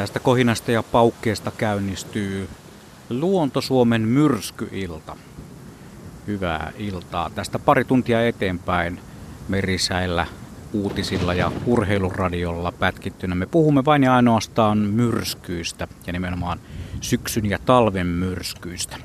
Tästä 0.00 0.20
kohinasta 0.20 0.72
ja 0.72 0.82
paukkeesta 0.82 1.50
käynnistyy 1.50 2.48
Luonto 3.10 3.60
Suomen 3.60 4.02
myrskyilta. 4.02 5.16
Hyvää 6.26 6.72
iltaa. 6.78 7.30
Tästä 7.30 7.58
pari 7.58 7.84
tuntia 7.84 8.26
eteenpäin 8.26 9.00
merisäillä, 9.48 10.26
uutisilla 10.72 11.34
ja 11.34 11.52
urheiluradiolla 11.66 12.72
pätkittynä. 12.72 13.34
Me 13.34 13.46
puhumme 13.46 13.84
vain 13.84 14.02
ja 14.02 14.14
ainoastaan 14.14 14.78
myrskyistä 14.78 15.88
ja 16.06 16.12
nimenomaan 16.12 16.60
syksyn 17.00 17.46
ja 17.46 17.58
talven 17.58 18.06
myrskyistä. 18.06 18.96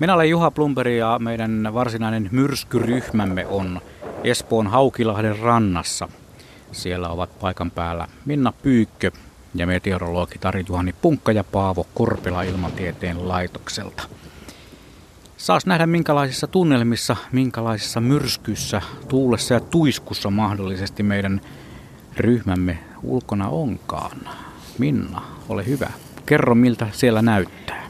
Minä 0.00 0.14
olen 0.14 0.30
Juha 0.30 0.50
Plumperi 0.50 0.98
ja 0.98 1.18
meidän 1.18 1.70
varsinainen 1.74 2.28
myrskyryhmämme 2.32 3.46
on 3.46 3.80
Espoon 4.24 4.66
Haukilahden 4.66 5.38
rannassa. 5.38 6.08
Siellä 6.72 7.08
ovat 7.08 7.38
paikan 7.40 7.70
päällä 7.70 8.08
Minna 8.24 8.52
Pyykkö 8.62 9.10
ja 9.54 9.66
meteorologi 9.66 10.38
Tari 10.38 10.64
Juhani 10.68 10.94
Punkka 11.02 11.32
ja 11.32 11.44
Paavo 11.44 11.86
Korpela 11.94 12.42
ilmatieteen 12.42 13.28
laitokselta. 13.28 14.02
Saas 15.36 15.66
nähdä 15.66 15.86
minkälaisissa 15.86 16.46
tunnelmissa, 16.46 17.16
minkälaisissa 17.32 18.00
myrskyssä, 18.00 18.82
tuulessa 19.08 19.54
ja 19.54 19.60
tuiskussa 19.60 20.30
mahdollisesti 20.30 21.02
meidän 21.02 21.40
ryhmämme 22.16 22.78
ulkona 23.02 23.48
onkaan. 23.48 24.18
Minna, 24.78 25.22
ole 25.48 25.66
hyvä. 25.66 25.90
Kerro 26.26 26.54
miltä 26.54 26.86
siellä 26.92 27.22
näyttää. 27.22 27.88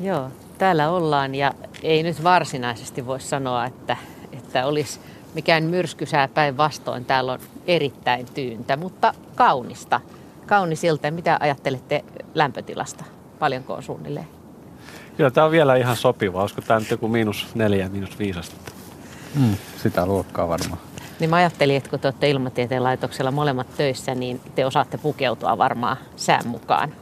Joo, 0.00 0.30
täällä 0.58 0.90
ollaan 0.90 1.34
ja 1.34 1.52
ei 1.82 2.02
nyt 2.02 2.24
varsinaisesti 2.24 3.06
voi 3.06 3.20
sanoa, 3.20 3.64
että, 3.64 3.96
että 4.32 4.66
olisi 4.66 5.00
mikään 5.36 5.64
myrskysää 5.64 6.28
päinvastoin. 6.28 7.04
Täällä 7.04 7.32
on 7.32 7.38
erittäin 7.66 8.26
tyyntä, 8.34 8.76
mutta 8.76 9.14
kaunista. 9.34 10.00
Kaunisilta. 10.46 11.10
Mitä 11.10 11.36
ajattelette 11.40 12.04
lämpötilasta? 12.34 13.04
Paljonko 13.38 13.74
on 13.74 13.82
suunnilleen? 13.82 14.28
Kyllä 15.16 15.30
tämä 15.30 15.44
on 15.44 15.50
vielä 15.50 15.76
ihan 15.76 15.96
sopiva. 15.96 16.40
Olisiko 16.40 16.60
tämä 16.62 16.80
nyt 16.80 16.90
joku 16.90 17.08
miinus 17.08 17.46
neljä, 17.54 17.88
miinus 17.88 18.18
viisi 18.18 18.38
astetta? 18.38 18.72
Mm, 19.34 19.56
sitä 19.82 20.06
luokkaa 20.06 20.48
varmaan. 20.48 20.78
Niin 21.20 21.30
mä 21.30 21.36
ajattelin, 21.36 21.76
että 21.76 21.90
kun 21.90 21.98
te 22.00 22.06
olette 22.08 22.30
ilmatieteen 22.30 22.84
laitoksella 22.84 23.30
molemmat 23.30 23.66
töissä, 23.76 24.14
niin 24.14 24.40
te 24.54 24.66
osaatte 24.66 24.98
pukeutua 24.98 25.58
varmaan 25.58 25.96
sään 26.16 26.46
mukaan. 26.48 26.92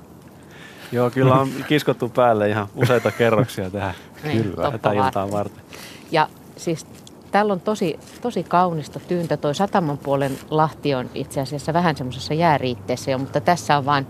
Joo, 0.93 1.11
kyllä 1.11 1.35
on 1.35 1.49
kiskottu 1.69 2.09
päälle 2.09 2.49
ihan 2.49 2.69
useita 2.75 3.11
kerroksia 3.11 3.71
tähän 3.71 3.95
Niin, 4.25 4.43
kyllä, 4.43 4.71
tätä 4.71 4.93
iltaa 4.93 5.31
varten. 5.31 5.33
varten. 5.33 5.63
Ja 6.11 6.29
siis 6.57 6.87
täällä 7.35 7.53
on 7.53 7.61
tosi, 7.61 7.99
tosi 8.23 8.43
kaunista 8.43 9.01
tyyntä. 9.01 9.37
Toi 9.37 9.55
sataman 9.55 9.99
puolen 9.99 10.39
lahti 10.51 10.95
on 10.95 11.11
itse 11.15 11.41
asiassa 11.41 11.73
vähän 11.73 11.97
semmoisessa 11.97 12.35
jääriitteessä 12.35 13.11
jo, 13.11 13.19
mutta 13.19 13.41
tässä 13.41 13.77
on 13.77 13.85
vain 13.85 14.07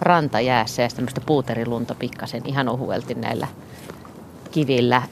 rantajäässä 0.00 0.82
ja 0.82 0.88
tämmöistä 0.88 1.20
puuterilunta 1.20 1.94
pikkasen 1.94 2.42
ihan 2.44 2.68
ohuelti 2.68 3.14
näillä 3.14 3.48
kivillä. 4.50 5.02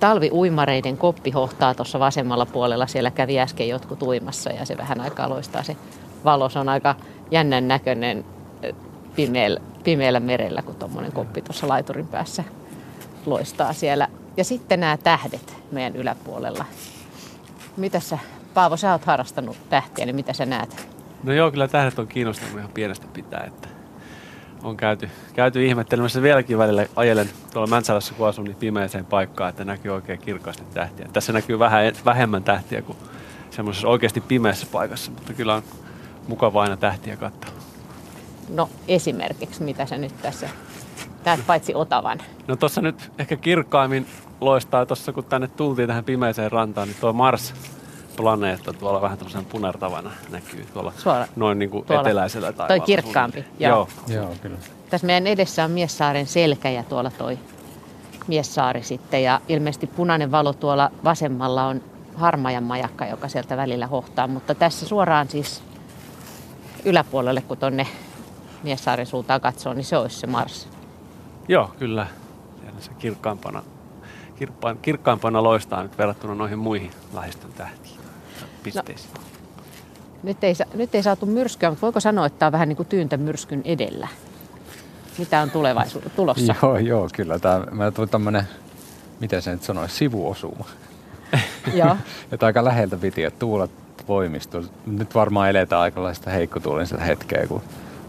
Talviuimareiden 0.00 0.96
koppi 0.96 1.30
hohtaa 1.30 1.74
tuossa 1.74 1.98
vasemmalla 1.98 2.46
puolella. 2.46 2.86
Siellä 2.86 3.10
kävi 3.10 3.40
äsken 3.40 3.68
jotkut 3.68 4.02
uimassa 4.02 4.50
ja 4.50 4.64
se 4.64 4.76
vähän 4.76 5.00
aikaa 5.00 5.28
loistaa 5.28 5.62
se 5.62 5.76
valo. 6.24 6.48
Se 6.48 6.58
on 6.58 6.68
aika 6.68 6.94
jännän 7.30 7.68
näköinen 7.68 8.24
pimeällä, 9.16 9.60
pimeällä 9.84 10.20
merellä, 10.20 10.62
kun 10.62 10.74
tuommoinen 10.74 11.12
koppi 11.12 11.42
tuossa 11.42 11.68
laiturin 11.68 12.06
päässä 12.08 12.44
loistaa 13.26 13.72
siellä. 13.72 14.08
Ja 14.36 14.44
sitten 14.44 14.80
nämä 14.80 14.96
tähdet 14.96 15.56
meidän 15.72 15.96
yläpuolella. 15.96 16.64
Mitä 17.76 18.00
sä, 18.00 18.18
Paavo, 18.54 18.76
sä 18.76 18.92
oot 18.92 19.04
harrastanut 19.04 19.56
tähtiä, 19.70 20.06
niin 20.06 20.16
mitä 20.16 20.32
sä 20.32 20.46
näet? 20.46 20.88
No 21.22 21.32
joo, 21.32 21.50
kyllä 21.50 21.68
tähdet 21.68 21.98
on 21.98 22.08
kiinnostanut 22.08 22.58
ihan 22.58 22.70
pienestä 22.74 23.06
pitää, 23.12 23.44
että 23.46 23.68
on 24.62 24.76
käyty, 24.76 25.10
käyty 25.34 25.66
ihmettelemässä 25.66 26.22
vieläkin 26.22 26.58
välillä 26.58 26.86
ajelen 26.96 27.30
tuolla 27.52 27.70
Mäntsälässä, 27.70 28.14
kun 28.14 28.28
asun, 28.28 28.44
niin 28.44 28.56
pimeäseen 28.56 29.06
paikkaan, 29.06 29.50
että 29.50 29.64
näkyy 29.64 29.90
oikein 29.90 30.18
kirkkaasti 30.18 30.62
tähtiä. 30.74 31.08
Tässä 31.12 31.32
näkyy 31.32 31.58
vähän 31.58 31.92
vähemmän 32.04 32.44
tähtiä 32.44 32.82
kuin 32.82 32.98
semmoisessa 33.50 33.88
oikeasti 33.88 34.20
pimeässä 34.20 34.66
paikassa, 34.72 35.10
mutta 35.10 35.32
kyllä 35.32 35.54
on 35.54 35.62
mukava 36.28 36.62
aina 36.62 36.76
tähtiä 36.76 37.16
katsoa. 37.16 37.50
No 38.48 38.68
esimerkiksi, 38.88 39.62
mitä 39.62 39.86
sä 39.86 39.96
nyt 39.96 40.22
tässä 40.22 40.48
näet 41.24 41.46
paitsi 41.46 41.74
Otavan? 41.74 42.18
No 42.48 42.56
tuossa 42.56 42.80
nyt 42.80 43.12
ehkä 43.18 43.36
kirkkaimmin 43.36 44.06
loistaa 44.40 44.86
tuossa, 44.86 45.12
kun 45.12 45.24
tänne 45.24 45.48
tultiin 45.48 45.88
tähän 45.88 46.04
pimeiseen 46.04 46.52
rantaan, 46.52 46.88
niin 46.88 46.96
tuo 47.00 47.12
Mars 47.12 47.54
planeetta 48.16 48.72
tuolla 48.72 49.00
vähän 49.00 49.18
tämmöisen 49.18 49.44
punertavana 49.44 50.10
näkyy 50.30 50.66
tuolla 50.74 50.92
Suora- 50.96 51.26
noin 51.36 51.58
niin 51.58 51.70
kuin 51.70 51.84
tuolla. 51.84 52.00
eteläisellä 52.02 52.46
Toi 52.46 52.54
taivaalla. 52.56 52.84
kirkkaampi, 52.86 53.44
Joo. 53.58 53.70
joo. 53.70 53.88
joo. 54.08 54.22
Joo, 54.22 54.34
kyllä. 54.42 54.56
Tässä 54.90 55.06
meidän 55.06 55.26
edessä 55.26 55.64
on 55.64 55.70
Miessaaren 55.70 56.26
selkä 56.26 56.70
ja 56.70 56.82
tuolla 56.82 57.10
toi 57.10 57.38
Miessaari 58.26 58.82
sitten. 58.82 59.22
Ja 59.22 59.40
ilmeisesti 59.48 59.86
punainen 59.86 60.30
valo 60.30 60.52
tuolla 60.52 60.90
vasemmalla 61.04 61.64
on 61.66 61.80
Harmajan 62.14 62.64
majakka, 62.64 63.06
joka 63.06 63.28
sieltä 63.28 63.56
välillä 63.56 63.86
hohtaa. 63.86 64.26
Mutta 64.28 64.54
tässä 64.54 64.86
suoraan 64.86 65.28
siis 65.28 65.62
yläpuolelle, 66.84 67.40
kun 67.40 67.56
tonne 67.56 67.86
Miessaaren 68.62 69.06
suuntaan 69.06 69.40
katsoo, 69.40 69.74
niin 69.74 69.84
se 69.84 69.96
olisi 69.96 70.18
se 70.18 70.26
Mars. 70.26 70.68
Joo, 71.50 71.70
kyllä. 71.78 72.06
Siellä 72.60 72.80
se 72.80 72.90
kirkkaimpana, 72.98 73.62
kirkkain, 74.36 74.78
kirkkaimpana 74.78 75.42
loistaa 75.42 75.82
nyt 75.82 75.98
verrattuna 75.98 76.34
noihin 76.34 76.58
muihin 76.58 76.90
lähistön 77.14 77.52
tähtiin 77.52 78.00
pisteisiin. 78.62 79.14
No. 79.14 79.20
Nyt 80.22 80.44
ei, 80.44 80.54
nyt 80.74 80.94
ei 80.94 81.02
saatu 81.02 81.26
myrskyä, 81.26 81.70
mutta 81.70 81.82
voiko 81.82 82.00
sanoa, 82.00 82.26
että 82.26 82.38
tämä 82.38 82.46
on 82.46 82.52
vähän 82.52 82.68
niin 82.68 82.76
kuin 82.76 82.88
tyyntä 82.88 83.16
myrskyn 83.16 83.62
edellä? 83.64 84.08
Mitä 85.18 85.40
on 85.40 85.50
tulevaisuudessa 85.50 86.16
tulossa? 86.16 86.54
Joo, 86.62 86.78
joo, 86.78 87.08
kyllä. 87.16 87.38
Tämä, 87.38 87.66
mä 87.70 87.90
tuli 87.90 88.06
tämmönen, 88.06 88.44
miten 89.20 89.42
se 89.42 89.52
nyt 89.52 89.62
sanoisi, 89.62 89.96
sivuosuma. 89.96 90.64
Joo. 91.74 91.96
Että 92.32 92.46
aika 92.46 92.64
läheltä 92.64 92.96
piti, 92.96 93.24
että 93.24 93.38
tuulet 93.38 93.70
voimistuu. 94.08 94.64
Nyt 94.86 95.14
varmaan 95.14 95.50
eletään 95.50 95.82
aikalaista 95.82 96.30
heikkotuulista 96.30 96.98
hetkeä, 96.98 97.46
kun 97.46 97.62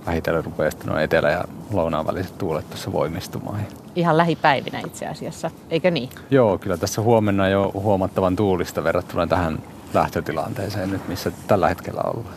vähitellen 0.05 0.45
rupeaa 0.45 0.71
sitten 0.71 0.97
etelä- 0.97 1.31
ja 1.31 1.43
lounaan 1.71 2.07
väliset 2.07 2.37
tuulet 2.37 2.69
tuossa 2.69 2.91
voimistumaan. 2.91 3.67
Ihan 3.95 4.17
lähipäivinä 4.17 4.79
itse 4.79 5.07
asiassa, 5.07 5.51
eikö 5.69 5.91
niin? 5.91 6.09
Joo, 6.31 6.57
kyllä 6.57 6.77
tässä 6.77 7.01
huomenna 7.01 7.49
jo 7.49 7.71
huomattavan 7.73 8.35
tuulista 8.35 8.83
verrattuna 8.83 9.27
tähän 9.27 9.59
lähtötilanteeseen 9.93 10.91
nyt, 10.91 11.07
missä 11.07 11.31
tällä 11.47 11.69
hetkellä 11.69 12.01
ollaan. 12.01 12.35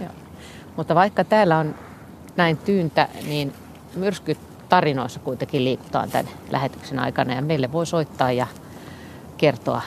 Joo. 0.00 0.10
Mutta 0.76 0.94
vaikka 0.94 1.24
täällä 1.24 1.58
on 1.58 1.74
näin 2.36 2.56
tyyntä, 2.56 3.08
niin 3.26 3.52
myrskytarinoissa 3.94 5.20
kuitenkin 5.20 5.64
liikutaan 5.64 6.10
tämän 6.10 6.28
lähetyksen 6.50 6.98
aikana 6.98 7.34
ja 7.34 7.42
meille 7.42 7.72
voi 7.72 7.86
soittaa 7.86 8.32
ja 8.32 8.46
kertoa 9.36 9.82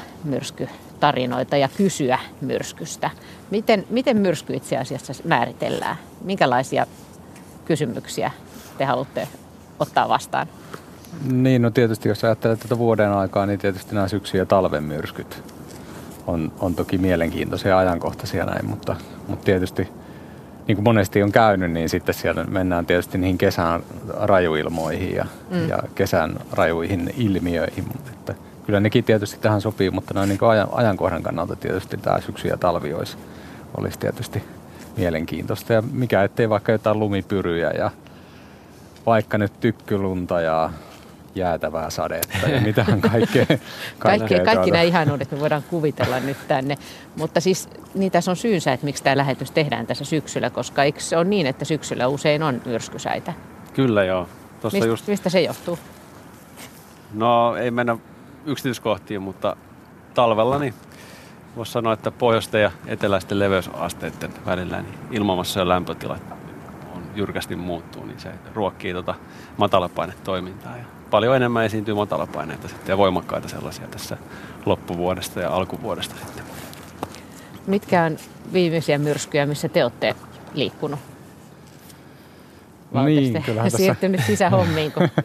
myrskytarinoita 1.02 1.58
ja 1.58 1.70
kysyä 1.78 2.20
myrskystä. 2.42 3.10
Miten, 3.52 3.86
miten 3.90 4.18
myrsky 4.18 4.54
itse 4.54 4.78
asiassa 4.78 5.14
määritellään? 5.24 5.96
Minkälaisia 6.24 6.86
kysymyksiä 7.66 8.32
te 8.78 8.86
haluatte 8.86 9.28
ottaa 9.80 10.10
vastaan? 10.10 10.48
Niin, 11.32 11.62
no 11.62 11.72
tietysti 11.72 12.10
jos 12.10 12.24
ajattelee 12.24 12.56
tätä 12.56 12.78
vuoden 12.78 13.12
aikaa, 13.12 13.46
niin 13.46 13.60
tietysti 13.60 13.96
nämä 13.96 14.08
syksy- 14.08 14.38
ja 14.38 14.46
talven 14.46 14.84
myrskyt 14.84 15.44
on, 16.28 16.52
on 16.60 16.76
toki 16.76 16.98
mielenkiintoisia 16.98 17.72
ja 17.72 17.78
ajankohtaisia 17.78 18.46
näin, 18.46 18.66
mutta, 18.66 18.96
mutta 19.28 19.46
tietysti 19.46 19.88
niin 20.68 20.76
kuin 20.76 20.84
monesti 20.84 21.24
on 21.24 21.32
käynyt, 21.32 21.72
niin 21.72 21.90
sitten 21.90 22.16
siellä 22.16 22.44
mennään 22.44 22.86
tietysti 22.86 23.18
niihin 23.18 23.38
kesän 23.38 23.84
rajuilmoihin 24.08 25.16
ja, 25.16 25.26
mm. 25.50 25.70
ja 25.70 25.84
kesän 25.96 26.40
rajuihin 26.52 27.14
ilmiöihin. 27.18 27.86
Että 28.12 28.34
kyllä 28.66 28.80
nekin 28.80 29.04
tietysti 29.04 29.38
tähän 29.42 29.62
sopii, 29.62 29.90
mutta 29.92 30.14
noin 30.14 30.30
niin 30.30 30.44
ajan, 30.50 30.68
ajankohdan 30.72 31.24
kannalta 31.24 31.56
tietysti 31.56 31.98
tämä 31.98 32.22
syksy 32.22 32.48
ja 32.48 32.58
talvi 32.58 32.94
olisi, 32.94 33.18
olisi 33.78 34.00
tietysti 34.00 34.44
mielenkiintoista. 34.98 35.74
Ja 35.74 35.82
mikä 35.92 36.24
ettei 36.24 36.50
vaikka 36.50 36.72
jotain 36.72 37.00
lumipyryjä 37.00 37.72
ja 37.72 37.92
vaikka 39.06 39.38
nyt 39.38 39.60
tykkylunta 39.60 40.42
ja 40.42 40.70
jäätävää 41.36 41.90
sadetta 41.90 42.50
ja 42.50 42.62
mitään 42.62 43.02
kaikkea. 43.12 43.46
Kaikki, 44.00 44.36
kaikki 44.36 44.46
tuota. 44.46 44.72
nämä 44.72 44.82
ihanuudet 44.82 45.32
me 45.32 45.40
voidaan 45.40 45.64
kuvitella 45.70 46.20
nyt 46.20 46.38
tänne. 46.48 46.78
Mutta 47.16 47.40
siis 47.40 47.70
niin 47.94 48.12
tässä 48.12 48.32
on 48.32 48.38
syynsä, 48.38 48.74
että 48.74 48.86
miksi 48.86 49.04
tämä 49.04 49.18
lähetys 49.18 49.52
tehdään 49.52 49.88
tässä 49.88 50.06
syksyllä, 50.06 50.50
koska 50.50 50.84
eikö 50.84 51.00
se 51.00 51.18
ole 51.18 51.26
niin, 51.26 51.48
että 51.48 51.66
syksyllä 51.66 52.08
usein 52.08 52.44
on 52.44 52.62
myrskysäitä? 52.66 53.34
Kyllä 53.74 54.04
joo. 54.04 54.28
Tuossa 54.62 54.78
Mist, 54.78 54.88
just, 54.88 55.08
Mistä 55.08 55.30
se 55.30 55.42
johtuu? 55.42 55.80
no 57.14 57.56
ei 57.56 57.72
mennä 57.72 57.98
yksityiskohtiin, 58.46 59.22
mutta 59.22 59.56
talvella 60.14 60.60
niin 60.60 60.74
voisi 61.56 61.72
sanoa, 61.72 61.94
että 61.94 62.12
pohjoisten 62.12 62.62
ja 62.62 62.72
eteläisten 62.88 63.40
leveysasteiden 63.40 64.34
välillä 64.46 64.82
niin 64.82 64.96
ilmamassa 65.12 65.60
ja 65.60 65.68
lämpötilat 65.68 66.22
on 66.96 67.04
jyrkästi 67.16 67.56
muuttuu, 67.56 68.06
niin 68.06 68.20
se 68.20 68.32
ruokkii 68.54 68.94
tota 68.94 69.16
matalapainetoimintaa. 69.58 70.78
Ja 70.78 70.84
paljon 71.10 71.36
enemmän 71.36 71.66
esiintyy 71.66 71.94
matalapaineita 71.94 72.68
sitten 72.68 72.94
ja 72.94 72.98
voimakkaita 72.98 73.48
sellaisia 73.48 73.88
tässä 73.88 74.18
loppuvuodesta 74.66 75.40
ja 75.40 75.50
alkuvuodesta 75.50 76.16
sitten. 76.26 76.44
Mitkä 77.68 78.04
on 78.04 78.18
viimeisiä 78.54 78.98
myrskyjä, 78.98 79.46
missä 79.46 79.70
te 79.70 79.84
olette 79.84 80.16
liikkunut? 80.54 81.00
Vai 82.94 83.06
Niin, 83.06 83.34
te 83.34 83.42
kyllähän 83.46 83.66
tässä- 83.72 83.78
siirtynyt 83.78 84.22
sisähommiin, 84.28 84.92
kun 84.92 85.10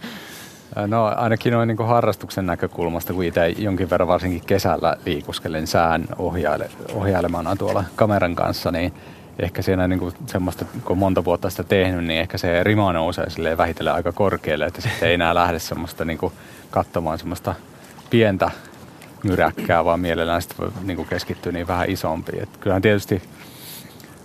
No 0.87 1.05
ainakin 1.17 1.53
noin 1.53 1.69
niin 1.69 1.87
harrastuksen 1.87 2.47
näkökulmasta, 2.47 3.13
kun 3.13 3.25
itse 3.25 3.49
jonkin 3.49 3.91
verran 3.91 4.09
varsinkin 4.09 4.43
kesällä 4.47 4.97
liikuskelen 5.07 5.67
sään 5.67 6.05
ohjaile, 6.19 6.71
ohjailemana 6.95 7.57
tuolla 7.57 7.85
kameran 7.97 8.35
kanssa, 8.35 8.71
niin 8.71 8.93
ehkä 9.39 9.63
siinä 9.63 9.89
niin 9.89 9.99
kuin 9.99 10.15
semmoista, 10.27 10.65
kun 10.65 10.93
on 10.93 10.99
monta 10.99 11.25
vuotta 11.25 11.51
sitä 11.51 11.65
tehnyt, 11.65 12.05
niin 12.05 12.21
ehkä 12.21 12.39
se 12.39 12.65
rima 12.65 12.93
nousee 12.93 13.27
vähitellen 13.57 13.95
aika 13.95 14.13
korkealle, 14.13 14.67
että 14.67 14.81
sitten 14.81 15.09
ei 15.09 15.15
enää 15.15 15.35
lähde 15.35 15.59
semmoista 15.59 16.05
niin 16.05 16.19
kuin 16.19 16.33
katsomaan 16.71 17.19
semmoista 17.19 17.55
pientä 18.11 18.51
myräkkää, 19.23 19.85
vaan 19.85 20.01
mielellään 20.01 20.43
sitten 20.43 20.59
voi 20.59 20.73
niin 20.85 20.97
kuin 20.97 21.09
keskittyä 21.09 21.53
niin 21.53 21.69
vähän 21.69 21.91
isompiin. 21.91 22.43
Et 22.43 22.57
kyllähän 22.61 22.83
tietysti 22.83 23.23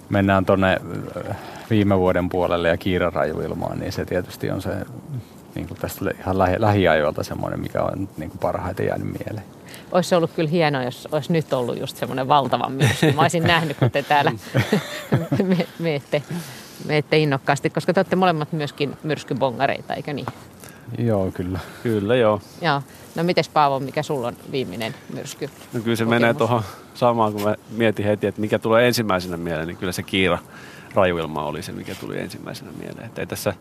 mennään 0.10 0.46
tuonne 0.46 0.82
viime 1.70 2.00
vuoden 2.00 2.30
puolelle 2.30 2.70
ja 2.70 2.78
kiirarajuilmaan, 2.78 3.80
niin 3.80 3.92
se 3.92 4.06
tietysti 4.06 4.50
on 4.50 4.62
se 4.62 4.72
niin 5.56 5.68
kuin 5.68 5.78
tästä 5.80 6.06
ihan 6.20 6.38
lähi, 6.38 6.56
lähiajoilta 6.62 7.24
semmoinen, 7.24 7.60
mikä 7.60 7.84
on 7.84 8.10
niin 8.18 8.30
kuin 8.30 8.40
parhaiten 8.40 8.86
jäänyt 8.86 9.08
mieleen. 9.08 9.46
olisi 9.92 10.10
se 10.10 10.16
ollut 10.16 10.32
kyllä 10.36 10.50
hienoa, 10.50 10.84
jos 10.84 11.08
olisi 11.12 11.34
nyt 11.34 11.54
ollut 11.54 11.80
just 11.80 11.98
semmoinen 11.98 12.28
valtava 12.28 12.70
myrsky. 12.70 13.12
Mä 13.12 13.22
olisin 13.22 13.44
nähnyt, 13.44 13.78
kun 13.78 13.92
te 13.92 14.04
täällä 14.04 14.32
me- 15.44 15.68
meette, 15.80 16.24
meette 16.86 17.18
innokkaasti, 17.18 17.70
koska 17.70 17.94
te 17.94 18.00
olette 18.00 18.16
molemmat 18.16 18.52
myöskin 18.52 18.98
myrskybongareita, 19.04 19.94
eikö 19.94 20.14
niin? 20.14 20.26
Joo, 20.98 21.32
kyllä. 21.32 21.60
Kyllä 21.84 22.16
joo. 22.16 22.42
Joo. 22.62 22.82
No 23.16 23.24
mites 23.24 23.50
Paavo, 23.50 23.80
mikä 23.80 24.04
sulla 24.04 24.28
on 24.28 24.38
viimeinen 24.52 24.96
myrsky? 25.14 25.50
No 25.74 25.80
kyllä 25.82 25.96
se 25.96 26.04
Kokemus. 26.04 26.20
menee 26.22 26.34
tuohon 26.34 26.62
samaan, 26.94 27.34
kun 27.34 27.44
mä 27.44 27.56
mietin 27.70 28.06
heti, 28.06 28.28
että 28.28 28.42
mikä 28.42 28.60
tulee 28.60 28.88
ensimmäisenä 28.88 29.38
mieleen, 29.38 29.68
niin 29.68 29.78
kyllä 29.78 29.92
se 29.92 30.04
Kiira 30.04 30.38
rajuilma 30.96 31.44
oli 31.44 31.64
se, 31.64 31.72
mikä 31.72 31.96
tuli 31.96 32.20
ensimmäisenä 32.20 32.72
mieleen. 32.80 33.06
Että 33.06 33.22
ei 33.22 33.28
tässä, 33.28 33.54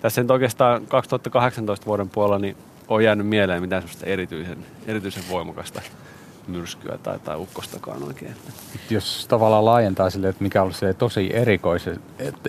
tässä 0.00 0.22
nyt 0.22 0.30
oikeastaan 0.30 0.86
2018 0.86 1.86
vuoden 1.86 2.08
puolella 2.08 2.38
niin 2.38 2.56
on 2.88 3.04
jäänyt 3.04 3.26
mieleen 3.26 3.62
mitään 3.62 3.82
sellaista 3.82 4.06
erityisen, 4.06 4.58
erityisen 4.86 5.22
voimakasta 5.30 5.82
myrskyä 6.48 6.98
tai, 7.02 7.18
tai 7.18 7.36
ukkostakaan 7.36 8.02
oikein. 8.02 8.34
Jos 8.90 9.26
tavallaan 9.28 9.64
laajentaa 9.64 10.10
sille, 10.10 10.28
että 10.28 10.42
mikä 10.42 10.62
on 10.62 10.64
ollut 10.64 10.98
tosi 10.98 11.30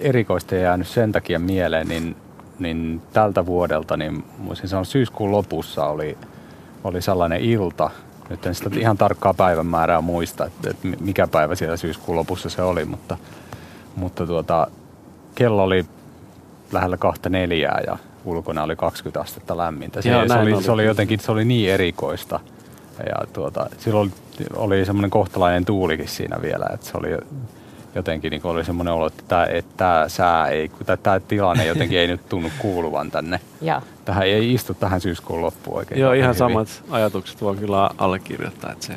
erikoista 0.02 0.56
ja 0.56 0.62
jäänyt 0.62 0.88
sen 0.88 1.12
takia 1.12 1.40
mieleen, 1.40 1.88
niin, 1.88 2.16
niin 2.60 3.02
tältä 3.14 3.46
vuodelta, 3.46 3.98
niin 3.98 4.24
voisin 4.46 4.68
sanoa 4.70 4.84
syyskuun 4.84 5.32
lopussa 5.32 5.86
oli, 5.86 6.18
oli 6.84 7.02
sellainen 7.02 7.42
ilta, 7.42 7.90
nyt 8.30 8.46
en 8.46 8.56
sitä 8.56 8.70
ihan 8.80 8.98
tarkkaa 8.98 9.34
päivämäärää 9.34 10.02
muista, 10.02 10.46
että, 10.46 10.70
että 10.70 10.88
mikä 11.00 11.28
päivä 11.28 11.56
siellä 11.56 11.78
syyskuun 11.78 12.18
lopussa 12.18 12.50
se 12.50 12.62
oli, 12.62 12.86
mutta, 12.86 13.18
mutta 13.96 14.28
tuota, 14.28 14.68
kello 15.36 15.64
oli 15.64 15.86
lähellä 16.72 16.98
kahta 16.98 17.30
neljää 17.30 17.82
ja 17.88 17.98
ulkona 18.26 18.64
oli 18.64 18.76
20 18.76 19.22
astetta 19.22 19.58
lämmintä. 19.58 20.02
Se, 20.02 20.10
Joo, 20.10 20.28
se, 20.28 20.34
oli, 20.34 20.54
oli. 20.54 20.64
se 20.64 20.72
oli 20.72 20.86
jotenkin 20.86 21.20
se 21.20 21.32
oli 21.32 21.46
niin 21.46 21.72
erikoista. 21.72 22.40
Ja 23.00 23.28
tuota, 23.34 23.70
silloin 23.78 24.14
oli, 24.40 24.48
oli 24.56 24.86
semmoinen 24.86 25.10
kohtalainen 25.10 25.66
tuulikin 25.66 26.08
siinä 26.08 26.42
vielä, 26.42 26.66
että 26.74 26.86
se 26.86 26.98
oli 26.98 27.10
jotenkin 27.96 28.32
niin 28.32 28.42
oli 28.44 28.66
semmoinen 28.66 28.94
olo, 28.94 29.08
että 29.08 29.24
tämä, 29.28 29.46
että 29.46 29.74
tämä 29.78 30.10
sää 30.10 30.48
ei, 30.48 30.72
tämä, 30.86 30.98
tämä 30.98 31.20
tilanne 31.20 31.66
jotenkin 31.66 32.00
ei 32.00 32.08
nyt 32.08 32.30
tunnu 32.30 32.52
kuuluvan 32.60 33.12
tänne. 33.12 33.40
Ja 33.62 33.82
Tähän 34.06 34.24
ei 34.24 34.54
istu 34.54 34.74
tähän 34.74 35.02
syyskuun 35.02 35.42
loppuun 35.42 35.78
oikein. 35.78 36.02
Joo, 36.02 36.14
ihan 36.14 36.28
hyvin. 36.28 36.38
samat 36.38 36.84
ajatukset 36.90 37.42
voin 37.42 37.58
kyllä 37.58 37.90
allekirjoittaa, 37.98 38.72
että 38.72 38.86
se, 38.86 38.94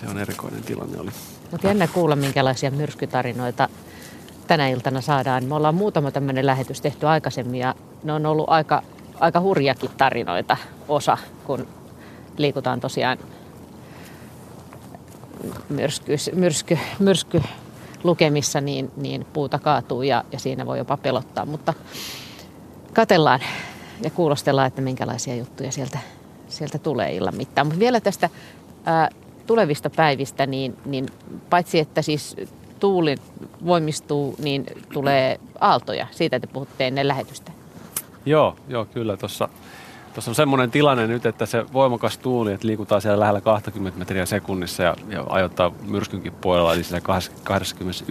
se 0.00 0.06
on 0.10 0.18
erikoinen 0.18 0.62
tilanne 0.62 1.00
oli. 1.00 1.10
Mutta 1.50 1.66
jännä 1.66 1.86
kuulla, 1.86 2.16
minkälaisia 2.16 2.70
myrskytarinoita 2.70 3.68
tänä 4.46 4.68
iltana 4.68 5.00
saadaan. 5.00 5.44
Me 5.44 5.54
ollaan 5.54 5.74
muutama 5.74 6.10
tämmöinen 6.10 6.46
lähetys 6.46 6.80
tehty 6.80 7.06
aikaisemmin 7.06 7.60
ja 7.60 7.74
ne 8.02 8.12
on 8.12 8.26
ollut 8.26 8.48
aika, 8.48 8.82
aika 9.20 9.40
hurjakin 9.40 9.90
tarinoita 9.96 10.56
osa, 10.88 11.18
kun 11.44 11.68
liikutaan 12.36 12.80
tosiaan 12.80 13.18
myrsky, 15.68 16.16
myrsky, 16.34 16.78
myrsky 16.98 17.42
lukemissa, 18.04 18.60
niin, 18.60 18.90
niin 18.96 19.26
puuta 19.32 19.58
kaatuu 19.58 20.02
ja, 20.02 20.24
ja 20.32 20.38
siinä 20.38 20.66
voi 20.66 20.78
jopa 20.78 20.96
pelottaa. 20.96 21.46
Mutta 21.46 21.74
katellaan 22.92 23.40
ja 24.02 24.10
kuulostellaan, 24.10 24.66
että 24.66 24.82
minkälaisia 24.82 25.34
juttuja 25.34 25.72
sieltä, 25.72 25.98
sieltä 26.48 26.78
tulee 26.78 27.14
illan 27.14 27.36
mittaan. 27.36 27.66
Mutta 27.66 27.80
vielä 27.80 28.00
tästä 28.00 28.30
ää, 28.84 29.08
tulevista 29.46 29.90
päivistä, 29.90 30.46
niin, 30.46 30.76
niin 30.84 31.06
paitsi 31.50 31.78
että 31.78 32.02
siis 32.02 32.36
tuuli 32.84 33.14
voimistuu, 33.66 34.36
niin 34.38 34.66
tulee 34.92 35.40
aaltoja. 35.60 36.06
Siitä 36.10 36.40
te 36.40 36.46
puhutte 36.46 36.86
ennen 36.86 37.08
lähetystä. 37.08 37.52
Joo, 38.26 38.56
joo 38.68 38.84
kyllä. 38.84 39.16
Tuossa 39.16 39.48
Tuossa 40.14 40.30
on 40.30 40.34
semmoinen 40.34 40.70
tilanne 40.70 41.06
nyt, 41.06 41.26
että 41.26 41.46
se 41.46 41.64
voimakas 41.72 42.18
tuuli, 42.18 42.52
että 42.52 42.66
liikutaan 42.66 43.00
siellä 43.00 43.20
lähellä 43.20 43.40
20 43.40 43.98
metriä 43.98 44.26
sekunnissa 44.26 44.82
ja, 44.82 44.96
ja 45.08 45.24
ajoittaa 45.28 45.72
myrskynkin 45.86 46.32
puolella, 46.32 46.74
eli 46.74 46.84
siellä 46.84 47.00
21 47.44 48.04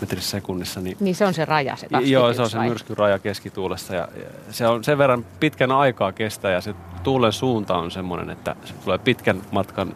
metrissä 0.00 0.30
sekunnissa. 0.30 0.80
Niin, 0.80 0.96
Niin 1.00 1.14
se 1.14 1.26
on 1.26 1.34
se 1.34 1.44
raja, 1.44 1.76
se 1.76 1.86
joo, 1.90 2.32
se 2.34 2.42
on 2.42 2.50
21 2.50 2.50
se 2.50 2.58
vai? 2.58 2.68
myrskyn 2.68 2.96
raja 2.96 3.18
keskituulessa 3.18 3.94
ja, 3.94 4.08
ja 4.16 4.52
se 4.52 4.66
on 4.66 4.84
sen 4.84 4.98
verran 4.98 5.26
pitkän 5.40 5.72
aikaa 5.72 6.12
kestää 6.12 6.50
ja 6.50 6.60
se 6.60 6.74
tuulen 7.02 7.32
suunta 7.32 7.76
on 7.76 7.90
semmoinen, 7.90 8.30
että 8.30 8.56
se 8.64 8.74
tulee 8.84 8.98
pitkän 8.98 9.42
matkan 9.50 9.94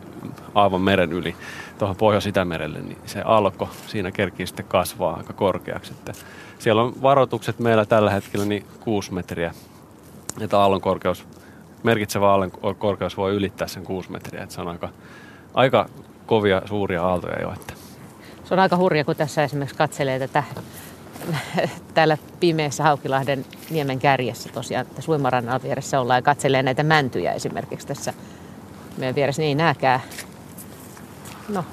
aivan 0.54 0.80
meren 0.80 1.12
yli 1.12 1.36
tuohon 1.78 1.96
Pohjois-Itämerelle, 1.96 2.80
niin 2.80 2.98
se 3.06 3.22
aallokko 3.24 3.68
siinä 3.86 4.10
kerkii 4.10 4.46
sitten 4.46 4.66
kasvaa 4.66 5.16
aika 5.16 5.32
korkeaksi. 5.32 5.92
Että 5.92 6.12
siellä 6.58 6.82
on 6.82 7.02
varoitukset 7.02 7.58
meillä 7.58 7.84
tällä 7.84 8.10
hetkellä 8.10 8.46
niin 8.46 8.66
6 8.80 9.12
metriä 9.12 9.54
että 10.40 10.58
aallon 10.58 10.80
korkeus, 10.80 11.26
merkitsevä 11.82 12.30
aallon 12.30 12.50
korkeus 12.78 13.16
voi 13.16 13.34
ylittää 13.34 13.68
sen 13.68 13.84
6 13.84 14.12
metriä. 14.12 14.42
Että 14.42 14.54
se 14.54 14.60
on 14.60 14.68
aika, 14.68 14.88
aika 15.54 15.88
kovia, 16.26 16.62
suuria 16.64 17.02
aaltoja 17.02 17.40
jo. 17.40 17.52
Että. 17.52 17.74
Se 18.44 18.54
on 18.54 18.60
aika 18.60 18.76
hurja, 18.76 19.04
kun 19.04 19.16
tässä 19.16 19.44
esimerkiksi 19.44 19.76
katselee 19.76 20.18
tätä 20.18 20.44
täällä 21.94 22.18
pimeässä 22.40 22.82
Haukilahden 22.82 23.44
niemen 23.70 23.98
kärjessä 23.98 24.48
tosiaan, 24.52 24.86
tässä 24.86 25.12
uimarannan 25.12 25.62
vieressä 25.62 26.00
ollaan 26.00 26.18
ja 26.18 26.22
katselee 26.22 26.62
näitä 26.62 26.82
mäntyjä 26.82 27.32
esimerkiksi 27.32 27.86
tässä 27.86 28.14
meidän 28.98 29.14
vieressä, 29.14 29.42
niin 29.42 29.48
ei 29.48 29.54
nääkään. 29.54 30.00
No, 31.48 31.64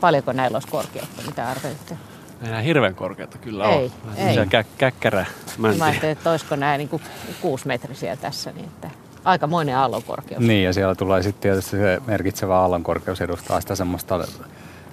paljonko 0.00 0.32
näillä 0.32 0.56
olisi 0.56 0.68
korkeutta, 0.68 1.22
mitä 1.26 1.48
arvelette? 1.48 1.96
Ei 2.42 2.48
enää 2.48 2.60
hirveän 2.60 2.94
korkeata 2.94 3.38
kyllä 3.38 3.64
Ei, 3.64 3.74
ole. 3.76 3.82
Ei. 3.82 3.90
semmoisia 4.16 4.44
Kä- 4.62 4.66
käkkärä 4.78 5.26
Mä 5.58 5.68
mäntiä. 5.68 5.84
ajattelin, 5.84 6.12
että 6.12 6.30
olisiko 6.30 6.56
nämä 6.56 6.76
niin 6.76 6.88
kuin 6.88 7.02
kuusimetrisiä 7.40 8.16
tässä, 8.16 8.52
niin 8.52 8.64
että 8.64 8.90
aikamoinen 9.24 9.76
aallonkorkeus. 9.76 10.40
Niin, 10.40 10.64
ja 10.64 10.72
siellä 10.72 10.94
tulee 10.94 11.22
sitten 11.22 11.42
tietysti 11.42 11.70
se 11.70 12.00
merkitsevä 12.06 12.58
aallonkorkeus 12.58 13.20
edustaa 13.20 13.60
sitä 13.60 13.74
semmoista 13.74 14.24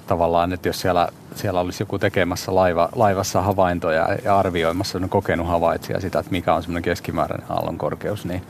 tavallaan, 0.07 0.53
että 0.53 0.69
jos 0.69 0.81
siellä, 0.81 1.07
siellä 1.35 1.59
olisi 1.59 1.83
joku 1.83 1.99
tekemässä 1.99 2.55
laiva, 2.55 2.89
laivassa 2.95 3.41
havaintoja 3.41 4.07
ja 4.23 4.39
arvioimassa 4.39 4.91
semmoinen 4.91 5.09
kokenut 5.09 5.47
havaitsija 5.47 6.01
sitä, 6.01 6.19
että 6.19 6.31
mikä 6.31 6.53
on 6.53 6.61
semmoinen 6.63 6.83
keskimääräinen 6.83 7.51
aallonkorkeus, 7.51 8.25
niin, 8.25 8.43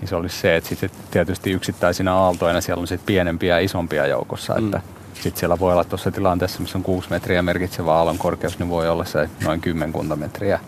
niin 0.00 0.08
se 0.08 0.16
olisi 0.16 0.40
se, 0.40 0.56
että 0.56 0.68
sitten 0.68 0.90
tietysti 1.10 1.50
yksittäisinä 1.52 2.14
aaltoina 2.14 2.60
siellä 2.60 2.80
on 2.80 2.86
sitten 2.86 3.06
pienempiä 3.06 3.54
ja 3.58 3.64
isompia 3.64 4.06
joukossa, 4.06 4.54
Mm. 4.54 4.64
että 4.64 4.80
sitten 5.14 5.40
siellä 5.40 5.58
voi 5.58 5.72
olla 5.72 5.84
tuossa 5.84 6.10
tilanteessa, 6.10 6.60
missä 6.60 6.78
on 6.78 6.84
6 6.84 7.10
metriä 7.10 7.42
merkitsevä 7.42 7.92
aallonkorkeus, 7.92 8.58
niin 8.58 8.68
voi 8.68 8.88
olla 8.88 9.04
se 9.04 9.28
noin 9.44 9.60
kymmenkunta 9.60 10.16
metriä 10.16 10.60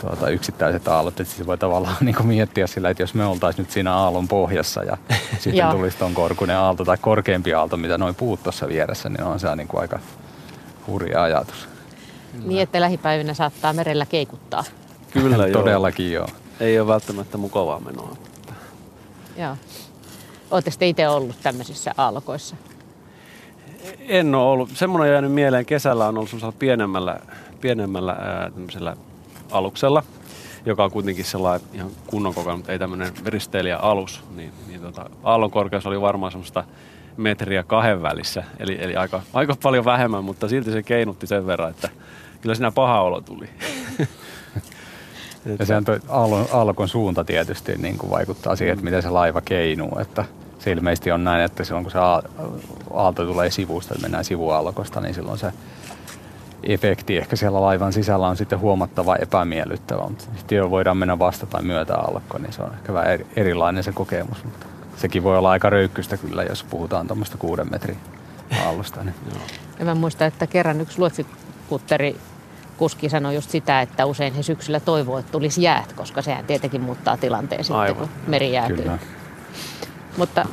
tuota, 0.00 0.28
yksittäiset 0.28 0.88
aallot. 0.88 1.20
Että 1.20 1.34
siis 1.34 1.46
voi 1.46 1.58
tavallaan 1.58 1.96
niin 2.04 2.26
miettiä 2.26 2.66
sillä, 2.66 2.90
että 2.90 3.02
jos 3.02 3.14
me 3.14 3.26
oltaisiin 3.26 3.64
nyt 3.64 3.72
siinä 3.72 3.94
aallon 3.94 4.28
pohjassa 4.28 4.84
ja 4.84 4.96
sitten 5.40 5.70
tulisi 5.70 5.98
tuon 5.98 6.14
korkunen 6.14 6.56
aalto 6.56 6.84
tai 6.84 6.96
korkeampi 7.00 7.54
aalto, 7.54 7.76
mitä 7.76 7.98
noin 7.98 8.14
puut 8.14 8.42
tuossa 8.42 8.68
vieressä, 8.68 9.08
niin 9.08 9.22
on 9.22 9.40
se 9.40 9.56
niin 9.56 9.68
kuin 9.68 9.80
aika 9.80 9.98
hurja 10.86 11.22
ajatus. 11.22 11.68
Niin, 12.44 12.62
että 12.62 12.80
lähipäivinä 12.80 13.34
saattaa 13.34 13.72
merellä 13.72 14.06
keikuttaa. 14.06 14.64
Kyllä 15.10 15.36
joo. 15.46 15.60
Todellakin 15.60 16.12
joo. 16.12 16.26
Ei 16.60 16.80
ole 16.80 16.88
välttämättä 16.88 17.38
mukavaa 17.38 17.80
menoa. 17.80 18.16
Joo. 19.36 19.56
Oletteko 20.50 20.76
te 20.78 20.88
itse 20.88 21.08
ollut 21.08 21.36
tämmöisissä 21.42 21.94
aallokoissa? 21.96 22.56
En 24.08 24.34
ole 24.34 24.50
ollut. 24.50 24.70
Semmoinen 24.74 25.08
on 25.08 25.12
jäänyt 25.12 25.32
mieleen. 25.32 25.66
Kesällä 25.66 26.08
on 26.08 26.16
ollut 26.16 26.30
semmoisella 26.30 26.54
pienemmällä, 26.58 27.20
pienemmällä 27.60 28.12
ää, 28.12 28.50
aluksella, 29.50 30.02
joka 30.66 30.84
on 30.84 30.90
kuitenkin 30.90 31.24
sellainen 31.24 31.68
ihan 31.74 31.90
kunnon 32.06 32.34
kokoinen, 32.34 32.58
mutta 32.58 32.72
ei 32.72 32.78
tämmöinen 32.78 33.12
risteilijä-alus. 33.26 34.24
Niin, 34.36 34.52
niin 34.68 34.80
tota, 34.80 35.10
aallon 35.22 35.50
korkeus 35.50 35.86
oli 35.86 36.00
varmaan 36.00 36.32
semmoista 36.32 36.64
metriä 37.16 37.62
kahden 37.62 38.02
välissä, 38.02 38.44
eli, 38.58 38.78
eli 38.80 38.96
aika, 38.96 39.22
aika 39.32 39.56
paljon 39.62 39.84
vähemmän, 39.84 40.24
mutta 40.24 40.48
silti 40.48 40.72
se 40.72 40.82
keinutti 40.82 41.26
sen 41.26 41.46
verran, 41.46 41.70
että 41.70 41.88
kyllä 42.40 42.54
siinä 42.54 42.70
paha 42.70 43.00
olo 43.00 43.20
tuli. 43.20 43.48
Ja 45.58 45.66
sehän 45.66 45.84
toi 45.84 46.00
aallon, 46.08 46.46
aallokon 46.52 46.88
suunta 46.88 47.24
tietysti 47.24 47.72
niin 47.76 47.98
kuin 47.98 48.10
vaikuttaa 48.10 48.56
siihen, 48.56 48.72
että 48.72 48.84
miten 48.84 49.02
se 49.02 49.10
laiva 49.10 49.40
keinuu. 49.40 49.98
Että 49.98 50.24
se 50.60 50.72
ilmeisesti 50.72 51.12
on 51.12 51.24
näin, 51.24 51.42
että 51.44 51.64
silloin 51.64 51.84
kun 51.84 51.92
se 51.92 51.98
aalto 52.94 53.26
tulee 53.26 53.50
sivusta, 53.50 53.94
että 53.94 54.02
mennään 54.02 54.24
sivuaallokosta, 54.24 55.00
niin 55.00 55.14
silloin 55.14 55.38
se 55.38 55.52
efekti 56.62 57.16
ehkä 57.16 57.36
siellä 57.36 57.60
laivan 57.60 57.92
sisällä 57.92 58.28
on 58.28 58.36
sitten 58.36 58.60
huomattava 58.60 59.16
epämiellyttävä, 59.16 60.02
mutta 60.02 60.24
sitten 60.36 60.70
voidaan 60.70 60.96
mennä 60.96 61.18
vasta 61.18 61.46
tai 61.46 61.62
myötä 61.62 61.96
alko, 61.96 62.38
niin 62.38 62.52
se 62.52 62.62
on 62.62 62.74
ehkä 62.74 62.94
vähän 62.94 63.18
erilainen 63.36 63.84
se 63.84 63.92
kokemus, 63.92 64.44
mutta 64.44 64.66
sekin 64.96 65.22
voi 65.22 65.38
olla 65.38 65.50
aika 65.50 65.70
röykkystä 65.70 66.16
kyllä, 66.16 66.42
jos 66.42 66.64
puhutaan 66.64 67.06
tuommoista 67.06 67.38
kuuden 67.38 67.70
metrin 67.70 67.98
aallosta. 68.66 69.04
Niin. 69.04 69.14
Ja 69.78 69.84
mä 69.84 69.94
muistan, 69.94 70.28
että 70.28 70.46
kerran 70.46 70.80
yksi 70.80 70.98
luotsikutteri 70.98 72.16
kuski 72.76 73.08
sanoi 73.08 73.34
just 73.34 73.50
sitä, 73.50 73.80
että 73.80 74.06
usein 74.06 74.34
he 74.34 74.42
syksyllä 74.42 74.80
toivoo, 74.80 75.18
että 75.18 75.32
tulisi 75.32 75.62
jäät, 75.62 75.92
koska 75.92 76.22
sehän 76.22 76.44
tietenkin 76.44 76.80
muuttaa 76.80 77.16
tilanteen 77.16 77.64
sitten, 77.64 77.80
Aivan. 77.80 77.96
kun 77.96 78.08
meri 78.26 78.52
jäätyy. 78.52 78.76
Kyllä. 78.76 78.98
Mutta 80.16 80.48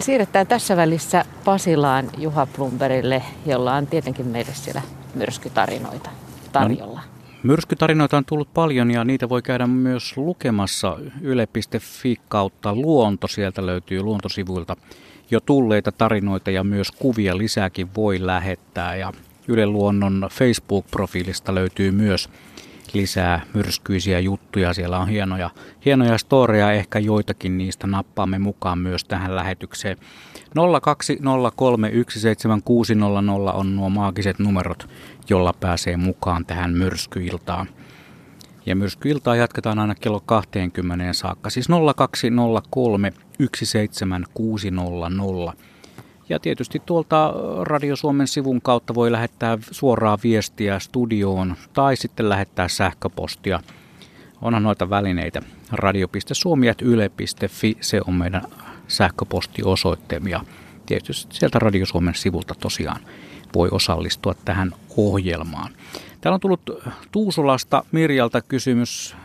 siirretään 0.00 0.46
tässä 0.46 0.76
välissä 0.76 1.24
Pasilaan 1.44 2.10
Juha 2.18 2.46
Plumberille, 2.46 3.22
jolla 3.46 3.74
on 3.74 3.86
tietenkin 3.86 4.26
meille 4.26 4.54
siellä 4.54 4.82
myrskytarinoita 5.14 6.10
tarjolla. 6.52 7.00
No, 7.00 7.14
myrskytarinoita 7.42 8.16
on 8.16 8.24
tullut 8.24 8.54
paljon 8.54 8.90
ja 8.90 9.04
niitä 9.04 9.28
voi 9.28 9.42
käydä 9.42 9.66
myös 9.66 10.16
lukemassa 10.16 10.98
yle.fi 11.20 12.16
kautta 12.28 12.74
luonto. 12.74 13.28
Sieltä 13.28 13.66
löytyy 13.66 14.02
luontosivuilta 14.02 14.76
jo 15.30 15.40
tulleita 15.40 15.92
tarinoita 15.92 16.50
ja 16.50 16.64
myös 16.64 16.90
kuvia 16.90 17.38
lisääkin 17.38 17.88
voi 17.96 18.26
lähettää. 18.26 18.96
Ja 18.96 19.12
Yle 19.48 19.66
Luonnon 19.66 20.28
Facebook-profiilista 20.30 21.54
löytyy 21.54 21.90
myös 21.90 22.28
lisää 22.94 23.40
myrskyisiä 23.54 24.20
juttuja. 24.20 24.74
Siellä 24.74 24.98
on 24.98 25.08
hienoja, 25.08 25.50
hienoja 25.84 26.18
storeja, 26.18 26.72
ehkä 26.72 26.98
joitakin 26.98 27.58
niistä 27.58 27.86
nappaamme 27.86 28.38
mukaan 28.38 28.78
myös 28.78 29.04
tähän 29.04 29.36
lähetykseen. 29.36 29.96
020317600 30.54 30.58
on 33.54 33.76
nuo 33.76 33.90
maagiset 33.90 34.38
numerot, 34.38 34.88
jolla 35.30 35.54
pääsee 35.60 35.96
mukaan 35.96 36.46
tähän 36.46 36.72
myrskyiltaan. 36.72 37.68
Ja 38.66 38.76
myrskyiltaa 38.76 39.36
jatketaan 39.36 39.78
aina 39.78 39.94
kello 39.94 40.20
20 40.20 41.12
saakka, 41.12 41.50
siis 41.50 41.68
0203 41.96 43.12
17600. 43.54 45.54
Ja 46.28 46.38
tietysti 46.38 46.82
tuolta 46.86 47.34
Radio 47.62 47.96
Suomen 47.96 48.28
sivun 48.28 48.62
kautta 48.62 48.94
voi 48.94 49.12
lähettää 49.12 49.58
suoraa 49.70 50.18
viestiä 50.22 50.78
studioon 50.78 51.56
tai 51.72 51.96
sitten 51.96 52.28
lähettää 52.28 52.68
sähköpostia. 52.68 53.60
Onhan 54.42 54.62
noita 54.62 54.90
välineitä. 54.90 55.42
radio.suomi.yle.fi, 55.72 57.76
se 57.80 58.00
on 58.06 58.14
meidän 58.14 58.42
sähköpostiosoitteemme. 58.88 60.30
Ja 60.30 60.40
tietysti 60.86 61.36
sieltä 61.36 61.58
Radio 61.58 61.86
Suomen 61.86 62.14
sivulta 62.14 62.54
tosiaan 62.60 63.00
voi 63.54 63.68
osallistua 63.72 64.34
tähän 64.44 64.72
ohjelmaan. 64.96 65.72
Täällä 66.20 66.34
on 66.34 66.40
tullut 66.40 66.70
Tuusulasta 67.12 67.84
Mirjalta 67.92 68.40
kysymys 68.40 69.16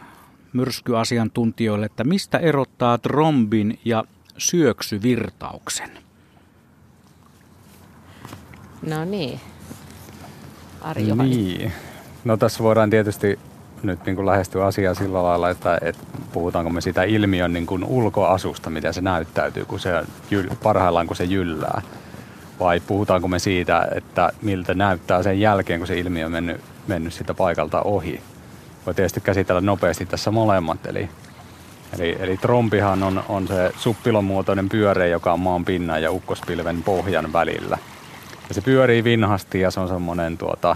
myrskyasiantuntijoille, 0.53 1.85
että 1.85 2.03
mistä 2.03 2.37
erottaa 2.37 2.97
trombin 2.97 3.79
ja 3.85 4.03
syöksyvirtauksen? 4.37 6.08
No 8.81 9.05
niin. 9.05 9.39
Ari 10.81 11.03
Niin. 11.03 11.71
No 12.25 12.37
tässä 12.37 12.63
voidaan 12.63 12.89
tietysti 12.89 13.39
nyt 13.83 14.05
niin 14.05 14.15
kuin 14.15 14.25
lähestyä 14.25 14.65
asiaa 14.65 14.93
sillä 14.93 15.23
lailla, 15.23 15.49
että, 15.49 15.77
että 15.81 16.03
puhutaanko 16.31 16.69
me 16.69 16.81
sitä 16.81 17.03
ilmiön 17.03 17.53
niin 17.53 17.65
kuin 17.65 17.83
ulkoasusta, 17.83 18.69
miten 18.69 18.93
se 18.93 19.01
näyttäytyy, 19.01 19.65
kun 19.65 19.79
se 19.79 20.03
parhaillaan 20.63 21.07
kun 21.07 21.15
se 21.15 21.23
jyllää. 21.23 21.81
Vai 22.59 22.79
puhutaanko 22.79 23.27
me 23.27 23.39
siitä, 23.39 23.87
että 23.95 24.31
miltä 24.41 24.73
näyttää 24.73 25.23
sen 25.23 25.39
jälkeen, 25.39 25.79
kun 25.79 25.87
se 25.87 25.99
ilmiö 25.99 26.25
on 26.25 26.31
mennyt, 26.31 26.61
mennyt 26.87 27.13
sitä 27.13 27.33
paikalta 27.33 27.81
ohi. 27.81 28.21
Voi 28.85 28.93
tietysti 28.93 29.21
käsitellä 29.21 29.61
nopeasti 29.61 30.05
tässä 30.05 30.31
molemmat. 30.31 30.85
Eli, 30.85 31.09
eli, 31.93 32.17
eli 32.19 32.37
trompihan 32.37 33.03
on, 33.03 33.23
on 33.29 33.47
se 33.47 33.71
suppilon 33.77 34.23
muotoinen 34.23 34.69
pyöre, 34.69 35.09
joka 35.09 35.33
on 35.33 35.39
maan 35.39 35.65
pinnan 35.65 36.01
ja 36.01 36.11
ukkospilven 36.11 36.83
pohjan 36.83 37.33
välillä– 37.33 37.77
ja 38.49 38.55
se 38.55 38.61
pyörii 38.61 39.03
vinhasti 39.03 39.59
ja 39.59 39.71
se 39.71 39.79
on 39.79 39.87
semmoinen, 39.87 40.37
tuota, 40.37 40.75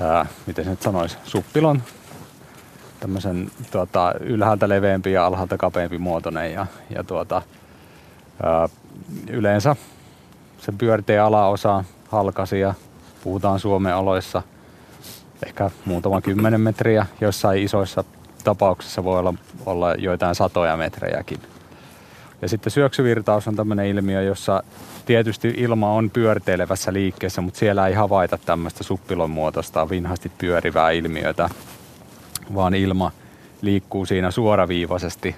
ää, 0.00 0.26
miten 0.46 0.64
se 0.64 0.70
nyt 0.70 0.82
sanoisi, 0.82 1.18
suppilon 1.24 1.82
tämmöisen 3.00 3.50
tuota, 3.70 4.14
ylhäältä 4.20 4.68
leveämpi 4.68 5.12
ja 5.12 5.26
alhaalta 5.26 5.56
kapeampi 5.58 5.98
muotoinen 5.98 6.52
ja, 6.52 6.66
ja 6.90 7.04
tuota, 7.04 7.42
ää, 8.42 8.68
yleensä 9.30 9.76
se 10.58 10.72
pyörtee 10.72 11.18
alaosa 11.18 11.84
halkasia, 12.08 12.74
puhutaan 13.24 13.60
Suomen 13.60 13.96
oloissa 13.96 14.42
ehkä 15.46 15.70
muutama 15.84 16.20
kymmenen 16.20 16.60
metriä, 16.60 17.06
jossain 17.20 17.62
isoissa 17.62 18.04
tapauksissa 18.44 19.04
voi 19.04 19.18
olla, 19.18 19.34
olla 19.66 19.94
joitain 19.94 20.34
satoja 20.34 20.76
metrejäkin. 20.76 21.40
Ja 22.42 22.48
sitten 22.48 22.70
syöksyvirtaus 22.70 23.48
on 23.48 23.56
tämmöinen 23.56 23.86
ilmiö, 23.86 24.22
jossa 24.22 24.62
tietysti 25.06 25.54
ilma 25.56 25.92
on 25.92 26.10
pyörteilevässä 26.10 26.92
liikkeessä, 26.92 27.40
mutta 27.40 27.58
siellä 27.58 27.86
ei 27.86 27.94
havaita 27.94 28.38
tämmöistä 28.38 28.84
suppilon 28.84 29.30
muotoista 29.30 29.90
vinhasti 29.90 30.32
pyörivää 30.38 30.90
ilmiötä, 30.90 31.48
vaan 32.54 32.74
ilma 32.74 33.12
liikkuu 33.62 34.06
siinä 34.06 34.30
suoraviivaisesti. 34.30 35.36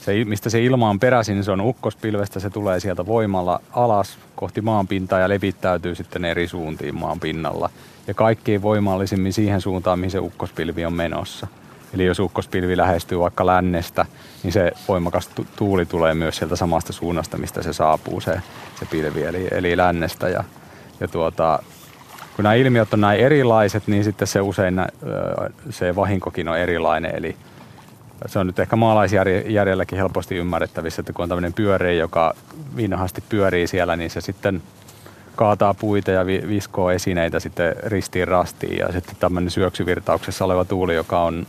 Se, 0.00 0.24
mistä 0.24 0.50
se 0.50 0.64
ilma 0.64 0.90
on 0.90 1.00
peräisin, 1.00 1.34
niin 1.34 1.44
se 1.44 1.50
on 1.50 1.60
ukkospilvestä, 1.60 2.40
se 2.40 2.50
tulee 2.50 2.80
sieltä 2.80 3.06
voimalla 3.06 3.60
alas 3.70 4.18
kohti 4.36 4.60
maanpintaa 4.60 5.18
ja 5.18 5.28
levittäytyy 5.28 5.94
sitten 5.94 6.24
eri 6.24 6.48
suuntiin 6.48 6.94
maan 6.94 7.20
pinnalla. 7.20 7.70
Ja 8.06 8.14
kaikkein 8.14 8.62
voimallisimmin 8.62 9.32
siihen 9.32 9.60
suuntaan, 9.60 9.98
mihin 9.98 10.10
se 10.10 10.18
ukkospilvi 10.18 10.84
on 10.84 10.92
menossa. 10.92 11.46
Eli 11.94 12.06
jos 12.06 12.18
ukkospilvi 12.18 12.76
lähestyy 12.76 13.18
vaikka 13.18 13.46
lännestä, 13.46 14.06
niin 14.42 14.52
se 14.52 14.72
voimakas 14.88 15.30
tuuli 15.56 15.86
tulee 15.86 16.14
myös 16.14 16.36
sieltä 16.36 16.56
samasta 16.56 16.92
suunnasta, 16.92 17.38
mistä 17.38 17.62
se 17.62 17.72
saapuu 17.72 18.20
se, 18.20 18.42
se 18.78 18.86
pilvi, 18.86 19.22
eli, 19.22 19.48
eli 19.50 19.76
lännestä. 19.76 20.28
Ja, 20.28 20.44
ja 21.00 21.08
tuota, 21.08 21.62
kun 22.36 22.42
nämä 22.42 22.54
ilmiöt 22.54 22.94
on 22.94 23.00
näin 23.00 23.20
erilaiset, 23.20 23.86
niin 23.86 24.04
sitten 24.04 24.28
se 24.28 24.40
usein 24.40 24.74
se 25.70 25.96
vahinkokin 25.96 26.48
on 26.48 26.58
erilainen. 26.58 27.14
Eli 27.14 27.36
se 28.26 28.38
on 28.38 28.46
nyt 28.46 28.58
ehkä 28.58 28.76
maalaisjärjelläkin 28.76 29.98
helposti 29.98 30.36
ymmärrettävissä, 30.36 31.00
että 31.00 31.12
kun 31.12 31.22
on 31.22 31.28
tämmöinen 31.28 31.52
pyöreä, 31.52 31.92
joka 31.92 32.34
vinhasti 32.76 33.24
pyörii 33.28 33.66
siellä, 33.66 33.96
niin 33.96 34.10
se 34.10 34.20
sitten 34.20 34.62
kaataa 35.36 35.74
puita 35.74 36.10
ja 36.10 36.26
viskoo 36.26 36.90
esineitä 36.90 37.40
sitten 37.40 37.76
ristiin 37.82 38.28
rastiin. 38.28 38.78
Ja 38.78 38.92
sitten 38.92 39.16
tämmöinen 39.20 39.50
syöksyvirtauksessa 39.50 40.44
oleva 40.44 40.64
tuuli, 40.64 40.94
joka 40.94 41.22
on 41.22 41.46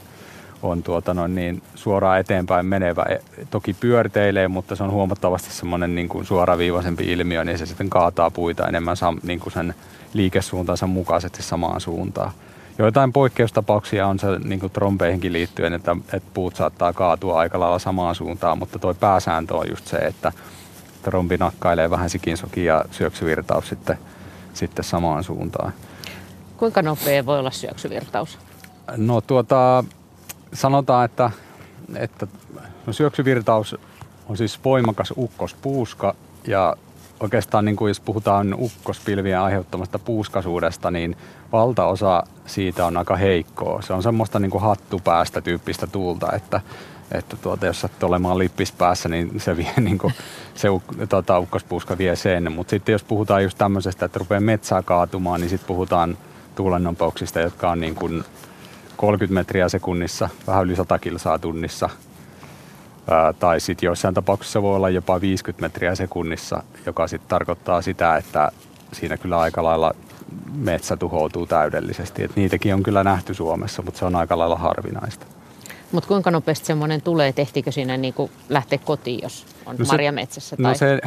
on 0.63 0.83
tuota 0.83 1.13
noin 1.13 1.35
niin 1.35 1.61
suoraan 1.75 2.19
eteenpäin 2.19 2.65
menevä. 2.65 3.03
E, 3.03 3.17
toki 3.49 3.73
pyörteilee, 3.73 4.47
mutta 4.47 4.75
se 4.75 4.83
on 4.83 4.91
huomattavasti 4.91 5.53
semmoinen 5.53 5.95
niin 5.95 6.09
kuin 6.09 6.25
suoraviivaisempi 6.25 7.11
ilmiö, 7.11 7.43
niin 7.43 7.57
se 7.57 7.65
sitten 7.65 7.89
kaataa 7.89 8.31
puita 8.31 8.67
enemmän 8.67 8.97
sam, 8.97 9.19
niin 9.23 9.39
kuin 9.39 9.53
sen 9.53 9.75
liikesuuntaansa 10.13 10.87
mukaisesti 10.87 11.43
samaan 11.43 11.81
suuntaan. 11.81 12.31
Joitain 12.77 13.13
poikkeustapauksia 13.13 14.07
on 14.07 14.19
se 14.19 14.27
niin 14.43 14.59
kuin 14.59 14.71
trompeihinkin 14.71 15.33
liittyen, 15.33 15.73
että, 15.73 15.95
että 16.13 16.29
puut 16.33 16.55
saattaa 16.55 16.93
kaatua 16.93 17.39
aika 17.39 17.59
lailla 17.59 17.79
samaan 17.79 18.15
suuntaan, 18.15 18.57
mutta 18.57 18.79
tuo 18.79 18.93
pääsääntö 18.93 19.55
on 19.55 19.69
just 19.69 19.87
se, 19.87 19.97
että 19.97 20.31
trombi 21.03 21.37
nakkailee 21.37 21.89
vähän 21.89 22.09
sikinsoki 22.09 22.65
ja 22.65 22.85
syöksyvirtaus 22.91 23.69
sitten, 23.69 23.97
sitten 24.53 24.85
samaan 24.85 25.23
suuntaan. 25.23 25.73
Kuinka 26.57 26.81
nopea 26.81 27.25
voi 27.25 27.39
olla 27.39 27.51
syöksyvirtaus? 27.51 28.39
No 28.97 29.21
tuota, 29.21 29.83
sanotaan, 30.53 31.05
että, 31.05 31.31
että 31.95 32.27
no 32.85 32.93
syöksyvirtaus 32.93 33.75
on 34.29 34.37
siis 34.37 34.59
voimakas 34.65 35.13
ukkospuuska 35.17 36.15
ja 36.47 36.75
oikeastaan 37.19 37.65
niin 37.65 37.75
kuin 37.75 37.89
jos 37.89 37.99
puhutaan 37.99 38.55
ukkospilvien 38.59 39.39
aiheuttamasta 39.39 39.99
puuskasuudesta, 39.99 40.91
niin 40.91 41.17
valtaosa 41.51 42.23
siitä 42.45 42.85
on 42.85 42.97
aika 42.97 43.15
heikkoa. 43.15 43.81
Se 43.81 43.93
on 43.93 44.03
semmoista 44.03 44.39
niin 44.39 44.51
kuin 44.51 44.61
hattupäästä 44.61 45.41
tyyppistä 45.41 45.87
tuulta, 45.87 46.31
että, 46.31 46.61
että 47.11 47.37
tuota, 47.37 47.65
jos 47.65 47.81
sattuu 47.81 48.09
olemaan 48.09 48.37
lippis 48.37 48.71
päässä, 48.71 49.09
niin 49.09 49.39
se, 49.39 49.57
vie, 49.57 49.73
niin 49.81 49.97
kuin, 49.97 50.13
se 50.55 50.67
tuota, 51.09 51.39
ukkospuuska 51.39 51.97
vie 51.97 52.15
sen. 52.15 52.51
Mutta 52.51 52.71
sitten 52.71 52.93
jos 52.93 53.03
puhutaan 53.03 53.43
just 53.43 53.57
tämmöisestä, 53.57 54.05
että 54.05 54.19
rupeaa 54.19 54.41
metsää 54.41 54.81
kaatumaan, 54.81 55.41
niin 55.41 55.49
sitten 55.49 55.67
puhutaan 55.67 56.17
tuulennopeuksista, 56.55 57.39
jotka 57.39 57.71
on 57.71 57.79
niin 57.79 57.95
kuin 57.95 58.23
30 58.99 59.33
metriä 59.33 59.69
sekunnissa, 59.69 60.29
vähän 60.47 60.65
yli 60.65 60.75
100 60.75 60.99
kilsaa 60.99 61.39
tunnissa. 61.39 61.89
Ää, 63.09 63.33
tai 63.33 63.59
sitten 63.59 63.87
joissain 63.87 64.13
tapauksissa 64.13 64.61
voi 64.61 64.75
olla 64.75 64.89
jopa 64.89 65.21
50 65.21 65.61
metriä 65.61 65.95
sekunnissa, 65.95 66.63
joka 66.85 67.07
sitten 67.07 67.29
tarkoittaa 67.29 67.81
sitä, 67.81 68.17
että 68.17 68.51
siinä 68.93 69.17
kyllä 69.17 69.39
aika 69.39 69.63
lailla 69.63 69.93
metsä 70.55 70.97
tuhoutuu 70.97 71.45
täydellisesti. 71.45 72.23
Et 72.23 72.35
niitäkin 72.35 72.73
on 72.73 72.83
kyllä 72.83 73.03
nähty 73.03 73.33
Suomessa, 73.33 73.81
mutta 73.81 73.99
se 73.99 74.05
on 74.05 74.15
aika 74.15 74.37
lailla 74.37 74.55
harvinaista. 74.55 75.25
Mutta 75.91 76.07
kuinka 76.07 76.31
nopeasti 76.31 76.65
semmoinen 76.65 77.01
tulee? 77.01 77.33
Tehtikö 77.33 77.71
siinä 77.71 77.97
niin 77.97 78.13
kuin 78.13 78.31
lähteä 78.49 78.77
kotiin, 78.77 79.19
jos 79.23 79.45
on 79.65 79.75
no 79.79 79.85
marjametsässä? 79.85 80.57
Tai... 80.57 80.71
No 80.71 80.77
se 80.77 80.99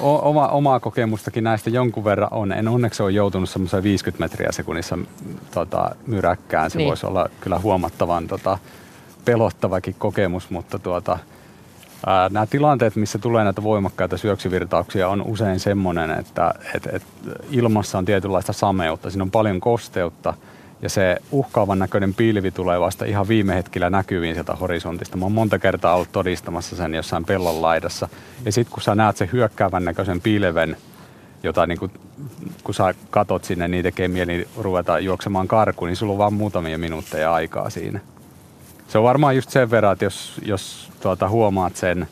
oma, 0.00 0.48
omaa 0.48 0.80
kokemustakin 0.80 1.44
näistä 1.44 1.70
jonkun 1.70 2.04
verran 2.04 2.28
on. 2.32 2.52
En 2.52 2.68
onneksi 2.68 3.02
ole 3.02 3.10
joutunut 3.10 3.50
semmoiseen 3.50 3.82
50 3.82 4.24
metriä 4.24 4.52
sekunnissa 4.52 4.98
tota, 5.54 5.90
myräkkään. 6.06 6.70
Se 6.70 6.78
niin. 6.78 6.88
voisi 6.88 7.06
olla 7.06 7.28
kyllä 7.40 7.58
huomattavan 7.58 8.28
tota, 8.28 8.58
pelottavakin 9.24 9.94
kokemus, 9.98 10.50
mutta 10.50 10.78
tuota, 10.78 11.18
ää, 12.06 12.28
nämä 12.28 12.46
tilanteet, 12.46 12.96
missä 12.96 13.18
tulee 13.18 13.44
näitä 13.44 13.62
voimakkaita 13.62 14.16
syöksyvirtauksia, 14.16 15.08
on 15.08 15.22
usein 15.22 15.60
semmoinen, 15.60 16.10
että 16.10 16.54
et, 16.74 16.86
et 16.86 17.02
ilmassa 17.50 17.98
on 17.98 18.04
tietynlaista 18.04 18.52
sameutta, 18.52 19.10
siinä 19.10 19.22
on 19.22 19.30
paljon 19.30 19.60
kosteutta 19.60 20.34
ja 20.82 20.88
se 20.88 21.16
uhkaavan 21.30 21.78
näköinen 21.78 22.14
pilvi 22.14 22.50
tulee 22.50 22.80
vasta 22.80 23.04
ihan 23.04 23.28
viime 23.28 23.54
hetkellä 23.54 23.90
näkyviin 23.90 24.34
sieltä 24.34 24.54
horisontista. 24.54 25.16
Mä 25.16 25.24
oon 25.24 25.32
monta 25.32 25.58
kertaa 25.58 25.94
ollut 25.94 26.12
todistamassa 26.12 26.76
sen 26.76 26.94
jossain 26.94 27.24
pellon 27.24 27.62
laidassa. 27.62 28.08
Ja 28.44 28.52
sitten 28.52 28.72
kun 28.72 28.82
sä 28.82 28.94
näet 28.94 29.16
sen 29.16 29.32
hyökkäävän 29.32 29.84
näköisen 29.84 30.20
pilven, 30.20 30.76
jota 31.42 31.66
niin 31.66 31.78
kun, 31.78 31.90
kun 32.64 32.74
sä 32.74 32.94
katot 33.10 33.44
sinne, 33.44 33.68
niin 33.68 33.82
tekee 33.82 34.08
mieli 34.08 34.48
ruveta 34.58 34.98
juoksemaan 34.98 35.48
karkuun, 35.48 35.88
niin 35.88 35.96
sulla 35.96 36.12
on 36.12 36.18
vaan 36.18 36.34
muutamia 36.34 36.78
minuutteja 36.78 37.34
aikaa 37.34 37.70
siinä. 37.70 38.00
Se 38.88 38.98
on 38.98 39.04
varmaan 39.04 39.36
just 39.36 39.50
sen 39.50 39.70
verran, 39.70 39.92
että 39.92 40.04
jos, 40.04 40.40
jos 40.44 40.90
tuota, 41.00 41.28
huomaat 41.28 41.76
sen, 41.76 42.08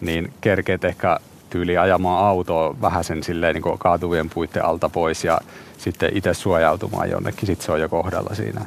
niin 0.00 0.32
kerkeet 0.40 0.84
ehkä 0.84 1.18
tyyli 1.50 1.78
ajamaan 1.78 2.26
autoa 2.26 2.76
vähän 2.80 3.04
sen 3.04 3.22
silleen 3.22 3.54
niin 3.54 3.78
kaatuvien 3.78 4.30
puitten 4.30 4.64
alta 4.64 4.88
pois 4.88 5.24
ja 5.24 5.40
sitten 5.78 6.10
itse 6.14 6.34
suojautumaan 6.34 7.10
jonnekin. 7.10 7.46
Sitten 7.46 7.66
se 7.66 7.72
on 7.72 7.80
jo 7.80 7.88
kohdalla 7.88 8.34
siinä. 8.34 8.64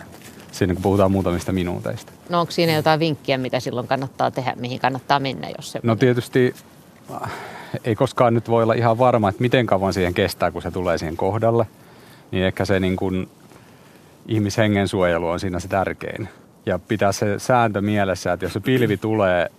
Siinä 0.51 0.73
kun 0.73 0.83
puhutaan 0.83 1.11
muutamista 1.11 1.51
minuuteista. 1.51 2.11
No 2.29 2.39
onko 2.39 2.51
siinä 2.51 2.73
jotain 2.73 2.99
vinkkiä, 2.99 3.37
mitä 3.37 3.59
silloin 3.59 3.87
kannattaa 3.87 4.31
tehdä, 4.31 4.53
mihin 4.55 4.79
kannattaa 4.79 5.19
mennä, 5.19 5.47
jos 5.57 5.71
se... 5.71 5.79
No 5.83 5.95
tietysti 5.95 6.55
äh, 7.23 7.31
ei 7.83 7.95
koskaan 7.95 8.33
nyt 8.33 8.49
voi 8.49 8.63
olla 8.63 8.73
ihan 8.73 8.97
varma, 8.97 9.29
että 9.29 9.41
miten 9.41 9.65
kauan 9.65 9.93
siihen 9.93 10.13
kestää, 10.13 10.51
kun 10.51 10.61
se 10.61 10.71
tulee 10.71 10.97
siihen 10.97 11.17
kohdalle. 11.17 11.67
Niin 12.31 12.43
ehkä 12.43 12.65
se 12.65 12.79
niin 12.79 12.95
kuin 12.95 13.29
ihmishengen 14.27 14.87
suojelu 14.87 15.27
on 15.27 15.39
siinä 15.39 15.59
se 15.59 15.67
tärkein 15.67 16.29
ja 16.65 16.79
pitää 16.79 17.11
se 17.11 17.39
sääntö 17.39 17.81
mielessä, 17.81 18.33
että 18.33 18.45
jos 18.45 18.53
se 18.53 18.59
pilvi 18.59 18.97
tulee, 18.97 19.49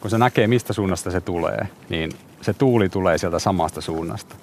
kun 0.00 0.10
se 0.10 0.18
näkee 0.18 0.46
mistä 0.46 0.72
suunnasta 0.72 1.10
se 1.10 1.20
tulee, 1.20 1.66
niin 1.88 2.12
se 2.40 2.54
tuuli 2.54 2.88
tulee 2.88 3.18
sieltä 3.18 3.38
samasta 3.38 3.80
suunnasta. 3.80 4.36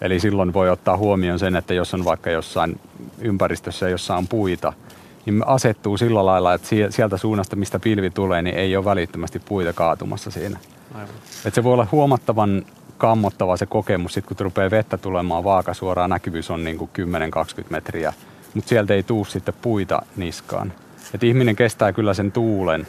Eli 0.00 0.20
silloin 0.20 0.52
voi 0.52 0.70
ottaa 0.70 0.96
huomioon 0.96 1.38
sen, 1.38 1.56
että 1.56 1.74
jos 1.74 1.94
on 1.94 2.04
vaikka 2.04 2.30
jossain 2.30 2.80
ympäristössä, 3.18 3.88
jossa 3.88 4.16
on 4.16 4.28
puita, 4.28 4.72
niin 5.26 5.46
asettuu 5.46 5.96
sillä 5.96 6.26
lailla, 6.26 6.54
että 6.54 6.68
sieltä 6.90 7.16
suunnasta, 7.16 7.56
mistä 7.56 7.78
pilvi 7.78 8.10
tulee, 8.10 8.42
niin 8.42 8.56
ei 8.56 8.76
ole 8.76 8.84
välittömästi 8.84 9.38
puita 9.38 9.72
kaatumassa 9.72 10.30
siinä. 10.30 10.58
Aivan. 10.94 11.14
Et 11.44 11.54
se 11.54 11.64
voi 11.64 11.72
olla 11.72 11.86
huomattavan 11.92 12.64
kammottava 12.98 13.56
se 13.56 13.66
kokemus, 13.66 14.14
sit 14.14 14.26
kun 14.26 14.36
rupeaa 14.40 14.70
vettä 14.70 14.98
tulemaan 14.98 15.44
vaaka 15.44 15.74
suoraan, 15.74 16.10
näkyvyys 16.10 16.50
on 16.50 16.64
niin 16.64 16.78
kuin 16.78 16.90
10-20 17.60 17.64
metriä, 17.70 18.12
mutta 18.54 18.68
sieltä 18.68 18.94
ei 18.94 19.02
tuu 19.02 19.24
sitten 19.24 19.54
puita 19.62 20.02
niskaan. 20.16 20.72
Et 21.14 21.22
ihminen 21.22 21.56
kestää 21.56 21.92
kyllä 21.92 22.14
sen 22.14 22.32
tuulen 22.32 22.86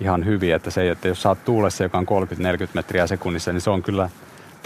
ihan 0.00 0.24
hyvin, 0.24 0.54
että 0.54 0.70
se, 0.70 0.90
että 0.90 1.08
jos 1.08 1.22
saat 1.22 1.44
tuulessa, 1.44 1.82
joka 1.82 1.98
on 1.98 2.06
30-40 2.06 2.08
metriä 2.74 3.06
sekunnissa, 3.06 3.52
niin 3.52 3.60
se 3.60 3.70
on 3.70 3.82
kyllä 3.82 4.10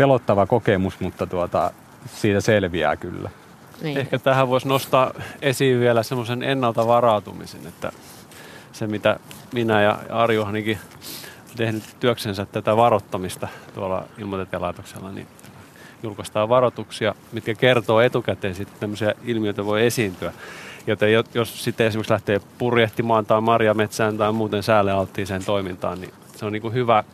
pelottava 0.00 0.46
kokemus, 0.46 1.00
mutta 1.00 1.26
tuota, 1.26 1.70
siitä 2.06 2.40
selviää 2.40 2.96
kyllä. 2.96 3.30
Niin. 3.82 3.98
Ehkä 3.98 4.18
tähän 4.18 4.48
voisi 4.48 4.68
nostaa 4.68 5.12
esiin 5.42 5.80
vielä 5.80 6.02
semmoisen 6.02 6.42
ennalta 6.42 6.86
varautumisen, 6.86 7.66
että 7.66 7.92
se 8.72 8.86
mitä 8.86 9.20
minä 9.52 9.82
ja 9.82 9.98
Arjuhanikin 10.10 10.78
tehnyt 11.56 11.82
työksensä 12.00 12.46
tätä 12.46 12.76
varottamista 12.76 13.48
tuolla 13.74 14.04
ilmoitetelaitoksella, 14.18 15.12
niin 15.12 15.26
julkaistaan 16.02 16.48
varoituksia, 16.48 17.14
mitkä 17.32 17.54
kertoo 17.54 18.00
etukäteen 18.00 18.54
sitten 18.54 18.80
tämmöisiä 18.80 19.14
ilmiöitä 19.24 19.64
voi 19.64 19.86
esiintyä. 19.86 20.32
Joten 20.86 21.12
jos 21.34 21.64
sitten 21.64 21.86
esimerkiksi 21.86 22.12
lähtee 22.12 22.40
purjehtimaan 22.58 23.26
tai 23.26 23.40
marjametsään 23.40 24.18
tai 24.18 24.32
muuten 24.32 24.62
säälle 24.62 24.92
alttiiseen 24.92 25.44
toimintaan, 25.44 26.00
niin 26.00 26.12
se 26.36 26.46
on 26.46 26.52
niin 26.52 26.62
kuin 26.62 26.74
hyvä 26.74 27.04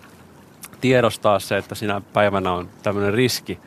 tiedostaa 0.80 1.38
se, 1.38 1.56
että 1.56 1.74
sinä 1.74 2.00
päivänä 2.12 2.52
on 2.52 2.68
tämmöinen 2.82 3.14
riski 3.14 3.58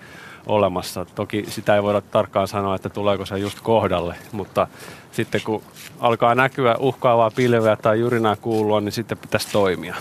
olemassa. 0.46 1.06
Toki 1.06 1.46
sitä 1.48 1.76
ei 1.76 1.84
voida 1.84 2.02
tarkkaan 2.02 2.48
sanoa, 2.48 2.76
että 2.76 2.90
tuleeko 2.90 3.26
se 3.26 3.38
just 3.38 3.60
kohdalle, 3.62 4.16
mutta 4.32 4.68
sitten 5.12 5.42
kun 5.46 5.64
alkaa 6.00 6.36
näkyä 6.36 6.76
uhkaavaa 6.80 7.32
pilveä 7.32 7.76
tai 7.76 8.00
jurinaa 8.00 8.36
kuulua, 8.36 8.82
niin 8.82 8.92
sitten 8.92 9.18
pitäisi 9.18 9.48
toimia. 9.52 9.96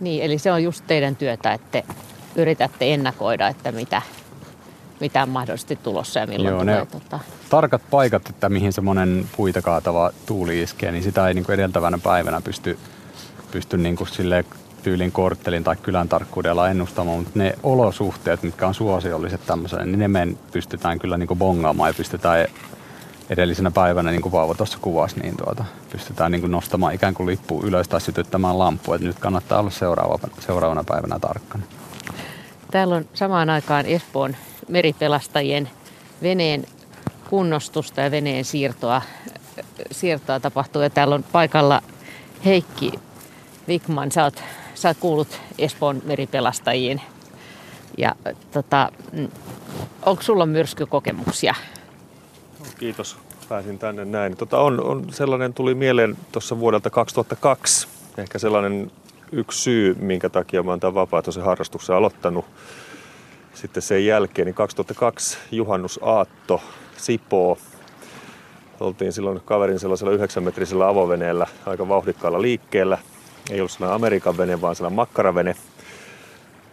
Niin, 0.00 0.22
eli 0.22 0.38
se 0.38 0.52
on 0.52 0.62
just 0.62 0.84
teidän 0.86 1.16
työtä, 1.16 1.52
että 1.52 1.82
yritätte 2.36 2.94
ennakoida, 2.94 3.48
että 3.48 3.72
mitä, 3.72 4.02
mitä 5.00 5.22
on 5.22 5.28
mahdollisesti 5.28 5.76
tulossa 5.76 6.20
ja 6.20 6.26
milloin 6.26 6.54
Joo, 6.54 6.60
tulee. 6.60 6.86
Tota... 6.86 7.20
Tarkat 7.50 7.82
paikat, 7.90 8.28
että 8.28 8.48
mihin 8.48 8.72
semmoinen 8.72 9.28
puita 9.36 9.62
kaatava 9.62 10.10
tuuli 10.26 10.62
iskee, 10.62 10.92
niin 10.92 11.02
sitä 11.02 11.28
ei 11.28 11.34
niin 11.34 11.44
kuin 11.44 11.54
edeltävänä 11.54 11.98
päivänä 11.98 12.40
pysty, 12.40 12.78
pysty 13.50 13.76
niin 13.76 13.96
kuin 13.96 14.08
tyylin 14.84 15.12
korttelin 15.12 15.64
tai 15.64 15.76
kylän 15.76 16.08
tarkkuudella 16.08 16.68
ennustamaan, 16.68 17.18
mutta 17.18 17.38
ne 17.38 17.54
olosuhteet, 17.62 18.42
mitkä 18.42 18.66
on 18.66 18.74
suosiolliset 18.74 19.46
tämmöiselle, 19.46 19.84
niin 19.84 19.98
ne 19.98 20.08
me 20.08 20.28
pystytään 20.52 20.98
kyllä 20.98 21.18
niin 21.18 21.28
bongaamaan 21.38 21.90
ja 21.90 21.94
pystytään 21.94 22.46
edellisenä 23.30 23.70
päivänä, 23.70 24.10
niin 24.10 24.22
kuin 24.22 24.32
Vauva 24.32 24.54
tuossa 24.54 24.78
kuvasi, 24.80 25.20
niin 25.20 25.36
tuota, 25.36 25.64
pystytään 25.92 26.32
niin 26.32 26.40
kuin 26.40 26.50
nostamaan 26.50 26.94
ikään 26.94 27.14
kuin 27.14 27.26
lippu 27.26 27.62
ylös 27.64 27.88
tai 27.88 28.00
sytyttämään 28.00 28.58
lampu. 28.58 28.92
Että 28.92 29.06
nyt 29.06 29.18
kannattaa 29.18 29.60
olla 29.60 29.70
seuraava, 29.70 30.18
seuraavana 30.40 30.84
päivänä 30.84 31.18
tarkkana. 31.18 31.64
Täällä 32.70 32.94
on 32.94 33.04
samaan 33.14 33.50
aikaan 33.50 33.86
Espoon 33.86 34.36
meripelastajien 34.68 35.70
veneen 36.22 36.64
kunnostusta 37.30 38.00
ja 38.00 38.10
veneen 38.10 38.44
siirtoa, 38.44 39.02
siirtoa 39.90 40.40
tapahtuu. 40.40 40.82
Ja 40.82 40.90
täällä 40.90 41.14
on 41.14 41.24
paikalla 41.32 41.82
Heikki 42.44 42.92
Vikman, 43.68 44.12
sä 44.12 44.24
oot, 44.24 44.42
sä 44.74 44.88
oot 44.88 44.96
kuullut 45.00 45.40
Espoon 45.58 46.02
meripelastajiin. 46.04 47.00
Ja 47.98 48.14
tota, 48.52 48.92
onko 50.06 50.22
sulla 50.22 50.46
myrskykokemuksia? 50.46 51.54
Kiitos, 52.78 53.16
pääsin 53.48 53.78
tänne 53.78 54.04
näin. 54.04 54.36
Tota 54.36 54.58
on, 54.58 54.84
on 54.84 55.06
sellainen 55.10 55.54
tuli 55.54 55.74
mieleen 55.74 56.16
tuossa 56.32 56.58
vuodelta 56.58 56.90
2002. 56.90 57.88
Ehkä 58.18 58.38
sellainen 58.38 58.90
yksi 59.32 59.62
syy, 59.62 59.94
minkä 59.94 60.28
takia 60.28 60.62
mä 60.62 60.70
oon 60.70 60.80
tämän 60.80 60.94
vapaaehtoisen 60.94 61.44
harrastuksen 61.44 61.96
aloittanut 61.96 62.44
sitten 63.54 63.82
sen 63.82 64.06
jälkeen, 64.06 64.46
niin 64.46 64.54
2002 64.54 65.38
juhannusaatto 65.50 66.60
Sipoo. 66.96 67.58
Oltiin 68.80 69.12
silloin 69.12 69.40
kaverin 69.44 69.78
sellaisella 69.78 70.16
9-metrisellä 70.16 70.88
avoveneellä 70.88 71.46
aika 71.66 71.88
vauhdikkaalla 71.88 72.42
liikkeellä. 72.42 72.98
Ei 73.50 73.60
ollut 73.60 73.70
sellainen 73.70 73.94
Amerikan 73.94 74.36
vene, 74.36 74.60
vaan 74.60 74.74
sellainen 74.74 74.96
makkaravene. 74.96 75.56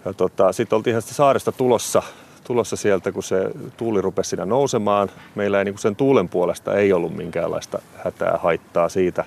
Ja 0.06 0.14
tota, 0.14 0.52
sitten 0.52 0.76
oltiin 0.76 0.92
ihan 0.92 1.02
saaresta 1.02 1.52
tulossa, 1.52 2.04
tulossa 2.44 2.76
sieltä, 2.76 3.12
kun 3.12 3.24
se 3.24 3.52
tuuli 3.78 4.02
rupesi 4.02 4.30
siinä 4.30 4.46
nousemaan. 4.46 5.10
Meillä 5.36 5.60
ei 5.60 5.66
niin 5.66 5.78
sen 5.78 5.96
tuulen 5.96 6.30
puolesta 6.30 6.76
ei 6.76 6.94
ollut 6.94 7.16
minkäänlaista 7.16 7.80
hätää, 8.04 8.40
haittaa 8.44 8.90
siitä 8.90 9.26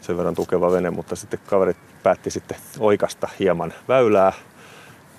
sen 0.00 0.16
verran 0.16 0.34
tukeva 0.34 0.72
vene, 0.72 0.90
mutta 0.90 1.16
sitten 1.16 1.40
kaverit 1.46 1.76
päätti 2.02 2.30
sitten 2.30 2.56
oikasta 2.78 3.28
hieman 3.38 3.74
väylää. 3.88 4.32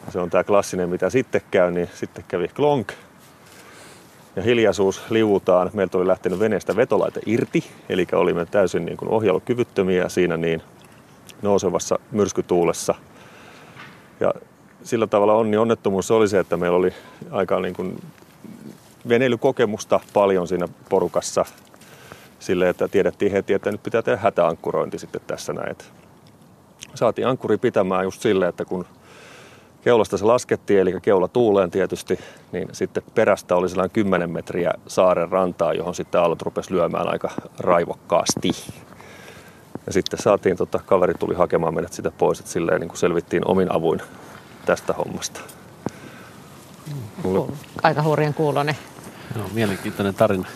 Se 0.09 0.19
on 0.19 0.29
tämä 0.29 0.43
klassinen, 0.43 0.89
mitä 0.89 1.09
sitten 1.09 1.41
käy, 1.51 1.71
niin 1.71 1.89
sitten 1.93 2.25
kävi 2.27 2.47
klonk. 2.47 2.91
Ja 4.35 4.41
hiljaisuus 4.41 5.01
liuutaan. 5.09 5.69
Meiltä 5.73 5.97
oli 5.97 6.07
lähtenyt 6.07 6.39
veneestä 6.39 6.75
vetolaite 6.75 7.21
irti, 7.25 7.63
eli 7.89 8.07
olimme 8.13 8.45
täysin 8.45 8.85
niin 8.85 8.97
kuin 8.97 9.09
ohjailukyvyttömiä 9.09 10.09
siinä 10.09 10.37
niin 10.37 10.61
nousevassa 11.43 11.99
myrskytuulessa. 12.11 12.95
Ja 14.19 14.33
sillä 14.83 15.07
tavalla 15.07 15.33
onni 15.33 15.57
onnettomuus 15.57 16.11
oli 16.11 16.27
se, 16.27 16.39
että 16.39 16.57
meillä 16.57 16.77
oli 16.77 16.93
aika 17.31 17.59
niin 17.59 17.73
kuin 17.73 18.01
veneilykokemusta 19.09 19.99
paljon 20.13 20.47
siinä 20.47 20.67
porukassa 20.89 21.45
sille, 22.39 22.69
että 22.69 22.87
tiedettiin 22.87 23.31
heti, 23.31 23.53
että 23.53 23.71
nyt 23.71 23.83
pitää 23.83 24.01
tehdä 24.01 24.17
hätäankkurointi 24.17 24.99
sitten 24.99 25.21
tässä 25.27 25.53
näin. 25.53 25.75
Saatiin 26.95 27.27
ankkuri 27.27 27.57
pitämään 27.57 28.03
just 28.03 28.21
silleen, 28.21 28.49
että 28.49 28.65
kun 28.65 28.85
keulasta 29.83 30.17
se 30.17 30.25
laskettiin, 30.25 30.79
eli 30.79 31.01
keula 31.01 31.27
tuuleen 31.27 31.71
tietysti, 31.71 32.19
niin 32.51 32.67
sitten 32.71 33.03
perästä 33.15 33.55
oli 33.55 33.69
sellainen 33.69 33.93
10 33.93 34.29
metriä 34.29 34.73
saaren 34.87 35.29
rantaa, 35.29 35.73
johon 35.73 35.95
sitten 35.95 36.21
aallot 36.21 36.41
rupesi 36.41 36.73
lyömään 36.73 37.07
aika 37.07 37.29
raivokkaasti. 37.59 38.49
Ja 39.85 39.93
sitten 39.93 40.19
saatiin, 40.19 40.57
tota, 40.57 40.79
kaveri 40.85 41.13
tuli 41.13 41.35
hakemaan 41.35 41.73
meidät 41.73 41.93
sitä 41.93 42.11
pois, 42.11 42.39
että 42.39 42.51
silleen 42.51 42.81
niin 42.81 42.89
kuin 42.89 42.97
selvittiin 42.97 43.47
omin 43.47 43.71
avuin 43.75 44.01
tästä 44.65 44.93
hommasta. 44.93 45.39
Mulle... 47.23 47.53
Aika 47.83 48.03
hurjan 48.03 48.33
kuulonen. 48.33 48.77
Joo, 49.35 49.49
mielenkiintoinen 49.53 50.15
tarina. 50.15 50.47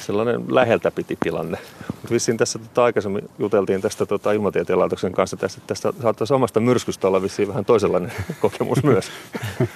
sellainen 0.00 0.54
läheltä 0.54 0.90
piti 0.90 1.18
tilanne. 1.20 1.58
Mutta 1.86 2.10
vissiin 2.10 2.36
tässä 2.36 2.58
tota, 2.58 2.84
aikaisemmin 2.84 3.30
juteltiin 3.38 3.80
tästä 3.80 4.06
tota, 4.06 4.32
Ilmatieteen 4.32 4.78
laitoksen 4.78 5.12
kanssa 5.12 5.36
tästä, 5.36 5.60
tästä 5.66 5.92
saattaisi 6.02 6.34
omasta 6.34 6.60
myrskystä 6.60 7.08
olla 7.08 7.22
vissiin 7.22 7.48
vähän 7.48 7.64
toisenlainen 7.64 8.12
kokemus 8.40 8.82
myös. 8.82 9.10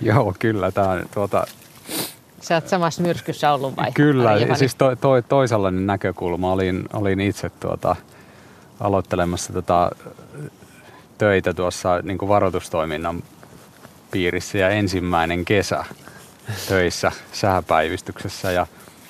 Joo, 0.00 0.34
kyllä. 0.38 0.72
Tämä 0.72 0.88
on, 0.88 1.06
tuota, 1.14 1.46
Sä 2.40 2.54
oot 2.54 2.68
samassa 2.68 3.02
myrskyssä 3.02 3.52
ollut 3.52 3.76
vai? 3.76 3.92
Kyllä, 3.92 4.30
Arja-Juhani? 4.30 4.58
siis 4.58 4.74
to, 4.74 4.96
to, 4.96 5.22
toisenlainen 5.22 5.86
näkökulma. 5.86 6.52
Olin, 6.52 6.84
olin 6.92 7.20
itse 7.20 7.50
tuota, 7.50 7.96
aloittelemassa 8.80 9.52
tota, 9.52 9.90
töitä 11.18 11.54
tuossa 11.54 12.00
niin 12.02 12.18
kuin 12.18 12.28
varoitustoiminnan 12.28 13.22
piirissä 14.10 14.58
ja 14.58 14.68
ensimmäinen 14.68 15.44
kesä 15.44 15.84
töissä 16.68 17.12
sääpäivystyksessä 17.32 18.52
ja 18.52 18.66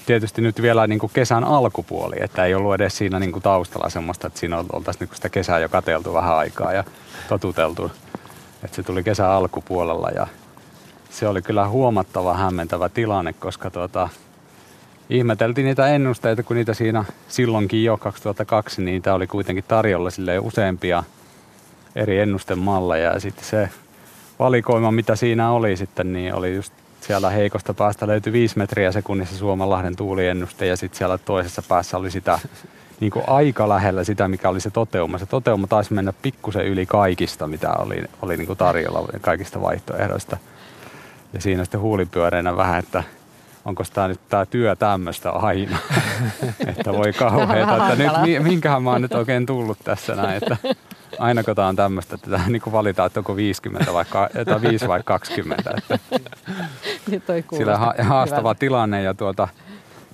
tietysti 0.06 0.42
nyt 0.42 0.62
vielä 0.62 0.86
niin 0.86 0.98
kuin 0.98 1.12
kesän 1.14 1.44
alkupuoli, 1.44 2.16
että 2.20 2.44
ei 2.44 2.54
ollut 2.54 2.74
edes 2.74 2.96
siinä 2.96 3.18
niin 3.18 3.32
kuin 3.32 3.42
taustalla 3.42 3.90
semmoista, 3.90 4.26
että 4.26 4.40
siinä 4.40 4.56
oltaisiin 4.58 5.00
niin 5.00 5.08
kuin 5.08 5.16
sitä 5.16 5.28
kesää 5.28 5.58
jo 5.58 5.68
kateltu 5.68 6.14
vähän 6.14 6.36
aikaa 6.36 6.72
ja 6.72 6.84
totuteltu, 7.28 7.90
että 8.64 8.76
se 8.76 8.82
tuli 8.82 9.02
kesän 9.02 9.30
alkupuolella 9.30 10.10
ja 10.10 10.26
se 11.16 11.28
oli 11.28 11.42
kyllä 11.42 11.68
huomattava 11.68 12.34
hämmentävä 12.34 12.88
tilanne, 12.88 13.32
koska 13.32 13.70
tuota, 13.70 14.08
ihmeteltiin 15.10 15.64
niitä 15.64 15.88
ennusteita, 15.88 16.42
kun 16.42 16.56
niitä 16.56 16.74
siinä 16.74 17.04
silloinkin 17.28 17.84
jo 17.84 17.96
2002, 17.96 18.82
niin 18.82 18.92
niitä 18.92 19.14
oli 19.14 19.26
kuitenkin 19.26 19.64
tarjolla 19.68 20.10
sille 20.10 20.38
useampia 20.38 21.04
eri 21.94 22.18
ennustemalleja 22.18 23.12
ja 23.12 23.20
sitten 23.20 23.44
se 23.44 23.68
valikoima, 24.38 24.92
mitä 24.92 25.16
siinä 25.16 25.50
oli 25.50 25.76
sitten, 25.76 26.12
niin 26.12 26.34
oli 26.34 26.54
just 26.54 26.72
siellä 27.00 27.30
heikosta 27.30 27.74
päästä 27.74 28.06
löytyi 28.06 28.32
5 28.32 28.58
metriä 28.58 28.92
sekunnissa 28.92 29.36
Suomenlahden 29.36 29.96
tuuliennuste 29.96 30.66
ja 30.66 30.76
sitten 30.76 30.98
siellä 30.98 31.18
toisessa 31.18 31.62
päässä 31.68 31.96
oli 31.96 32.10
sitä 32.10 32.38
niin 33.00 33.10
kuin 33.10 33.24
aika 33.26 33.68
lähellä 33.68 34.04
sitä, 34.04 34.28
mikä 34.28 34.48
oli 34.48 34.60
se 34.60 34.70
toteuma. 34.70 35.18
Se 35.18 35.26
toteuma 35.26 35.66
taisi 35.66 35.94
mennä 35.94 36.12
pikkusen 36.22 36.66
yli 36.66 36.86
kaikista, 36.86 37.46
mitä 37.46 37.72
oli, 37.72 38.04
oli 38.22 38.36
niin 38.36 38.46
kuin 38.46 38.58
tarjolla 38.58 39.08
kaikista 39.20 39.60
vaihtoehdoista. 39.60 40.36
Ja 41.36 41.42
siinä 41.42 41.64
sitten 41.64 41.80
huulipyöreinä 41.80 42.56
vähän, 42.56 42.78
että 42.78 43.04
onko 43.64 43.82
tämä 43.92 44.08
nyt 44.08 44.20
tämä 44.28 44.46
työ 44.46 44.76
tämmöistä 44.76 45.30
aina. 45.30 45.78
että 46.66 46.92
voi 46.92 47.12
kauheeta, 47.12 47.76
että 47.76 47.96
nyt 48.04 48.12
mi- 48.22 48.40
minkähän 48.50 48.82
mä 48.82 48.90
oon 48.90 49.02
nyt 49.02 49.14
oikein 49.14 49.46
tullut 49.46 49.78
tässä 49.84 50.14
näin, 50.14 50.36
että 50.42 50.56
ainako 51.18 51.54
tämä 51.54 51.68
on 51.68 51.76
tämmöistä, 51.76 52.14
että 52.14 52.30
tämä 52.30 52.48
niin 52.48 52.62
valitaan, 52.72 53.06
että 53.06 53.20
onko 53.20 53.36
50 53.36 53.92
vai, 53.92 54.04
tai 54.44 54.62
5 54.62 54.88
vai 54.88 55.00
20. 55.04 55.70
Että 55.76 55.98
toi 57.26 57.44
sillä 57.56 57.78
ha- 57.78 57.94
haastava 57.98 58.40
hyvältä. 58.40 58.58
tilanne 58.58 59.02
ja 59.02 59.14
tuota, 59.14 59.48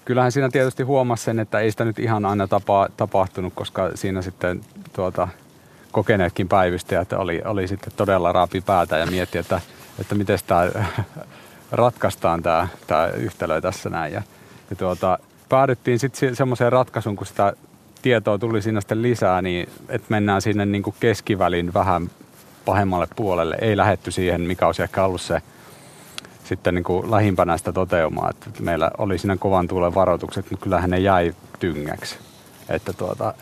kyllähän 0.05 0.33
siinä 0.33 0.49
tietysti 0.49 0.83
huomasi 0.83 1.25
sen, 1.25 1.39
että 1.39 1.59
ei 1.59 1.71
sitä 1.71 1.85
nyt 1.85 1.99
ihan 1.99 2.27
aina 2.27 2.47
tapa- 2.47 2.89
tapahtunut, 2.97 3.53
koska 3.57 3.91
siinä 3.95 4.23
sitten 4.23 4.61
tuota, 4.93 5.29
kokeneetkin 5.93 6.49
päivystäjät 6.49 7.13
oli, 7.13 7.43
oli 7.45 7.69
sitten 7.69 7.93
todella 7.97 8.33
raapi 8.33 8.61
päätä 8.61 8.99
ja 8.99 9.07
mietti, 9.07 9.39
että, 9.39 9.61
että 10.01 10.15
miten 10.15 10.39
tämä 10.47 10.71
ratkaistaan 11.73 12.43
tämä, 12.43 12.69
tämä 12.87 13.07
yhtälö 13.07 13.61
tässä 13.61 13.91
näin. 13.91 14.13
Ja, 14.13 14.23
ja 14.71 14.77
tuota, 14.77 15.19
päädyttiin 15.49 15.99
sitten 15.99 16.37
semmoiseen 16.37 16.73
ratkaisuun, 16.73 17.17
kun 17.17 17.27
sitä 17.27 17.53
tietoa 18.03 18.39
tuli 18.39 18.63
siinä 18.63 18.81
sitten 18.81 19.03
lisää, 19.03 19.43
niin 19.43 19.69
että 19.89 20.07
mennään 20.09 20.43
sinne 20.43 20.67
niin 20.67 20.83
kuin 20.83 20.97
keskivälin 21.01 21.75
vähän 21.75 22.11
pahemmalle 22.65 23.07
puolelle. 23.17 23.59
Ei 23.61 23.77
lähetty 23.77 24.11
siihen, 24.11 24.41
mikä 24.41 24.67
olisi 24.67 24.83
ehkä 24.83 25.05
ollut 25.05 25.21
se 25.21 25.43
sitten 26.45 26.75
niin 26.75 26.85
kuin 26.85 27.11
lähimpänä 27.11 27.57
sitä 27.57 27.73
toteumaa. 27.73 28.31
Että 28.31 28.51
meillä 28.61 28.91
oli 28.99 29.19
siinä 29.19 29.37
kovan 29.37 29.69
tuulen 29.69 29.95
varoitukset, 29.95 30.51
mutta 30.51 30.65
kyllähän 30.65 30.91
ne 30.91 30.99
jäi 30.99 31.35
tyngäksi. 31.59 32.19
Että 32.69 32.93
tuota, 32.93 33.35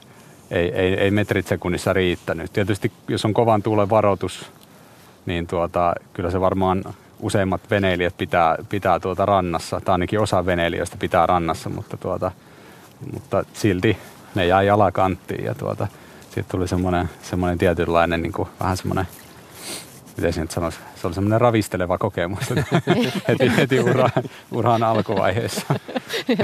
ei, 0.50 0.72
ei, 0.74 0.94
ei 0.94 1.10
metrit 1.10 1.46
sekunnissa 1.46 1.92
riittänyt. 1.92 2.52
Tietysti 2.52 2.92
jos 3.08 3.24
on 3.24 3.34
kovan 3.34 3.62
tuulen 3.62 3.90
varoitus, 3.90 4.52
niin 5.26 5.46
tuota, 5.46 5.94
kyllä 6.12 6.30
se 6.30 6.40
varmaan 6.40 6.84
useimmat 7.20 7.60
veneilijät 7.70 8.14
pitää, 8.18 8.56
pitää 8.68 9.00
tuota 9.00 9.26
rannassa, 9.26 9.80
tai 9.84 9.92
ainakin 9.92 10.20
osa 10.20 10.46
veneilijöistä 10.46 10.96
pitää 10.96 11.26
rannassa, 11.26 11.70
mutta, 11.70 11.96
tuota, 11.96 12.32
mutta 13.12 13.44
silti 13.52 13.96
ne 14.34 14.46
jäi 14.46 14.70
alakanttiin 14.70 15.44
ja 15.44 15.54
tuota, 15.54 15.86
sitten 16.20 16.44
tuli 16.48 16.68
semmoinen, 16.68 17.10
semmoinen 17.22 17.58
tietynlainen 17.58 18.22
niin 18.22 18.32
kuin, 18.32 18.48
vähän 18.60 18.76
semmoinen 18.76 19.06
miten 20.20 20.32
se 20.32 20.40
nyt 20.40 20.50
sanoisi, 20.50 20.78
se 21.00 21.06
oli 21.06 21.14
semmoinen 21.14 21.40
ravisteleva 21.40 21.98
kokemus 21.98 22.50
heti, 23.28 23.56
heti 23.56 23.80
ura, 23.80 24.10
uran 24.52 24.82
alkuvaiheessa. 24.82 25.74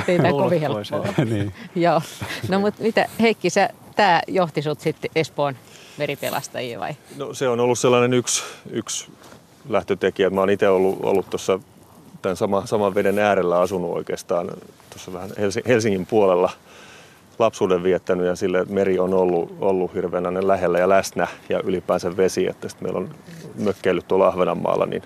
Ei 0.09 0.19
tämä 0.19 0.31
kovin 0.31 0.61
helppoa. 0.61 1.25
niin. 1.25 1.55
Joo. 1.75 2.03
No 2.49 2.61
mutta 2.61 2.83
mitä, 2.83 3.07
Heikki, 3.21 3.51
sä, 3.51 3.69
tämä 3.97 4.21
johti 4.29 4.63
sut 4.63 4.81
sitten 4.81 5.11
Espoon 5.15 5.57
meripelastajia 5.99 6.81
vai? 6.81 6.95
No 7.17 7.35
se 7.35 7.49
on 7.49 7.61
ollut 7.61 7.79
sellainen 7.79 8.15
yksi, 8.15 8.43
yksi 8.71 9.09
lähtötekijä. 9.69 10.31
Mä 10.31 10.41
oon 10.41 10.51
itse 10.51 10.69
ollut, 10.69 10.99
ollut 11.03 11.31
tuossa 11.31 11.61
tämän 12.23 12.37
sama, 12.37 12.67
saman 12.67 12.95
veden 12.95 13.19
äärellä 13.19 13.61
asunut 13.61 13.97
oikeastaan 13.97 14.51
tuossa 14.91 15.13
vähän 15.13 15.31
Helsi- 15.39 15.63
Helsingin 15.69 16.07
puolella 16.07 16.51
lapsuuden 17.39 17.83
viettänyt 17.83 18.27
ja 18.27 18.37
sille 18.37 18.65
meri 18.69 18.99
on 18.99 19.15
ollut, 19.15 19.57
ollut 19.61 19.95
hirveän 19.95 20.49
lähellä 20.49 20.79
ja 20.79 20.89
läsnä 20.89 21.27
ja 21.49 21.61
ylipäänsä 21.65 22.17
vesi, 22.17 22.47
että 22.47 22.69
sitten 22.69 22.87
meillä 22.87 22.99
on 22.99 23.15
mökkeillyt 23.59 24.09
tuolla 24.09 24.27
Ahvenanmaalla, 24.27 24.87
niin 24.87 25.03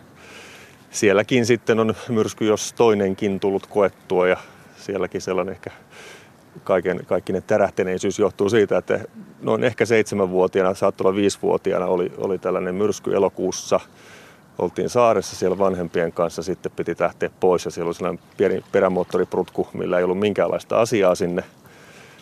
sielläkin 0.91 1.47
sitten 1.47 1.81
on 1.81 1.95
myrsky, 2.09 2.47
jos 2.47 2.73
toinenkin 2.73 3.41
tullut 3.41 3.67
koettua 3.67 4.29
ja 4.29 4.37
sielläkin 4.77 5.21
sellainen 5.21 5.53
ehkä 5.53 5.71
kaiken, 6.65 7.01
kaikkinen 7.07 7.43
tärähteneisyys 7.43 8.19
johtuu 8.19 8.49
siitä, 8.49 8.79
että 8.79 9.01
noin 9.43 9.65
ehkä 9.65 9.87
seitsemänvuotiaana, 9.87 10.75
saattoi 10.75 11.05
olla 11.05 11.17
viisivuotiaana, 11.17 11.87
oli, 11.87 12.13
oli 12.19 12.39
tällainen 12.39 12.75
myrsky 12.75 13.15
elokuussa. 13.15 13.81
Oltiin 14.59 14.89
saaressa 14.89 15.37
siellä 15.37 15.59
vanhempien 15.59 16.13
kanssa, 16.13 16.43
sitten 16.43 16.73
piti 16.77 16.97
lähteä 16.99 17.31
pois 17.41 17.65
ja 17.65 17.71
siellä 17.71 17.89
oli 17.89 17.95
sellainen 17.95 18.25
pieni 18.37 18.65
perämoottoriprutku, 18.73 19.69
millä 19.73 19.99
ei 19.99 20.05
ollut 20.05 20.19
minkäänlaista 20.19 20.81
asiaa 20.81 21.15
sinne 21.15 21.45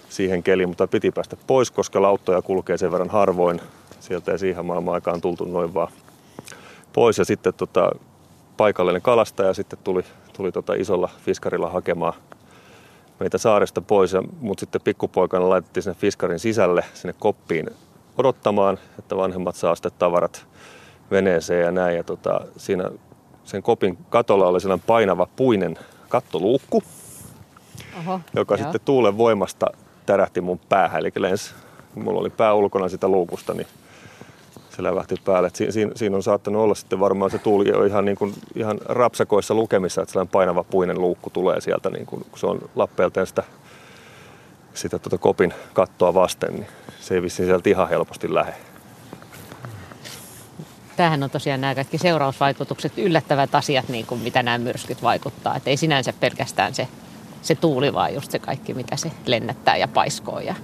siihen 0.08 0.42
keliin, 0.42 0.68
mutta 0.68 0.86
piti 0.86 1.10
päästä 1.10 1.36
pois, 1.46 1.70
koska 1.70 2.02
lauttoja 2.02 2.42
kulkee 2.42 2.78
sen 2.78 2.92
verran 2.92 3.10
harvoin. 3.10 3.60
Sieltä 4.00 4.32
ei 4.32 4.38
siihen 4.38 4.66
maailman 4.66 4.94
aikaan 4.94 5.20
tultu 5.20 5.44
noin 5.44 5.74
vaan 5.74 5.92
pois 6.92 7.18
ja 7.18 7.24
sitten 7.24 7.54
tota, 7.54 7.90
paikallinen 8.56 9.02
kalastaja 9.02 9.54
sitten 9.54 9.78
tuli, 9.84 10.02
tuli 10.32 10.52
tota 10.52 10.74
isolla 10.74 11.10
fiskarilla 11.24 11.70
hakemaan 11.70 12.14
meitä 13.20 13.38
saaresta 13.38 13.80
pois, 13.80 14.12
ja 14.12 14.22
mut 14.40 14.58
sitten 14.58 14.80
pikkupoikana 14.80 15.48
laitettiin 15.48 15.82
sinne 15.82 15.98
fiskarin 16.00 16.38
sisälle, 16.38 16.84
sinne 16.94 17.14
koppiin 17.18 17.70
odottamaan, 18.18 18.78
että 18.98 19.16
vanhemmat 19.16 19.56
saa 19.56 19.74
sitten 19.74 19.92
tavarat 19.98 20.46
veneeseen 21.10 21.64
ja 21.64 21.70
näin. 21.70 21.96
Ja 21.96 22.04
tota, 22.04 22.40
siinä 22.56 22.90
sen 23.44 23.62
kopin 23.62 23.98
katolla 24.10 24.46
oli 24.46 24.60
sellainen 24.60 24.84
painava 24.86 25.28
puinen 25.36 25.78
kattoluukku, 26.08 26.82
Oho, 27.98 28.20
joka 28.34 28.54
joo. 28.54 28.62
sitten 28.62 28.80
tuulen 28.84 29.18
voimasta 29.18 29.66
tärähti 30.06 30.40
mun 30.40 30.60
päähän. 30.68 31.00
Eli 31.00 31.12
lensi, 31.16 31.54
kun 31.94 32.04
mulla 32.04 32.20
oli 32.20 32.30
pää 32.30 32.54
ulkona 32.54 32.88
sitä 32.88 33.08
luukusta, 33.08 33.54
niin 33.54 33.66
se 34.78 34.82
lävähti 34.82 35.14
päälle. 35.24 35.48
Et 35.48 35.56
si- 35.56 35.72
siinä, 35.72 35.92
siinä 35.94 36.16
on 36.16 36.22
saattanut 36.22 36.62
olla 36.62 36.74
sitten 36.74 37.00
varmaan 37.00 37.30
se 37.30 37.38
tuuli 37.38 37.72
on 37.72 37.86
ihan, 37.86 38.04
niin 38.04 38.16
kuin, 38.16 38.34
ihan 38.54 38.78
rapsakoissa 38.84 39.54
lukemissa, 39.54 40.02
että 40.02 40.12
sellainen 40.12 40.32
painava 40.32 40.64
puinen 40.64 41.00
luukku 41.00 41.30
tulee 41.30 41.60
sieltä, 41.60 41.90
niin 41.90 42.06
kuin, 42.06 42.26
kun 42.30 42.38
se 42.38 42.46
on 42.46 42.60
lappeeltaan 42.76 43.26
sitä, 43.26 43.42
sitä 44.74 44.98
tuota 44.98 45.18
kopin 45.18 45.54
kattoa 45.72 46.14
vasten, 46.14 46.54
niin 46.54 46.66
se 47.00 47.14
ei 47.14 47.22
vissiin 47.22 47.46
sieltä 47.46 47.70
ihan 47.70 47.88
helposti 47.88 48.34
lähde. 48.34 48.54
Tämähän 50.96 51.22
on 51.22 51.30
tosiaan 51.30 51.60
nämä 51.60 51.74
kaikki 51.74 51.98
seurausvaikutukset, 51.98 52.98
yllättävät 52.98 53.54
asiat, 53.54 53.88
niin 53.88 54.06
kuin 54.06 54.20
mitä 54.20 54.42
nämä 54.42 54.58
myrskyt 54.58 55.02
vaikuttaa. 55.02 55.56
Että 55.56 55.70
ei 55.70 55.76
sinänsä 55.76 56.12
pelkästään 56.20 56.74
se, 56.74 56.88
se 57.42 57.54
tuuli, 57.54 57.94
vaan 57.94 58.14
just 58.14 58.30
se 58.30 58.38
kaikki, 58.38 58.74
mitä 58.74 58.96
se 58.96 59.10
lennättää 59.26 59.76
ja 59.76 59.88
paiskoo 59.88 60.40
ja 60.40 60.54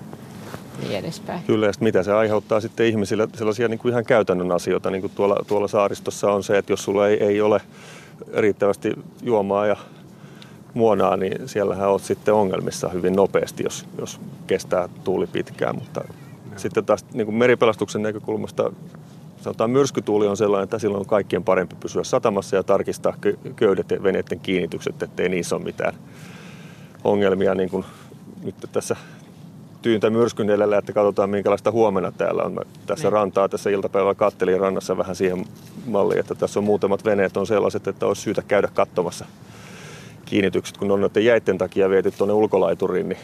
niin 0.80 0.98
edespäin. 0.98 1.42
Kyllä, 1.46 1.66
ja 1.66 1.72
mitä 1.80 2.02
se 2.02 2.12
aiheuttaa 2.12 2.60
sitten 2.60 2.86
ihmisille 2.86 3.28
sellaisia 3.34 3.68
niin 3.68 3.78
kuin 3.78 3.92
ihan 3.92 4.04
käytännön 4.04 4.52
asioita, 4.52 4.90
niin 4.90 5.00
kuin 5.00 5.12
tuolla, 5.14 5.36
tuolla 5.46 5.68
saaristossa 5.68 6.32
on 6.32 6.42
se, 6.42 6.58
että 6.58 6.72
jos 6.72 6.84
sulla 6.84 7.08
ei, 7.08 7.24
ei 7.24 7.40
ole 7.40 7.60
riittävästi 8.36 8.92
juomaa 9.22 9.66
ja 9.66 9.76
muonaa, 10.74 11.16
niin 11.16 11.48
siellähän 11.48 11.88
olet 11.88 12.02
sitten 12.02 12.34
ongelmissa 12.34 12.88
hyvin 12.88 13.16
nopeasti, 13.16 13.64
jos, 13.64 13.86
jos 13.98 14.20
kestää 14.46 14.88
tuuli 15.04 15.26
pitkään. 15.26 15.74
Mutta 15.74 16.04
sitten 16.56 16.84
taas 16.84 17.04
niin 17.12 17.26
kuin 17.26 17.36
meripelastuksen 17.36 18.02
näkökulmasta 18.02 18.72
sanotaan 19.44 19.70
myrskytuuli 19.70 20.26
on 20.26 20.36
sellainen, 20.36 20.64
että 20.64 20.78
silloin 20.78 21.00
on 21.00 21.06
kaikkien 21.06 21.44
parempi 21.44 21.76
pysyä 21.80 22.04
satamassa 22.04 22.56
ja 22.56 22.62
tarkistaa 22.62 23.16
kö- 23.20 23.52
köydet 23.56 23.90
ja 23.90 24.02
veneiden 24.02 24.40
kiinnitykset, 24.40 25.02
ettei 25.02 25.28
niissä 25.28 25.56
ole 25.56 25.64
mitään 25.64 25.94
ongelmia. 27.04 27.54
Niin 27.54 27.70
kuin 27.70 27.84
nyt 28.42 28.54
tässä 28.72 28.96
tyyntä 29.84 30.10
myrskyn 30.10 30.50
edellä, 30.50 30.78
että 30.78 30.92
katsotaan 30.92 31.30
minkälaista 31.30 31.70
huomenna 31.70 32.12
täällä 32.12 32.42
on. 32.42 32.54
Mä 32.54 32.60
tässä 32.86 33.08
Niin. 33.08 33.12
rantaa 33.12 33.48
tässä 33.48 33.70
iltapäivällä 33.70 34.14
kattelin 34.14 34.60
rannassa 34.60 34.96
vähän 34.96 35.16
siihen 35.16 35.44
malliin, 35.86 36.20
että 36.20 36.34
tässä 36.34 36.60
on 36.60 36.64
muutamat 36.64 37.04
veneet 37.04 37.36
on 37.36 37.46
sellaiset, 37.46 37.88
että 37.88 38.06
olisi 38.06 38.22
syytä 38.22 38.42
käydä 38.42 38.68
katsomassa 38.74 39.24
kiinnitykset, 40.24 40.76
kun 40.76 40.90
on 40.90 41.00
noiden 41.00 41.24
jäitten 41.24 41.58
takia 41.58 41.90
viety 41.90 42.10
tuonne 42.10 42.34
ulkolaituriin, 42.34 43.08
niin 43.08 43.18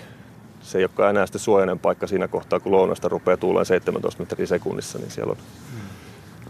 se 0.61 0.79
ei 0.79 0.85
olekaan 0.85 1.11
enää 1.11 1.27
sitten 1.27 1.40
suojainen 1.40 1.79
paikka 1.79 2.07
siinä 2.07 2.29
kohtaa, 2.29 2.61
kun 2.61 2.73
lounasta 2.73 3.09
rupeaa 3.09 3.37
tuuleen 3.37 3.66
17 3.66 4.23
metriä 4.23 4.46
sekunnissa, 4.46 4.99
niin 4.99 5.11
siellä 5.11 5.31
on 5.31 5.38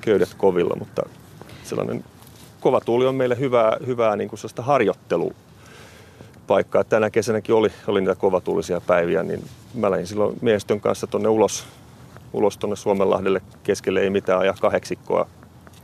köydet 0.01 0.35
kovilla, 0.37 0.77
mutta 0.79 1.03
sellainen 1.65 2.05
kova 2.61 2.81
tuuli 2.81 3.07
on 3.07 3.15
meille 3.15 3.39
hyvää, 3.39 3.77
hyvää 3.87 4.17
niin 4.17 4.29
kuin 4.29 4.41
harjoittelupaikkaa. 6.51 6.85
Tänä 6.85 7.11
kesänäkin 7.11 7.55
oli, 7.55 7.69
oli 7.87 8.01
niitä 8.01 8.15
kovatuulisia 8.15 8.81
päiviä, 8.81 9.23
niin 9.23 9.45
mä 9.75 9.91
lähdin 9.91 10.07
silloin 10.07 10.39
miehistön 10.43 10.81
kanssa 10.81 11.07
tuonne 11.07 11.29
ulos, 11.29 11.65
ulos 12.33 12.59
tuonne 12.59 12.77
Suomenlahdelle 12.77 13.41
keskelle 13.63 14.01
ei 14.01 14.11
mitään 14.11 14.47
ja 14.47 14.55
kahdeksikkoa 14.61 15.27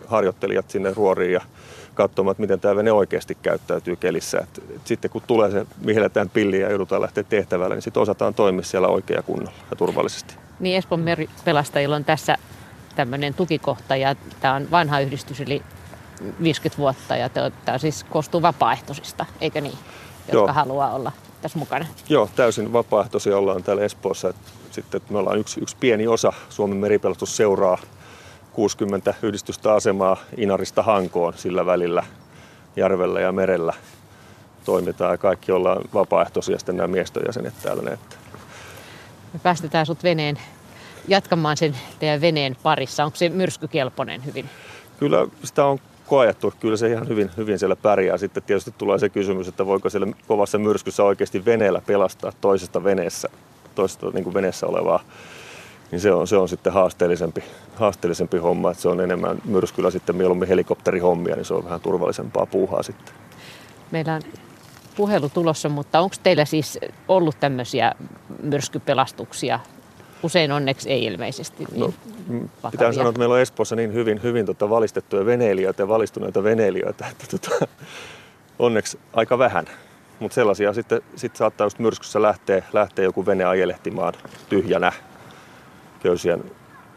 harjoittelijat 0.07 0.71
sinne 0.71 0.93
ruoriin 0.97 1.33
ja 1.33 1.41
katsomaan, 1.95 2.33
että 2.33 2.41
miten 2.41 2.61
tämä 2.61 2.77
vene 2.77 2.93
oikeasti 2.93 3.35
käyttäytyy 3.43 3.97
kelissä. 3.97 4.39
Et, 4.39 4.63
et 4.77 4.87
sitten 4.87 5.11
kun 5.11 5.23
tulee 5.27 5.51
se, 5.51 5.67
mihelletään 5.85 6.31
pilliä 6.31 6.67
ja 6.67 6.71
joudutaan 6.71 7.03
lähteä 7.03 7.25
tehtävälle, 7.25 7.75
niin 7.75 7.83
sitten 7.83 8.03
osataan 8.03 8.35
toimia 8.35 8.65
siellä 8.65 8.89
oikea 8.89 9.23
kunnolla 9.23 9.59
ja 9.71 9.77
turvallisesti. 9.77 10.35
Niin 10.61 10.77
Espoon 10.77 11.01
meripelastajilla 11.01 11.97
on 11.97 12.05
tässä 12.05 12.37
tämmöinen 12.97 13.35
tukikohta 13.35 13.97
ja 13.97 14.15
tämä 14.41 14.55
on 14.55 14.71
vanha 14.71 15.01
yhdistys 15.01 15.41
eli 15.41 15.63
50 16.43 16.79
vuotta 16.79 17.17
ja 17.17 17.29
tämä 17.65 17.79
siis 17.79 18.05
koostuu 18.05 18.43
vapaaehtoisista, 18.43 19.27
eikö 19.41 19.61
niin? 19.61 19.79
Jotka 20.33 20.37
Joo. 20.37 20.53
haluaa 20.53 20.95
olla 20.95 21.13
tässä 21.43 21.59
mukana. 21.59 21.87
Joo, 22.09 22.29
täysin 22.37 22.73
vapaaehtoisia 22.73 23.39
ollaan 23.39 23.63
täällä 23.63 23.83
Espoossa. 23.83 24.35
Sitten 24.71 25.01
me 25.11 25.19
ollaan 25.19 25.39
yksi, 25.39 25.61
yksi 25.61 25.77
pieni 25.81 26.07
osa 26.07 26.33
Suomen 26.49 26.77
meripelastusseuraa 26.77 27.79
60 28.53 29.15
yhdistystä 29.23 29.75
asemaa 29.75 30.17
Inarista 30.37 30.83
Hankoon 30.83 31.35
sillä 31.37 31.67
välillä 31.67 32.05
järvellä 32.77 33.21
ja 33.21 33.33
merellä 33.33 33.73
toimitaan 34.65 35.11
ja 35.11 35.19
kaikki 35.19 35.53
ollaan 35.53 35.83
vapaaehtoisia 35.95 36.59
sitten 36.59 36.77
nämä 36.77 36.87
miestojäsenet 36.87 37.55
täällä. 37.63 37.91
Että. 37.91 38.17
Me 39.33 39.41
päästetään 39.43 39.87
sut 39.87 40.03
veneen 40.03 40.39
jatkamaan 41.09 41.57
sen 41.57 41.77
teidän 41.99 42.21
veneen 42.21 42.57
parissa. 42.63 43.05
Onko 43.05 43.17
se 43.17 43.29
myrskykelpoinen 43.29 44.25
hyvin? 44.25 44.51
Kyllä 44.99 45.27
sitä 45.45 45.65
on 45.65 45.79
koettu. 46.07 46.55
Kyllä 46.61 46.77
se 46.77 46.89
ihan 46.89 47.09
hyvin, 47.09 47.31
hyvin 47.37 47.59
siellä 47.59 47.77
pärjää. 47.77 48.19
Sitten 48.19 48.43
tietysti 48.43 48.75
tulee 48.79 48.99
se 48.99 49.09
kysymys, 49.09 49.49
että 49.49 49.67
voiko 49.67 49.91
siellä 49.91 50.07
kovassa 50.29 50.59
myrskyssä 50.59 51.05
oikeasti 51.05 51.45
veneellä 51.45 51.83
pelastaa 51.87 52.33
toisesta 52.41 52.85
veneessä, 52.85 53.29
toisesta 53.75 54.11
niin 54.11 54.25
kuin 54.25 54.35
veneessä 54.35 54.67
olevaa 54.67 55.01
niin 55.91 56.01
se 56.01 56.13
on, 56.13 56.27
se 56.27 56.37
on 56.37 56.49
sitten 56.49 56.73
haasteellisempi, 56.73 57.45
haasteellisempi 57.75 58.39
homma, 58.39 58.71
että 58.71 58.83
se 58.83 58.89
on 58.89 59.01
enemmän 59.01 59.39
myrskyllä 59.45 59.91
sitten 59.91 60.17
mieluummin 60.17 60.49
helikopterihommia, 60.49 61.37
niin 61.37 61.45
se 61.45 61.55
on 61.55 61.65
vähän 61.65 61.81
turvallisempaa 61.81 62.47
puuhaa 62.47 62.83
sitten. 62.83 63.15
Meillä 63.91 64.15
on 64.15 64.23
puhelu 64.97 65.29
tulossa, 65.29 65.69
mutta 65.69 66.01
onko 66.01 66.17
teillä 66.23 66.45
siis 66.45 66.79
ollut 67.09 67.41
tämmöisiä 67.41 67.93
myrskypelastuksia? 68.43 69.61
Usein 70.23 70.53
onneksi 70.53 70.91
ei 70.91 71.05
ilmeisesti. 71.05 71.65
Niin 71.73 71.95
no, 72.31 72.71
pitää 72.71 72.93
sanoa, 72.93 73.09
että 73.09 73.19
meillä 73.19 73.35
on 73.35 73.41
Espoossa 73.41 73.77
niin 73.77 73.93
hyvin, 73.93 74.23
hyvin 74.23 74.47
tota 74.47 74.71
valistettuja 74.71 75.27
veneilijöitä 75.27 75.83
ja 75.83 75.89
valistuneita 75.89 76.45
veneilijöitä, 76.45 77.07
että 77.11 77.27
tota, 77.31 77.69
onneksi 78.59 78.99
aika 79.13 79.39
vähän. 79.39 79.65
Mutta 80.21 80.35
sellaisia 80.35 80.73
sitten 80.73 81.03
sit 81.17 81.37
saattaa 81.37 81.65
just 81.65 81.79
myrskyssä 81.79 82.23
lähteä, 82.23 82.63
lähteä 82.73 83.05
joku 83.05 83.27
vene 83.27 83.45
ajelehtimaan 83.45 84.15
tyhjänä 84.49 84.93
köysien 86.03 86.45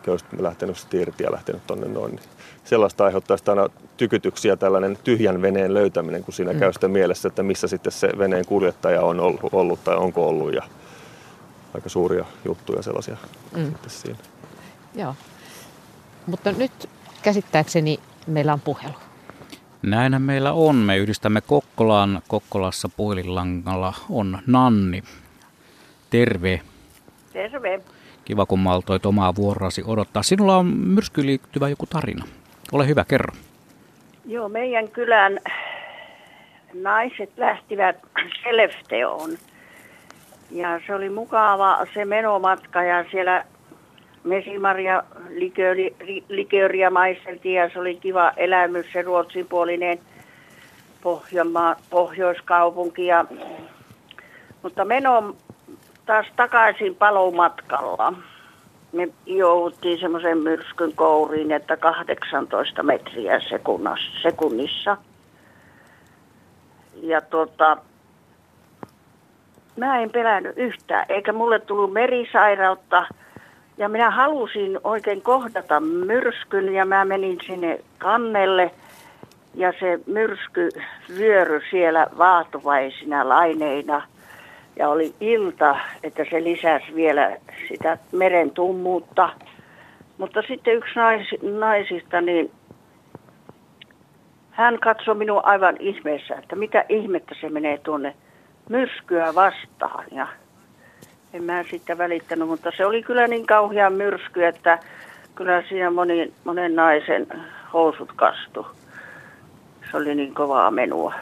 köystä 0.03 0.29
lähtenyt 0.39 0.93
irti 0.93 1.23
ja 1.23 1.31
lähtenyt 1.31 1.67
tonne 1.67 1.87
noin. 1.87 2.11
Niin 2.11 2.25
sellaista 2.63 3.05
aiheuttaa 3.05 3.37
aina 3.47 3.67
tykytyksiä 3.97 4.55
tällainen 4.55 4.97
tyhjän 5.03 5.41
veneen 5.41 5.73
löytäminen, 5.73 6.23
kun 6.23 6.33
siinä 6.33 6.53
mm. 6.53 6.59
käy 6.59 6.73
sitten 6.73 6.91
mielessä, 6.91 7.27
että 7.27 7.43
missä 7.43 7.67
sitten 7.67 7.91
se 7.91 8.09
veneen 8.17 8.45
kuljettaja 8.45 9.01
on 9.01 9.19
ollut, 9.19 9.41
ollut 9.51 9.83
tai 9.83 9.95
onko 9.95 10.27
ollut. 10.27 10.53
Ja 10.53 10.63
aika 11.73 11.89
suuria 11.89 12.25
juttuja 12.45 12.81
sellaisia 12.81 13.17
mm. 13.55 13.73
siinä. 13.87 14.19
Joo. 14.95 15.15
Mutta 16.25 16.51
nyt 16.51 16.89
käsittääkseni 17.21 17.99
meillä 18.27 18.53
on 18.53 18.61
puhelu. 18.61 18.95
Näinhän 19.81 20.21
meillä 20.21 20.53
on. 20.53 20.75
Me 20.75 20.97
yhdistämme 20.97 21.41
Kokkolaan. 21.41 22.21
Kokkolassa 22.27 22.89
puhelilangalla 22.97 23.93
on 24.09 24.39
Nanni. 24.47 25.03
Terve. 26.09 26.61
Terve. 27.33 27.81
Kiva, 28.25 28.45
kun 28.45 28.59
maltoit 28.59 29.05
omaa 29.05 29.35
vuoroasi 29.35 29.83
odottaa. 29.85 30.23
Sinulla 30.23 30.57
on 30.57 30.65
myrskyyn 30.65 31.27
liittyvä 31.27 31.69
joku 31.69 31.85
tarina. 31.85 32.25
Ole 32.71 32.87
hyvä, 32.87 33.05
kerro. 33.07 33.33
Joo, 34.25 34.49
meidän 34.49 34.87
kylän 34.87 35.39
naiset 36.73 37.31
lähtivät 37.37 37.95
Selefteoon. 38.43 39.29
Ja 40.51 40.79
se 40.87 40.95
oli 40.95 41.09
mukava 41.09 41.85
se 41.93 42.05
menomatka 42.05 42.83
ja 42.83 43.05
siellä 43.11 43.45
mesimaria 44.23 45.03
likööriä 46.29 46.89
maisteltiin 46.89 47.55
ja 47.55 47.69
se 47.69 47.79
oli 47.79 47.95
kiva 47.95 48.31
elämys 48.37 48.85
se 48.93 49.01
ruotsinpuolinen 49.01 49.99
Pohjanmaa, 51.01 51.75
pohjoiskaupunki. 51.89 53.05
Ja, 53.05 53.25
mutta 54.63 54.85
meno 54.85 55.35
taas 56.05 56.25
takaisin 56.35 56.95
palomatkalla. 56.95 58.13
Me 58.91 59.09
jouduttiin 59.25 59.99
semmoisen 59.99 60.37
myrskyn 60.37 60.93
kouriin, 60.95 61.51
että 61.51 61.77
18 61.77 62.83
metriä 62.83 63.39
sekunnissa. 64.21 64.97
Ja 67.01 67.21
tota, 67.21 67.77
mä 69.79 69.99
en 69.99 70.09
pelännyt 70.09 70.57
yhtään, 70.57 71.05
eikä 71.09 71.33
mulle 71.33 71.59
tullut 71.59 71.93
merisairautta. 71.93 73.05
Ja 73.77 73.89
minä 73.89 74.11
halusin 74.11 74.79
oikein 74.83 75.21
kohdata 75.21 75.79
myrskyn 75.79 76.73
ja 76.73 76.85
mä 76.85 77.05
menin 77.05 77.37
sinne 77.47 77.79
kannelle. 77.97 78.71
Ja 79.55 79.73
se 79.79 79.99
myrsky 80.07 80.69
vyöry 81.17 81.61
siellä 81.71 82.07
vaatuvaisina 82.17 83.29
laineina– 83.29 84.01
ja 84.79 84.89
oli 84.89 85.13
ilta, 85.19 85.75
että 86.03 86.25
se 86.29 86.43
lisäsi 86.43 86.95
vielä 86.95 87.37
sitä 87.67 87.97
meren 88.11 88.51
tummuutta. 88.51 89.29
Mutta 90.17 90.41
sitten 90.47 90.75
yksi 90.75 90.95
nais, 90.95 91.27
naisista, 91.41 92.21
niin 92.21 92.51
hän 94.51 94.79
katsoi 94.79 95.15
minua 95.15 95.41
aivan 95.43 95.75
ihmeessä, 95.79 96.35
että 96.35 96.55
mitä 96.55 96.85
ihmettä 96.89 97.35
se 97.41 97.49
menee 97.49 97.77
tuonne 97.77 98.15
myrskyä 98.69 99.35
vastaan. 99.35 100.05
Ja 100.11 100.27
en 101.33 101.43
mä 101.43 101.63
siitä 101.63 101.97
välittänyt, 101.97 102.47
mutta 102.47 102.71
se 102.77 102.85
oli 102.85 103.03
kyllä 103.03 103.27
niin 103.27 103.45
kauhea 103.45 103.89
myrsky, 103.89 104.45
että 104.45 104.79
kyllä 105.35 105.63
siinä 105.69 105.91
moni, 105.91 106.33
monen 106.43 106.75
naisen 106.75 107.27
housut 107.73 108.11
kastu. 108.15 108.67
Se 109.91 109.97
oli 109.97 110.15
niin 110.15 110.33
kovaa 110.33 110.71
menua. 110.71 111.13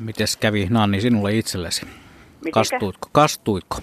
Mites 0.00 0.36
kävi 0.36 0.66
Nanni 0.70 1.00
sinulle 1.00 1.32
itsellesi? 1.32 1.86
Mitenkä? 1.86 2.50
Kastuitko? 2.52 3.08
Kastuitko? 3.12 3.78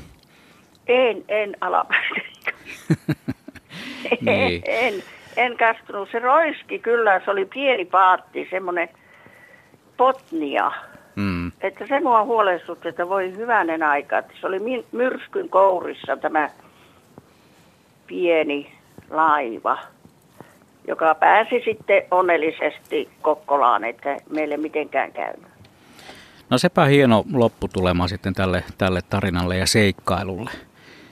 En, 0.88 1.24
en 1.28 1.56
alamäistä. 1.62 2.52
niin. 4.22 4.64
en, 4.66 4.94
en, 4.94 5.04
en 5.38 5.58
kastunut. 5.58 6.10
Se 6.12 6.20
roiski 6.20 6.80
kyllä, 6.80 7.22
se 7.26 7.32
oli 7.32 7.46
pieni 7.46 7.86
paatti, 7.86 8.48
semmoinen 8.52 8.90
potnia. 10.02 10.72
Mm. 11.16 11.52
Että 11.62 11.88
se 11.88 12.00
mua 12.00 12.24
huolestutti, 12.24 12.88
että 12.88 13.10
voi 13.10 13.36
hyvänen 13.36 13.84
aika. 13.84 14.18
Että 14.18 14.34
se 14.42 14.48
oli 14.48 14.60
myrskyn 14.92 15.50
kourissa 15.50 16.18
tämä 16.18 16.50
pieni 18.08 18.74
laiva, 19.10 19.78
joka 20.88 21.16
pääsi 21.16 21.62
sitten 21.66 22.04
onnellisesti 22.12 23.10
Kokkolaan, 23.22 23.84
että 23.84 24.18
meille 24.30 24.58
mitenkään 24.58 25.12
käynyt. 25.12 25.52
No 26.50 26.58
sepä 26.58 26.86
hieno 26.86 27.24
lopputulema 27.34 28.08
sitten 28.08 28.34
tälle, 28.34 28.64
tälle 28.78 29.00
tarinalle 29.10 29.58
ja 29.58 29.68
seikkailulle. 29.68 30.52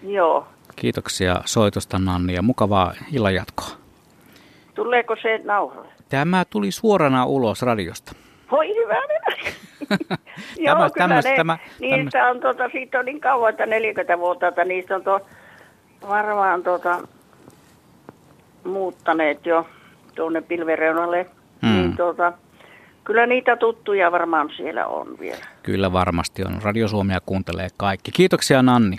Joo. 0.03 0.47
Kiitoksia 0.75 1.35
soitosta 1.45 1.99
Nanni 1.99 2.33
ja 2.33 2.41
mukavaa 2.41 2.93
illanjatkoa. 3.13 3.69
Tuleeko 4.75 5.15
se 5.21 5.41
nauhalle? 5.43 5.89
Tämä 6.09 6.45
tuli 6.45 6.71
suorana 6.71 7.25
ulos 7.25 7.61
radiosta. 7.61 8.11
Voi 8.51 8.75
hyvä 8.75 8.95
Joo, 10.57 10.75
tämä, 10.75 10.89
kyllä 10.89 11.07
tämmöstä, 11.07 11.29
ne, 11.29 11.35
tämä, 11.35 11.57
niistä 11.79 12.27
on, 12.27 12.39
tuota, 12.39 12.69
siitä 12.69 12.99
on 12.99 13.05
niin 13.05 13.21
kauan, 13.21 13.49
että 13.49 13.65
40 13.65 14.19
vuotta, 14.19 14.47
että 14.47 14.65
niistä 14.65 14.95
on 14.95 15.03
tuo, 15.03 15.21
varmaan 16.09 16.63
tuota, 16.63 17.07
muuttaneet 18.63 19.45
jo 19.45 19.67
tuonne 20.15 20.41
pilvereunalle. 20.41 21.25
Hmm. 21.61 21.71
Niin 21.71 21.97
tuota, 21.97 22.33
Kyllä 23.09 23.25
niitä 23.25 23.55
tuttuja 23.55 24.11
varmaan 24.11 24.49
siellä 24.57 24.87
on 24.87 25.19
vielä. 25.19 25.45
Kyllä 25.63 25.93
varmasti 25.93 26.43
on. 26.45 26.59
Radio 26.63 26.87
Suomea 26.87 27.19
kuuntelee 27.25 27.67
kaikki. 27.77 28.11
Kiitoksia 28.11 28.61
Nanni. 28.61 28.97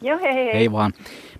Joo, 0.00 0.18
hei 0.18 0.34
hei. 0.34 0.52
Hei 0.52 0.72
vaan. 0.72 0.92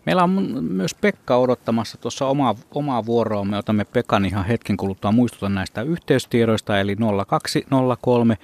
Meillä 0.06 0.22
on 0.22 0.64
myös 0.70 0.94
Pekka 0.94 1.36
odottamassa 1.36 1.98
tuossa 1.98 2.26
omaa, 2.26 2.54
omaa 2.74 3.06
vuoroa. 3.06 3.44
Me 3.44 3.58
otamme 3.58 3.84
Pekan 3.84 4.24
ihan 4.24 4.44
hetken 4.44 4.76
kuluttua 4.76 5.12
muistuta 5.12 5.48
näistä 5.48 5.82
yhteystiedoista, 5.82 6.80
eli 6.80 6.96
0203 7.26 8.38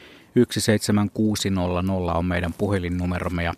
17600 0.51 2.19
on 2.19 2.25
meidän 2.25 2.55
puhelinnumeromme. 2.59 3.45
Ja 3.45 3.55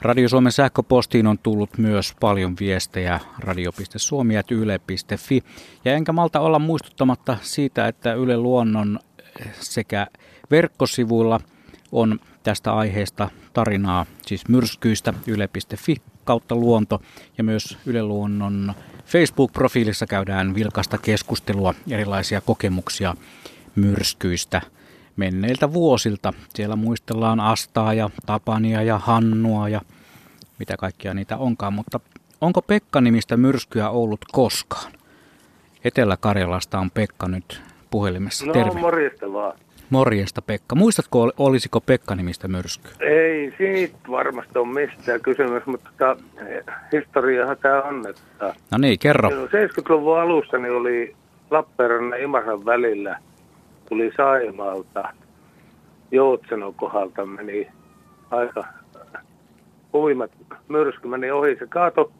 Radio 0.00 0.28
Suomen 0.28 0.52
sähköpostiin 0.52 1.26
on 1.26 1.38
tullut 1.38 1.78
myös 1.78 2.14
paljon 2.20 2.56
viestejä 2.60 3.20
radio.suomi.yle.fi. 3.38 5.42
Ja 5.84 5.94
enkä 5.94 6.12
malta 6.12 6.40
olla 6.40 6.58
muistuttamatta 6.58 7.36
siitä, 7.42 7.88
että 7.88 8.14
Yle 8.14 8.36
Luonnon 8.36 8.98
sekä 9.60 10.06
verkkosivuilla 10.50 11.40
on 11.92 12.20
tästä 12.42 12.72
aiheesta 12.72 13.30
tarinaa, 13.52 14.06
siis 14.26 14.48
myrskyistä 14.48 15.14
yle.fi 15.26 15.96
kautta 16.28 16.54
luonto 16.56 17.00
ja 17.38 17.44
myös 17.44 17.78
Yle 17.86 18.02
Luonnon 18.02 18.74
Facebook-profiilissa 19.06 20.06
käydään 20.06 20.54
vilkasta 20.54 20.98
keskustelua, 20.98 21.74
erilaisia 21.90 22.40
kokemuksia 22.40 23.14
myrskyistä 23.76 24.62
menneiltä 25.16 25.72
vuosilta. 25.72 26.32
Siellä 26.54 26.76
muistellaan 26.76 27.40
Astaa 27.40 27.94
ja 27.94 28.10
Tapania 28.26 28.82
ja 28.82 28.98
Hannua 28.98 29.68
ja 29.68 29.80
mitä 30.58 30.76
kaikkia 30.76 31.14
niitä 31.14 31.36
onkaan, 31.36 31.72
mutta 31.72 32.00
onko 32.40 32.62
Pekka-nimistä 32.62 33.36
myrskyä 33.36 33.90
ollut 33.90 34.20
koskaan? 34.32 34.92
Etelä-Karjalasta 35.84 36.78
on 36.78 36.90
Pekka 36.90 37.28
nyt 37.28 37.62
puhelimessa. 37.90 38.46
No, 38.46 38.52
Terve. 38.52 38.80
morjesta 38.80 39.32
vaan. 39.32 39.58
Morjesta 39.90 40.42
Pekka. 40.42 40.74
Muistatko, 40.74 41.32
olisiko 41.38 41.80
Pekka-nimistä 41.80 42.48
myrskyä? 42.48 42.92
Ei 43.00 43.54
siitä 43.58 43.98
varmasti 44.10 44.58
ole 44.58 44.68
mistään 44.68 45.20
kysymys, 45.20 45.66
mutta 45.66 45.90
tota, 45.98 46.16
historiahan 46.92 47.56
tämä 47.56 47.82
on, 47.82 48.04
että 48.10 48.54
No 48.70 48.78
niin, 48.78 48.98
kerro. 48.98 49.28
silloin 49.28 49.48
70-luvun 49.50 50.20
alussa 50.20 50.58
niin 50.58 50.72
oli 50.74 51.14
Lappeenrannan 51.50 52.18
ja 52.18 52.24
Imaran 52.24 52.64
välillä, 52.64 53.18
tuli 53.88 54.12
Saimalta, 54.16 55.08
Joutsenon 56.10 56.74
kohdalta 56.74 57.26
meni 57.26 57.68
aika 58.30 58.64
huimat 59.92 60.30
myrsky 60.68 61.08
meni 61.08 61.30
ohi. 61.30 61.56
Se 61.58 61.66
kaato 61.66 62.12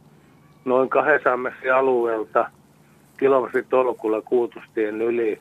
noin 0.64 0.88
200 0.88 1.36
metrin 1.36 1.74
alueelta 1.74 2.50
kilometrin 3.18 3.66
tolkulla 3.70 4.22
Kuutustien 4.22 5.02
yli. 5.02 5.38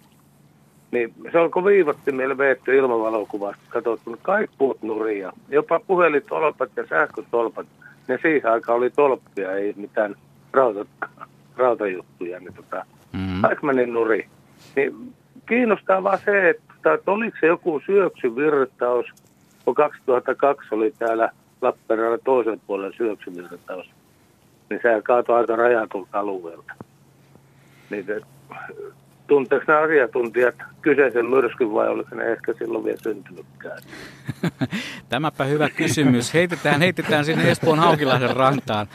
Niin 0.91 1.13
se 1.31 1.37
alkoi 1.39 1.63
viivottimella 1.63 2.37
veetty 2.37 2.77
ilmavalokuvasta. 2.77 3.61
Katsottu, 3.69 4.09
niin 4.11 4.19
kaikki 4.21 4.55
puut 4.57 4.81
nuria. 4.81 5.33
Jopa 5.49 5.79
puhelintolpat 5.87 6.69
ja 6.75 6.87
sähkötolpat. 6.87 7.67
Ne 8.07 8.19
siihen 8.21 8.51
aikaan 8.51 8.77
oli 8.77 8.89
tolppia, 8.89 9.51
ei 9.51 9.73
mitään 9.75 10.15
rauta, 10.53 10.85
rautajuttuja. 11.57 12.39
Niin 12.39 12.53
tota, 12.53 12.85
Mm. 13.13 13.41
kaikki 13.41 13.65
meni 13.65 13.85
nuri. 13.85 14.27
Niin 14.75 15.13
kiinnostaa 15.45 16.03
vaan 16.03 16.19
se, 16.25 16.49
että, 16.49 16.93
että 16.93 17.11
oliko 17.11 17.37
se 17.39 17.47
joku 17.47 17.81
syöksyvirtaus, 17.85 19.05
kun 19.65 19.75
2002 19.75 20.75
oli 20.75 20.93
täällä 20.99 21.29
Lappeenrannan 21.61 22.19
toisella 22.25 22.57
puolella 22.67 22.95
syöksyvirtaus. 22.97 23.89
Niin 24.69 24.79
se 24.81 25.01
kaatoi 25.03 25.37
aika 25.37 25.55
rajatulta 25.55 26.19
alueelta. 26.19 26.73
Niin 27.89 28.05
se, 28.05 28.21
tunteeko 29.27 29.65
nämä 29.67 29.79
asiantuntijat 29.79 30.55
kyseisen 30.81 31.25
myrskyn 31.25 31.73
vai 31.73 31.87
oliko 31.87 32.15
ne 32.15 32.23
ehkä 32.23 32.53
silloin 32.57 32.83
vielä 32.83 32.97
syntynytkään? 33.03 33.77
Tämäpä 35.09 35.43
hyvä 35.43 35.69
kysymys. 35.69 36.33
Heitetään, 36.33 36.81
heitetään 36.81 37.25
sinne 37.25 37.51
Espoon 37.51 37.79
Haukilahden 37.79 38.35
rantaan 38.35 38.87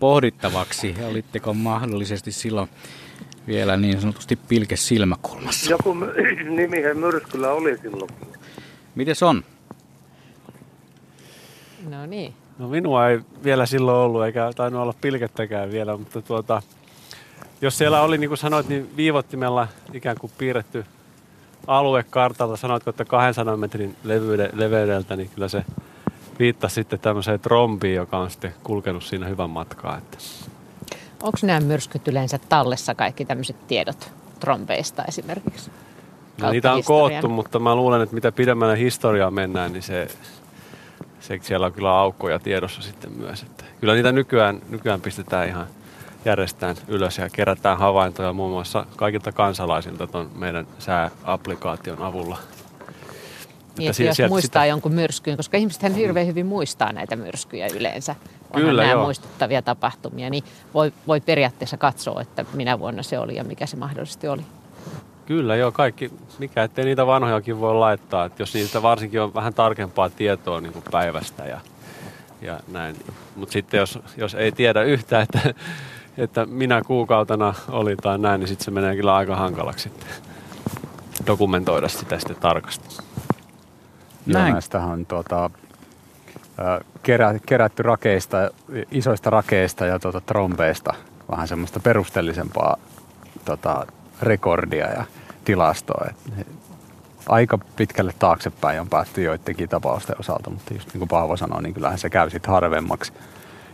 pohdittavaksi. 0.00 0.94
Olitteko 1.10 1.54
mahdollisesti 1.54 2.32
silloin 2.32 2.68
vielä 3.46 3.76
niin 3.76 4.00
sanotusti 4.00 4.38
pilke 4.48 4.76
silmäkulmassa? 4.76 5.70
Joku 5.70 5.94
my- 5.94 6.12
nimihän 6.56 6.98
myrskyllä 6.98 7.50
oli 7.50 7.78
silloin. 7.78 8.10
Mites 8.94 9.22
on? 9.22 9.44
No 11.88 12.06
niin. 12.06 12.34
No 12.58 12.68
minua 12.68 13.08
ei 13.08 13.20
vielä 13.44 13.66
silloin 13.66 13.96
ollut, 13.96 14.24
eikä 14.24 14.50
tainnut 14.56 14.82
olla 14.82 14.94
pilkettäkään 15.00 15.70
vielä, 15.72 15.96
mutta 15.96 16.22
tuota, 16.22 16.62
jos 17.60 17.78
siellä 17.78 18.02
oli, 18.02 18.18
niin 18.18 18.30
kuin 18.30 18.38
sanoit, 18.38 18.68
niin 18.68 18.96
viivottimella 18.96 19.68
ikään 19.92 20.16
kuin 20.20 20.32
piirretty 20.38 20.84
alue 21.66 22.02
kartalta, 22.02 22.56
sanoitko, 22.56 22.90
että 22.90 23.04
200 23.04 23.56
metrin 23.56 23.96
levyyde, 24.04 24.50
leveydeltä, 24.52 25.16
niin 25.16 25.30
kyllä 25.34 25.48
se 25.48 25.64
viittasi 26.38 26.74
sitten 26.74 26.98
tämmöiseen 26.98 27.40
trombiin, 27.40 27.94
joka 27.94 28.18
on 28.18 28.30
sitten 28.30 28.54
kulkenut 28.62 29.04
siinä 29.04 29.26
hyvän 29.26 29.50
matkaa. 29.50 29.98
Että. 29.98 30.18
Onko 31.22 31.38
nämä 31.42 31.60
myrskyt 31.60 32.08
yleensä 32.08 32.38
tallessa 32.48 32.94
kaikki 32.94 33.24
tämmöiset 33.24 33.66
tiedot 33.66 34.10
trombeista 34.40 35.04
esimerkiksi? 35.04 35.70
No, 36.40 36.50
niitä 36.50 36.72
on 36.72 36.76
historian? 36.76 37.10
koottu, 37.10 37.28
mutta 37.28 37.58
mä 37.58 37.74
luulen, 37.74 38.02
että 38.02 38.14
mitä 38.14 38.32
pidemmälle 38.32 38.78
historiaa 38.78 39.30
mennään, 39.30 39.72
niin 39.72 39.82
se, 39.82 40.08
se 41.20 41.38
siellä 41.42 41.66
on 41.66 41.72
kyllä 41.72 41.98
aukkoja 41.98 42.38
tiedossa 42.38 42.82
sitten 42.82 43.12
myös. 43.12 43.42
Että 43.42 43.64
kyllä 43.80 43.94
niitä 43.94 44.12
nykyään, 44.12 44.60
nykyään 44.68 45.00
pistetään 45.00 45.48
ihan 45.48 45.66
järjestään 46.24 46.76
ylös 46.88 47.18
ja 47.18 47.30
kerätään 47.30 47.78
havaintoja 47.78 48.32
muun 48.32 48.50
muassa 48.50 48.86
kaikilta 48.96 49.32
kansalaisilta 49.32 50.06
tuon 50.06 50.30
meidän 50.34 50.66
sääapplikaation 50.78 52.02
avulla. 52.02 52.38
Niin, 53.78 53.90
että 53.90 54.02
jos 54.02 54.16
sieltä 54.16 54.30
muistaa 54.30 54.62
sitä- 54.62 54.66
jonkun 54.66 54.92
myrskyn, 54.92 55.36
koska 55.36 55.56
ihmisethän 55.56 55.94
hirveän 55.94 56.26
hyvin 56.26 56.46
muistaa 56.46 56.92
näitä 56.92 57.16
myrskyjä 57.16 57.68
yleensä. 57.74 58.14
Onhan 58.50 58.70
Kyllä, 58.70 58.82
nämä 58.82 58.92
joo. 58.92 59.04
muistuttavia 59.04 59.62
tapahtumia, 59.62 60.30
niin 60.30 60.44
voi, 60.74 60.92
voi 61.06 61.20
periaatteessa 61.20 61.76
katsoa, 61.76 62.20
että 62.20 62.44
minä 62.52 62.78
vuonna 62.78 63.02
se 63.02 63.18
oli 63.18 63.36
ja 63.36 63.44
mikä 63.44 63.66
se 63.66 63.76
mahdollisesti 63.76 64.28
oli. 64.28 64.42
Kyllä 65.26 65.56
joo, 65.56 65.72
kaikki, 65.72 66.12
mikä 66.38 66.62
ettei 66.62 66.84
niitä 66.84 67.06
vanhojakin 67.06 67.60
voi 67.60 67.74
laittaa, 67.74 68.24
että 68.24 68.42
jos 68.42 68.54
niistä 68.54 68.82
varsinkin 68.82 69.20
on 69.20 69.34
vähän 69.34 69.54
tarkempaa 69.54 70.10
tietoa 70.10 70.60
niin 70.60 70.72
kuin 70.72 70.84
päivästä 70.90 71.44
ja, 71.44 71.60
ja 72.42 72.60
näin. 72.68 72.96
Mutta 73.36 73.52
sitten 73.52 73.78
jos, 73.78 73.98
jos 74.16 74.34
ei 74.34 74.52
tiedä 74.52 74.82
yhtään, 74.82 75.22
että, 75.22 75.54
että 76.18 76.46
minä 76.46 76.82
kuukautena 76.86 77.54
oli 77.68 77.96
tai 77.96 78.18
näin, 78.18 78.40
niin 78.40 78.48
sitten 78.48 78.64
se 78.64 78.70
menee 78.70 78.96
kyllä 78.96 79.16
aika 79.16 79.36
hankalaksi 79.36 79.82
sitten 79.82 80.08
dokumentoida 81.26 81.88
sitä 81.88 82.18
sitten 82.18 82.36
tarkasti. 82.36 82.88
Joo, 84.26 84.40
Näin. 84.40 84.52
näistähän 84.52 84.88
on 84.88 85.06
tuota, 85.06 85.50
kerä, 87.02 87.34
kerätty 87.46 87.82
rakeista, 87.82 88.50
isoista 88.90 89.30
rakeista 89.30 89.86
ja 89.86 89.98
tuota, 89.98 90.20
trombeista 90.20 90.94
vähän 91.30 91.48
semmoista 91.48 91.80
perusteellisempaa 91.80 92.76
tota, 93.44 93.86
rekordia 94.22 94.86
ja 94.86 95.04
tilastoa. 95.44 96.06
Et 96.10 96.46
aika 97.28 97.58
pitkälle 97.76 98.14
taaksepäin 98.18 98.80
on 98.80 98.88
päästy 98.88 99.22
joidenkin 99.22 99.68
tapausten 99.68 100.16
osalta, 100.20 100.50
mutta 100.50 100.74
just 100.74 100.88
niin 100.88 100.98
kuin 100.98 101.08
Paavo 101.08 101.36
sanoi, 101.36 101.62
niin 101.62 101.74
kyllähän 101.74 101.98
se 101.98 102.10
käy 102.10 102.30
sitten 102.30 102.52
harvemmaksi. 102.52 103.12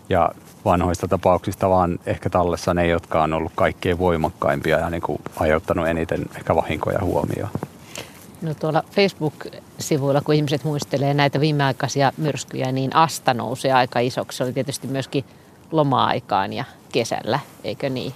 Ja 0.09 0.31
vanhoista 0.65 1.09
tapauksista 1.09 1.71
vaan 1.71 1.99
ehkä 2.07 2.31
tallessa 2.31 2.75
ne, 2.75 2.87
jotka 2.87 3.23
on 3.23 3.33
ollut 3.33 3.53
kaikkein 3.55 3.99
voimakkaimpia 3.99 4.79
ja 4.79 4.91
niin 4.91 5.03
kuin 5.03 5.19
aiheuttanut 5.37 5.87
eniten 5.87 6.27
ehkä 6.37 6.55
vahinkoja 6.55 6.99
huomioon. 7.03 7.51
No 8.43 8.55
tuolla 8.55 8.83
Facebook-sivuilla, 8.91 10.21
kun 10.21 10.35
ihmiset 10.35 10.65
muistelee 10.65 11.15
näitä 11.15 11.41
viimeaikaisia 11.41 12.13
myrskyjä, 12.17 12.73
niin 12.73 12.97
Asta 12.97 13.35
nousee 13.35 13.73
aika 13.73 13.99
isoksi. 13.99 14.39
Se 14.39 14.45
oli 14.45 14.53
tietysti 14.53 14.87
myöskin 14.87 15.25
loma-aikaan 15.71 16.53
ja 16.53 16.65
kesällä, 16.93 17.41
eikö 17.65 17.91
niin? 17.91 18.13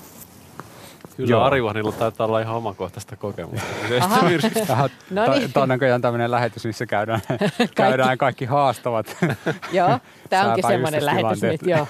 Kyllä 1.19 1.31
Joo. 1.31 1.43
Arivahdilla 1.43 1.93
taitaa 1.93 2.27
olla 2.27 2.41
ihan 2.41 2.55
omakohtaista 2.55 3.17
kokemusta. 3.17 3.67
Aha. 4.01 4.21
Tähän, 4.67 4.91
No 5.11 5.27
no 5.27 5.35
niin. 5.35 5.53
Tämä 5.53 5.63
on 5.63 5.69
näköjään 5.69 6.03
tämmöinen 6.03 6.31
lähetys, 6.31 6.65
missä 6.65 6.87
käydään 6.87 7.21
kaikki, 7.29 7.75
käydään 7.75 8.19
kaikki 8.19 8.45
haastavat. 8.45 9.17
Joo, 9.73 9.99
tämä 10.31 10.49
onkin 10.49 10.65
semmoinen 10.67 11.07
lähetys 11.07 11.43
nyt, 11.43 11.63
joo. 11.63 11.87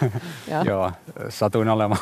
joo. 0.50 0.64
Joo, 0.64 0.92
satuin 1.28 1.68
olemaan, 1.68 2.00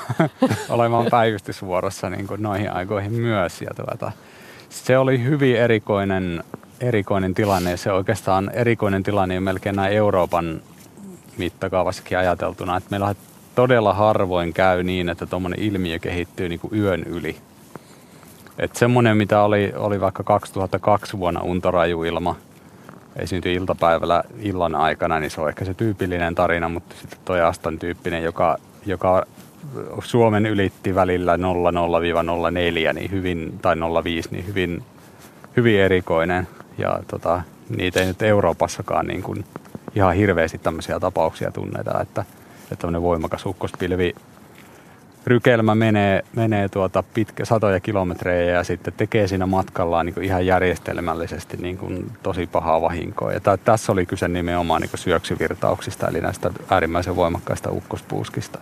olemaan 0.68 1.06
päivystysvuorossa 1.10 2.10
niin 2.10 2.26
kuin 2.26 2.42
noihin 2.42 2.72
aikoihin 2.72 3.12
myös. 3.12 3.62
Ja 3.62 3.70
tuota, 3.76 4.12
se 4.68 4.98
oli 4.98 5.24
hyvin 5.24 5.56
erikoinen, 5.56 6.44
erikoinen 6.80 7.34
tilanne. 7.34 7.76
Se 7.76 7.92
oikeastaan 7.92 8.50
erikoinen 8.54 9.02
tilanne 9.02 9.34
jo 9.34 9.40
melkein 9.40 9.76
näin 9.76 9.92
Euroopan 9.92 10.60
mittakaavassakin 11.38 12.18
ajateltuna. 12.18 12.76
Että 12.76 12.90
meillä 12.90 13.14
todella 13.56 13.94
harvoin 13.94 14.52
käy 14.52 14.82
niin, 14.82 15.08
että 15.08 15.26
tuommoinen 15.26 15.60
ilmiö 15.60 15.98
kehittyy 15.98 16.48
niin 16.48 16.60
kuin 16.60 16.74
yön 16.74 17.02
yli. 17.02 17.36
Että 18.58 18.78
semmoinen, 18.78 19.16
mitä 19.16 19.42
oli, 19.42 19.72
oli 19.76 20.00
vaikka 20.00 20.22
2002 20.22 21.18
vuonna 21.18 21.40
untorajuilma, 21.40 22.36
esiintyi 23.16 23.54
iltapäivällä 23.54 24.24
illan 24.38 24.74
aikana, 24.74 25.20
niin 25.20 25.30
se 25.30 25.40
on 25.40 25.48
ehkä 25.48 25.64
se 25.64 25.74
tyypillinen 25.74 26.34
tarina, 26.34 26.68
mutta 26.68 26.94
sitten 27.00 27.18
toi 27.24 27.40
Astan 27.40 27.78
tyyppinen, 27.78 28.22
joka, 28.22 28.56
joka 28.86 29.26
Suomen 30.00 30.46
ylitti 30.46 30.94
välillä 30.94 31.36
00-04 31.36 32.92
niin 32.92 33.10
hyvin, 33.10 33.58
tai 33.62 33.76
05, 34.04 34.28
niin 34.32 34.46
hyvin, 34.46 34.82
hyvin 35.56 35.80
erikoinen. 35.80 36.48
Ja 36.78 37.00
tota, 37.08 37.42
niitä 37.76 38.00
ei 38.00 38.06
nyt 38.06 38.22
Euroopassakaan 38.22 39.06
niin 39.06 39.22
kuin 39.22 39.44
ihan 39.94 40.14
hirveästi 40.14 40.58
tämmöisiä 40.58 41.00
tapauksia 41.00 41.50
tunneta, 41.50 42.00
että, 42.00 42.24
että 42.72 42.76
tämmöinen 42.76 43.02
voimakas 43.02 43.46
ukkospilvi 43.46 44.14
rykelmä 45.26 45.74
menee, 45.74 46.24
menee 46.36 46.68
tuota 46.68 47.04
pitkä, 47.14 47.44
satoja 47.44 47.80
kilometrejä 47.80 48.52
ja 48.52 48.64
sitten 48.64 48.94
tekee 48.96 49.28
siinä 49.28 49.46
matkallaan 49.46 50.06
niin 50.06 50.22
ihan 50.22 50.46
järjestelmällisesti 50.46 51.56
niin 51.56 51.78
kuin 51.78 52.12
tosi 52.22 52.46
pahaa 52.46 52.80
vahinkoa. 52.80 53.32
Ja 53.32 53.40
t- 53.40 53.64
tässä 53.64 53.92
oli 53.92 54.06
kyse 54.06 54.28
nimenomaan 54.28 54.82
niin 54.82 54.90
syöksyvirtauksista, 54.94 56.08
eli 56.08 56.20
näistä 56.20 56.50
äärimmäisen 56.70 57.16
voimakkaista 57.16 57.70
ukkospuuskista. 57.70 58.58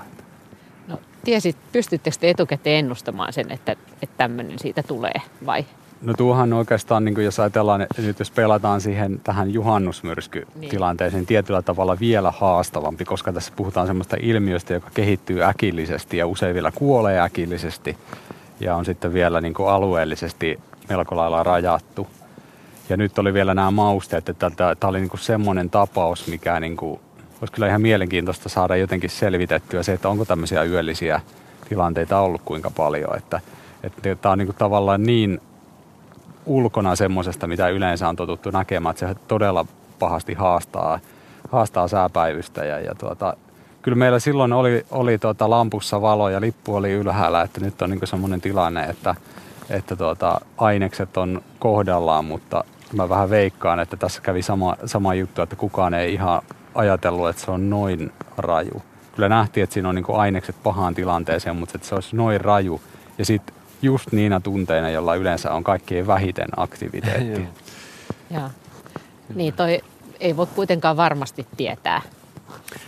No, 0.89 0.99
tiesit, 1.25 1.57
pystyttekö 1.73 2.17
te 2.21 2.31
etukäteen 2.31 2.79
ennustamaan 2.79 3.33
sen, 3.33 3.53
että, 3.53 3.73
että 3.73 4.17
tämmöinen 4.17 4.59
siitä 4.59 4.83
tulee 4.83 5.21
vai 5.47 5.65
No 6.05 6.15
tuohan 6.15 6.53
oikeastaan, 6.53 7.05
niin 7.05 7.15
kuin 7.15 7.25
jos 7.25 7.41
ajatellaan, 7.41 7.87
nyt 7.99 8.19
jos 8.19 8.31
pelataan 8.31 8.81
siihen 8.81 9.21
tähän 9.25 9.51
juhannusmyrskytilanteeseen, 9.55 11.21
niin. 11.21 11.27
tietyllä 11.27 11.63
tavalla 11.63 11.97
vielä 12.01 12.31
haastavampi, 12.31 13.05
koska 13.05 13.33
tässä 13.33 13.53
puhutaan 13.57 13.87
semmoista 13.87 14.17
ilmiöstä, 14.21 14.75
joka 14.75 14.91
kehittyy 14.95 15.45
äkillisesti 15.45 16.17
ja 16.17 16.27
usein 16.27 16.55
vielä 16.55 16.73
kuolee 16.75 17.21
äkillisesti 17.21 17.97
ja 18.61 18.77
on 18.77 18.85
sitten 18.85 19.13
vielä 19.13 19.41
niin 19.41 19.55
kuin 19.55 19.69
alueellisesti 19.69 20.61
melko 20.89 21.17
lailla 21.17 21.43
rajattu. 21.43 22.07
Ja 22.89 22.97
nyt 22.97 23.19
oli 23.19 23.35
vielä 23.35 23.55
nämä 23.55 23.71
mausteet, 23.71 24.29
että 24.29 24.51
tämä 24.51 24.75
oli 24.83 25.01
niin 25.01 25.11
kuin 25.11 25.21
semmoinen 25.21 25.71
tapaus, 25.71 26.27
mikä 26.27 26.61
niin 26.61 26.77
kuin, 26.77 27.01
olisi 27.41 27.53
kyllä 27.53 27.69
ihan 27.69 27.83
mielenkiintoista 27.83 28.49
saada 28.49 28.77
jotenkin 28.77 29.11
selvitettyä 29.11 29.83
se, 29.83 29.93
että 29.93 30.09
onko 30.09 30.25
tämmöisiä 30.25 30.63
yöllisiä 30.63 31.21
tilanteita 31.69 32.19
ollut 32.19 32.43
kuinka 32.45 32.71
paljon. 32.71 33.17
Että, 33.17 33.41
että 33.83 34.15
tämä 34.15 34.33
on 34.33 34.39
niin 34.39 34.47
kuin 34.47 34.57
tavallaan 34.57 35.03
niin 35.03 35.41
ulkona 36.47 36.97
semmoisesta, 36.97 37.47
mitä 37.47 37.68
yleensä 37.68 38.09
on 38.09 38.16
totuttu 38.16 38.51
näkemään, 38.51 38.90
että 38.90 39.09
se 39.09 39.14
todella 39.28 39.66
pahasti 39.99 40.34
haastaa, 40.34 40.99
haastaa 41.53 41.88
sääpäivystä. 41.88 42.64
Ja, 42.64 42.80
ja 42.80 42.95
tuota, 42.95 43.36
kyllä 43.82 43.97
meillä 43.97 44.18
silloin 44.18 44.53
oli, 44.53 44.86
oli 44.90 45.18
tuota 45.18 45.51
lampussa 45.51 46.03
valo 46.03 46.28
ja 46.28 46.40
lippu 46.40 46.74
oli 46.74 46.92
ylhäällä, 46.92 47.42
että 47.42 47.61
nyt 47.61 47.82
on 47.82 47.90
niin 47.90 48.07
semmoinen 48.07 48.40
tilanne, 48.40 48.84
että, 48.84 49.14
että 49.70 49.97
tuota, 49.97 50.40
ainekset 50.59 51.16
on 51.16 51.42
kohdallaan, 51.59 52.24
mutta 52.24 52.64
mä 52.92 53.09
vähän 53.09 53.30
veikkaan, 53.30 53.80
että 53.80 53.97
tässä 53.97 54.22
kävi 54.22 54.42
sama, 54.42 54.76
sama 54.84 55.14
juttu, 55.14 55.42
että 55.42 55.57
kukaan 55.57 55.95
ei 55.95 56.12
ihan 56.12 56.42
ajatellut, 56.74 57.28
että 57.28 57.42
se 57.42 57.51
on 57.51 57.70
noin 57.70 58.12
raju. 58.38 58.82
Kyllä 59.14 59.28
nähtiin, 59.28 59.64
että 59.64 59.74
siinä 59.74 59.88
on 59.88 59.95
niin 59.95 60.05
ainekset 60.09 60.57
pahaan 60.62 60.95
tilanteeseen, 60.95 61.57
mutta 61.57 61.72
että 61.78 61.88
se 61.88 61.95
olisi 61.95 62.16
noin 62.16 62.40
raju. 62.40 62.80
Ja 63.18 63.24
sitten 63.24 63.54
just 63.85 64.12
niinä 64.12 64.41
tunteina, 64.41 64.91
jolla 64.91 65.14
yleensä 65.14 65.53
on 65.53 65.64
kaikkein 65.64 66.07
vähiten 66.07 66.49
aktiviteettia. 66.57 67.47
Joo. 68.30 68.51
Niin, 69.35 69.55
toi 69.55 69.80
ei 70.20 70.37
voi 70.37 70.47
kuitenkaan 70.47 70.97
varmasti 70.97 71.47
tietää. 71.57 72.03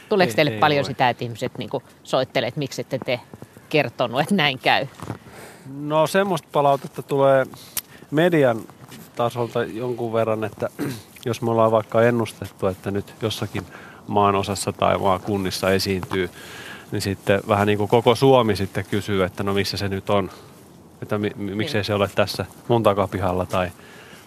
Tuleeko 0.09 0.30
ei, 0.30 0.34
teille 0.36 0.51
ei 0.51 0.59
paljon 0.59 0.84
voi. 0.84 0.90
sitä, 0.92 1.09
että 1.09 1.24
ihmiset 1.24 1.59
niin 1.59 1.70
soittelee, 2.03 2.49
että 2.49 2.59
miksi 2.59 2.80
ette 2.80 2.99
te 2.99 3.20
kertonut, 3.68 4.20
että 4.20 4.34
näin 4.34 4.59
käy? 4.59 4.86
No 5.76 6.07
semmoista 6.07 6.49
palautetta 6.53 7.03
tulee 7.03 7.47
median 8.11 8.61
tasolta 9.16 9.64
jonkun 9.64 10.12
verran, 10.12 10.44
että 10.44 10.68
jos 11.26 11.42
me 11.42 11.51
ollaan 11.51 11.72
vaikka 11.72 12.03
ennustettu, 12.03 12.66
että 12.66 12.90
nyt 12.90 13.14
jossakin 13.22 13.66
maan 14.07 14.34
osassa 14.34 14.72
tai 14.72 14.99
maakunnissa 14.99 15.70
esiintyy, 15.70 16.30
niin 16.92 17.03
sitten 17.03 17.40
vähän 17.49 17.66
niin 17.66 17.78
kuin 17.78 17.88
koko 17.88 18.14
Suomi 18.14 18.57
sitten 18.57 18.84
kysyy, 18.90 19.24
että 19.24 19.42
no 19.42 19.55
missä 19.55 19.76
se 19.76 19.88
nyt 19.88 20.11
on 20.11 20.30
että 21.03 21.18
mi, 21.18 21.30
mi, 21.36 21.55
miksei 21.55 21.84
se 21.84 21.94
ole 21.94 22.11
tässä 22.14 22.47
mun 22.68 22.82
takapihalla 22.82 23.47
tai, 23.47 23.70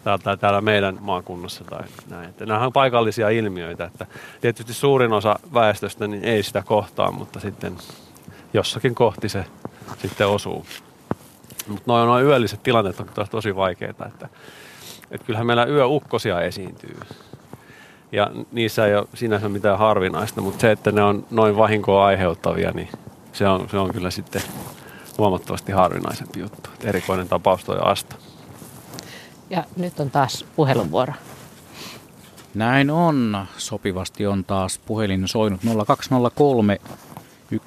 tai, 0.04 0.20
tai 0.20 0.38
täällä 0.38 0.62
meidän 0.62 0.98
maakunnassa 1.02 1.64
tai 1.64 1.84
näin. 2.10 2.30
Että 2.30 2.46
nämä 2.46 2.66
on 2.66 2.74
paikallisia 2.74 3.30
ilmiöitä, 3.30 3.86
että 3.86 4.06
tietysti 4.42 4.74
suurin 4.74 5.14
osa 5.14 5.40
väestöstä 5.54 6.08
niin 6.08 6.24
ei 6.24 6.44
sitä 6.44 6.64
kohtaa, 6.66 7.12
mutta 7.12 7.40
sitten 7.40 7.78
jossakin 8.54 8.96
kohti 8.96 9.30
se 9.30 9.46
sitten 9.98 10.28
osuu. 10.28 10.66
Mutta 11.68 11.84
noin, 11.86 12.08
noin 12.08 12.26
yölliset 12.26 12.64
tilanteet 12.64 13.00
on 13.00 13.08
taas 13.08 13.30
tosi 13.30 13.56
vaikeita, 13.56 14.06
että, 14.06 14.30
että 15.12 15.26
kyllähän 15.26 15.48
meillä 15.48 15.66
yöukkosia 15.66 16.42
esiintyy. 16.42 16.98
Ja 18.12 18.32
niissä 18.52 18.86
ei 18.86 18.96
ole 18.96 19.08
sinänsä 19.14 19.50
mitään 19.50 19.78
harvinaista, 19.78 20.42
mutta 20.42 20.62
se, 20.62 20.72
että 20.72 20.92
ne 20.92 21.04
on 21.04 21.26
noin 21.32 21.58
vahinkoa 21.58 22.06
aiheuttavia, 22.06 22.72
niin 22.72 22.90
se 23.34 23.48
on, 23.48 23.70
se 23.70 23.78
on 23.78 23.94
kyllä 23.94 24.12
sitten 24.12 24.42
huomattavasti 25.20 25.72
harvinaisempi 25.72 26.40
juttu. 26.40 26.70
Erikoinen 26.84 27.28
tapaus 27.28 27.64
toi 27.64 27.78
Asta. 27.82 28.16
Ja 29.50 29.64
nyt 29.78 30.00
on 30.00 30.12
taas 30.12 30.46
puheluvuoro. 30.56 31.14
Näin 32.54 32.90
on. 32.90 33.46
Sopivasti 33.58 34.28
on 34.28 34.44
taas 34.44 34.80
puhelin 34.86 35.28
soinut 35.28 35.62
0203 35.88 36.80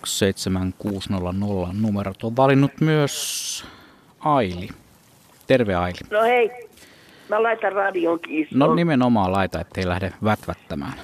17600. 0.04 1.72
Numerot 1.72 2.24
on 2.24 2.36
valinnut 2.36 2.72
myös 2.80 3.64
Aili. 4.20 4.68
Terve 5.46 5.74
Aili. 5.74 5.98
No 6.10 6.22
hei, 6.22 6.50
mä 7.28 7.42
laitan 7.42 7.72
radion 7.72 8.20
kiinni. 8.20 8.50
No 8.54 8.74
nimenomaan 8.74 9.32
laita, 9.32 9.60
ettei 9.60 9.88
lähde 9.88 10.12
vätvättämään. 10.24 10.94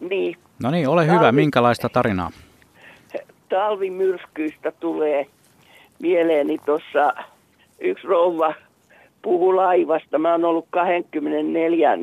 Niin. 0.00 0.38
No 0.62 0.70
niin, 0.70 0.88
ole 0.88 1.06
hyvä. 1.06 1.32
Minkälaista 1.32 1.88
tarinaa? 1.88 2.30
Talvimyrskyistä 3.48 4.72
tulee 4.80 5.26
mieleeni 5.98 6.58
tuossa 6.66 7.12
yksi 7.80 8.06
rouva 8.06 8.54
puhu 9.22 9.56
laivasta. 9.56 10.18
Mä 10.18 10.32
oon 10.32 10.44
ollut 10.44 10.66
24 10.70 11.98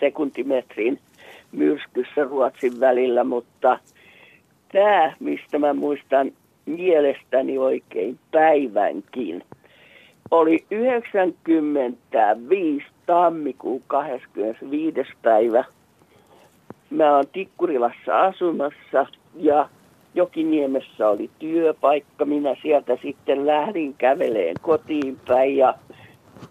sekuntimetrin 0.00 0.98
myrskyssä 1.52 2.24
Ruotsin 2.24 2.80
välillä, 2.80 3.24
mutta 3.24 3.78
tämä, 4.72 5.12
mistä 5.20 5.58
mä 5.58 5.74
muistan 5.74 6.32
mielestäni 6.66 7.58
oikein 7.58 8.18
päivänkin, 8.30 9.44
oli 10.30 10.64
95 10.70 12.86
tammikuun 13.06 13.82
25. 13.86 15.12
päivä. 15.22 15.64
Mä 16.90 17.16
oon 17.16 17.24
Tikkurilassa 17.32 18.20
asumassa 18.20 19.06
ja 19.34 19.68
Jokiniemessä 20.14 21.08
oli 21.08 21.30
työpaikka. 21.38 22.24
Minä 22.24 22.56
sieltä 22.62 22.98
sitten 23.02 23.46
lähdin 23.46 23.94
käveleen 23.94 24.56
kotiin 24.62 25.18
päin 25.28 25.56
ja 25.56 25.74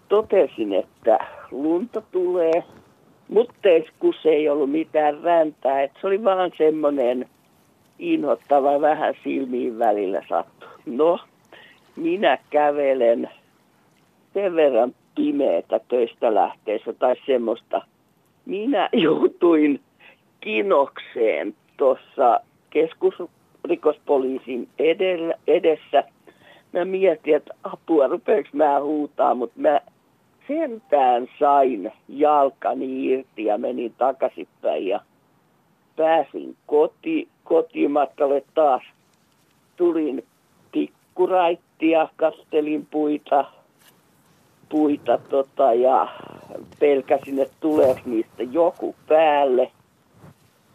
totesin, 0.08 0.72
että 0.72 1.18
lunta 1.50 2.02
tulee. 2.12 2.64
Mutta 3.28 3.68
kun 3.98 4.14
ei 4.24 4.48
ollut 4.48 4.70
mitään 4.70 5.22
räntää, 5.22 5.82
että 5.82 6.00
se 6.00 6.06
oli 6.06 6.24
vaan 6.24 6.50
semmoinen 6.58 7.28
inhottava 7.98 8.80
vähän 8.80 9.14
silmiin 9.24 9.78
välillä 9.78 10.22
sattu. 10.28 10.66
No, 10.86 11.18
minä 11.96 12.38
kävelen 12.50 13.30
sen 14.34 14.56
verran 14.56 14.94
pimeätä 15.14 15.80
töistä 15.88 16.34
lähteessä 16.34 16.92
tai 16.92 17.16
semmoista. 17.26 17.82
Minä 18.46 18.88
joutuin 19.04 19.80
kinokseen 20.40 21.54
tuossa 21.76 22.40
keskus 22.70 23.14
rikospoliisin 23.64 24.68
edellä, 24.78 25.34
edessä. 25.46 26.04
Mä 26.72 26.84
mietin, 26.84 27.36
että 27.36 27.54
apua, 27.64 28.06
rupeeko 28.06 28.48
mä 28.52 28.80
huutaa, 28.80 29.34
mutta 29.34 29.60
mä 29.60 29.80
sentään 30.48 31.28
sain 31.38 31.92
jalkani 32.08 33.06
irti 33.06 33.44
ja 33.44 33.58
menin 33.58 33.94
takaisinpäin 33.98 34.86
ja 34.86 35.00
pääsin 35.96 36.56
koti, 36.66 37.28
kotimatkalle 37.44 38.44
taas. 38.54 38.82
Tulin 39.76 40.24
tikkuraittia, 40.72 42.08
kastelin 42.16 42.86
puita, 42.90 43.44
puita 44.68 45.18
tota, 45.18 45.72
ja 45.72 46.08
pelkäsin, 46.80 47.38
että 47.38 47.54
tuleeko 47.60 48.00
niistä 48.04 48.42
joku 48.42 48.94
päälle 49.08 49.72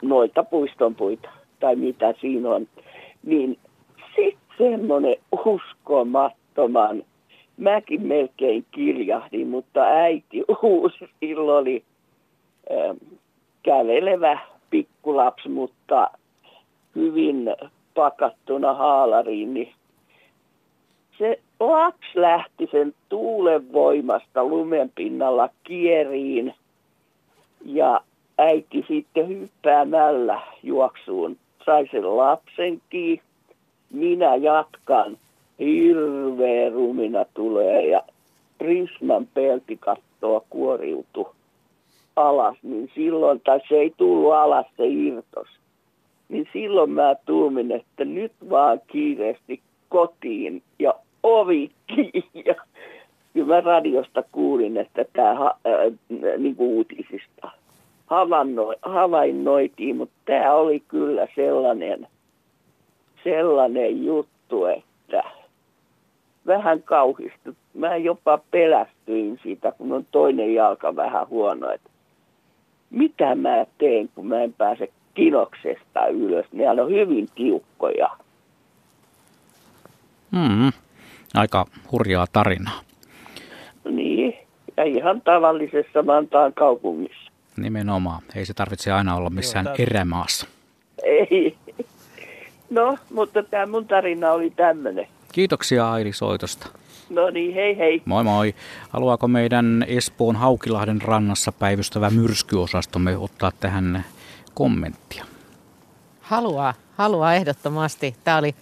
noita 0.02 0.44
puiston 0.44 0.96
puita 0.96 1.35
tai 1.60 1.76
mitä 1.76 2.14
siinä 2.22 2.50
on, 2.50 2.68
niin 3.24 3.58
sitten 4.16 4.46
semmoinen 4.58 5.16
uskomattoman, 5.46 7.04
mäkin 7.58 8.08
melkein 8.08 8.66
kirjahdin, 8.72 9.48
mutta 9.48 9.82
äiti 9.84 10.44
uusi, 10.64 11.10
silloin 11.20 11.62
oli 11.62 11.84
äh, 12.72 12.96
kävelevä 13.64 14.40
pikkulapsi, 14.70 15.50
mutta 15.50 16.12
hyvin 16.96 17.56
pakattuna 17.94 18.74
haalariin, 18.74 19.54
niin 19.54 19.74
se 21.18 21.40
lapsi 21.60 22.10
lähti 22.16 22.68
sen 22.72 22.94
tuulen 23.10 23.74
voimasta 23.74 24.44
lumen 24.44 24.92
pinnalla 24.96 25.50
kieriin 25.64 26.54
ja 27.66 28.02
äiti 28.38 28.86
sitten 28.88 29.28
hyppäämällä 29.28 30.42
juoksuun 30.64 31.38
sai 31.66 31.88
sen 31.92 32.18
lapsenkin. 32.18 33.22
Minä 33.92 34.36
jatkan. 34.36 35.18
Hirveä 35.60 36.70
rumina 36.70 37.26
tulee 37.34 37.88
ja 37.88 38.02
Prisman 38.58 39.28
peltikattoa 39.34 40.42
kuoriutu 40.50 41.36
alas, 42.16 42.58
niin 42.64 42.92
silloin, 42.96 43.42
tai 43.42 43.60
se 43.70 43.76
ei 43.76 43.94
tullut 43.98 44.34
alas, 44.34 44.66
se 44.78 44.88
irtos. 44.88 45.48
niin 46.30 46.48
silloin 46.54 46.90
mä 46.90 47.16
tuumin, 47.26 47.72
että 47.72 48.06
nyt 48.06 48.32
vaan 48.50 48.82
kiireesti 48.88 49.62
kotiin 49.90 50.64
ja 50.80 50.94
ovi 51.24 51.72
kiinni. 51.88 52.26
Ja 52.46 52.56
kyllä 53.34 53.56
mä 53.56 53.62
radiosta 53.62 54.24
kuulin, 54.32 54.78
että 54.78 55.06
tämä 55.14 55.32
äh, 55.32 55.56
niin 56.38 56.56
uutisista 56.58 57.52
havainnoi, 58.06 58.76
havainnoitiin, 58.82 59.96
mutta 59.96 60.16
tämä 60.26 60.54
oli 60.54 60.80
kyllä 60.80 61.28
sellainen, 61.36 62.08
sellainen 63.24 64.06
juttu, 64.06 64.66
että 64.66 65.24
vähän 66.48 66.84
kauhistut. 66.84 67.56
Mä 67.74 67.96
jopa 67.96 68.40
pelästyin 68.52 69.40
siitä, 69.44 69.72
kun 69.72 69.92
on 69.92 70.06
toinen 70.12 70.54
jalka 70.54 70.96
vähän 70.96 71.28
huono, 71.30 71.72
että 71.72 71.90
mitä 72.90 73.36
mä 73.36 73.66
teen, 73.78 74.10
kun 74.16 74.28
mä 74.28 74.42
en 74.42 74.54
pääse 74.54 74.90
kinoksesta 75.14 76.08
ylös. 76.08 76.46
Ne 76.52 76.70
on 76.70 76.90
hyvin 76.90 77.28
tiukkoja. 77.36 78.10
Mm, 80.32 80.72
aika 81.34 81.66
hurjaa 81.92 82.26
tarinaa. 82.34 82.80
Niin, 83.90 84.34
ja 84.78 84.84
ihan 84.84 85.22
tavallisessa 85.22 86.06
Vantaan 86.06 86.54
kaupungissa. 86.54 87.25
Nimenomaan. 87.58 88.22
Ei 88.36 88.46
se 88.46 88.54
tarvitse 88.54 88.92
aina 88.92 89.16
olla 89.16 89.30
missään 89.30 89.66
Joo, 89.66 89.76
erämaassa. 89.80 90.48
Ei. 91.04 91.58
No, 92.70 92.98
mutta 93.14 93.44
tämä 93.44 93.66
mun 93.66 93.88
tarina 93.88 94.32
oli 94.32 94.50
tämmöinen. 94.50 95.08
Kiitoksia 95.32 95.92
Aili 95.92 96.14
soitosta. 96.14 96.68
No 97.10 97.30
niin, 97.30 97.54
hei 97.54 97.78
hei. 97.78 98.02
Moi 98.06 98.24
moi. 98.24 98.56
Haluaako 98.90 99.28
meidän 99.28 99.86
Espoon 99.88 100.36
Haukilahden 100.36 101.02
rannassa 101.02 101.52
päivystävä 101.52 102.10
myrskyosastomme 102.10 103.18
ottaa 103.18 103.52
tähän 103.60 104.06
kommenttia? 104.54 105.26
Haluaa, 106.22 106.74
haluaa 106.98 107.34
ehdottomasti. 107.34 108.16
Tämä 108.24 108.38
oli 108.38 108.56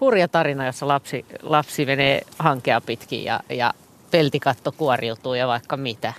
hurja 0.00 0.28
tarina, 0.28 0.66
jossa 0.66 0.88
lapsi, 0.88 1.24
lapsi 1.42 1.86
menee 1.86 2.20
hankea 2.38 2.80
pitkin 2.80 3.24
ja, 3.24 3.40
ja 3.48 3.74
peltikatto 4.10 4.72
kuoriutuu 4.72 5.34
ja 5.34 5.46
vaikka 5.46 5.76
mitä. 5.76 6.12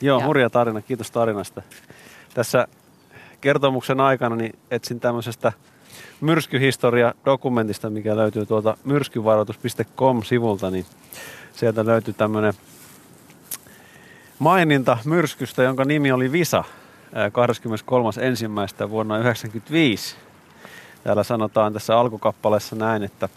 Joo, 0.00 0.20
ja. 0.20 0.26
hurja 0.26 0.50
tarina. 0.50 0.82
Kiitos 0.82 1.10
tarinasta. 1.10 1.62
Tässä 2.34 2.68
kertomuksen 3.40 4.00
aikana 4.00 4.36
niin 4.36 4.58
etsin 4.70 5.00
tämmöisestä 5.00 5.52
myrskyhistoria-dokumentista, 6.20 7.90
mikä 7.90 8.16
löytyy 8.16 8.46
tuolta 8.46 8.76
myrskyvaroitus.com-sivulta, 8.84 10.70
niin 10.70 10.86
sieltä 11.52 11.86
löytyy 11.86 12.14
tämmöinen 12.14 12.54
maininta 14.38 14.98
myrskystä, 15.04 15.62
jonka 15.62 15.84
nimi 15.84 16.12
oli 16.12 16.32
Visa 16.32 16.64
23.1. 17.10 18.90
vuonna 18.90 19.14
1995. 19.14 20.16
Täällä 21.04 21.22
sanotaan 21.22 21.72
tässä 21.72 21.98
alkukappaleessa 21.98 22.76
näin, 22.76 23.02
että 23.02 23.28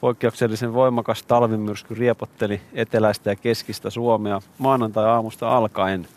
poikkeuksellisen 0.00 0.74
voimakas 0.74 1.22
talvimyrsky 1.22 1.94
riepotteli 1.94 2.60
eteläistä 2.72 3.30
ja 3.30 3.36
keskistä 3.36 3.90
Suomea 3.90 4.40
maanantai-aamusta 4.58 5.56
alkaen. 5.56 6.08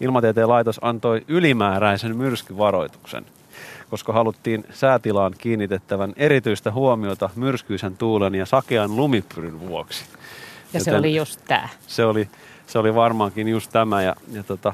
Ilmatieteen 0.00 0.48
laitos 0.48 0.78
antoi 0.82 1.24
ylimääräisen 1.28 2.16
myrskyvaroituksen– 2.16 3.26
koska 3.90 4.12
haluttiin 4.12 4.64
säätilaan 4.72 5.34
kiinnitettävän 5.38 6.12
erityistä 6.16 6.72
huomiota 6.72 7.30
myrskyisen 7.36 7.96
tuulen 7.96 8.34
ja 8.34 8.46
sakean 8.46 8.96
lumipyryn 8.96 9.60
vuoksi. 9.60 10.04
Ja 10.12 10.80
Joten 10.80 10.84
se 10.84 10.96
oli 10.96 11.14
just 11.14 11.40
tämä. 11.48 11.68
Se 11.86 12.04
oli, 12.04 12.28
se 12.66 12.78
oli 12.78 12.94
varmaankin 12.94 13.48
just 13.48 13.72
tämä 13.72 14.02
ja, 14.02 14.16
ja 14.32 14.42
tota, 14.42 14.72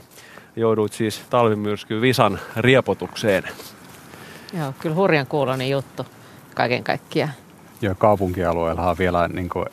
jouduit 0.57 0.93
siis 0.93 1.23
talvimyrsky 1.31 2.01
Visan 2.01 2.39
riepotukseen. 2.57 3.45
Joo, 4.59 4.75
kyllä 4.81 4.97
hurjan 4.97 5.27
kuulonen 5.27 5.71
juttu 5.71 6.07
kaiken 6.55 6.85
kaikkiaan. 6.85 7.33
Ja 7.85 7.95
kaupunkialueella 7.95 8.91
on 8.91 8.99
vielä 8.99 9.29
niin 9.29 9.49
kuin 9.49 9.67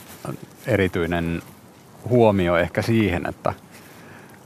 erityinen 0.68 1.42
huomio 2.10 2.58
ehkä 2.58 2.82
siihen, 2.82 3.26
että– 3.30 3.54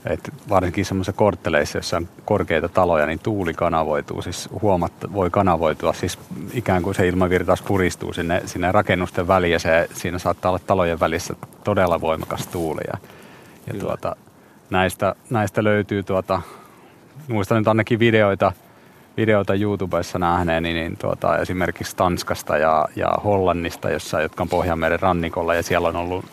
et 0.06 0.32
varsinkin 0.48 0.84
semmoisissa 0.84 1.18
kortteleissa, 1.18 1.78
joissa 1.78 1.96
on 1.96 2.08
korkeita 2.24 2.68
taloja, 2.68 3.06
niin 3.06 3.18
tuuli 3.18 3.54
kanavoituu, 3.54 4.22
siis 4.22 4.48
huomatta, 4.62 5.12
voi 5.12 5.30
kanavoitua, 5.30 5.92
siis 5.92 6.18
ikään 6.52 6.82
kuin 6.82 6.94
se 6.94 7.08
ilmavirtaus 7.08 7.62
puristuu 7.62 8.12
sinne, 8.12 8.42
sinne 8.44 8.72
rakennusten 8.72 9.28
väliin 9.28 9.52
ja 9.52 9.58
se, 9.58 9.88
siinä 9.94 10.18
saattaa 10.18 10.50
olla 10.50 10.60
talojen 10.66 11.00
välissä 11.00 11.34
todella 11.64 12.00
voimakas 12.00 12.46
tuuli. 12.46 12.80
Ja, 12.86 12.98
ja 13.66 13.80
tuota, 13.80 14.16
näistä, 14.70 15.14
näistä 15.30 15.64
löytyy, 15.64 16.02
tuota, 16.02 16.42
muistan 17.28 17.58
nyt 17.58 17.68
ainakin 17.68 17.98
videoita, 17.98 18.52
videoita 19.16 19.54
YouTubessa 19.54 20.18
nähneeni, 20.18 20.74
niin 20.74 20.96
tuota, 20.96 21.38
esimerkiksi 21.38 21.96
Tanskasta 21.96 22.58
ja, 22.58 22.88
ja 22.96 23.08
Hollannista, 23.24 23.90
jossa, 23.90 24.20
jotka 24.20 24.42
on 24.42 24.48
Pohjanmeren 24.48 25.00
rannikolla 25.00 25.54
ja 25.54 25.62
siellä 25.62 25.88
on 25.88 25.96
ollut 25.96 26.24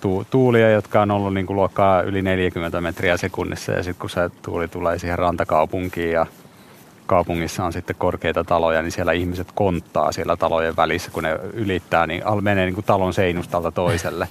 tu- 0.00 0.26
tuulia, 0.30 0.70
jotka 0.70 1.02
on 1.02 1.10
ollut 1.10 1.34
niin 1.34 1.46
kuin 1.46 1.56
luokkaa 1.56 2.02
yli 2.02 2.22
40 2.22 2.80
metriä 2.80 3.16
sekunnissa 3.16 3.72
ja 3.72 3.82
sitten 3.82 4.00
kun 4.00 4.10
se 4.10 4.30
tuuli 4.42 4.68
tulee 4.68 4.98
siihen 4.98 5.18
rantakaupunkiin 5.18 6.12
ja 6.12 6.26
kaupungissa 7.06 7.64
on 7.64 7.72
sitten 7.72 7.96
korkeita 7.98 8.44
taloja, 8.44 8.82
niin 8.82 8.92
siellä 8.92 9.12
ihmiset 9.12 9.48
konttaa 9.54 10.12
siellä 10.12 10.36
talojen 10.36 10.76
välissä, 10.76 11.10
kun 11.10 11.22
ne 11.22 11.38
ylittää, 11.52 12.06
niin 12.06 12.22
menee 12.40 12.64
niin 12.64 12.74
kuin 12.74 12.84
talon 12.84 13.14
seinustalta 13.14 13.72
toiselle. 13.72 14.28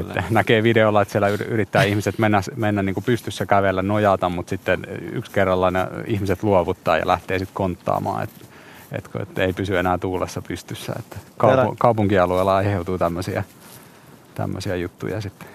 Että 0.00 0.24
näkee 0.30 0.62
videolla, 0.62 1.02
että 1.02 1.12
siellä 1.12 1.28
yrittää 1.28 1.82
ihmiset 1.90 2.18
mennä, 2.18 2.40
mennä 2.56 2.82
niin 2.82 2.94
kuin 2.94 3.04
pystyssä 3.04 3.46
kävellä, 3.46 3.82
nojata, 3.82 4.28
mutta 4.28 4.50
sitten 4.50 4.86
yksi 5.12 5.32
kerralla 5.32 5.70
ne 5.70 5.86
ihmiset 6.06 6.42
luovuttaa 6.42 6.96
ja 6.96 7.06
lähtee 7.06 7.38
sitten 7.38 7.54
konttaamaan, 7.54 8.22
että 8.22 8.44
et, 8.92 9.10
et 9.20 9.38
ei 9.38 9.52
pysy 9.52 9.78
enää 9.78 9.98
tuulessa 9.98 10.42
pystyssä. 10.42 10.92
Että 10.98 11.16
kaupu- 11.38 11.76
kaupunkialueella 11.78 12.56
aiheutuu 12.56 12.98
tämmöisiä 12.98 13.44
tämmöisiä 14.34 14.76
juttuja 14.76 15.20
sitten. 15.20 15.48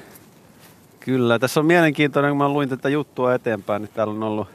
Kyllä, 1.00 1.40
tässä 1.40 1.60
on 1.60 1.66
mielenkiintoinen, 1.66 2.32
kun 2.32 2.38
mä 2.38 2.50
luin 2.50 2.70
tätä 2.70 2.90
juttua 2.90 3.34
eteenpäin, 3.34 3.82
niin 3.82 3.92
täällä 3.94 4.14
on 4.14 4.24
ollut 4.24 4.48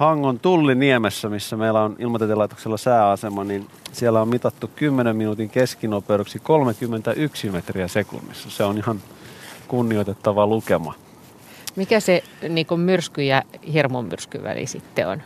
Hangon 0.00 0.40
Tulliniemessä, 0.40 1.28
missä 1.28 1.56
meillä 1.56 1.82
on 1.82 1.96
ilmatieteen 1.98 2.38
sääasema, 2.76 3.44
niin 3.44 3.66
siellä 3.92 4.22
on 4.22 4.28
mitattu 4.28 4.70
10 4.76 5.16
minuutin 5.16 5.50
keskinopeudeksi 5.50 6.38
31 6.38 7.50
metriä 7.50 7.88
sekunnissa. 7.88 8.50
Se 8.50 8.64
on 8.64 8.78
ihan 8.78 9.00
kunnioitettava 9.68 10.46
lukema. 10.46 10.94
Mikä 11.76 12.00
se 12.00 12.22
niin 12.48 12.66
myrsky 12.76 13.22
ja 13.22 13.42
hirmumyrsky 13.72 14.42
väli 14.42 14.66
sitten 14.66 15.08
on? 15.08 15.22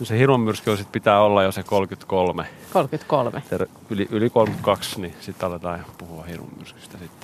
No 0.00 0.06
se 0.06 0.18
hirmumyrsky 0.18 0.70
on 0.70 0.78
sit 0.78 0.92
pitää 0.92 1.22
olla 1.22 1.42
jo 1.42 1.52
se 1.52 1.62
33. 1.62 2.46
33. 2.72 3.42
Yli, 3.90 4.08
yli 4.10 4.30
32, 4.30 5.00
niin 5.00 5.14
sitten 5.20 5.48
aletaan 5.48 5.84
puhua 5.98 6.24
hirmumyrskystä 6.24 6.98
sitten. 6.98 7.19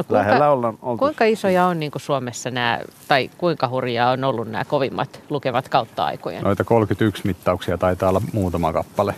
No 0.00 0.04
kuinka, 0.08 0.28
Lähellä 0.28 0.50
ollaan 0.50 0.78
oltu. 0.82 0.98
kuinka 0.98 1.24
isoja 1.24 1.66
on 1.66 1.80
niin 1.80 1.92
Suomessa 1.96 2.50
nämä, 2.50 2.78
tai 3.08 3.30
kuinka 3.38 3.68
hurjaa 3.68 4.10
on 4.10 4.24
ollut 4.24 4.48
nämä 4.48 4.64
kovimmat 4.64 5.20
lukevat 5.30 5.68
kautta 5.68 6.04
aikojen? 6.04 6.42
Noita 6.42 6.64
31 6.64 7.22
mittauksia 7.24 7.78
taitaa 7.78 8.08
olla 8.08 8.22
muutama 8.32 8.72
kappale. 8.72 9.14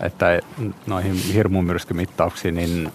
Että 0.00 0.40
noihin 0.86 1.14
hirmumyrskymittauksiin, 1.14 2.54
niin 2.54 2.92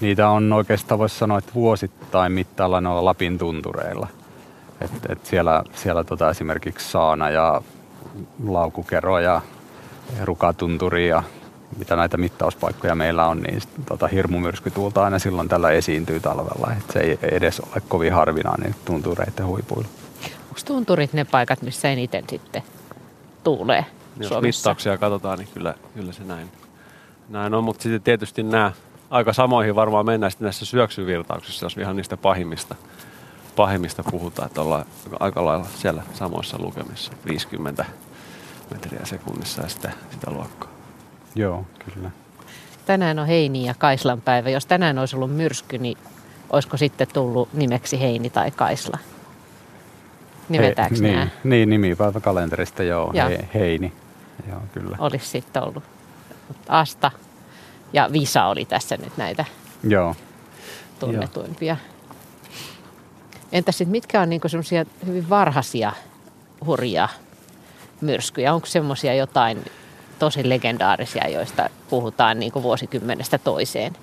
niitä 0.00 0.28
on 0.28 0.52
oikeastaan 0.52 0.98
voisi 0.98 1.18
sanoa, 1.18 1.38
että 1.38 1.54
vuosittain 1.54 2.32
mittailla 2.32 2.80
noilla 2.80 3.04
Lapin 3.04 3.38
tuntureilla– 3.38 4.06
et, 4.80 4.90
et 5.08 5.26
siellä 5.26 5.62
siellä 5.74 6.04
tota 6.04 6.30
esimerkiksi 6.30 6.90
Saana 6.90 7.30
ja 7.30 7.62
Laukukero 8.46 9.18
ja 9.18 9.40
Rukatunturi 10.24 11.08
ja 11.08 11.22
mitä 11.78 11.96
näitä 11.96 12.16
mittauspaikkoja 12.16 12.94
meillä 12.94 13.26
on, 13.26 13.40
niin 13.40 13.62
tota 13.88 14.06
hirmumyrskytuulta 14.06 15.04
aina 15.04 15.18
silloin 15.18 15.48
tällä 15.48 15.70
esiintyy 15.70 16.20
talvella. 16.20 16.72
Et 16.78 16.90
se 16.92 17.00
ei 17.00 17.18
edes 17.22 17.60
ole 17.60 17.82
kovin 17.88 18.12
harvinainen 18.12 18.74
tuntureiden 18.84 19.46
huipuilla. 19.46 19.88
Onko 20.24 20.60
tunturit 20.64 21.12
ne 21.12 21.24
paikat, 21.24 21.62
missä 21.62 21.88
eniten 21.88 22.24
sitten 22.30 22.62
tuulee 23.44 23.84
Jos 24.16 24.28
Suomessa? 24.28 24.58
mittauksia 24.58 24.98
katsotaan, 24.98 25.38
niin 25.38 25.48
kyllä, 25.54 25.74
kyllä 25.94 26.12
se 26.12 26.24
näin, 26.24 26.48
näin 27.28 27.54
on. 27.54 27.64
Mutta 27.64 27.82
sitten 27.82 28.02
tietysti 28.02 28.42
nämä 28.42 28.72
aika 29.10 29.32
samoihin 29.32 29.74
varmaan 29.74 30.06
mennään 30.06 30.30
sitten 30.30 30.46
näissä 30.46 30.64
syöksyvirtauksissa, 30.64 31.66
jos 31.66 31.76
ihan 31.76 31.96
niistä 31.96 32.16
pahimmista 32.16 32.74
pahimmista 33.56 34.02
puhutaan, 34.10 34.46
että 34.46 34.60
ollaan 34.60 34.84
aika 35.20 35.44
lailla 35.44 35.66
siellä 35.74 36.02
samoissa 36.14 36.58
lukemissa, 36.60 37.12
50 37.24 37.84
metriä 38.70 39.00
sekunnissa 39.04 39.62
ja 39.62 39.68
sitä, 39.68 39.90
sitä 40.10 40.30
luokkaa. 40.30 40.75
Joo, 41.36 41.66
kyllä. 41.94 42.10
Tänään 42.86 43.18
on 43.18 43.26
Heini 43.26 43.66
ja 43.66 43.74
Kaislan 43.78 44.20
päivä. 44.20 44.50
Jos 44.50 44.66
tänään 44.66 44.98
olisi 44.98 45.16
ollut 45.16 45.36
myrsky, 45.36 45.78
niin 45.78 45.98
olisiko 46.50 46.76
sitten 46.76 47.06
tullut 47.12 47.52
nimeksi 47.52 48.00
Heini 48.00 48.30
tai 48.30 48.50
Kaisla? 48.50 48.98
Nimetäänkö 50.48 50.94
He, 50.94 51.02
niin, 51.02 51.30
niin, 51.44 51.70
nimipäivä 51.70 52.20
kalenterista, 52.20 52.82
joo, 52.82 53.10
joo. 53.14 53.28
He, 53.28 53.48
Heini. 53.54 53.92
Joo, 54.48 54.60
kyllä. 54.72 54.96
Olisi 55.00 55.26
sitten 55.26 55.62
ollut. 55.62 55.84
Asta 56.68 57.10
ja 57.92 58.08
Visa 58.12 58.44
oli 58.44 58.64
tässä 58.64 58.96
nyt 58.96 59.16
näitä 59.16 59.44
joo. 59.84 60.14
tunnetuimpia. 61.00 61.76
Joo. 61.82 61.96
Entä 63.52 63.72
sitten 63.72 63.90
mitkä 63.90 64.20
on 64.20 64.30
niinku 64.30 64.48
semmoisia 64.48 64.84
hyvin 65.06 65.28
varhaisia 65.28 65.92
hurjia 66.66 67.08
myrskyjä? 68.00 68.54
Onko 68.54 68.66
semmoisia 68.66 69.14
jotain 69.14 69.64
tosi 70.18 70.48
legendaarisia, 70.48 71.28
joista 71.28 71.70
puhutaan 71.90 72.38
niin 72.38 72.52
kuin 72.52 72.62
vuosikymmenestä 72.62 73.38
toiseen? 73.38 73.96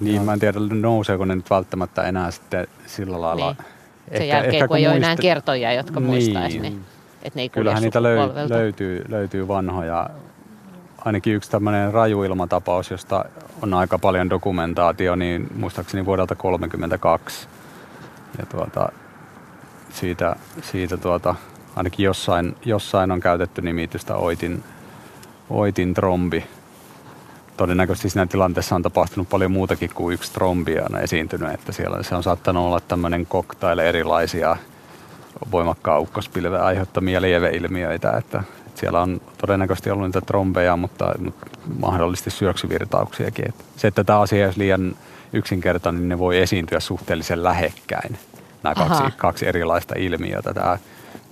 Niin, 0.00 0.22
mä 0.22 0.32
en 0.32 0.40
tiedä, 0.40 0.58
nouseeko 0.80 1.24
ne 1.24 1.34
nyt 1.34 1.50
välttämättä 1.50 2.02
enää 2.02 2.30
sitten 2.30 2.66
sillä 2.86 3.20
lailla. 3.20 3.46
Niin. 3.46 3.66
Sen 4.08 4.22
ehkä, 4.22 4.24
jälkeen, 4.24 4.54
ehkä, 4.54 4.68
kun 4.68 4.76
ei 4.76 4.86
ole 4.86 4.96
enää 4.96 5.16
kertoja, 5.16 5.72
jotka 5.72 6.00
niin. 6.00 6.10
muistaisi 6.10 6.58
ne. 6.58 6.72
Että 7.22 7.38
ne 7.38 7.42
ei 7.42 7.48
Kyllähän 7.48 7.82
niitä 7.82 7.98
löy- 7.98 8.50
löytyy, 8.50 9.04
löytyy 9.08 9.48
vanhoja. 9.48 10.10
Ainakin 11.04 11.34
yksi 11.34 11.50
tämmöinen 11.50 11.92
rajuilmatapaus, 11.92 12.90
josta 12.90 13.24
on 13.62 13.74
aika 13.74 13.98
paljon 13.98 14.30
dokumentaatio, 14.30 15.16
niin 15.16 15.46
muistaakseni 15.56 16.06
vuodelta 16.06 16.34
1932. 16.34 17.48
Ja 18.38 18.46
tuota, 18.46 18.88
siitä, 19.90 20.36
siitä 20.62 20.96
tuota, 20.96 21.34
ainakin 21.76 22.04
jossain, 22.04 22.56
jossain 22.64 23.10
on 23.10 23.20
käytetty 23.20 23.62
nimitystä 23.62 24.16
Oitin, 24.16 24.64
Oitin 25.50 25.94
trombi 25.94 26.44
todennäköisesti 27.56 28.10
siinä 28.10 28.26
tilanteessa 28.26 28.74
on 28.74 28.82
tapahtunut 28.82 29.28
paljon 29.28 29.50
muutakin 29.50 29.90
kuin 29.94 30.14
yksi 30.14 30.32
trombi 30.32 30.78
on 30.78 31.00
esiintynyt, 31.00 31.54
että 31.54 31.72
siellä 31.72 32.02
se 32.02 32.14
on 32.14 32.22
saattanut 32.22 32.66
olla 32.66 32.80
tämmöinen 32.80 33.26
cocktail 33.26 33.78
erilaisia 33.78 34.56
voimakkaan 35.52 36.00
ukkospilven 36.00 36.62
aiheuttamia 36.62 37.20
lieveilmiöitä, 37.22 38.10
että, 38.10 38.42
että 38.66 38.80
siellä 38.80 39.00
on 39.00 39.20
todennäköisesti 39.38 39.90
ollut 39.90 40.06
niitä 40.06 40.20
trombeja, 40.20 40.76
mutta, 40.76 41.14
mutta 41.18 41.46
mahdollisesti 41.78 42.30
syöksyvirtauksiakin. 42.30 43.48
Että 43.48 43.64
se, 43.76 43.88
että 43.88 44.04
tämä 44.04 44.20
asia 44.20 44.46
olisi 44.46 44.58
liian 44.58 44.96
yksinkertainen, 45.32 46.00
niin 46.00 46.08
ne 46.08 46.18
voi 46.18 46.38
esiintyä 46.38 46.80
suhteellisen 46.80 47.42
lähekkäin, 47.44 48.18
nämä 48.62 48.74
kaksi, 48.74 49.02
kaksi 49.16 49.48
erilaista 49.48 49.94
ilmiötä. 49.98 50.54
Tämä 50.54 50.78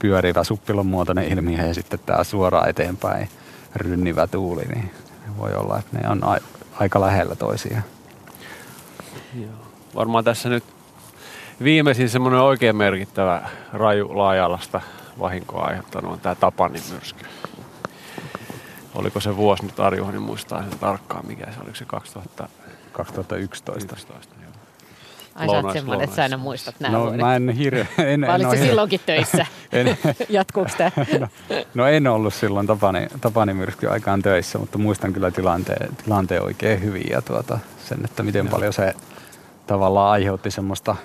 pyörivä 0.04 0.44
suppilon 0.44 0.86
muotoinen 0.86 1.32
ilmiö 1.32 1.66
ja 1.66 1.74
sitten 1.74 1.98
tämä 2.06 2.24
suoraan 2.24 2.68
eteenpäin 2.68 3.28
rynnivä 3.76 4.26
tuuli, 4.26 4.62
niin 4.62 4.90
voi 5.38 5.54
olla, 5.54 5.78
että 5.78 5.98
ne 5.98 6.08
on 6.08 6.24
a- 6.24 6.38
aika 6.80 7.00
lähellä 7.00 7.34
toisiaan. 7.34 7.82
Joo. 9.40 9.52
Varmaan 9.94 10.24
tässä 10.24 10.48
nyt 10.48 10.64
viimeisin 11.62 12.08
semmoinen 12.08 12.40
oikein 12.40 12.76
merkittävä 12.76 13.48
raju 13.72 14.18
laajalasta 14.18 14.80
vahinkoa 15.20 15.64
aiheuttanut 15.64 16.12
on 16.12 16.20
tämä 16.20 16.34
Tapanin 16.34 16.82
myrsky. 16.92 17.24
Oliko 18.94 19.20
se 19.20 19.36
vuosi 19.36 19.64
nyt 19.64 19.80
Arjuhani 19.80 20.18
muistaa 20.18 20.62
sen 20.62 20.78
tarkkaan, 20.78 21.26
mikä 21.26 21.44
se 21.44 21.60
oliko 21.60 21.76
se 21.76 21.84
2000? 21.84 22.48
2011. 22.92 23.72
2011 23.94 24.43
Ai 25.34 25.48
sä 25.48 25.52
oot 25.52 25.72
semmoinen, 25.72 26.04
että 26.04 26.16
sä 26.16 26.22
aina 26.22 26.36
muistat 26.36 26.74
nämä 26.80 26.96
No 26.96 27.02
vuodet. 27.02 27.20
mä 27.20 27.36
en 27.36 27.48
hirveä... 27.48 27.86
En, 27.98 28.20
Vai 28.20 28.40
en 28.40 28.46
olit 28.46 28.46
ole 28.46 28.56
silloinkin 28.66 29.00
töissä? 29.06 29.46
en, 29.72 29.98
Jatkuuko 30.28 30.70
tämä? 30.78 30.90
no, 31.20 31.28
no, 31.74 31.86
en 31.86 32.06
ollut 32.06 32.34
silloin 32.34 32.66
Tapani, 32.66 33.06
Tapani 33.20 33.54
myrsky 33.54 33.88
aikaan 33.88 34.22
töissä, 34.22 34.58
mutta 34.58 34.78
muistan 34.78 35.12
kyllä 35.12 35.30
tilanteen, 35.30 35.96
tilanteen 36.04 36.42
oikein 36.42 36.82
hyvin 36.82 37.06
ja 37.10 37.22
tuota, 37.22 37.58
sen, 37.84 37.98
että 38.04 38.22
miten 38.22 38.48
paljon 38.48 38.72
se 38.72 38.94
tavallaan 39.66 40.10
aiheutti 40.12 40.50
semmoista 40.50 40.96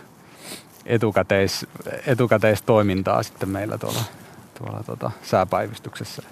etukäteis, 0.85 1.65
etukäteistoimintaa 2.07 3.23
sitten 3.23 3.49
meillä 3.49 3.77
tuolla, 3.77 4.03
tuolla 4.57 4.83
tuota, 4.85 5.11
sääpäivystyksessä. 5.23 6.23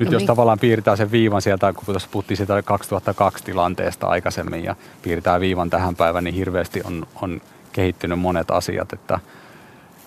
Nyt 0.00 0.08
No 0.08 0.12
jos 0.12 0.22
mi- 0.22 0.26
tavallaan 0.26 0.58
piirtää 0.58 0.96
sen 0.96 1.10
viivan 1.10 1.42
sieltä, 1.42 1.72
kun 1.72 1.84
tuossa 1.84 2.08
puhuttiin 2.12 2.36
siitä 2.36 2.62
2002 2.62 3.44
tilanteesta 3.44 4.06
aikaisemmin 4.06 4.64
ja 4.64 4.76
piirtää 5.02 5.40
viivan 5.40 5.70
tähän 5.70 5.96
päivään, 5.96 6.24
niin 6.24 6.34
hirveästi 6.34 6.80
on, 6.84 7.06
on 7.22 7.40
kehittynyt 7.72 8.18
monet 8.18 8.50
asiat. 8.50 8.92
Että, 8.92 9.20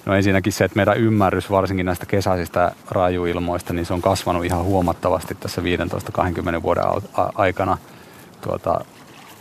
no 0.06 0.16
ensinnäkin 0.16 0.54
se, 0.54 0.66
että 0.66 0.76
meidän 0.76 0.98
ymmärrys 0.98 1.52
varsinkin 1.52 1.86
näistä 1.86 2.06
kesäisistä 2.06 2.72
rajuilmoista, 2.92 3.74
niin 3.74 3.86
se 3.86 3.94
on 3.94 4.02
kasvanut 4.02 4.46
ihan 4.46 4.64
huomattavasti 4.64 5.36
tässä 5.36 5.62
15-20 6.60 6.62
vuoden 6.64 6.84
aikana 7.36 7.78
tuota, 8.42 8.86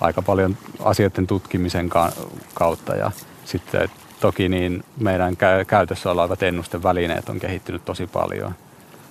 aika 0.00 0.22
paljon 0.22 0.56
asioiden 0.80 1.26
tutkimisen 1.26 1.88
ka- 1.88 2.12
kautta. 2.54 2.96
Ja 2.96 3.10
sitten 3.44 3.88
toki 4.20 4.48
niin 4.48 4.84
meidän 5.00 5.32
kä- 5.32 5.64
käytössä 5.66 6.10
olevat 6.10 6.42
ennustevälineet 6.42 7.28
on 7.28 7.40
kehittynyt 7.40 7.84
tosi 7.84 8.06
paljon 8.06 8.54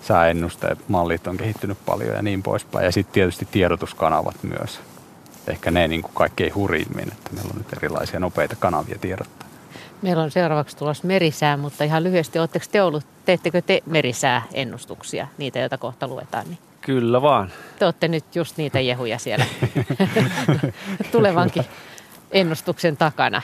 sääennustemallit 0.02 1.28
on 1.28 1.38
kehittynyt 1.38 1.78
paljon 1.86 2.16
ja 2.16 2.22
niin 2.22 2.44
poispäin. 2.44 2.86
Ja 2.86 2.92
sitten 2.92 3.14
tietysti 3.14 3.48
tiedotuskanavat 3.52 4.36
myös. 4.44 4.80
Ehkä 5.48 5.72
ne 5.72 5.88
niin 5.88 6.02
kuin 6.02 6.14
kaikkein 6.14 6.56
hurjimmin, 6.56 7.12
että 7.12 7.30
meillä 7.34 7.50
on 7.54 7.58
nyt 7.58 7.74
erilaisia 7.74 8.20
nopeita 8.20 8.56
kanavia 8.56 8.98
tiedottaa. 9.02 9.48
Meillä 10.02 10.24
on 10.24 10.32
seuraavaksi 10.32 10.78
tulossa 10.78 11.08
merisää, 11.08 11.58
mutta 11.58 11.84
ihan 11.84 12.04
lyhyesti, 12.04 12.40
oletteko 12.40 12.66
te 12.72 12.82
ollut, 12.82 13.06
teettekö 13.26 13.62
te 13.62 13.82
merisääennustuksia, 13.86 15.28
niitä 15.38 15.60
joita 15.60 15.78
kohta 15.78 16.08
luetaan? 16.08 16.46
Niin 16.48 16.58
Kyllä 16.82 17.22
vaan. 17.22 17.52
te 17.80 17.86
olette 17.86 18.08
nyt 18.08 18.36
just 18.36 18.58
niitä 18.58 18.80
jehuja 18.80 19.20
siellä 19.20 19.46
tulevankin 21.12 21.66
ennustuksen 22.32 22.98
takana, 22.98 23.42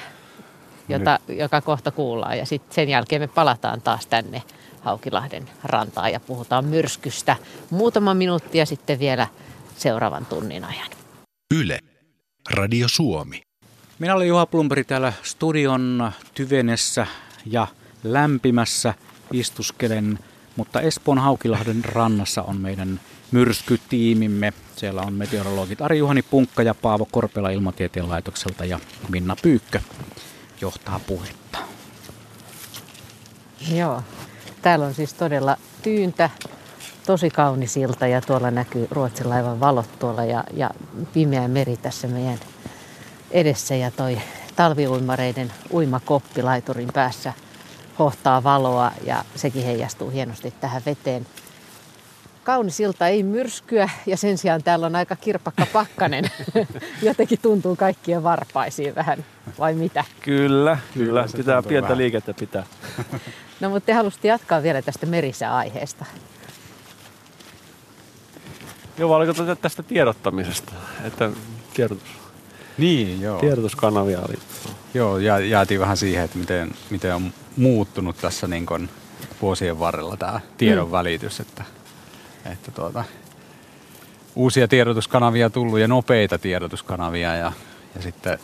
jota, 0.89 1.19
joka 1.27 1.61
kohta 1.61 1.91
kuullaan. 1.91 2.37
Ja 2.37 2.45
sitten 2.45 2.75
sen 2.75 2.89
jälkeen 2.89 3.21
me 3.21 3.27
palataan 3.27 3.81
taas 3.81 4.07
tänne 4.07 4.43
Haukilahden 4.87 5.49
rantaan 5.63 6.11
ja 6.11 6.19
puhutaan 6.19 6.65
myrskystä 6.65 7.35
muutama 7.69 8.13
minuutti 8.13 8.57
ja 8.57 8.65
sitten 8.65 8.99
vielä 8.99 9.27
seuraavan 9.77 10.25
tunnin 10.25 10.63
ajan. 10.63 10.89
Yle. 11.53 11.79
Radio 12.49 12.87
Suomi. 12.87 13.41
Minä 13.99 14.15
olen 14.15 14.27
Juha 14.27 14.45
Plumperi 14.45 14.83
täällä 14.83 15.13
studion 15.23 16.11
tyvenessä 16.33 17.07
ja 17.45 17.67
lämpimässä 18.03 18.93
istuskelen, 19.33 20.19
mutta 20.55 20.81
Espoon 20.81 21.17
Haukilahden 21.17 21.85
rannassa 21.85 22.43
on 22.43 22.57
meidän 22.57 22.99
myrskytiimimme. 23.31 24.53
Siellä 24.75 25.01
on 25.01 25.13
meteorologit 25.13 25.81
Ari-Juhani 25.81 26.21
Punkka 26.21 26.63
ja 26.63 26.73
Paavo 26.73 27.07
Korpela 27.11 27.49
Ilmatieteen 27.49 28.09
laitokselta 28.09 28.65
ja 28.65 28.79
Minna 29.09 29.35
Pyykkö 29.41 29.81
johtaa 30.61 30.99
puhetta. 31.07 31.57
Joo. 33.71 34.03
Täällä 34.67 34.85
on 34.85 34.93
siis 34.93 35.13
todella 35.13 35.57
tyyntä, 35.81 36.29
tosi 37.05 37.29
kaunis 37.29 37.77
ilta 37.77 38.07
ja 38.07 38.21
tuolla 38.21 38.51
näkyy 38.51 38.87
Ruotsin 38.91 39.29
laivan 39.29 39.59
valot 39.59 39.99
tuolla 39.99 40.25
ja, 40.25 40.43
ja 40.53 40.69
pimeä 41.13 41.47
meri 41.47 41.77
tässä 41.77 42.07
meidän 42.07 42.39
edessä 43.31 43.75
ja 43.75 43.91
toi 43.91 44.17
talviuimareiden 44.55 45.53
uimakoppi 45.71 46.43
laiturin 46.43 46.89
päässä 46.93 47.33
hohtaa 47.99 48.43
valoa 48.43 48.91
ja 49.05 49.23
sekin 49.35 49.63
heijastuu 49.65 50.09
hienosti 50.09 50.53
tähän 50.61 50.81
veteen. 50.85 51.27
Kaunis 52.43 52.79
ilta, 52.79 53.07
ei 53.07 53.23
myrskyä 53.23 53.89
ja 54.05 54.17
sen 54.17 54.37
sijaan 54.37 54.63
täällä 54.63 54.85
on 54.85 54.95
aika 54.95 55.15
kirpakka 55.15 55.65
pakkanen. 55.73 56.31
Jotenkin 57.01 57.39
tuntuu 57.41 57.75
kaikkien 57.75 58.23
varpaisiin 58.23 58.95
vähän, 58.95 59.25
vai 59.59 59.73
mitä? 59.73 60.03
Kyllä, 60.21 60.77
Kyllä, 60.93 61.23
kyllä. 61.23 61.25
Pitää 61.37 61.63
pientä 61.63 61.83
vähän. 61.83 61.97
liikettä 61.97 62.33
pitää. 62.33 62.63
No 63.59 63.69
mutta 63.69 63.85
te 63.85 63.93
halusitte 63.93 64.27
jatkaa 64.27 64.63
vielä 64.63 64.81
tästä 64.81 65.05
merisääaiheesta. 65.05 66.05
Joo, 68.97 69.09
vai 69.09 69.17
oliko 69.17 69.55
tästä 69.55 69.83
tiedottamisesta? 69.83 70.71
Että 71.03 71.29
tiedotus, 71.73 72.07
Niin, 72.77 73.21
joo. 73.21 73.39
tiedotuskanavia 73.39 74.19
oli. 74.19 74.39
Joo, 74.93 75.17
jää, 75.17 75.39
jäätiin 75.39 75.79
vähän 75.79 75.97
siihen, 75.97 76.23
että 76.25 76.37
miten, 76.37 76.71
miten 76.89 77.15
on 77.15 77.33
muuttunut 77.57 78.17
tässä 78.21 78.47
niin 78.47 78.65
kuin 78.65 78.89
vuosien 79.41 79.79
varrella 79.79 80.17
tämä 80.17 80.39
tiedon 80.57 80.91
välitys, 80.91 81.39
että, 81.39 81.63
että 82.51 82.71
tuota, 82.71 83.03
uusia 84.35 84.67
tiedotuskanavia 84.67 85.49
tullut 85.49 85.79
ja 85.79 85.87
nopeita 85.87 86.37
tiedotuskanavia 86.37 87.35
ja, 87.35 87.51
ja 87.95 88.01
sitten 88.01 88.39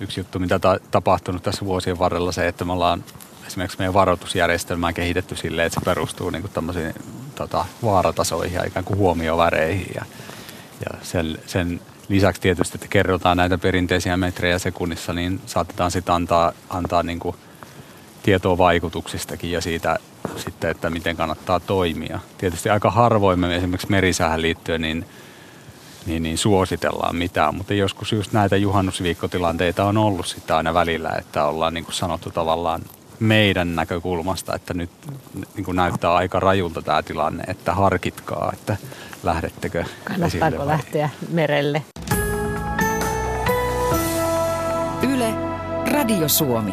yksi 0.00 0.20
juttu, 0.20 0.38
mitä 0.38 0.58
ta- 0.58 0.80
tapahtunut 0.90 1.42
tässä 1.42 1.64
vuosien 1.64 1.98
varrella 1.98 2.32
se, 2.32 2.48
että 2.48 2.64
me 2.64 2.72
ollaan 2.72 3.04
esimerkiksi 3.48 3.78
meidän 3.78 3.94
varoitusjärjestelmää 3.94 4.92
kehitetty 4.92 5.36
silleen, 5.36 5.66
että 5.66 5.80
se 5.80 5.84
perustuu 5.84 6.30
niin 6.30 6.50
tämmöisiin 6.54 6.94
tota, 7.34 7.64
vaaratasoihin 7.84 8.54
ja 8.54 8.64
ikään 8.66 8.84
kuin 8.84 8.98
huomioväreihin 8.98 9.92
ja, 9.94 10.04
ja 10.80 10.98
sen, 11.02 11.38
sen 11.46 11.80
lisäksi 12.08 12.40
tietysti, 12.40 12.76
että 12.76 12.88
kerrotaan 12.88 13.36
näitä 13.36 13.58
perinteisiä 13.58 14.16
metrejä 14.16 14.58
sekunnissa, 14.58 15.12
niin 15.12 15.40
saatetaan 15.46 15.90
sitten 15.90 16.14
antaa, 16.14 16.52
antaa 16.70 17.02
niin 17.02 17.20
kuin 17.20 17.36
tietoa 18.22 18.58
vaikutuksistakin 18.58 19.52
ja 19.52 19.60
siitä 19.60 19.98
sitten, 20.36 20.70
että 20.70 20.90
miten 20.90 21.16
kannattaa 21.16 21.60
toimia. 21.60 22.20
Tietysti 22.38 22.70
aika 22.70 22.90
harvoin 22.90 23.38
me 23.38 23.56
esimerkiksi 23.56 23.90
merisäähän 23.90 24.42
liittyen 24.42 24.80
niin, 24.80 25.06
niin, 26.06 26.22
niin 26.22 26.38
suositellaan 26.38 27.16
mitään, 27.16 27.54
mutta 27.54 27.74
joskus 27.74 28.12
just 28.12 28.32
näitä 28.32 28.56
juhannusviikkotilanteita 28.56 29.84
on 29.84 29.96
ollut 29.96 30.26
sitä 30.26 30.56
aina 30.56 30.74
välillä, 30.74 31.10
että 31.18 31.44
ollaan 31.44 31.74
niin 31.74 31.84
kuin 31.84 31.94
sanottu 31.94 32.30
tavallaan 32.30 32.82
meidän 33.20 33.76
näkökulmasta, 33.76 34.54
että 34.54 34.74
nyt 34.74 34.90
niin 35.54 35.64
kuin 35.64 35.76
näyttää 35.76 36.14
aika 36.14 36.40
rajulta 36.40 36.82
tämä 36.82 37.02
tilanne, 37.02 37.44
että 37.46 37.74
harkitkaa, 37.74 38.50
että 38.52 38.76
lähdettekö 39.22 39.84
Kannattaako 40.04 40.66
lähteä 40.66 41.10
merelle? 41.32 41.82
Yle, 45.14 45.34
Radio 45.92 46.28
Suomi. 46.28 46.72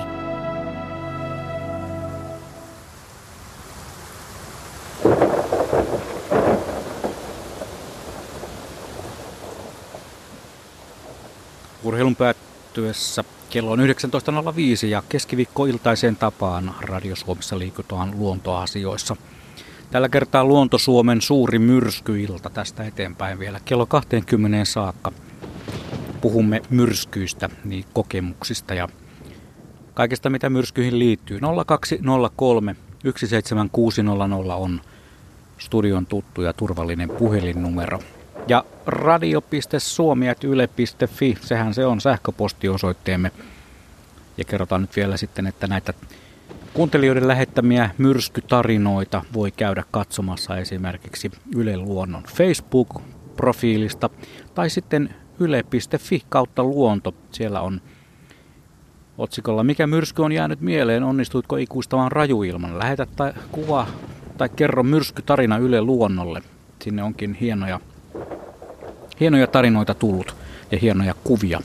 Urheilun 11.83 12.15
päättyy 12.15 12.44
päättyessä 12.76 13.23
kello 13.49 13.71
on 13.71 13.80
19.05 13.80 14.88
ja 14.88 15.03
keskiviikkoiltaiseen 15.09 16.15
tapaan 16.15 16.76
Radio 16.82 17.15
Suomessa 17.15 17.59
liikutaan 17.59 18.13
luontoasioissa. 18.19 19.15
Tällä 19.91 20.09
kertaa 20.09 20.45
Luonto 20.45 20.78
Suomen 20.78 21.21
suuri 21.21 21.59
myrskyilta 21.59 22.49
tästä 22.49 22.84
eteenpäin 22.84 23.39
vielä 23.39 23.59
kello 23.65 23.86
20 23.86 24.65
saakka. 24.65 25.11
Puhumme 26.21 26.61
myrskyistä, 26.69 27.49
niin 27.63 27.86
kokemuksista 27.93 28.73
ja 28.73 28.89
kaikesta 29.93 30.30
mitä 30.30 30.49
myrskyihin 30.49 30.99
liittyy. 30.99 31.39
0203 31.65 32.76
17600 33.15 34.55
on 34.55 34.82
studion 35.57 36.05
tuttu 36.05 36.41
ja 36.41 36.53
turvallinen 36.53 37.09
puhelinnumero. 37.09 37.99
Ja 38.47 38.63
radio.suomi.yle.fi, 38.85 41.37
sehän 41.41 41.73
se 41.73 41.85
on 41.85 42.01
sähköpostiosoitteemme. 42.01 43.31
Ja 44.37 44.43
kerrotaan 44.43 44.81
nyt 44.81 44.95
vielä 44.95 45.17
sitten, 45.17 45.47
että 45.47 45.67
näitä 45.67 45.93
kuuntelijoiden 46.73 47.27
lähettämiä 47.27 47.89
myrskytarinoita 47.97 49.21
voi 49.33 49.51
käydä 49.51 49.83
katsomassa 49.91 50.57
esimerkiksi 50.57 51.31
Yle 51.55 51.77
Luonnon 51.77 52.23
Facebook-profiilista 52.23 54.09
tai 54.55 54.69
sitten 54.69 55.15
yle.fi 55.39 56.23
kautta 56.29 56.63
luonto. 56.63 57.13
Siellä 57.31 57.61
on 57.61 57.81
otsikolla 59.17 59.63
Mikä 59.63 59.87
myrsky 59.87 60.21
on 60.21 60.31
jäänyt 60.31 60.61
mieleen, 60.61 61.03
onnistuitko 61.03 61.57
ikuistamaan 61.57 62.11
rajuilman? 62.11 62.79
Lähetä 62.79 63.07
tai 63.15 63.33
kuva 63.51 63.87
tai 64.37 64.49
kerro 64.49 64.83
myrskytarina 64.83 65.57
Yle 65.57 65.81
Luonnolle. 65.81 66.41
Sinne 66.81 67.03
onkin 67.03 67.33
hienoja, 67.33 67.79
hienoja 69.20 69.47
tarinoita 69.47 69.93
tullut 69.93 70.36
ja 70.72 70.78
hienoja 70.78 71.13
kuvia. 71.24 71.59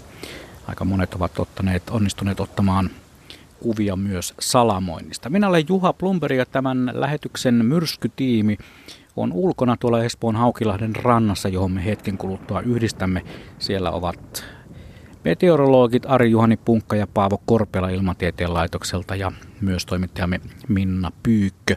Aika 0.69 0.85
monet 0.85 1.15
ovat 1.15 1.39
ottaneet, 1.39 1.83
onnistuneet 1.91 2.41
ottamaan 2.41 2.91
kuvia 3.61 3.97
myös 3.97 4.35
salamoinnista. 4.41 5.31
Minä 5.31 5.49
olen 5.49 5.65
Juha 5.69 5.93
Plumberi 5.93 6.37
ja 6.37 6.47
tämän 6.47 6.91
lähetyksen 6.95 7.55
myrskytiimi 7.55 8.59
on 9.17 9.33
ulkona 9.33 9.77
tuolla 9.77 10.05
Espoon 10.05 10.37
Haukilahden 10.37 10.97
rannassa, 10.97 11.49
johon 11.49 11.73
me 11.73 11.85
hetken 11.85 12.19
kuluttua 12.19 12.61
yhdistämme. 12.61 13.23
Siellä 13.59 13.91
ovat 13.91 14.45
meteorologit 15.25 16.03
Ari-Juhani 16.07 16.57
Punkka 16.57 16.97
ja 16.97 17.07
Paavo 17.07 17.43
Korpela 17.47 17.89
Ilmatieteen 17.89 18.55
laitokselta 18.55 19.17
ja 19.17 19.33
myös 19.61 19.87
toimittajamme 19.87 20.41
Minna 20.69 21.13
Pyykkö. 21.23 21.77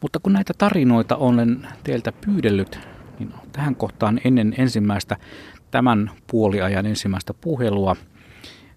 Mutta 0.00 0.18
kun 0.22 0.32
näitä 0.32 0.54
tarinoita 0.58 1.16
olen 1.16 1.66
teiltä 1.84 2.12
pyydellyt, 2.12 2.78
niin 3.18 3.34
tähän 3.52 3.76
kohtaan 3.76 4.20
ennen 4.24 4.54
ensimmäistä 4.58 5.16
tämän 5.70 6.10
puoliajan 6.30 6.86
ensimmäistä 6.86 7.34
puhelua 7.34 7.96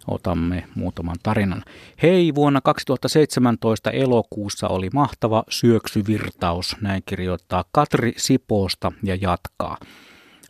otamme 0.08 0.64
muutaman 0.76 1.16
tarinan. 1.24 1.64
Hei, 2.02 2.36
vuonna 2.36 2.62
2017 2.62 3.92
elokuussa 3.92 4.68
oli 4.68 4.90
mahtava 4.94 5.44
syöksyvirtaus, 5.50 6.76
näin 6.82 7.04
kirjoittaa 7.06 7.66
Katri 7.72 8.14
Sipoosta 8.18 8.92
ja 9.04 9.18
jatkaa. 9.22 9.78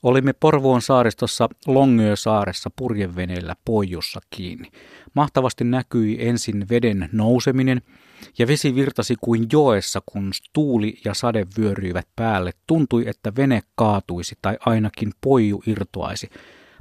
Olimme 0.03 0.33
Porvoon 0.33 0.81
saaristossa 0.81 1.49
Longöösaaressa 1.67 2.69
purjeveneellä 2.75 3.55
poijussa 3.65 4.19
kiinni. 4.29 4.71
Mahtavasti 5.13 5.63
näkyi 5.63 6.27
ensin 6.27 6.69
veden 6.69 7.09
nouseminen 7.11 7.81
ja 8.37 8.47
vesi 8.47 8.75
virtasi 8.75 9.15
kuin 9.21 9.47
joessa, 9.51 10.01
kun 10.05 10.31
tuuli 10.53 10.97
ja 11.05 11.13
sade 11.13 11.47
vyöryivät 11.57 12.07
päälle. 12.15 12.51
Tuntui, 12.67 13.03
että 13.07 13.35
vene 13.35 13.61
kaatuisi 13.75 14.35
tai 14.41 14.57
ainakin 14.65 15.11
poiju 15.21 15.63
irtoaisi. 15.67 16.29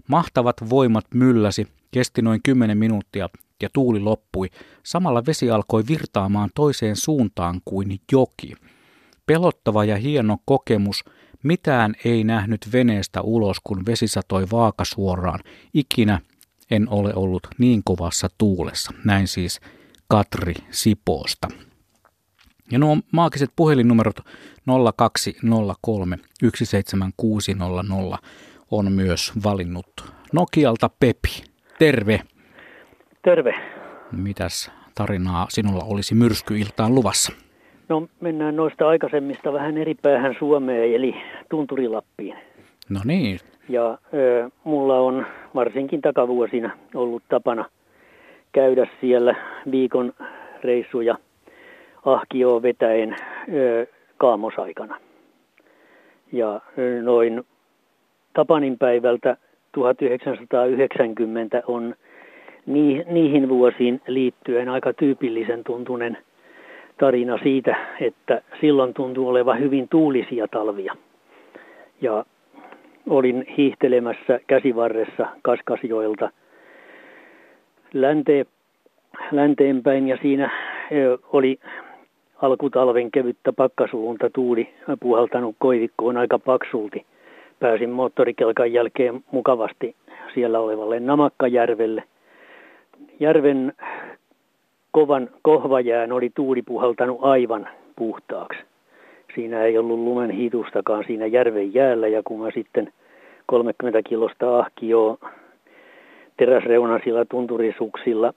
Mahtavat 0.08 0.56
voimat 0.70 1.04
mylläsi, 1.14 1.66
kesti 1.90 2.22
noin 2.22 2.40
10 2.42 2.78
minuuttia 2.78 3.28
ja 3.62 3.68
tuuli 3.72 4.00
loppui. 4.00 4.50
Samalla 4.82 5.26
vesi 5.26 5.50
alkoi 5.50 5.84
virtaamaan 5.88 6.50
toiseen 6.54 6.96
suuntaan 6.96 7.60
kuin 7.64 8.00
joki. 8.12 8.52
Pelottava 9.26 9.84
ja 9.84 9.96
hieno 9.96 10.38
kokemus– 10.44 11.04
mitään 11.42 11.94
ei 12.04 12.24
nähnyt 12.24 12.68
veneestä 12.72 13.22
ulos, 13.22 13.60
kun 13.64 13.86
vesi 13.86 14.08
satoi 14.08 14.46
vaakasuoraan. 14.52 15.40
Ikinä 15.74 16.20
en 16.70 16.88
ole 16.88 17.14
ollut 17.14 17.48
niin 17.58 17.82
kovassa 17.84 18.28
tuulessa. 18.38 18.92
Näin 19.04 19.28
siis 19.28 19.60
Katri 20.10 20.54
Sipoosta. 20.70 21.48
Ja 22.70 22.78
nuo 22.78 22.96
maagiset 23.12 23.50
puhelinnumerot 23.56 24.16
0203 24.96 26.16
17600 26.54 28.18
on 28.70 28.92
myös 28.92 29.32
valinnut 29.44 29.86
Nokialta 30.32 30.90
Pepi. 31.00 31.42
Terve. 31.78 32.20
Terve. 33.22 33.54
Mitäs 34.12 34.72
tarinaa 34.94 35.46
sinulla 35.48 35.84
olisi 35.84 36.14
myrskyiltaan 36.14 36.94
luvassa? 36.94 37.32
No 37.88 38.08
mennään 38.20 38.56
noista 38.56 38.88
aikaisemmista 38.88 39.52
vähän 39.52 39.78
eri 39.78 39.94
päähän 39.94 40.36
Suomeen, 40.38 40.94
eli 40.94 41.14
Tunturilappiin. 41.50 42.36
No 42.88 43.00
niin. 43.04 43.38
Ja 43.68 43.98
ö, 44.14 44.50
mulla 44.64 44.98
on 44.98 45.26
varsinkin 45.54 46.00
takavuosina 46.00 46.70
ollut 46.94 47.22
tapana 47.28 47.64
käydä 48.52 48.86
siellä 49.00 49.34
viikon 49.70 50.12
reissuja 50.64 51.18
ahkioon 52.04 52.62
vetäen 52.62 53.16
kaamosaikana. 54.16 55.00
Ja 56.32 56.60
noin 57.02 57.42
Tapanin 58.34 58.78
päivältä 58.78 59.36
1990 59.72 61.62
on 61.66 61.94
niihin 63.06 63.48
vuosiin 63.48 64.00
liittyen 64.06 64.68
aika 64.68 64.92
tyypillisen 64.92 65.64
tuntunen– 65.64 66.18
tarina 67.00 67.38
siitä, 67.42 67.76
että 68.00 68.42
silloin 68.60 68.94
tuntuu 68.94 69.28
olevan 69.28 69.60
hyvin 69.60 69.88
tuulisia 69.88 70.48
talvia. 70.48 70.96
Ja 72.00 72.24
olin 73.08 73.44
hiihtelemässä 73.56 74.40
käsivarressa 74.46 75.26
Kaskasjoelta 75.42 76.30
länteen, 77.92 78.46
länteenpäin 79.32 80.08
ja 80.08 80.18
siinä 80.22 80.50
oli 81.32 81.58
alkutalven 82.42 83.10
kevyttä 83.10 83.52
pakkasuunta 83.52 84.30
tuuli 84.30 84.74
puhaltanut 85.00 85.56
koivikkoon 85.58 86.16
aika 86.16 86.38
paksulti. 86.38 87.06
Pääsin 87.60 87.90
moottorikelkan 87.90 88.72
jälkeen 88.72 89.24
mukavasti 89.30 89.96
siellä 90.34 90.60
olevalle 90.60 91.00
Namakkajärvelle. 91.00 92.02
Järven 93.20 93.72
kovan 94.90 95.30
kohvajään 95.42 96.12
oli 96.12 96.30
tuuli 96.34 96.62
puhaltanut 96.62 97.18
aivan 97.22 97.68
puhtaaksi. 97.96 98.58
Siinä 99.34 99.62
ei 99.62 99.78
ollut 99.78 99.98
lumen 99.98 100.30
hitustakaan 100.30 101.04
siinä 101.06 101.26
järven 101.26 101.74
jäällä 101.74 102.08
ja 102.08 102.22
kun 102.24 102.40
mä 102.40 102.50
sitten 102.54 102.92
30 103.46 104.02
kilosta 104.08 104.58
ahkioa 104.58 105.18
teräsreunasilla 106.40 107.24
tunturisuksilla 107.24 108.32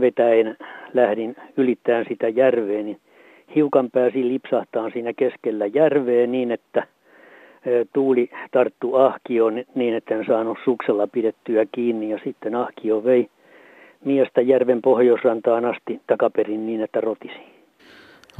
vetäen 0.00 0.56
lähdin 0.94 1.36
ylittämään 1.56 2.04
sitä 2.08 2.28
järveä, 2.28 2.82
niin 2.82 3.00
hiukan 3.54 3.90
pääsi 3.90 4.28
lipsahtaan 4.28 4.92
siinä 4.92 5.12
keskellä 5.12 5.66
järveä 5.66 6.26
niin, 6.26 6.50
että 6.50 6.86
tuuli 7.92 8.30
tarttu 8.50 8.94
ahkioon 8.94 9.64
niin, 9.74 9.94
että 9.94 10.14
en 10.14 10.24
saanut 10.26 10.58
suksella 10.64 11.06
pidettyä 11.06 11.66
kiinni 11.72 12.10
ja 12.10 12.18
sitten 12.24 12.54
ahkio 12.54 13.04
vei 13.04 13.28
miestä 14.04 14.40
järven 14.40 14.82
pohjoisrantaan 14.82 15.64
asti 15.64 16.00
takaperin 16.06 16.66
niin, 16.66 16.80
että 16.80 17.00
rotisi. 17.00 17.40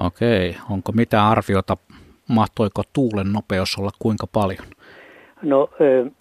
Okei, 0.07 0.57
onko 0.71 0.93
mitään 0.93 1.27
arviota, 1.27 1.77
mahtoiko 2.29 2.83
tuulen 2.93 3.33
nopeus 3.33 3.79
olla 3.79 3.91
kuinka 3.99 4.27
paljon? 4.33 4.65
No 5.43 5.69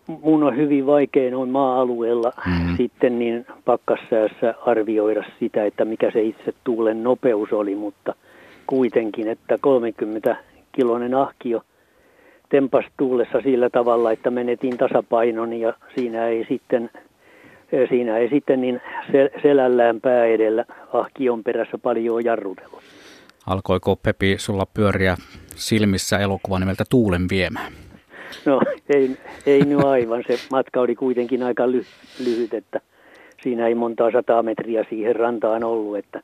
mun 0.07 0.43
on 0.43 0.57
hyvin 0.57 0.86
vaikea 0.86 1.32
noin 1.32 1.49
maa-alueella 1.49 2.34
mm. 2.47 2.78
sitten 2.78 3.19
niin 3.19 3.45
pakkassäässä 3.65 4.53
arvioida 4.65 5.24
sitä, 5.39 5.65
että 5.65 5.86
mikä 5.86 6.11
se 6.11 6.22
itse 6.22 6.53
tuulen 6.63 7.03
nopeus 7.03 7.53
oli, 7.53 7.76
mutta 7.76 8.15
kuitenkin, 8.67 9.28
että 9.28 9.57
30 9.61 10.36
kilonen 10.72 11.15
ahkio 11.15 11.61
tempas 12.49 12.86
tuulessa 12.97 13.41
sillä 13.41 13.69
tavalla, 13.69 14.11
että 14.11 14.32
menetin 14.32 14.78
tasapainon 14.78 15.53
ja 15.53 15.74
siinä 15.95 16.28
ei 16.28 16.45
sitten 16.49 16.89
siinä 17.89 18.17
ei 18.17 18.30
sitten 18.30 18.61
niin 18.61 18.82
selällään 19.41 20.01
pää 20.01 20.26
edellä 20.26 20.65
ahkion 20.93 21.43
perässä 21.43 21.78
paljon 21.78 22.26
jarrutellut. 22.26 22.82
Alkoiko 23.47 23.95
Pepi 23.95 24.36
sulla 24.38 24.65
pyöriä 24.74 25.15
silmissä 25.55 26.17
elokuva 26.17 26.59
nimeltä 26.59 26.84
Tuulen 26.89 27.26
viemään? 27.30 27.72
No 28.45 28.61
ei, 28.89 29.17
ei 29.45 29.59
nyt 29.59 29.84
aivan. 29.84 30.23
Se 30.27 30.38
matka 30.51 30.82
oli 30.82 30.95
kuitenkin 30.95 31.43
aika 31.43 31.67
ly- 31.67 31.86
lyhyt, 32.25 32.53
että 32.53 32.82
siinä 33.43 33.67
ei 33.67 33.75
montaa 33.75 34.11
sataa 34.11 34.43
metriä 34.43 34.86
siihen 34.89 35.15
rantaan 35.15 35.63
ollut. 35.63 35.97
Että 35.97 36.21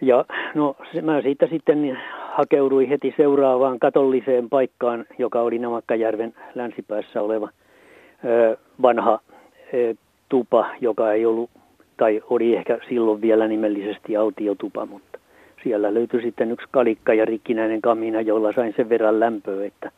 ja 0.00 0.24
no 0.54 0.76
se, 0.92 1.02
mä 1.02 1.22
siitä 1.22 1.46
sitten 1.46 1.98
hakeuduin 2.32 2.88
heti 2.88 3.14
seuraavaan 3.16 3.78
katolliseen 3.78 4.48
paikkaan, 4.48 5.06
joka 5.18 5.40
oli 5.40 5.58
Namakkajärven 5.58 6.34
länsipäässä 6.54 7.22
oleva 7.22 7.48
vanha 8.82 9.20
tupa, 10.28 10.66
joka 10.80 11.12
ei 11.12 11.26
ollut, 11.26 11.50
tai 11.96 12.22
oli 12.30 12.56
ehkä 12.56 12.78
silloin 12.88 13.20
vielä 13.20 13.48
nimellisesti 13.48 14.16
autiotupa, 14.16 14.86
mutta 14.86 15.18
siellä 15.62 15.94
löytyi 15.94 16.22
sitten 16.22 16.52
yksi 16.52 16.66
kalikka 16.70 17.14
ja 17.14 17.24
rikkinäinen 17.24 17.80
kamina, 17.80 18.20
jolla 18.20 18.52
sain 18.52 18.74
sen 18.76 18.88
verran 18.88 19.20
lämpöä, 19.20 19.66
että 19.66 19.90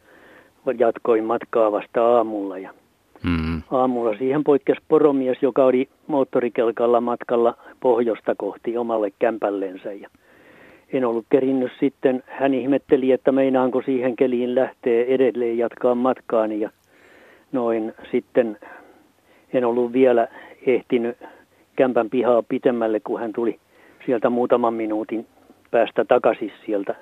jatkoin 0.79 1.25
matkaa 1.25 1.73
vasta 1.73 2.17
aamulla. 2.17 2.59
Ja 2.59 2.71
mm. 3.23 3.63
Aamulla 3.71 4.17
siihen 4.19 4.45
poikkesi 4.45 4.81
poromies, 4.89 5.39
joka 5.43 5.65
oli 5.65 5.89
moottorikelkalla 6.07 7.01
matkalla 7.01 7.55
pohjosta 7.81 8.35
kohti 8.39 8.77
omalle 8.77 9.13
kämpällensä. 9.19 9.93
Ja 9.93 10.09
en 10.93 11.05
ollut 11.05 11.27
kerinnyt 11.31 11.73
sitten. 11.81 12.23
Hän 12.27 12.55
ihmetteli, 12.55 13.13
että 13.13 13.33
meinaanko 13.33 13.83
siihen 13.83 14.17
keliin 14.17 14.55
lähtee 14.55 15.15
edelleen 15.15 15.59
jatkaa 15.59 15.95
matkaani. 15.95 16.61
Ja 16.61 16.71
noin 17.53 17.95
sitten 18.11 18.59
en 19.53 19.65
ollut 19.65 19.93
vielä 19.93 20.29
ehtinyt 20.67 21.17
kämpän 21.77 22.11
pihaa 22.11 22.43
pitemmälle, 22.49 23.01
kun 23.01 23.21
hän 23.21 23.33
tuli 23.33 23.59
sieltä 24.07 24.31
muutaman 24.31 24.75
minuutin 24.75 25.27
päästä 25.71 26.05
takaisin 26.05 26.53
sieltä 26.67 26.95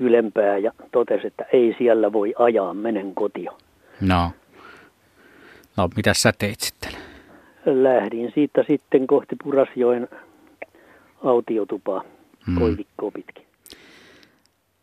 ylempää 0.00 0.58
ja 0.58 0.72
totesi, 0.92 1.26
että 1.26 1.44
ei 1.52 1.74
siellä 1.78 2.12
voi 2.12 2.34
ajaa, 2.38 2.74
menen 2.74 3.14
kotio. 3.14 3.58
No, 4.00 4.30
no 5.76 5.88
mitä 5.96 6.14
sä 6.14 6.32
teit 6.38 6.60
sitten? 6.60 6.92
Lähdin 7.66 8.32
siitä 8.34 8.64
sitten 8.68 9.06
kohti 9.06 9.36
Purasjoen 9.44 10.08
autiotupaa 11.24 12.04
hmm. 12.46 12.58
koivikkoa 12.58 13.10
pitkin. 13.10 13.44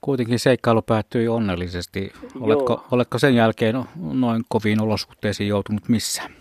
Kuitenkin 0.01 0.39
seikkailu 0.39 0.81
päättyi 0.81 1.27
onnellisesti. 1.27 2.11
Oletko, 2.39 2.83
oletko 2.91 3.19
sen 3.19 3.35
jälkeen 3.35 3.75
noin 4.13 4.43
koviin 4.47 4.81
olosuhteisiin 4.81 5.49
joutunut 5.49 5.89
missään? 5.89 6.31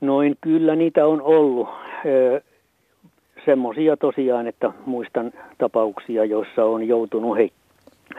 Noin 0.00 0.36
kyllä 0.40 0.76
niitä 0.76 1.06
on 1.06 1.22
ollut 1.22 1.68
semmoisia 3.46 3.96
tosiaan, 3.96 4.46
että 4.46 4.72
muistan 4.86 5.32
tapauksia, 5.58 6.24
joissa 6.24 6.64
on 6.64 6.88
joutunut 6.88 7.36
he, 7.38 7.48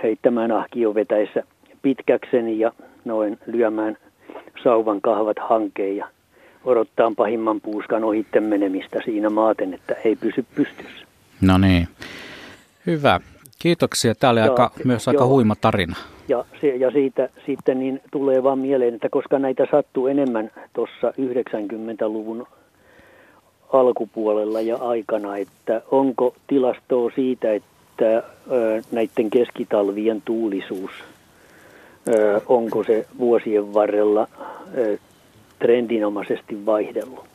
heittämään 0.03 0.51
ahkiovetäessä 0.51 1.43
pitkäkseni 1.81 2.59
ja 2.59 2.71
noin 3.05 3.39
lyömään 3.45 3.97
sauvan 4.63 5.01
kahvat 5.01 5.37
hankeen 5.49 5.97
ja 5.97 6.07
odottaa 6.65 7.11
pahimman 7.17 7.61
puuskan 7.61 8.03
ohitte 8.03 8.39
menemistä 8.39 8.99
siinä 9.05 9.29
maaten, 9.29 9.73
että 9.73 9.95
ei 10.05 10.15
pysy 10.15 10.45
pystyssä. 10.55 11.05
No 11.41 11.57
niin, 11.57 11.87
hyvä. 12.87 13.19
Kiitoksia. 13.59 14.15
Tämä 14.15 14.31
oli 14.31 14.39
ja, 14.39 14.45
aika, 14.45 14.71
myös 14.85 15.07
aika 15.07 15.23
joo. 15.23 15.27
huima 15.27 15.55
tarina. 15.55 15.95
Ja, 16.27 16.45
se, 16.61 16.67
ja 16.67 16.91
siitä 16.91 17.29
sitten 17.45 17.79
niin 17.79 18.01
tulee 18.11 18.43
vaan 18.43 18.59
mieleen, 18.59 18.93
että 18.93 19.09
koska 19.09 19.39
näitä 19.39 19.67
sattuu 19.71 20.07
enemmän 20.07 20.51
tuossa 20.73 21.09
90-luvun 21.09 22.47
alkupuolella 23.73 24.61
ja 24.61 24.75
aikana, 24.75 25.37
että 25.37 25.81
onko 25.91 26.35
tilastoa 26.47 27.11
siitä, 27.15 27.53
että 27.53 28.23
näiden 28.91 29.29
keskitalvien 29.29 30.21
tuulisuus, 30.25 30.91
onko 32.45 32.83
se 32.83 33.07
vuosien 33.19 33.73
varrella 33.73 34.27
trendinomaisesti 35.59 36.65
vaihdellut? 36.65 37.25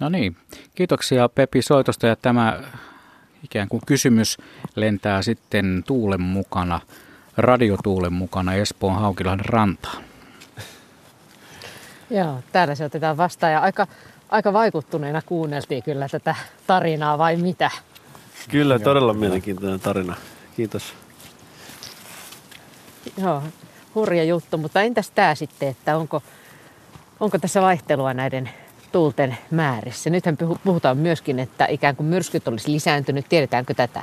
No 0.00 0.08
niin, 0.08 0.36
kiitoksia 0.74 1.28
Pepi 1.28 1.62
soitosta 1.62 2.06
ja 2.06 2.16
tämä 2.16 2.60
ikään 3.44 3.68
kuin 3.68 3.82
kysymys 3.86 4.38
lentää 4.76 5.22
sitten 5.22 5.82
tuulen 5.86 6.20
mukana, 6.20 6.80
radiotuulen 7.36 8.12
mukana 8.12 8.54
Espoon 8.54 8.94
Haukilahden 8.94 9.44
rantaan. 9.44 10.04
Joo, 12.10 12.38
täällä 12.52 12.74
se 12.74 12.84
otetaan 12.84 13.16
vastaan 13.16 13.52
ja 13.52 13.60
aika 13.60 13.86
aika 14.28 14.52
vaikuttuneena 14.52 15.22
kuunneltiin 15.22 15.82
kyllä 15.82 16.08
tätä 16.08 16.34
tarinaa 16.66 17.18
vai 17.18 17.36
mitä? 17.36 17.70
Kyllä, 18.48 18.78
todella 18.78 19.14
mielenkiintoinen 19.14 19.80
tarina. 19.80 20.16
Kiitos. 20.56 20.94
Joo, 23.16 23.42
hurja 23.94 24.24
juttu, 24.24 24.58
mutta 24.58 24.82
entäs 24.82 25.10
tämä 25.10 25.34
sitten, 25.34 25.68
että 25.68 25.96
onko, 25.96 26.22
onko 27.20 27.38
tässä 27.38 27.62
vaihtelua 27.62 28.14
näiden 28.14 28.50
tuulten 28.92 29.38
määrissä? 29.50 30.10
Nythän 30.10 30.36
puhutaan 30.64 30.98
myöskin, 30.98 31.38
että 31.38 31.66
ikään 31.66 31.96
kuin 31.96 32.06
myrskyt 32.06 32.48
olisi 32.48 32.72
lisääntynyt. 32.72 33.28
Tiedetäänkö 33.28 33.74
tätä 33.74 34.02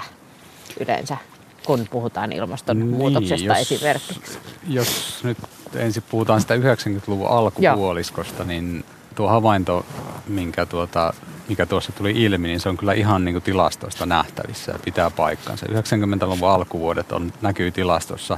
yleensä, 0.80 1.18
kun 1.66 1.88
puhutaan 1.92 2.32
ilmastonmuutoksesta 2.32 3.36
niin, 3.36 3.60
jos, 3.60 3.72
esimerkiksi? 3.72 4.40
Jos 4.68 5.24
nyt 5.24 5.38
ensin 5.76 6.04
puhutaan 6.10 6.42
sitä 6.42 6.56
90-luvun 6.56 7.28
alkupuoliskosta, 7.28 8.44
Joo. 8.44 8.48
niin 8.48 8.86
tuo 9.16 9.28
havainto, 9.28 9.86
minkä 10.28 10.66
tuota, 10.66 11.14
mikä 11.50 11.66
tuossa 11.66 11.92
tuli 11.92 12.12
ilmi, 12.12 12.48
niin 12.48 12.60
se 12.60 12.70
on 12.70 12.78
kyllä 12.78 12.94
ihan 12.94 13.26
niin 13.26 13.34
kuin 13.34 13.44
tilastoista 13.44 14.06
nähtävissä 14.06 14.72
ja 14.72 14.80
pitää 14.86 15.10
paikkansa. 15.10 15.66
90-luvun 15.66 16.50
alkuvuodet 16.50 17.12
on, 17.12 17.34
näkyy 17.42 17.72
tilastossa 17.72 18.38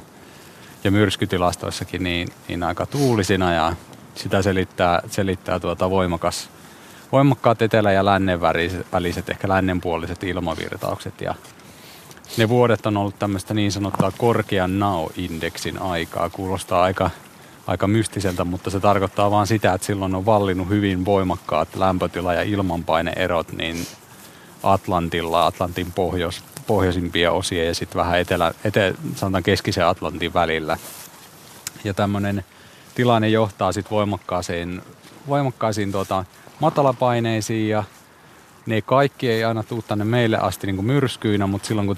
ja 0.83 0.91
myrskytilastoissakin 0.91 2.03
niin, 2.03 2.27
niin 2.47 2.63
aika 2.63 2.85
tuulisina 2.85 3.53
ja 3.53 3.73
sitä 4.15 4.41
selittää, 4.41 5.01
selittää 5.09 5.59
tuota 5.59 5.89
voimakas, 5.89 6.49
voimakkaat 7.11 7.61
etelä- 7.61 7.91
ja 7.91 8.05
lännen 8.05 8.41
väliset, 8.91 9.29
ehkä 9.29 9.47
lännenpuoliset 9.49 10.23
ilmavirtaukset 10.23 11.21
ja 11.21 11.35
ne 12.37 12.49
vuodet 12.49 12.85
on 12.85 12.97
ollut 12.97 13.19
tämmöistä 13.19 13.53
niin 13.53 13.71
sanottua 13.71 14.11
korkean 14.17 14.79
NAO-indeksin 14.79 15.81
aikaa. 15.81 16.29
Kuulostaa 16.29 16.83
aika 16.83 17.09
aika 17.67 17.87
mystiseltä, 17.87 18.43
mutta 18.43 18.69
se 18.69 18.79
tarkoittaa 18.79 19.31
vain 19.31 19.47
sitä, 19.47 19.73
että 19.73 19.87
silloin 19.87 20.15
on 20.15 20.25
vallinnut 20.25 20.69
hyvin 20.69 21.05
voimakkaat 21.05 21.75
lämpötila- 21.75 22.33
ja 22.33 22.41
ilmanpaineerot 22.41 23.51
niin 23.51 23.87
Atlantilla, 24.63 25.45
Atlantin 25.45 25.91
pohjois, 25.91 26.43
pohjoisimpia 26.67 27.31
osia 27.31 27.65
ja 27.65 27.75
sitten 27.75 27.99
vähän 27.99 28.19
etelä, 28.19 28.53
ete, 28.63 28.93
sanotaan 29.15 29.43
keskisen 29.43 29.87
Atlantin 29.87 30.33
välillä. 30.33 30.77
Ja 31.83 31.93
tämmöinen 31.93 32.45
tilanne 32.95 33.29
johtaa 33.29 33.71
sitten 33.71 33.91
voimakkaisiin, 33.91 34.81
voimakkaisiin 35.27 35.91
tuota, 35.91 36.25
matalapaineisiin 36.59 37.69
ja 37.69 37.83
ne 38.65 38.81
kaikki 38.81 39.29
ei 39.29 39.43
aina 39.43 39.63
tule 39.63 39.83
tänne 39.87 40.05
meille 40.05 40.37
asti 40.37 40.67
niin 40.67 40.75
kuin 40.75 40.85
myrskyinä, 40.85 41.47
mutta 41.47 41.67
silloin 41.67 41.87
kun 41.87 41.95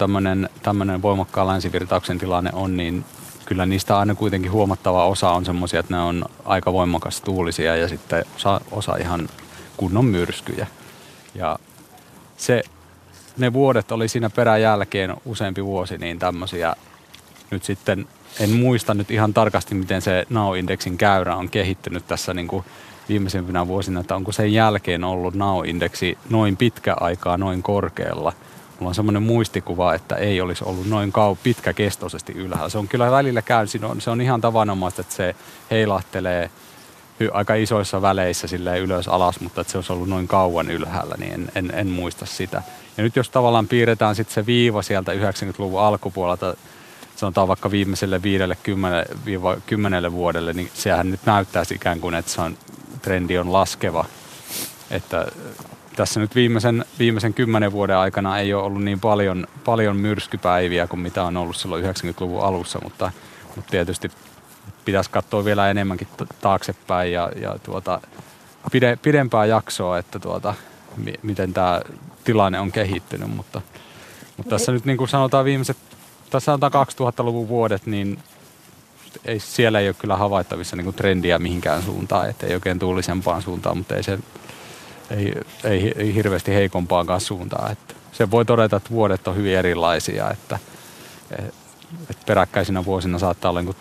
tämmöinen 0.64 1.02
voimakkaan 1.02 1.48
länsivirtauksen 1.48 2.18
tilanne 2.18 2.50
on, 2.54 2.78
niin 2.78 3.06
kyllä 3.46 3.66
niistä 3.66 4.00
aina 4.00 4.16
kuitenkin 4.16 4.52
huomattava 4.52 5.06
osa 5.06 5.30
on 5.30 5.46
semmoisia, 5.46 5.80
että 5.80 5.96
ne 5.96 6.02
on 6.02 6.26
aika 6.46 6.74
voimakas 6.74 7.22
tuulisia 7.22 7.76
ja 7.76 7.88
sitten 7.88 8.26
osa, 8.36 8.62
osa 8.72 8.98
ihan 8.98 9.30
kunnon 9.78 10.06
myrskyjä. 10.06 10.68
Ja 11.36 11.60
se, 12.38 12.64
ne 13.38 13.54
vuodet 13.54 13.92
oli 13.92 14.08
siinä 14.08 14.30
perän 14.30 14.62
jälkeen 14.62 15.16
useampi 15.26 15.66
vuosi 15.66 15.98
niin 15.98 16.20
tämmöisiä 16.20 16.76
nyt 17.52 17.64
sitten 17.64 18.08
en 18.40 18.50
muista 18.50 18.94
nyt 18.94 19.12
ihan 19.12 19.34
tarkasti, 19.34 19.76
miten 19.76 20.02
se 20.02 20.26
NAO-indeksin 20.30 20.98
käyrä 20.98 21.36
on 21.36 21.50
kehittynyt 21.50 22.08
tässä 22.08 22.34
niin 22.34 22.48
kuin 22.48 22.66
viimeisimpinä 23.10 23.68
vuosina, 23.68 24.00
että 24.00 24.16
onko 24.16 24.32
sen 24.32 24.54
jälkeen 24.54 25.04
ollut 25.04 25.34
NAO-indeksi 25.34 26.18
noin 26.30 26.58
pitkä 26.58 26.96
aikaa 27.00 27.38
noin 27.38 27.64
korkealla– 27.64 28.34
Mulla 28.80 28.90
on 28.90 28.96
semmoinen 28.96 29.24
muistikuva, 29.24 29.94
että 29.94 30.16
ei 30.16 30.42
olisi 30.42 30.64
ollut 30.64 30.88
noin 30.88 31.12
kau 31.12 31.36
pitkäkestoisesti 31.44 32.34
ylhäällä. 32.34 32.70
Se 32.70 32.78
on 32.78 32.88
kyllä 32.88 33.12
välillä 33.12 33.42
käyn, 33.42 33.68
se 34.00 34.10
on 34.10 34.22
ihan 34.22 34.42
tavanomaista, 34.42 35.02
että 35.02 35.16
se 35.16 35.36
heilahtelee 35.72 36.50
aika 37.34 37.56
isoissa 37.56 38.02
väleissä 38.02 38.48
sille 38.48 38.80
ylös 38.80 39.08
alas, 39.08 39.40
mutta 39.40 39.62
että 39.62 39.72
se 39.72 39.78
olisi 39.78 39.94
ollut 39.94 40.10
noin 40.10 40.28
kauan 40.28 40.72
ylhäällä, 40.72 41.16
niin 41.18 41.34
en, 41.34 41.52
en, 41.56 41.72
en 41.74 41.88
muista 41.88 42.26
sitä. 42.26 42.64
Ja 42.98 43.04
nyt 43.04 43.16
jos 43.16 43.30
tavallaan 43.30 43.68
piirretään 43.68 44.16
sitten 44.16 44.34
se 44.34 44.46
viiva 44.46 44.82
sieltä 44.82 45.14
90-luvun 45.14 45.82
alkupuolelta, 45.82 46.56
sanotaan 47.16 47.48
vaikka 47.48 47.72
viimeiselle 47.72 48.24
viidelle 48.24 48.58
kymmenelle 49.66 50.12
vuodelle, 50.12 50.54
niin 50.54 50.70
sehän 50.74 51.12
nyt 51.12 51.26
näyttäisi 51.26 51.76
ikään 51.76 52.00
kuin, 52.00 52.16
että 52.16 52.32
se 52.32 52.42
on, 52.42 52.58
trendi 53.02 53.38
on 53.38 53.54
laskeva. 53.54 54.06
Että 54.92 55.28
tässä 55.96 56.20
nyt 56.20 56.36
viimeisen, 56.36 56.86
viimeisen 57.00 57.34
kymmenen 57.34 57.72
vuoden 57.72 57.98
aikana 57.98 58.40
ei 58.40 58.54
ole 58.54 58.64
ollut 58.64 58.84
niin 58.84 59.00
paljon, 59.00 59.48
paljon 59.66 59.98
myrskypäiviä 59.98 60.88
kuin 60.88 61.00
mitä 61.00 61.24
on 61.24 61.38
ollut 61.38 61.56
silloin 61.56 61.86
90-luvun 61.86 62.44
alussa, 62.44 62.80
mutta, 62.84 63.12
mutta 63.56 63.72
tietysti 63.72 64.12
pitäisi 64.86 65.10
katsoa 65.10 65.46
vielä 65.46 65.70
enemmänkin 65.70 66.08
taaksepäin 66.42 67.12
ja, 67.12 67.32
ja 67.42 67.56
tuota, 67.64 68.02
pide, 68.72 68.96
pidempää 69.02 69.46
jaksoa, 69.46 69.98
että 69.98 70.20
tuota, 70.20 70.54
mi, 70.98 71.14
miten 71.24 71.54
tämä 71.54 71.82
tilanne 72.24 72.60
on 72.60 72.72
kehittynyt, 72.72 73.36
mutta, 73.36 73.62
mutta 74.38 74.50
tässä 74.50 74.72
nyt 74.72 74.86
niin 74.86 74.98
kuin 74.98 75.08
sanotaan 75.08 75.46
viimeiset, 75.46 75.78
tässä 76.30 76.46
sanotaan 76.46 76.88
2000-luvun 76.88 77.48
vuodet, 77.48 77.86
niin 77.86 78.20
ei, 79.26 79.40
siellä 79.40 79.80
ei 79.80 79.88
ole 79.88 79.96
kyllä 80.00 80.18
havaittavissa 80.18 80.76
niin 80.76 80.84
kuin 80.86 80.96
trendiä 80.96 81.40
mihinkään 81.40 81.84
suuntaan, 81.84 82.30
että 82.30 82.48
ei 82.48 82.54
oikein 82.54 82.80
tuulisempaan 82.80 83.42
suuntaan, 83.42 83.78
mutta 83.78 83.96
ei 83.96 84.04
se 84.04 84.20
ei, 85.12 85.34
ei, 85.64 85.94
ei 85.96 86.16
hirveästi 86.16 86.54
heikompaan 86.54 87.22
suuntaan. 87.22 87.72
Että 87.72 87.94
se 88.12 88.32
voi 88.32 88.46
todeta, 88.46 88.76
että 88.76 88.90
vuodet 88.90 89.28
on 89.28 89.36
hyvin 89.36 89.58
erilaisia, 89.58 90.32
että, 90.32 90.60
että 92.10 92.24
peräkkäisinä 92.26 92.86
vuosina 92.86 93.20
saattaa 93.20 93.50
olla 93.50 93.62
niin 93.62 93.76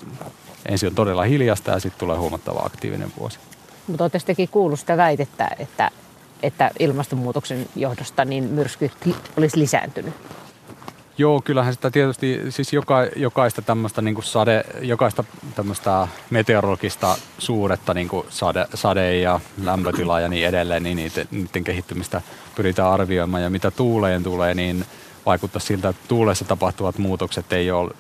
ensin 0.67 0.89
on 0.89 0.95
todella 0.95 1.23
hiljasta 1.23 1.71
ja 1.71 1.81
sitten 1.81 1.99
tulee 2.01 2.17
huomattava 2.17 2.61
aktiivinen 2.61 3.13
vuosi. 3.19 3.39
Mutta 3.87 4.05
olette 4.05 4.21
tekin 4.27 4.49
kuullut 4.49 4.81
sitä 4.81 4.97
väitettä, 4.97 5.51
että, 5.59 5.91
että 6.43 6.71
ilmastonmuutoksen 6.79 7.67
johdosta 7.77 8.25
niin 8.25 8.45
myrskyt 8.45 8.93
olisi 9.37 9.59
lisääntynyt. 9.59 10.15
Joo, 11.19 11.41
kyllähän 11.45 11.75
sitä 11.75 11.91
tietysti, 11.91 12.43
siis 12.49 12.73
joka, 12.73 12.97
jokaista 13.17 13.63
tämmöistä 13.63 14.03
niin 14.03 14.23
sade, 14.23 14.65
jokaista 14.81 15.25
tämmöistä 15.55 16.09
meteorologista 16.31 17.17
suuretta 17.39 17.95
niin 17.95 18.09
kuin 18.09 18.27
sade, 18.29 18.67
sade 18.75 19.19
ja 19.19 19.41
lämpötila 19.63 20.21
ja 20.21 20.29
niin 20.29 20.47
edelleen, 20.47 20.83
niin 20.83 20.97
niiden, 20.97 21.29
niiden 21.31 21.65
kehittymistä 21.65 22.23
pyritään 22.55 22.91
arvioimaan. 22.91 23.43
Ja 23.43 23.51
mitä 23.51 23.71
tuuleen 23.71 24.23
tulee, 24.23 24.55
niin 24.55 24.85
vaikuttaa 25.27 25.61
siltä, 25.61 25.89
että 25.89 26.09
tuulessa 26.09 26.45
tapahtuvat 26.45 26.99
muutokset 26.99 27.53
ei, 27.53 27.71
ole, 27.71 27.95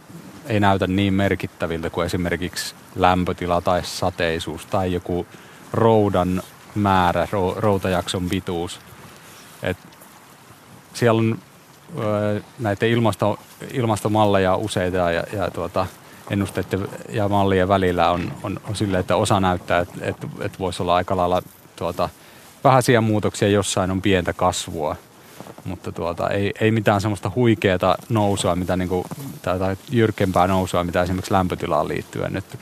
ei 0.46 0.60
näytä 0.60 0.86
niin 0.86 1.14
merkittäviltä 1.14 1.90
kuin 1.90 2.06
esimerkiksi 2.06 2.74
lämpötila 2.96 3.60
tai 3.60 3.84
sateisuus 3.84 4.66
tai 4.66 4.92
joku 4.92 5.26
roudan 5.72 6.42
määrä, 6.74 7.28
routajakson 7.56 8.28
pituus. 8.28 8.80
Et 9.62 9.78
siellä 10.94 11.18
on 11.18 11.38
näiden 12.58 12.88
ilmasto, 12.88 13.38
ilmastomalleja 13.72 14.56
useita 14.56 14.96
ja, 14.96 15.24
ja 15.32 15.50
tuota, 15.50 15.86
ennusteiden 16.30 16.88
ja 17.08 17.28
mallien 17.28 17.68
välillä 17.68 18.10
on, 18.10 18.32
on, 18.42 18.60
on 18.68 18.76
sille, 18.76 18.98
että 18.98 19.16
osa 19.16 19.40
näyttää, 19.40 19.80
että, 19.80 19.94
että, 20.00 20.26
että 20.40 20.58
voisi 20.58 20.82
olla 20.82 20.94
aika 20.94 21.16
lailla 21.16 21.42
tuota, 21.76 22.08
vähäisiä 22.64 23.00
muutoksia, 23.00 23.48
jossain 23.48 23.90
on 23.90 24.02
pientä 24.02 24.32
kasvua, 24.32 24.96
mutta 25.64 25.92
tuota, 25.92 26.30
ei, 26.30 26.52
ei 26.60 26.70
mitään 26.70 27.00
semmoista 27.00 27.30
huikeata 27.34 27.96
nousua, 28.08 28.56
mitä 28.56 28.76
niinku, 28.76 29.04
tai, 29.42 29.58
tai 29.58 29.76
jyrkempää 29.90 30.46
nousua, 30.46 30.84
mitä 30.84 31.02
esimerkiksi 31.02 31.32
lämpötilaan 31.32 31.88
liittyen 31.88 32.32
nyt 32.32 32.58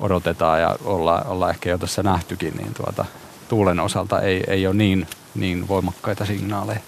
odotetaan 0.00 0.60
ja 0.60 0.76
ollaan, 0.84 1.26
ollaan 1.26 1.50
ehkä 1.50 1.70
jo 1.70 1.78
tässä 1.78 2.02
nähtykin, 2.02 2.56
niin 2.56 2.74
tuota, 2.74 3.04
tuulen 3.48 3.80
osalta 3.80 4.20
ei, 4.20 4.44
ei 4.46 4.66
ole 4.66 4.74
niin, 4.74 5.06
niin 5.34 5.68
voimakkaita 5.68 6.24
signaaleja. 6.24 6.80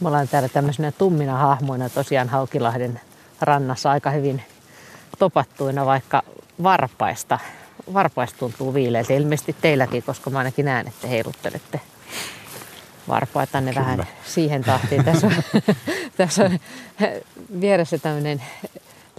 Me 0.00 0.08
ollaan 0.08 0.28
täällä 0.28 0.48
tämmöisenä 0.48 0.92
tummina 0.92 1.36
hahmoina 1.36 1.88
tosiaan 1.88 2.28
Haukilahden 2.28 3.00
rannassa 3.40 3.90
aika 3.90 4.10
hyvin 4.10 4.42
topattuina, 5.18 5.86
vaikka 5.86 6.22
varpaista, 6.62 7.38
varpaista 7.92 8.38
tuntuu 8.38 8.74
viileiltä. 8.74 9.12
Ilmeisesti 9.12 9.56
teilläkin, 9.60 10.02
koska 10.02 10.30
mä 10.30 10.38
ainakin 10.38 10.64
näen, 10.64 10.88
että 10.88 11.06
heiluttelette 11.06 11.80
varpaitanne 13.08 13.72
Kyllä. 13.72 13.86
vähän 13.86 14.06
siihen 14.24 14.64
tahtiin. 14.64 15.04
Tässä 15.04 15.26
on, 15.26 15.32
tässä 16.16 16.44
on 16.44 16.58
vieressä 17.60 17.98
tämmöinen 17.98 18.42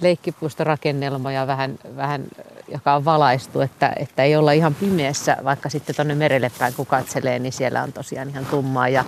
leikkipuistorakennelma 0.02 1.32
ja 1.32 1.48
vähän, 1.48 1.80
vähän 1.96 2.24
joka 2.68 2.96
on 2.96 3.06
valaistu, 3.06 3.62
että, 3.62 3.94
että 3.98 4.24
ei 4.24 4.36
olla 4.36 4.52
ihan 4.52 4.76
pimeässä, 4.76 5.38
vaikka 5.44 5.70
sitten 5.70 5.96
tuonne 5.96 6.16
merelle 6.16 6.52
päin 6.60 6.74
kun 6.74 6.86
katselee, 6.86 7.40
niin 7.40 7.54
siellä 7.54 7.84
on 7.84 7.94
tosiaan 7.94 8.30
ihan 8.30 8.46
tummaa 8.46 8.90
ja 8.90 9.06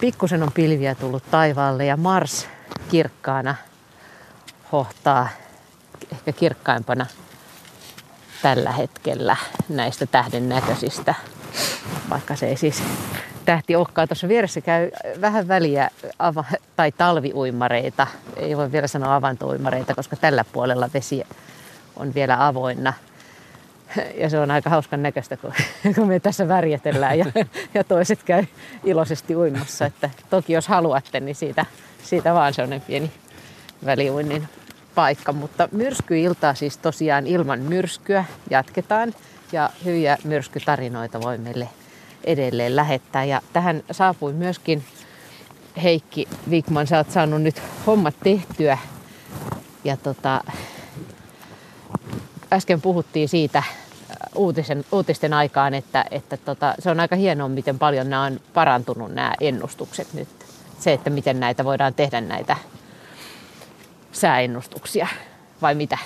pikkusen 0.00 0.42
on 0.42 0.52
pilviä 0.52 0.94
tullut 0.94 1.22
taivaalle 1.30 1.86
ja 1.86 1.96
Mars 1.96 2.48
kirkkaana 2.88 3.54
hohtaa 4.72 5.28
ehkä 6.12 6.32
kirkkaimpana 6.32 7.06
tällä 8.42 8.72
hetkellä 8.72 9.36
näistä 9.68 10.06
tähden 10.06 10.48
näköisistä, 10.48 11.14
vaikka 12.10 12.36
se 12.36 12.46
ei 12.46 12.56
siis 12.56 12.82
tähti 13.44 13.76
olekaan. 13.76 14.08
Tuossa 14.08 14.28
vieressä 14.28 14.60
käy 14.60 14.90
vähän 15.20 15.48
väliä 15.48 15.90
ava- 16.18 16.56
tai 16.76 16.92
talviuimareita, 16.92 18.06
ei 18.36 18.56
voi 18.56 18.72
vielä 18.72 18.86
sanoa 18.86 19.16
avantouimareita, 19.16 19.94
koska 19.94 20.16
tällä 20.16 20.44
puolella 20.52 20.90
vesi 20.94 21.22
on 21.96 22.14
vielä 22.14 22.46
avoinna– 22.46 22.92
ja 24.14 24.30
se 24.30 24.38
on 24.38 24.50
aika 24.50 24.70
hauskan 24.70 25.02
näköistä, 25.02 25.36
kun, 25.36 25.52
kun 25.94 26.08
me 26.08 26.20
tässä 26.20 26.48
värjätellään 26.48 27.18
ja, 27.18 27.26
ja 27.74 27.84
toiset 27.84 28.22
käy 28.22 28.44
iloisesti 28.84 29.36
uimassa. 29.36 29.86
Että 29.86 30.10
toki 30.30 30.52
jos 30.52 30.68
haluatte, 30.68 31.20
niin 31.20 31.34
siitä, 31.34 31.66
siitä 32.02 32.34
vaan 32.34 32.54
sellainen 32.54 32.80
pieni 32.80 33.10
väliuinnin 33.84 34.48
paikka. 34.94 35.32
Mutta 35.32 35.68
myrskyiltaa 35.72 36.54
siis 36.54 36.76
tosiaan 36.76 37.26
ilman 37.26 37.58
myrskyä 37.60 38.24
jatketaan 38.50 39.14
ja 39.52 39.70
hyviä 39.84 40.18
myrskytarinoita 40.24 41.20
voi 41.20 41.38
meille 41.38 41.68
edelleen 42.24 42.76
lähettää. 42.76 43.24
Ja 43.24 43.40
tähän 43.52 43.82
saapui 43.90 44.32
myöskin 44.32 44.84
Heikki 45.82 46.28
Wigman, 46.50 46.86
sä 46.86 46.96
oot 46.96 47.10
saanut 47.10 47.42
nyt 47.42 47.62
hommat 47.86 48.14
tehtyä. 48.24 48.78
Ja 49.84 49.96
tota, 49.96 50.44
äsken 52.52 52.80
puhuttiin 52.80 53.28
siitä 53.28 53.58
äh, 53.58 53.66
uutisen, 54.34 54.84
uutisten 54.92 55.32
aikaan, 55.32 55.74
että, 55.74 56.04
että 56.10 56.36
tota, 56.36 56.74
se 56.78 56.90
on 56.90 57.00
aika 57.00 57.16
hienoa, 57.16 57.48
miten 57.48 57.78
paljon 57.78 58.10
nämä 58.10 58.22
on 58.22 58.40
parantunut 58.54 59.12
nämä 59.12 59.34
ennustukset 59.40 60.14
nyt. 60.14 60.28
Se, 60.78 60.92
että 60.92 61.10
miten 61.10 61.40
näitä 61.40 61.64
voidaan 61.64 61.94
tehdä 61.94 62.20
näitä 62.20 62.56
sääennustuksia 64.12 65.08
vai 65.62 65.74
mitä? 65.74 65.98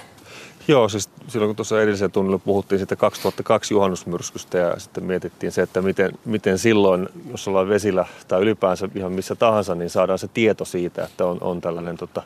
Joo, 0.69 0.89
siis 0.89 1.11
silloin 1.29 1.49
kun 1.49 1.57
tuossa 1.57 1.83
edellisellä 1.83 2.13
tunnilla 2.13 2.39
puhuttiin 2.39 2.79
sitten 2.79 2.99
2002 2.99 3.75
juhannusmyrskystä 3.75 4.59
ja 4.59 4.81
sitten 4.81 5.05
mietittiin 5.05 5.53
se, 5.53 5.63
että 5.63 5.83
miten, 5.83 6.13
miten 6.25 6.59
silloin, 6.59 7.09
jos 7.31 7.49
ollaan 7.49 7.69
vesillä 7.69 8.07
tai 8.29 8.41
ylipäänsä 8.43 8.89
ihan 8.95 9.13
missä 9.13 9.35
tahansa, 9.35 9.75
niin 9.75 9.91
saadaan 9.91 10.19
se 10.19 10.29
tieto 10.29 10.65
siitä, 10.65 11.05
että 11.05 11.27
on, 11.27 11.39
on 11.41 11.61
tällainen 11.61 11.97
tota, 11.97 12.23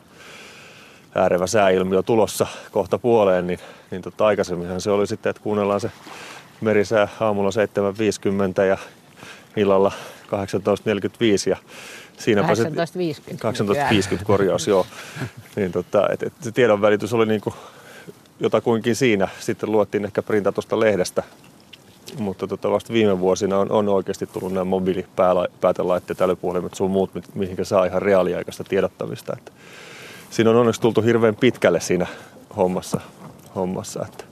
äärevä 1.15 1.47
sääilmiö 1.47 2.03
tulossa 2.03 2.47
kohta 2.71 2.99
puoleen, 2.99 3.47
niin, 3.47 3.59
niin 3.91 4.03
tota, 4.03 4.27
aikaisemminhan 4.27 4.81
se 4.81 4.91
oli 4.91 5.07
sitten, 5.07 5.31
että 5.31 5.43
kuunnellaan 5.43 5.81
se 5.81 5.91
merisää 6.61 7.09
aamulla 7.21 7.51
7.50 8.59 8.63
ja 8.63 8.79
illalla 9.57 9.93
18.45 10.27 11.51
ja 11.51 11.57
siinäpä 12.19 12.47
1850. 12.47 13.43
1850 13.43 14.27
korjaus, 14.27 14.69
joo. 14.69 14.87
niin 15.57 15.73
tota, 15.73 16.09
et, 16.13 16.23
et 16.23 16.33
se 16.41 16.53
tiedon 16.53 16.81
välitys 16.81 17.13
oli 17.13 17.27
niin 17.27 17.41
kuin 17.41 17.55
jotakuinkin 18.41 18.97
siinä. 18.97 19.29
Sitten 19.41 19.73
luottiin 19.73 20.05
ehkä 20.05 20.23
printatusta 20.23 20.81
lehdestä. 20.81 21.23
Mutta 22.19 22.47
tota 22.47 22.71
vasta 22.71 22.93
viime 22.93 23.21
vuosina 23.21 23.59
on, 23.59 23.71
on 23.71 23.89
oikeasti 23.89 24.27
tullut 24.27 24.53
nämä 24.53 24.65
mobiilipäätelaitteet, 24.65 26.21
älypuhelimet, 26.21 26.75
sun 26.75 26.91
muut, 26.91 27.11
mihinkä 27.35 27.65
saa 27.65 27.85
ihan 27.85 28.03
reaaliaikaista 28.03 28.65
tiedottamista. 28.65 29.37
Että 29.39 29.53
siinä 30.31 30.51
on 30.51 30.57
onneksi 30.57 30.81
tultu 30.81 31.03
hirveän 31.03 31.37
pitkälle 31.37 31.81
siinä 31.81 32.07
hommassa, 32.57 33.01
hommassa 33.57 34.05
että 34.09 34.25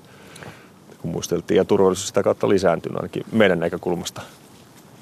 kun 0.99 1.11
muisteltiin 1.11 1.57
ja 1.57 1.65
turvallisuus 1.65 2.09
sitä 2.09 2.23
kautta 2.23 2.49
lisääntynyt 2.49 2.97
ainakin 2.97 3.23
meidän 3.33 3.61
näkökulmasta. 3.61 4.23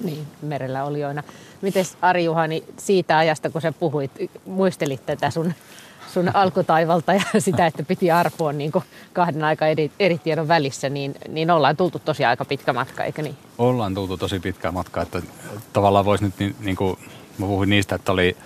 Niin, 0.03 0.27
merellä 0.41 0.83
olioina. 0.83 1.23
Miten 1.61 1.85
Ari 2.01 2.23
Juhani 2.23 2.63
siitä 2.77 3.17
ajasta, 3.17 3.49
kun 3.49 3.61
sä 3.61 3.71
puhuit, 3.71 4.11
muistelit 4.45 5.05
tätä 5.05 5.29
sun, 5.29 5.53
sun 6.13 6.35
alkutaivalta 6.35 7.13
ja 7.13 7.21
sitä, 7.39 7.67
että 7.67 7.83
piti 7.83 8.11
arpoa 8.11 8.53
niin 8.53 8.71
kahden 9.13 9.43
aika 9.43 9.67
eri, 9.67 9.91
eri 9.99 10.17
tiedon 10.17 10.47
välissä, 10.47 10.89
niin, 10.89 11.15
niin 11.29 11.51
ollaan 11.51 11.77
tultu 11.77 11.99
tosi 11.99 12.25
aika 12.25 12.45
pitkä 12.45 12.73
matka, 12.73 13.03
eikö 13.03 13.21
niin? 13.21 13.35
Ollaan 13.57 13.93
tultu 13.93 14.17
tosi 14.17 14.39
pitkä 14.39 14.71
matka, 14.71 15.01
että 15.01 15.21
tavallaan 15.73 16.05
voisi 16.05 16.23
nyt 16.23 16.33
niin, 16.39 16.55
niin 16.59 16.75
kuin, 16.75 16.99
mä 17.37 17.45
puhuin 17.45 17.69
niistä, 17.69 17.95
että 17.95 18.11
oli 18.11 18.37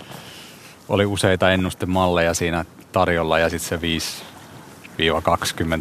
oli 0.89 1.05
useita 1.05 1.51
ennustemalleja 1.51 2.33
siinä 2.33 2.65
tarjolla 2.91 3.39
ja 3.39 3.49
sitten 3.49 3.79
se 3.79 4.21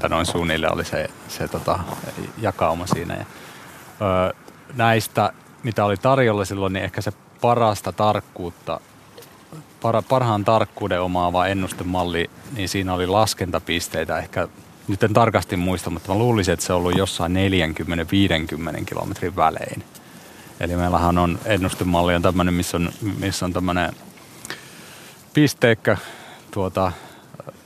5-20 0.06 0.08
noin 0.08 0.26
suunnilleen 0.26 0.74
oli 0.74 0.84
se, 0.84 1.10
se 1.28 1.48
tota, 1.48 1.78
jakauma 2.38 2.86
siinä. 2.86 3.14
Ja, 3.14 3.24
ö, 4.28 4.34
näistä, 4.76 5.32
mitä 5.62 5.84
oli 5.84 5.96
tarjolla 5.96 6.44
silloin, 6.44 6.72
niin 6.72 6.84
ehkä 6.84 7.00
se 7.00 7.12
parasta 7.40 7.92
tarkkuutta, 7.92 8.80
para, 9.82 10.02
parhaan 10.02 10.44
tarkkuuden 10.44 11.00
omaava 11.00 11.46
ennustemalli, 11.46 12.30
niin 12.56 12.68
siinä 12.68 12.94
oli 12.94 13.06
laskentapisteitä 13.06 14.18
ehkä, 14.18 14.48
nyt 14.88 15.02
en 15.02 15.12
tarkasti 15.12 15.56
muista, 15.56 15.90
mutta 15.90 16.12
mä 16.12 16.18
luulisin, 16.18 16.54
että 16.54 16.66
se 16.66 16.72
on 16.72 16.78
ollut 16.78 16.98
jossain 16.98 17.32
40-50 18.80 18.84
kilometrin 18.84 19.36
välein. 19.36 19.84
Eli 20.60 20.76
meillähän 20.76 21.18
on 21.18 21.38
ennustemalli 21.44 22.14
on 22.14 22.22
tämmöinen, 22.22 22.54
missä 22.54 22.76
on, 22.76 22.92
missä 23.18 23.44
on 23.44 23.52
tämmöinen 23.52 23.92
pisteikkä 25.34 25.96
tuota, 26.50 26.92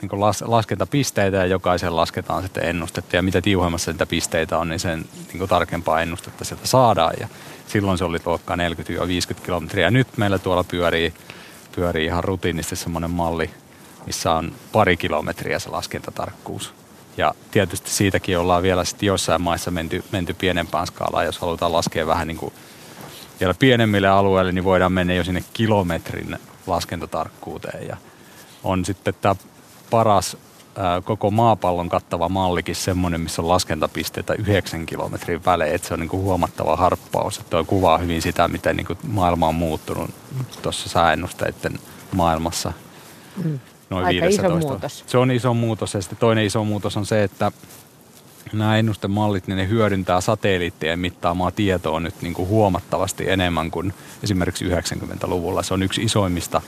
niin 0.01 0.21
las, 0.21 0.41
laskentapisteitä 0.41 1.37
ja 1.37 1.45
jokaisen 1.45 1.95
lasketaan 1.95 2.43
sitten 2.43 2.65
ennustetta. 2.65 3.15
Ja 3.15 3.21
mitä 3.21 3.41
tiuhemmassa 3.41 3.91
niitä 3.91 4.05
pisteitä 4.05 4.57
on, 4.57 4.69
niin 4.69 4.79
sen 4.79 5.05
niin 5.33 5.49
tarkempaa 5.49 6.01
ennustetta 6.01 6.45
sieltä 6.45 6.67
saadaan. 6.67 7.13
Ja 7.19 7.27
silloin 7.67 7.97
se 7.97 8.03
oli 8.03 8.19
luokkaa 8.25 8.55
40-50 8.55 8.59
kilometriä. 9.45 9.91
Nyt 9.91 10.07
meillä 10.17 10.39
tuolla 10.39 10.63
pyörii, 10.63 11.13
pyörii 11.75 12.05
ihan 12.05 12.23
rutiinisesti 12.23 12.75
semmoinen 12.75 13.11
malli, 13.11 13.49
missä 14.05 14.31
on 14.31 14.51
pari 14.71 14.97
kilometriä 14.97 15.59
se 15.59 15.69
laskentatarkkuus. 15.69 16.73
Ja 17.17 17.33
tietysti 17.51 17.89
siitäkin 17.91 18.37
ollaan 18.37 18.63
vielä 18.63 18.85
sitten 18.85 19.07
joissain 19.07 19.41
maissa 19.41 19.71
menty, 19.71 20.03
menty 20.11 20.33
pienempään 20.33 20.87
skaalaan, 20.87 21.25
jos 21.25 21.39
halutaan 21.39 21.71
laskea 21.71 22.07
vähän 22.07 22.27
niin 22.27 22.37
kuin 22.37 22.53
vielä 23.39 23.53
pienemmille 23.59 24.07
alueille, 24.07 24.51
niin 24.51 24.63
voidaan 24.63 24.91
mennä 24.91 25.13
jo 25.13 25.23
sinne 25.23 25.43
kilometrin 25.53 26.37
laskentatarkkuuteen. 26.67 27.87
Ja 27.87 27.97
on 28.63 28.85
sitten 28.85 29.13
tämä 29.21 29.35
paras 29.89 30.37
koko 31.03 31.31
maapallon 31.31 31.89
kattava 31.89 32.29
mallikin 32.29 32.75
semmoinen, 32.75 33.21
missä 33.21 33.41
on 33.41 33.49
laskentapisteitä 33.49 34.33
yhdeksän 34.33 34.85
kilometrin 34.85 35.45
välein, 35.45 35.75
että 35.75 35.87
se 35.87 35.93
on 35.93 35.99
niin 35.99 36.09
kuin 36.09 36.23
huomattava 36.23 36.75
harppaus. 36.75 37.37
Että 37.37 37.49
toi 37.49 37.63
kuvaa 37.63 37.97
hyvin 37.97 38.21
sitä, 38.21 38.47
miten 38.47 38.75
niin 38.75 38.87
kuin 38.87 38.99
maailma 39.07 39.47
on 39.47 39.55
muuttunut 39.55 40.09
tuossa 40.61 40.89
sääennusteiden 40.89 41.79
maailmassa. 42.15 42.73
Mm. 43.43 43.59
Noin 43.89 44.05
Aika 44.05 44.25
iso 44.25 44.41
15. 44.41 44.67
muutos. 44.69 45.03
Se 45.07 45.17
on 45.17 45.31
iso 45.31 45.53
muutos 45.53 45.93
ja 45.93 46.01
sitten 46.01 46.17
toinen 46.17 46.45
iso 46.45 46.63
muutos 46.63 46.97
on 46.97 47.05
se, 47.05 47.23
että 47.23 47.51
nämä 48.53 48.77
ennustemallit, 48.77 49.47
niin 49.47 49.57
ne 49.57 49.67
hyödyntää 49.67 50.21
satelliittien 50.21 50.99
mittaamaa 50.99 51.51
tietoa 51.51 51.99
nyt 51.99 52.21
niin 52.21 52.33
kuin 52.33 52.47
huomattavasti 52.47 53.29
enemmän 53.29 53.71
kuin 53.71 53.93
esimerkiksi 54.23 54.65
90-luvulla. 54.65 55.63
Se 55.63 55.73
on 55.73 55.83
yksi 55.83 56.03
isoimmista 56.03 56.61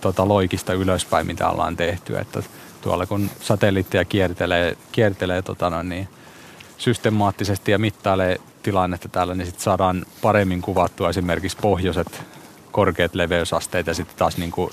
tota, 0.00 0.28
loikista 0.28 0.72
ylöspäin, 0.72 1.26
mitä 1.26 1.48
ollaan 1.48 1.76
tehty. 1.76 2.18
Että 2.18 2.42
tuolla 2.80 3.06
kun 3.06 3.30
satelliitteja 3.40 4.04
kiertelee, 4.04 4.76
kiertelee 4.92 5.42
tota, 5.42 5.70
no 5.70 5.82
niin, 5.82 6.08
systemaattisesti 6.78 7.72
ja 7.72 7.78
mittailee 7.78 8.40
tilannetta 8.62 9.08
täällä, 9.08 9.34
niin 9.34 9.46
sitten 9.46 9.64
saadaan 9.64 10.06
paremmin 10.22 10.62
kuvattua 10.62 11.10
esimerkiksi 11.10 11.58
pohjoiset 11.60 12.22
korkeat 12.72 13.14
leveysasteet 13.14 13.86
ja 13.86 13.94
sitten 13.94 14.16
taas 14.16 14.36
niin 14.36 14.50
kuin 14.50 14.70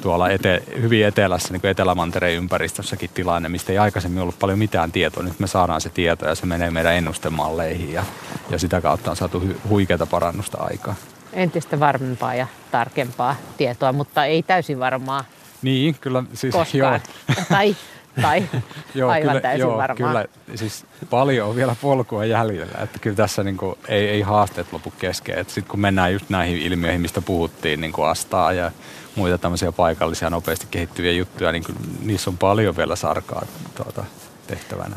tuolla 0.00 0.30
ete, 0.30 0.62
hyvin 0.80 1.06
etelässä, 1.06 1.52
niin 1.52 1.60
kuin 1.60 1.70
Etelämantereen 1.70 2.34
ympäristössäkin 2.34 3.10
tilanne, 3.14 3.48
mistä 3.48 3.72
ei 3.72 3.78
aikaisemmin 3.78 4.22
ollut 4.22 4.38
paljon 4.38 4.58
mitään 4.58 4.92
tietoa. 4.92 5.22
Nyt 5.22 5.40
me 5.40 5.46
saadaan 5.46 5.80
se 5.80 5.88
tieto 5.88 6.26
ja 6.26 6.34
se 6.34 6.46
menee 6.46 6.70
meidän 6.70 6.94
ennustemalleihin 6.94 7.92
ja, 7.92 8.04
ja 8.50 8.58
sitä 8.58 8.80
kautta 8.80 9.10
on 9.10 9.16
saatu 9.16 9.40
hu- 9.40 9.68
huikeata 9.68 10.06
parannusta 10.06 10.58
aikaa. 10.60 10.94
Entistä 11.32 11.80
varmempaa 11.80 12.34
ja 12.34 12.46
tarkempaa 12.70 13.36
tietoa, 13.56 13.92
mutta 13.92 14.24
ei 14.24 14.42
täysin 14.42 14.78
varmaa 14.80 15.24
Niin, 15.62 15.96
kyllä 16.00 16.22
siis 16.34 16.54
koskaan. 16.54 17.00
tai, 17.48 17.76
tai 18.22 18.42
joo, 18.94 19.10
aivan 19.10 19.28
kyllä, 19.28 19.40
täysin 19.40 19.60
joo, 19.60 19.76
varmaa. 19.78 20.08
Kyllä, 20.08 20.24
siis 20.54 20.86
paljon 21.10 21.48
on 21.48 21.56
vielä 21.56 21.76
polkua 21.82 22.24
jäljellä, 22.24 22.78
että 22.82 22.98
kyllä 22.98 23.16
tässä 23.16 23.42
niin 23.44 23.56
kuin, 23.56 23.78
ei, 23.88 24.08
ei 24.08 24.20
haasteet 24.20 24.72
lopu 24.72 24.92
kesken. 24.98 25.44
Sitten 25.44 25.64
kun 25.70 25.80
mennään 25.80 26.12
just 26.12 26.30
näihin 26.30 26.58
ilmiöihin, 26.58 27.00
mistä 27.00 27.20
puhuttiin, 27.20 27.80
niin 27.80 27.92
kuin 27.92 28.08
astaa 28.08 28.52
ja 28.52 28.70
muita 29.16 29.38
tämmöisiä 29.38 29.72
paikallisia 29.72 30.30
nopeasti 30.30 30.66
kehittyviä 30.70 31.12
juttuja, 31.12 31.52
niin 31.52 31.64
kyllä 31.64 31.80
niissä 32.02 32.30
on 32.30 32.38
paljon 32.38 32.76
vielä 32.76 32.96
sarkaa 32.96 33.46
tuota, 33.74 34.04
tehtävänä. 34.46 34.96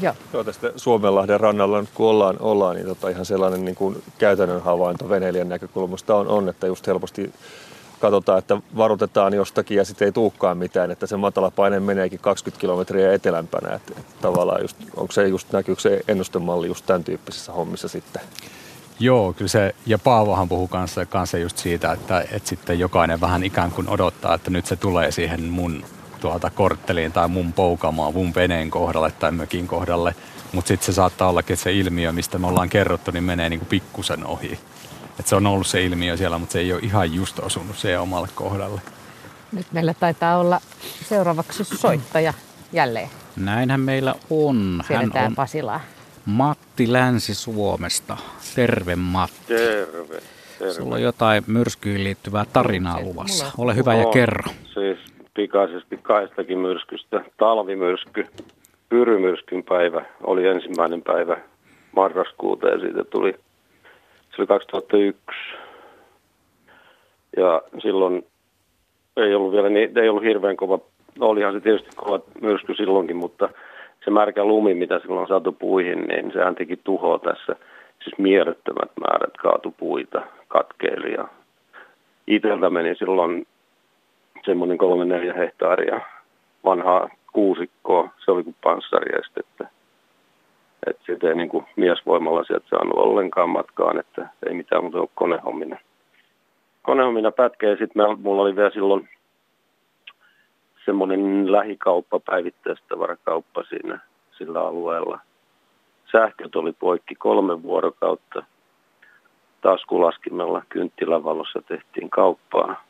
Joo. 0.00 0.14
Joo, 0.32 0.44
tästä 0.44 0.72
Suomenlahden 0.76 1.40
rannalla 1.40 1.80
nyt 1.80 1.90
kun 1.94 2.06
ollaan, 2.06 2.36
ollaan 2.40 2.76
niin 2.76 2.86
tota 2.86 3.08
ihan 3.08 3.26
sellainen 3.26 3.64
niin 3.64 3.74
kuin 3.74 4.02
käytännön 4.18 4.62
havainto 4.62 5.08
veneilijän 5.08 5.48
näkökulmasta 5.48 6.14
on, 6.14 6.28
on, 6.28 6.48
että 6.48 6.66
just 6.66 6.86
helposti 6.86 7.32
katsotaan, 8.00 8.38
että 8.38 8.56
varoitetaan 8.76 9.34
jostakin 9.34 9.76
ja 9.76 9.84
sitten 9.84 10.06
ei 10.06 10.12
tulekaan 10.12 10.58
mitään, 10.58 10.90
että 10.90 11.06
se 11.06 11.16
matala 11.16 11.50
paine 11.50 11.80
meneekin 11.80 12.18
20 12.18 12.60
kilometriä 12.60 13.12
etelämpänä. 13.12 13.74
Että, 13.74 13.92
että 13.98 14.14
tavallaan 14.22 14.62
just, 14.62 14.76
onko 14.96 15.12
se 15.12 15.28
just, 15.28 15.52
näkyykö 15.52 15.80
se 15.80 16.00
ennustemalli 16.08 16.66
just 16.66 16.86
tämän 16.86 17.04
tyyppisissä 17.04 17.52
hommissa 17.52 17.88
sitten? 17.88 18.22
Joo, 18.98 19.32
kyllä 19.32 19.48
se, 19.48 19.74
ja 19.86 19.98
Paavohan 19.98 20.48
puhuu 20.48 20.68
kanssa, 20.68 21.06
kanssa 21.06 21.38
just 21.38 21.58
siitä, 21.58 21.92
että, 21.92 22.20
että 22.20 22.48
sitten 22.48 22.78
jokainen 22.78 23.20
vähän 23.20 23.44
ikään 23.44 23.70
kuin 23.70 23.88
odottaa, 23.88 24.34
että 24.34 24.50
nyt 24.50 24.66
se 24.66 24.76
tulee 24.76 25.12
siihen 25.12 25.44
mun 25.44 25.84
tuota 26.20 26.50
kortteliin 26.50 27.12
tai 27.12 27.28
mun 27.28 27.52
poukamaan, 27.52 28.14
mun 28.14 28.34
veneen 28.34 28.70
kohdalle 28.70 29.10
tai 29.10 29.32
mökin 29.32 29.68
kohdalle. 29.68 30.14
Mutta 30.52 30.68
sitten 30.68 30.86
se 30.86 30.92
saattaa 30.92 31.28
ollakin, 31.28 31.54
että 31.54 31.64
se 31.64 31.72
ilmiö, 31.72 32.12
mistä 32.12 32.38
me 32.38 32.46
ollaan 32.46 32.68
kerrottu, 32.68 33.10
niin 33.10 33.24
menee 33.24 33.48
niinku 33.48 33.66
pikkusen 33.66 34.26
ohi. 34.26 34.58
Et 35.20 35.26
se 35.26 35.36
on 35.36 35.46
ollut 35.46 35.66
se 35.66 35.84
ilmiö 35.84 36.16
siellä, 36.16 36.38
mutta 36.38 36.52
se 36.52 36.58
ei 36.58 36.72
ole 36.72 36.80
ihan 36.82 37.14
just 37.14 37.38
osunut 37.38 37.78
siihen 37.78 38.00
omalle 38.00 38.28
kohdalle. 38.34 38.80
Nyt 39.52 39.66
meillä 39.72 39.94
taitaa 39.94 40.38
olla 40.38 40.60
seuraavaksi 41.08 41.64
soittaja 41.64 42.34
jälleen. 42.72 43.10
Näinhän 43.36 43.80
meillä 43.80 44.14
on. 44.30 44.82
Hän 44.88 44.98
Siedetään 44.98 45.26
on 45.26 45.34
Pasilaa. 45.34 45.80
Matti 46.26 46.92
Länsi-Suomesta. 46.92 48.16
Terve 48.54 48.96
Matti. 48.96 49.34
Terve. 49.46 50.20
terve. 50.58 50.72
Sulla 50.72 50.94
on 50.94 51.02
jotain 51.02 51.42
myrskyihin 51.46 52.04
liittyvää 52.04 52.44
tarinaa 52.52 53.00
luvassa. 53.00 53.46
Ole 53.58 53.76
hyvä 53.76 53.94
ja 53.94 54.06
On. 54.06 54.12
kerro. 54.12 54.52
Siis 54.74 54.98
pikaisesti 55.34 55.96
kaistakin 56.02 56.58
myrskystä. 56.58 57.24
Talvimyrsky, 57.36 58.26
pyrymyrskyn 58.88 59.64
päivä 59.64 60.04
oli 60.22 60.46
ensimmäinen 60.46 61.02
päivä 61.02 61.36
marraskuuta 61.96 62.68
ja 62.68 62.78
siitä 62.80 63.04
tuli, 63.04 63.34
se 64.30 64.36
oli 64.38 64.46
2001. 64.46 65.20
Ja 67.36 67.62
silloin 67.82 68.26
ei 69.16 69.34
ollut 69.34 69.52
vielä 69.52 69.68
niin, 69.68 69.98
ei 69.98 70.08
ollut 70.08 70.24
hirveän 70.24 70.56
kova, 70.56 70.78
no 71.18 71.26
olihan 71.26 71.54
se 71.54 71.60
tietysti 71.60 71.90
kova 71.96 72.20
myrsky 72.40 72.74
silloinkin, 72.74 73.16
mutta 73.16 73.48
se 74.04 74.10
märkä 74.10 74.44
lumi, 74.44 74.74
mitä 74.74 74.98
silloin 74.98 75.20
on 75.20 75.28
saatu 75.28 75.52
puihin, 75.52 76.00
niin 76.00 76.32
sehän 76.32 76.54
teki 76.54 76.76
tuhoa 76.76 77.18
tässä. 77.18 77.56
Siis 78.02 78.18
mielettömät 78.18 78.90
määrät 79.00 79.36
kaatu 79.42 79.74
puita, 79.76 80.22
katkeili 80.48 81.12
ja 81.12 81.28
meni 82.70 82.94
silloin 82.94 83.46
semmoinen 84.44 84.78
kolme 84.78 85.04
neljä 85.04 85.34
hehtaaria 85.34 86.00
vanhaa 86.64 87.08
kuusikkoa. 87.32 88.08
Se 88.24 88.30
oli 88.30 88.44
kuin 88.44 88.56
panssariestettä. 88.62 89.68
Että 90.86 91.02
sitä 91.06 91.28
ei 91.28 91.34
niin 91.34 91.48
kuin 91.48 91.64
miesvoimalla 91.76 92.44
sieltä 92.44 92.66
saanut 92.68 92.98
ollenkaan 92.98 93.48
matkaan, 93.48 94.00
että 94.00 94.28
ei 94.46 94.54
mitään 94.54 94.82
muuta 94.82 94.98
kuin 94.98 95.10
konehommina. 95.14 95.78
Konehommina 96.82 97.32
ja 97.62 97.76
sitten 97.76 98.02
mulla 98.18 98.42
oli 98.42 98.56
vielä 98.56 98.70
silloin 98.70 99.08
semmoinen 100.84 101.52
lähikauppa, 101.52 102.20
päivittäistavarakauppa 102.20 103.62
siinä 103.68 103.98
sillä 104.38 104.60
alueella. 104.60 105.18
Sähköt 106.12 106.56
oli 106.56 106.72
poikki 106.72 107.14
kolme 107.14 107.62
vuorokautta. 107.62 108.42
Taskulaskimella 109.60 110.62
kynttilävalossa 110.68 111.62
tehtiin 111.68 112.10
kauppaa. 112.10 112.84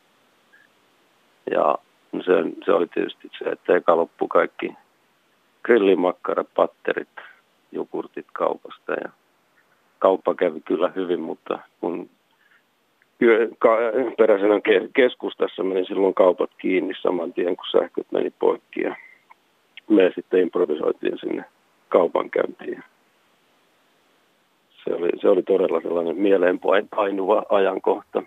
Ja 1.51 1.77
se, 2.25 2.33
se 2.65 2.71
oli 2.71 2.87
tietysti 2.87 3.29
se, 3.37 3.49
että 3.49 3.75
eka 3.75 3.97
loppu 3.97 4.27
kaikki 4.27 4.73
grillimakkarat, 5.63 6.47
patterit, 6.55 7.15
jogurtit 7.71 8.27
kaupasta. 8.33 8.93
Ja 8.93 9.09
kauppa 9.99 10.35
kävi 10.35 10.61
kyllä 10.61 10.91
hyvin, 10.95 11.19
mutta 11.19 11.59
kun 11.81 12.09
yö- 13.21 13.49
ka- 13.59 13.77
peräisenä 14.17 14.55
ke- 14.55 14.89
keskustassa 14.93 15.63
meni 15.63 15.85
silloin 15.85 16.13
kaupat 16.13 16.49
kiinni 16.57 16.93
saman 17.01 17.33
tien, 17.33 17.55
kun 17.55 17.65
sähköt 17.71 18.11
meni 18.11 18.33
poikki. 18.39 18.81
Ja 18.81 18.95
me 19.89 20.11
sitten 20.15 20.39
improvisoitiin 20.39 21.17
sinne 21.19 21.45
kaupankäyntiin. 21.89 22.83
Se 24.83 24.93
oli, 24.93 25.09
se 25.21 25.29
oli 25.29 25.43
todella 25.43 25.81
sellainen 25.81 26.17
mieleen 26.17 26.59
painuva 26.95 27.43
ajankohta. 27.49 28.23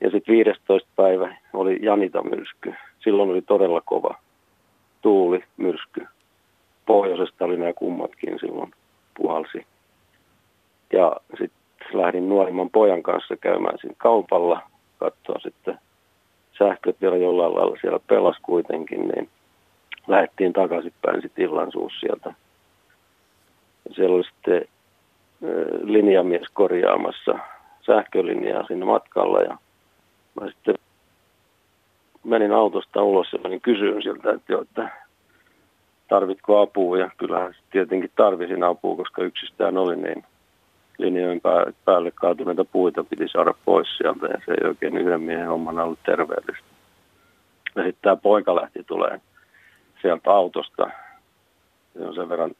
Ja 0.00 0.10
sitten 0.10 0.34
15. 0.34 0.88
päivä 0.96 1.36
oli 1.52 1.78
Janita-myrsky. 1.82 2.74
Silloin 2.98 3.30
oli 3.30 3.42
todella 3.42 3.80
kova 3.80 4.14
tuuli, 5.02 5.44
myrsky. 5.56 6.06
Pohjoisesta 6.86 7.44
oli 7.44 7.56
nämä 7.56 7.72
kummatkin 7.72 8.38
silloin 8.40 8.70
puhalsi. 9.16 9.66
Ja 10.92 11.16
sitten 11.30 11.65
lähdin 11.92 12.28
nuorimman 12.28 12.70
pojan 12.70 13.02
kanssa 13.02 13.36
käymään 13.36 13.78
siinä 13.78 13.94
kaupalla, 13.98 14.62
katsoa 14.98 15.38
sitten 15.38 15.78
sähköt 16.58 17.00
vielä 17.00 17.16
jollain 17.16 17.54
lailla 17.54 17.76
siellä 17.80 17.98
pelas 18.06 18.36
kuitenkin, 18.42 19.08
niin 19.08 19.28
lähdettiin 20.06 20.52
takaisinpäin 20.52 21.22
sitten 21.22 21.44
illan 21.44 21.72
suus 21.72 21.92
sieltä. 22.00 22.34
Ja 23.88 23.94
siellä 23.94 24.16
oli 24.16 24.24
sitten 24.24 24.68
linjamies 25.82 26.46
korjaamassa 26.52 27.38
sähkölinjaa 27.86 28.66
siinä 28.66 28.84
matkalla 28.84 29.40
ja 29.40 29.58
mä 30.40 30.50
sitten 30.50 30.74
menin 32.24 32.52
autosta 32.52 33.02
ulos 33.02 33.32
ja 33.32 33.38
menin 33.42 33.60
kysyyn 33.60 34.02
sieltä, 34.02 34.30
että, 34.30 34.52
jo, 34.52 34.62
että 34.62 34.88
tarvitko 36.08 36.60
apua 36.60 36.98
ja 36.98 37.10
kyllähän 37.16 37.54
tietenkin 37.70 38.10
tarvisin 38.16 38.62
apua, 38.62 38.96
koska 38.96 39.22
yksistään 39.22 39.78
oli 39.78 39.96
niin 39.96 40.24
linjojen 40.98 41.40
pää- 41.40 41.72
päälle 41.84 42.10
kaatuneita 42.10 42.64
puita 42.64 43.04
piti 43.04 43.28
saada 43.28 43.54
pois 43.64 43.96
sieltä 43.96 44.26
ja 44.26 44.40
se 44.46 44.52
ei 44.52 44.68
oikein 44.68 44.96
yhden 44.96 45.20
miehen 45.20 45.48
hommana 45.48 45.84
ollut 45.84 45.98
terveellistä. 46.06 46.66
Ja 47.76 47.82
sitten 47.82 48.02
tämä 48.02 48.16
poika 48.16 48.54
lähti 48.54 48.84
tulee 48.86 49.20
sieltä 50.02 50.30
autosta. 50.30 50.90
Se 51.92 52.04
on 52.04 52.14
sen 52.14 52.28
verran 52.28 52.50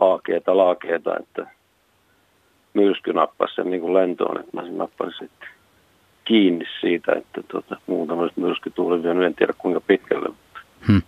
aakeeta 0.00 0.56
laakeeta, 0.56 1.16
että 1.18 1.46
myrsky 2.74 3.12
nappasi 3.12 3.54
sen 3.54 3.70
niin 3.70 3.80
kuin 3.80 3.94
lentoon, 3.94 4.40
että 4.40 4.50
mä 4.56 4.62
sen 4.62 4.78
nappasin 4.78 5.18
sitten 5.18 5.48
kiinni 6.24 6.64
siitä, 6.80 7.12
että 7.12 7.42
tota, 7.52 7.76
muutamasta 7.86 8.40
myrskytuuli 8.40 9.02
vienyt, 9.02 9.24
en 9.24 9.34
tiedä 9.34 9.52
kuinka 9.58 9.80
pitkälle, 9.80 10.28
mutta 10.28 10.60
Hmm. 10.86 11.02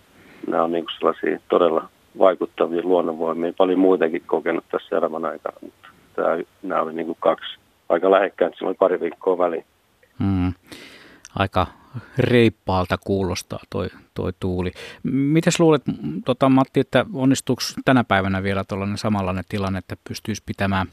nämä 0.47 0.63
on 0.63 0.71
niin 0.71 0.85
kuin 0.85 0.95
sellaisia 0.99 1.39
todella 1.49 1.89
vaikuttavia 2.19 2.81
luonnonvoimia. 2.83 3.53
Paljon 3.57 3.79
muitakin 3.79 4.23
kokenut 4.25 4.63
tässä 4.71 4.97
elämän 4.97 5.25
aikana, 5.25 5.57
mutta 5.61 5.89
tämä, 6.23 6.43
nämä 6.63 6.81
oli 6.81 6.93
niin 6.93 7.05
kuin 7.05 7.17
kaksi 7.19 7.59
aika 7.89 8.11
lähekkäin, 8.11 8.53
oli 8.61 8.73
pari 8.73 8.99
viikkoa 8.99 9.37
väliin. 9.37 9.65
Mm. 10.19 10.53
Aika 11.35 11.67
reippaalta 12.17 12.97
kuulostaa 12.97 13.59
toi, 13.69 13.87
toi 14.13 14.31
tuuli. 14.39 14.71
Mites 15.03 15.59
luulet, 15.59 15.81
tota, 16.25 16.49
Matti, 16.49 16.79
että 16.79 17.05
onnistuuko 17.13 17.61
tänä 17.85 18.03
päivänä 18.03 18.43
vielä 18.43 18.63
tuollainen 18.63 18.97
samanlainen 18.97 19.43
tilanne, 19.49 19.79
että 19.79 19.95
pystyisi 20.07 20.43
pitämään 20.45 20.87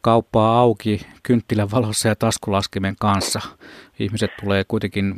kauppaa 0.00 0.58
auki 0.58 1.06
kynttilän 1.22 1.70
valossa 1.70 2.08
ja 2.08 2.16
taskulaskimen 2.16 2.94
kanssa? 3.00 3.40
Ihmiset 3.98 4.30
tulee 4.40 4.64
kuitenkin 4.68 5.14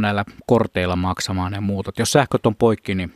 näillä 0.00 0.24
korteilla 0.46 0.96
maksamaan 0.96 1.52
ja 1.52 1.60
muutot. 1.60 1.98
Jos 1.98 2.12
sähköt 2.12 2.46
on 2.46 2.56
poikki, 2.56 2.94
niin 2.94 3.12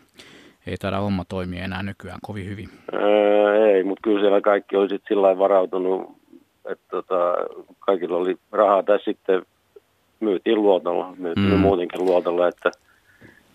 ei 0.67 0.77
taida 0.77 1.01
homma 1.01 1.25
toimia 1.25 1.65
enää 1.65 1.83
nykyään 1.83 2.19
kovin 2.23 2.47
hyvin. 2.47 2.69
Ää, 2.93 3.52
ei, 3.73 3.85
mutta 3.85 4.01
kyllä 4.03 4.21
siellä 4.21 4.41
kaikki 4.41 4.77
oli 4.77 4.89
sitten 4.89 5.09
sillä 5.09 5.39
varautunut, 5.39 6.11
että 6.65 6.85
tota, 6.91 7.35
kaikilla 7.81 8.17
oli 8.17 8.37
rahaa 8.53 8.83
tai 8.83 8.99
sitten 9.05 9.43
myytiin 10.21 10.63
luotolla, 10.63 11.15
myytiin 11.19 11.53
mm. 11.53 11.59
muutenkin 11.59 12.05
luotolla, 12.05 12.49
että 12.49 12.71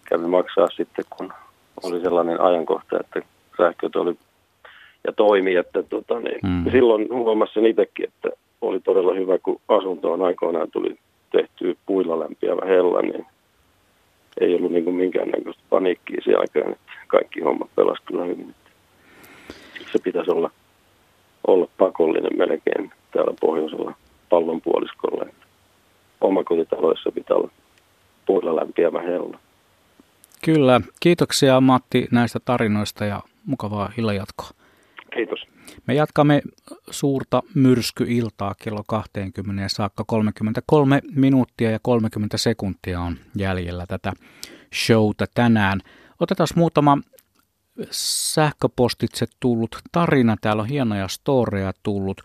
kävi 0.10 0.28
maksaa 0.28 0.68
sitten, 0.68 1.06
kun 1.18 1.34
oli 1.84 2.02
sellainen 2.02 2.42
ajankohta, 2.42 3.00
että 3.00 3.22
sähköt 3.58 3.96
oli 3.96 4.18
ja 5.08 5.14
toimi, 5.14 5.56
että 5.56 5.84
tota, 5.84 6.20
niin 6.20 6.40
mm. 6.44 6.72
silloin 6.72 7.08
huomasin 7.10 7.66
itsekin, 7.66 8.06
että 8.08 8.30
oli 8.62 8.80
todella 8.80 9.14
hyvä, 9.14 9.38
kun 9.38 9.62
asuntoon 9.68 10.22
aikoinaan 10.22 10.72
tuli 10.72 10.96
tehty 11.32 11.78
puilla 11.86 12.20
lämpiävä 12.20 12.66
hella, 12.66 13.02
niin 13.02 13.26
ei 14.42 14.56
ollut 14.56 14.72
niin 14.72 14.94
minkäännäköistä 14.94 15.64
paniikkiä 15.70 16.22
siinä 16.24 16.40
aikaan, 16.40 16.72
että 16.72 16.92
kaikki 17.08 17.42
hommat 17.42 17.70
pelasi 17.76 18.04
kyllä 18.06 18.24
hyvin. 18.24 18.56
Se 19.92 20.00
pitäisi 20.04 20.32
olla, 20.32 20.52
olla 21.48 21.68
pakollinen 21.78 22.38
melkein 22.38 22.92
täällä 23.14 23.34
pohjoisella 23.42 23.94
pallonpuoliskolla. 24.30 25.26
Omakotitaloissa 26.22 27.12
pitää 27.12 27.38
olla 27.38 27.52
puilla 28.26 28.56
lämpiävä 28.56 29.02
hella. 29.02 29.40
Kyllä. 30.46 30.82
Kiitoksia 31.00 31.62
Matti 31.62 32.08
näistä 32.12 32.40
tarinoista 32.46 33.06
ja 33.06 33.22
mukavaa 33.46 33.92
illanjatkoa. 33.98 34.50
Kiitos. 35.16 35.40
Me 35.88 35.94
jatkamme 35.94 36.42
suurta 36.90 37.44
myrskyiltaa 37.56 38.56
kello 38.64 38.84
20 38.88 39.64
saakka 39.68 40.04
33 40.08 41.02
minuuttia 41.16 41.72
ja 41.72 41.80
30 41.82 42.38
sekuntia 42.38 43.00
on 43.00 43.16
jäljellä 43.36 43.86
tätä 43.88 44.14
showta 44.76 45.26
tänään. 45.34 45.80
Otetaan 46.20 46.48
muutama 46.56 46.98
sähköpostitse 47.92 49.26
tullut 49.40 49.78
tarina. 49.92 50.36
Täällä 50.42 50.62
on 50.62 50.70
hienoja 50.70 51.08
storeja 51.08 51.74
tullut. 51.84 52.22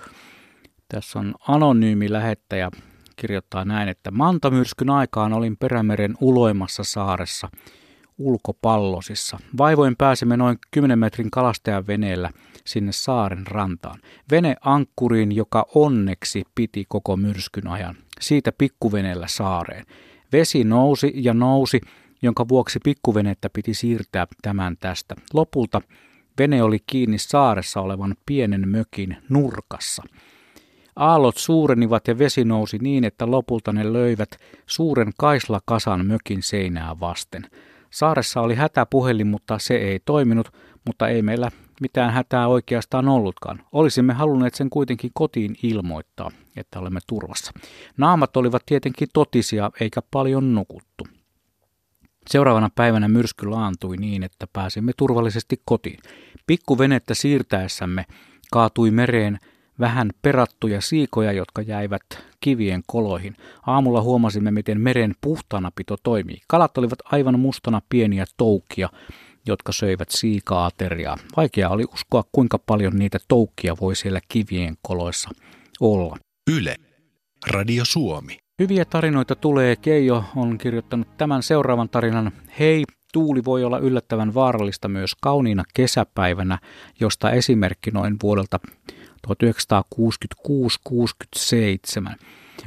Tässä 0.89 1.19
on 1.19 1.35
anonyymi 1.49 2.13
lähettäjä 2.13 2.71
kirjoittaa 3.17 3.65
näin, 3.65 3.89
että 3.89 4.11
Mantamyrskyn 4.11 4.91
aikaan 4.91 5.33
olin 5.33 5.57
Perämeren 5.57 6.15
uloimassa 6.21 6.85
saaressa 6.85 7.49
ulkopallosissa. 8.19 9.39
Vaivoin 9.59 9.97
pääsimme 9.97 10.37
noin 10.37 10.59
10 10.71 10.99
metrin 10.99 11.31
kalastajan 11.31 11.87
veneellä 11.87 12.31
sinne 12.65 12.93
saaren 12.93 13.47
rantaan. 13.47 13.99
Vene 14.31 14.57
ankkuriin, 14.61 15.33
joka 15.33 15.67
onneksi 15.75 16.45
piti 16.55 16.85
koko 16.89 17.17
myrskyn 17.17 17.69
ajan. 17.69 17.97
Siitä 18.21 18.53
pikkuvenellä 18.59 19.27
saareen. 19.29 19.87
Vesi 20.33 20.65
nousi 20.65 21.13
ja 21.15 21.35
nousi 21.35 21.81
jonka 22.23 22.49
vuoksi 22.49 22.79
pikkuvenettä 22.85 23.51
piti 23.53 23.75
siirtää 23.75 24.27
tämän 24.43 24.77
tästä. 24.81 25.15
Lopulta 25.35 25.83
vene 26.39 26.63
oli 26.63 26.79
kiinni 26.87 27.19
saaressa 27.19 27.81
olevan 27.81 28.15
pienen 28.27 28.69
mökin 28.69 29.17
nurkassa. 29.29 30.03
Aallot 30.97 31.37
suurenivat 31.37 32.09
ja 32.09 32.19
vesi 32.19 32.45
nousi 32.45 32.79
niin, 32.79 33.05
että 33.05 33.31
lopulta 33.31 33.73
ne 33.73 33.93
löivät 33.93 34.31
suuren 34.67 35.13
kaislakasan 35.19 36.07
mökin 36.07 36.43
seinää 36.43 37.01
vasten. 37.01 37.43
Saaressa 37.91 38.41
oli 38.41 38.55
hätäpuhelin, 38.55 39.27
mutta 39.27 39.59
se 39.59 39.77
ei 39.77 40.01
toiminut, 40.05 40.53
mutta 40.87 41.09
ei 41.09 41.23
meillä 41.23 41.51
mitään 41.81 42.13
hätää 42.13 42.49
oikeastaan 42.49 43.09
ollutkaan. 43.09 43.63
Olisimme 43.73 44.13
halunneet 44.13 44.55
sen 44.55 44.71
kuitenkin 44.71 45.11
kotiin 45.15 45.57
ilmoittaa, 45.63 46.31
että 46.57 46.79
olemme 46.79 47.01
turvassa. 47.07 47.53
Naamat 47.97 48.37
olivat 48.37 48.63
tietenkin 48.67 49.09
totisia, 49.13 49.71
eikä 49.81 50.01
paljon 50.11 50.55
nukuttu. 50.55 51.07
Seuraavana 52.27 52.71
päivänä 52.75 53.09
myrsky 53.09 53.47
laantui 53.47 53.97
niin, 53.97 54.23
että 54.23 54.47
pääsimme 54.53 54.93
turvallisesti 54.97 55.61
kotiin. 55.65 55.99
Pikkuvenettä 56.47 57.15
siirtäessämme 57.15 58.05
kaatui 58.53 58.91
mereen 58.91 59.39
vähän 59.81 60.11
perattuja 60.23 60.81
siikoja, 60.81 61.33
jotka 61.33 61.63
jäivät 61.63 62.03
kivien 62.41 62.83
koloihin. 62.87 63.37
Aamulla 63.67 64.03
huomasimme, 64.03 64.51
miten 64.51 64.81
meren 64.81 65.15
puhtaanapito 65.21 65.97
toimii. 66.03 66.39
Kalat 66.49 66.79
olivat 66.79 66.99
aivan 67.05 67.41
mustana 67.41 67.83
pieniä 67.89 68.25
toukia, 68.37 68.89
jotka 69.47 69.73
söivät 69.73 70.11
siika-ateriaa. 70.11 71.17
Vaikea 71.37 71.69
oli 71.69 71.85
uskoa, 71.95 72.25
kuinka 72.33 72.59
paljon 72.59 72.97
niitä 72.97 73.19
toukkia 73.29 73.77
voi 73.81 73.97
siellä 73.97 74.21
kivien 74.29 74.77
koloissa 74.83 75.31
olla. 75.81 76.17
Yle. 76.51 76.77
Radio 77.51 77.85
Suomi. 77.85 78.42
Hyviä 78.59 78.85
tarinoita 78.85 79.35
tulee. 79.37 79.77
Keijo 79.77 80.25
on 80.37 80.59
kirjoittanut 80.59 81.17
tämän 81.17 81.43
seuraavan 81.43 81.89
tarinan. 81.89 82.33
Hei, 82.59 82.85
tuuli 83.13 83.45
voi 83.45 83.65
olla 83.65 83.79
yllättävän 83.79 84.35
vaarallista 84.35 84.89
myös 84.89 85.15
kauniina 85.21 85.65
kesäpäivänä, 85.75 86.59
josta 87.01 87.31
esimerkki 87.31 87.91
noin 87.91 88.17
vuodelta 88.23 88.61
1966-67. 89.29 89.31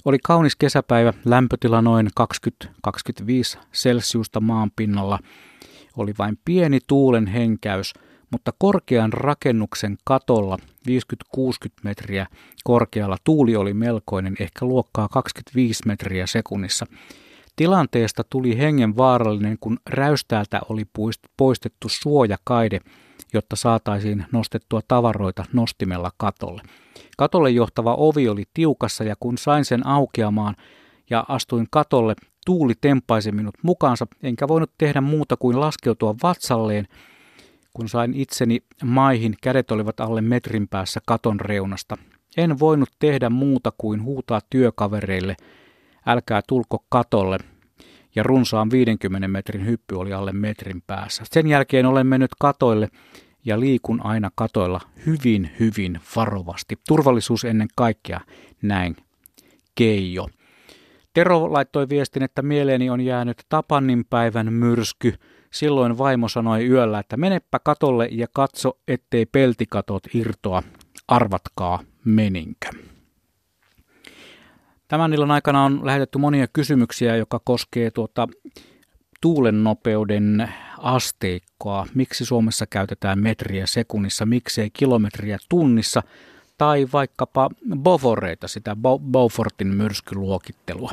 Oli 0.06 0.18
kaunis 0.24 0.56
kesäpäivä, 0.56 1.14
lämpötila 1.26 1.82
noin 1.82 2.08
20-25 2.88 3.60
celsiusta 3.74 4.40
maan 4.40 4.72
pinnalla. 4.76 5.20
Oli 5.98 6.14
vain 6.18 6.40
pieni 6.46 6.80
tuulen 6.88 7.28
henkäys– 7.28 7.94
mutta 8.32 8.54
korkean 8.58 9.14
rakennuksen 9.14 9.98
katolla 10.04 10.58
50-60 11.38 11.42
metriä 11.84 12.28
korkealla 12.64 13.18
tuuli 13.24 13.56
oli 13.56 13.74
melkoinen, 13.74 14.36
ehkä 14.40 14.66
luokkaa 14.66 15.08
25 15.08 15.84
metriä 15.86 16.28
sekunnissa. 16.28 16.86
Tilanteesta 17.56 18.24
tuli 18.30 18.58
hengen 18.58 18.98
vaarallinen, 18.98 19.58
kun 19.60 19.78
räystäältä 19.90 20.62
oli 20.70 20.84
poistettu 21.38 21.90
suojakaide, 21.90 22.80
jotta 23.34 23.56
saataisiin 23.56 24.26
nostettua 24.32 24.82
tavaroita 24.88 25.46
nostimella 25.54 26.12
katolle. 26.18 26.62
Katolle 27.18 27.50
johtava 27.50 27.96
ovi 27.96 28.30
oli 28.30 28.44
tiukassa 28.54 29.04
ja 29.04 29.16
kun 29.20 29.38
sain 29.38 29.66
sen 29.66 29.88
aukeamaan 29.88 30.56
ja 31.10 31.26
astuin 31.28 31.68
katolle, 31.72 32.16
tuuli 32.46 32.74
tempaisi 32.82 33.32
minut 33.32 33.56
mukaansa, 33.62 34.08
enkä 34.24 34.48
voinut 34.48 34.72
tehdä 34.78 35.02
muuta 35.02 35.38
kuin 35.38 35.60
laskeutua 35.60 36.16
vatsalleen 36.24 36.88
kun 37.76 37.90
sain 37.90 38.14
itseni 38.14 38.60
maihin, 38.84 39.36
kädet 39.42 39.72
olivat 39.72 40.00
alle 40.00 40.22
metrin 40.22 40.68
päässä 40.68 41.00
katon 41.06 41.40
reunasta. 41.40 41.98
En 42.38 42.60
voinut 42.60 42.90
tehdä 43.00 43.30
muuta 43.30 43.72
kuin 43.78 44.04
huutaa 44.04 44.42
työkavereille, 44.50 45.36
älkää 46.06 46.42
tulko 46.48 46.86
katolle, 46.90 47.38
ja 48.16 48.24
runsaan 48.24 48.72
50 48.72 49.28
metrin 49.28 49.66
hyppy 49.66 49.96
oli 49.96 50.14
alle 50.14 50.32
metrin 50.32 50.84
päässä. 50.88 51.24
Sen 51.32 51.48
jälkeen 51.48 51.86
olen 51.86 52.08
mennyt 52.08 52.32
katoille 52.40 52.90
ja 53.46 53.60
liikun 53.60 54.06
aina 54.06 54.32
katoilla 54.36 54.82
hyvin, 55.06 55.52
hyvin 55.60 56.00
varovasti. 56.16 56.76
Turvallisuus 56.88 57.46
ennen 57.46 57.68
kaikkea, 57.76 58.20
näin 58.62 58.96
Keijo. 59.76 60.30
Tero 61.14 61.54
laittoi 61.54 61.90
viestin, 61.90 62.24
että 62.24 62.42
mieleeni 62.42 62.90
on 62.90 63.02
jäänyt 63.02 63.38
Tapannin 63.50 64.06
päivän 64.10 64.54
myrsky– 64.54 65.14
Silloin 65.56 65.98
vaimo 65.98 66.28
sanoi 66.30 66.68
yöllä, 66.68 67.00
että 67.00 67.18
menepä 67.18 67.60
katolle 67.60 68.08
ja 68.12 68.28
katso, 68.34 68.78
ettei 68.88 69.26
peltikatot 69.26 70.04
irtoa. 70.14 70.64
Arvatkaa, 71.08 71.80
meninkö. 72.06 72.70
Tämän 74.88 75.14
illan 75.14 75.32
aikana 75.32 75.66
on 75.66 75.86
lähetetty 75.86 76.18
monia 76.18 76.48
kysymyksiä, 76.48 77.16
joka 77.16 77.40
koskee 77.44 77.92
tuota 77.92 78.28
tuulen 79.22 79.64
nopeuden 79.64 80.52
asteikkoa. 80.78 81.86
Miksi 81.94 82.26
Suomessa 82.26 82.66
käytetään 82.66 83.20
metriä 83.20 83.66
sekunnissa, 83.66 84.26
miksei 84.26 84.70
kilometriä 84.70 85.38
tunnissa 85.50 86.04
tai 86.58 86.88
vaikkapa 86.94 87.50
Boforeita, 87.76 88.48
sitä 88.48 88.76
Beaufortin 89.12 89.68
myrskyluokittelua. 89.68 90.92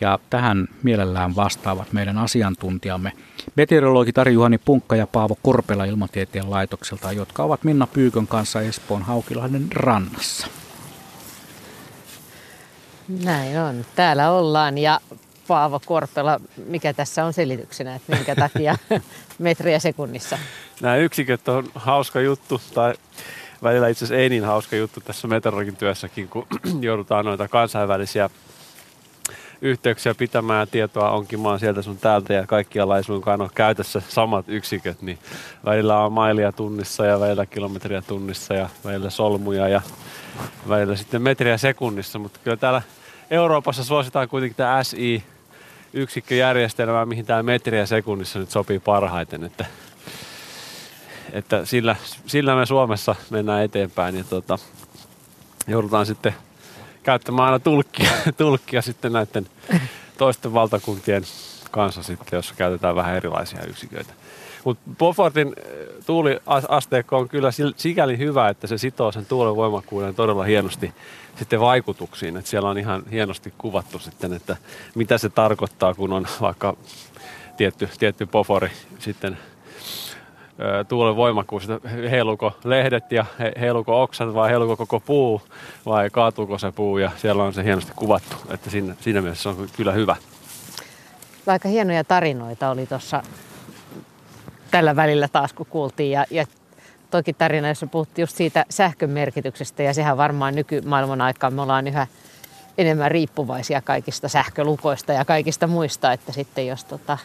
Ja 0.00 0.18
tähän 0.30 0.68
mielellään 0.82 1.36
vastaavat 1.36 1.92
meidän 1.92 2.18
asiantuntijamme, 2.18 3.12
meteorologi 3.56 4.12
Tari-Juhani 4.12 4.58
Punkka 4.58 4.96
ja 4.96 5.06
Paavo 5.06 5.38
Korpela 5.42 5.84
Ilmatieteen 5.84 6.50
laitokselta, 6.50 7.12
jotka 7.12 7.42
ovat 7.42 7.64
Minna 7.64 7.86
Pyykön 7.86 8.26
kanssa 8.26 8.60
Espoon 8.60 9.02
Haukilahden 9.02 9.66
rannassa. 9.72 10.46
Näin 13.24 13.58
on. 13.58 13.84
Täällä 13.94 14.30
ollaan 14.30 14.78
ja 14.78 15.00
Paavo 15.48 15.80
Korpela, 15.86 16.40
mikä 16.66 16.92
tässä 16.92 17.24
on 17.24 17.32
selityksenä, 17.32 17.94
että 17.94 18.16
minkä 18.16 18.34
takia 18.34 18.76
metriä 19.38 19.78
sekunnissa? 19.78 20.38
Nämä 20.80 20.96
yksiköt 20.96 21.48
on 21.48 21.68
hauska 21.74 22.20
juttu, 22.20 22.60
tai 22.74 22.94
välillä 23.62 23.88
itse 23.88 24.04
asiassa 24.04 24.22
ei 24.22 24.28
niin 24.28 24.44
hauska 24.44 24.76
juttu 24.76 25.00
tässä 25.00 25.28
meteorologin 25.28 25.76
työssäkin, 25.76 26.28
kun 26.28 26.46
joudutaan 26.80 27.24
noita 27.24 27.48
kansainvälisiä 27.48 28.30
yhteyksiä 29.62 30.14
pitämään 30.14 30.60
ja 30.60 30.66
tietoa 30.66 31.10
onkimaan 31.10 31.58
sieltä 31.58 31.82
sun 31.82 31.98
täältä 31.98 32.32
ja 32.32 32.46
kaikkialla 32.46 32.96
ei 32.96 33.04
suinkaan 33.04 33.40
ole 33.40 33.50
käytössä 33.54 34.02
samat 34.08 34.44
yksiköt, 34.48 35.02
niin 35.02 35.18
välillä 35.64 35.98
on 35.98 36.12
mailia 36.12 36.52
tunnissa 36.52 37.06
ja 37.06 37.20
välillä 37.20 37.46
kilometriä 37.46 38.02
tunnissa 38.02 38.54
ja 38.54 38.68
välillä 38.84 39.10
solmuja 39.10 39.68
ja 39.68 39.80
välillä 40.68 40.96
sitten 40.96 41.22
metriä 41.22 41.58
sekunnissa, 41.58 42.18
mutta 42.18 42.40
kyllä 42.44 42.56
täällä 42.56 42.82
Euroopassa 43.30 43.84
suositaan 43.84 44.28
kuitenkin 44.28 44.56
tämä 44.56 44.84
SI 44.84 45.24
yksikköjärjestelmää, 45.92 47.06
mihin 47.06 47.26
tämä 47.26 47.42
metriä 47.42 47.86
sekunnissa 47.86 48.38
nyt 48.38 48.50
sopii 48.50 48.78
parhaiten, 48.78 49.44
että, 49.44 49.64
että 51.32 51.64
sillä, 51.64 51.96
sillä 52.26 52.54
me 52.54 52.66
Suomessa 52.66 53.14
mennään 53.30 53.64
eteenpäin 53.64 54.16
ja 54.16 54.24
tota, 54.24 54.58
joudutaan 55.66 56.06
sitten 56.06 56.34
käyttämään 57.08 57.46
aina 57.46 57.58
tulkkia, 57.58 58.10
tulkkia 58.36 58.82
sitten 58.82 59.12
näiden 59.12 59.46
toisten 60.18 60.54
valtakuntien 60.54 61.22
kanssa 61.70 62.02
sitten, 62.02 62.36
jossa 62.36 62.54
käytetään 62.54 62.96
vähän 62.96 63.16
erilaisia 63.16 63.64
yksiköitä. 63.68 64.12
Mutta 64.64 64.90
Beaufortin 64.98 65.54
eh, 65.56 66.04
tuuliasteikko 66.06 67.18
on 67.18 67.28
kyllä 67.28 67.50
sikäli 67.76 68.18
hyvä, 68.18 68.48
että 68.48 68.66
se 68.66 68.78
sitoo 68.78 69.12
sen 69.12 69.26
tuulen 69.26 69.56
voimakkuuden 69.56 70.14
todella 70.14 70.44
hienosti 70.44 70.92
sitten 71.38 71.60
vaikutuksiin. 71.60 72.36
Että 72.36 72.50
siellä 72.50 72.68
on 72.68 72.78
ihan 72.78 73.02
hienosti 73.10 73.54
kuvattu 73.58 73.98
sitten, 73.98 74.32
että 74.32 74.56
mitä 74.94 75.18
se 75.18 75.28
tarkoittaa, 75.28 75.94
kun 75.94 76.12
on 76.12 76.26
vaikka 76.40 76.76
tietty, 77.56 77.88
tietty 77.98 78.26
pofori 78.26 78.70
sitten 78.98 79.38
tuulen 80.88 81.16
voimakkuus, 81.16 81.70
että 81.70 81.88
heiluuko 81.88 82.52
lehdet 82.64 83.12
ja 83.12 83.24
heiluuko 83.60 84.02
oksat 84.02 84.34
vai 84.34 84.50
heiluuko 84.50 84.76
koko 84.76 85.00
puu 85.00 85.42
vai 85.86 86.10
kaatuuko 86.10 86.58
se 86.58 86.72
puu 86.72 86.98
ja 86.98 87.10
siellä 87.16 87.44
on 87.44 87.52
se 87.52 87.64
hienosti 87.64 87.92
kuvattu, 87.96 88.36
että 88.50 88.70
siinä, 88.70 88.94
siinä 89.00 89.20
mielessä 89.20 89.42
se 89.42 89.48
on 89.48 89.68
kyllä 89.76 89.92
hyvä. 89.92 90.16
Aika 91.46 91.68
hienoja 91.68 92.04
tarinoita 92.04 92.70
oli 92.70 92.86
tuossa 92.86 93.22
tällä 94.70 94.96
välillä 94.96 95.28
taas 95.28 95.52
kun 95.52 95.66
kuultiin 95.66 96.10
ja, 96.10 96.24
ja 96.30 96.44
toki 97.10 97.32
tarina, 97.32 97.68
jossa 97.68 97.86
puhuttiin 97.86 98.22
just 98.22 98.36
siitä 98.36 98.64
sähkön 98.70 99.10
merkityksestä 99.10 99.82
ja 99.82 99.94
sehän 99.94 100.16
varmaan 100.16 100.54
nykymaailman 100.54 101.20
aikaan 101.20 101.54
me 101.54 101.62
ollaan 101.62 101.86
yhä 101.86 102.06
enemmän 102.78 103.10
riippuvaisia 103.10 103.82
kaikista 103.82 104.28
sähkölukoista 104.28 105.12
ja 105.12 105.24
kaikista 105.24 105.66
muista, 105.66 106.12
että 106.12 106.32
sitten 106.32 106.66
jos 106.66 106.84
tota, 106.84 107.18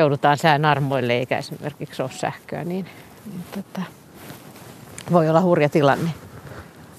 joudutaan 0.00 0.38
sään 0.38 0.64
armoille 0.64 1.12
eikä 1.12 1.38
esimerkiksi 1.38 2.02
ole 2.02 2.10
sähköä, 2.12 2.64
niin, 2.64 2.86
niin 3.26 3.44
tota, 3.54 3.82
voi 5.12 5.28
olla 5.28 5.40
hurja 5.40 5.68
tilanne. 5.68 6.10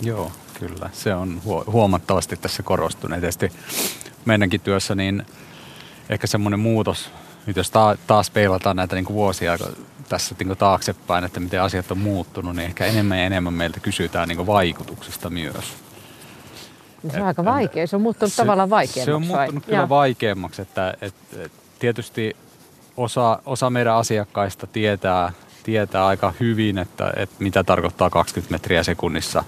Joo, 0.02 0.32
kyllä. 0.60 0.90
Se 0.94 1.16
on 1.16 1.42
huomattavasti 1.72 2.38
tässä 2.38 2.64
korostunut. 2.64 3.20
Tietysti 3.20 3.52
meidänkin 4.26 4.62
työssä 4.62 4.96
niin 4.96 5.26
ehkä 6.10 6.28
semmoinen 6.28 6.60
muutos, 6.60 7.12
nyt 7.46 7.58
jos 7.58 7.72
taas 8.08 8.32
peilataan 8.32 8.76
näitä 8.76 8.96
niin 8.96 9.06
kuin 9.06 9.16
vuosia 9.16 9.58
tässä 10.10 10.36
niin 10.40 10.48
kuin 10.48 10.58
taaksepäin, 10.58 11.24
että 11.24 11.40
miten 11.40 11.62
asiat 11.62 11.92
on 11.92 11.98
muuttunut, 11.98 12.56
niin 12.56 12.66
ehkä 12.66 12.86
enemmän 12.86 13.18
ja 13.18 13.26
enemmän 13.26 13.54
meiltä 13.54 13.80
kysytään 13.80 14.28
niin 14.28 14.38
kuin 14.38 14.48
vaikutuksista 14.48 15.30
myös. 15.30 15.74
Se 17.12 17.18
on 17.18 17.28
aika 17.28 17.46
vaikea. 17.46 17.88
Se 17.88 17.96
on 17.96 18.02
muuttunut 18.02 18.34
se, 18.34 18.38
tavallaan 18.42 18.70
vaikeammaksi. 18.70 19.06
Se 19.06 19.14
on 19.14 19.26
muuttunut 19.26 19.64
vai? 19.64 19.66
kyllä 19.66 19.78
ja. 19.78 19.90
vaikeammaksi. 19.90 20.62
Että, 20.62 20.98
et, 21.02 21.16
et, 21.38 21.52
tietysti 21.80 22.36
osa, 22.98 23.40
osa 23.46 23.70
meidän 23.70 23.96
asiakkaista 23.96 24.68
tietää, 24.68 25.32
tietää 25.64 26.06
aika 26.06 26.34
hyvin, 26.40 26.78
että, 26.78 27.14
että 27.16 27.36
mitä 27.40 27.64
tarkoittaa 27.64 28.10
20 28.10 28.54
metriä 28.54 28.84
sekunnissa 28.84 29.44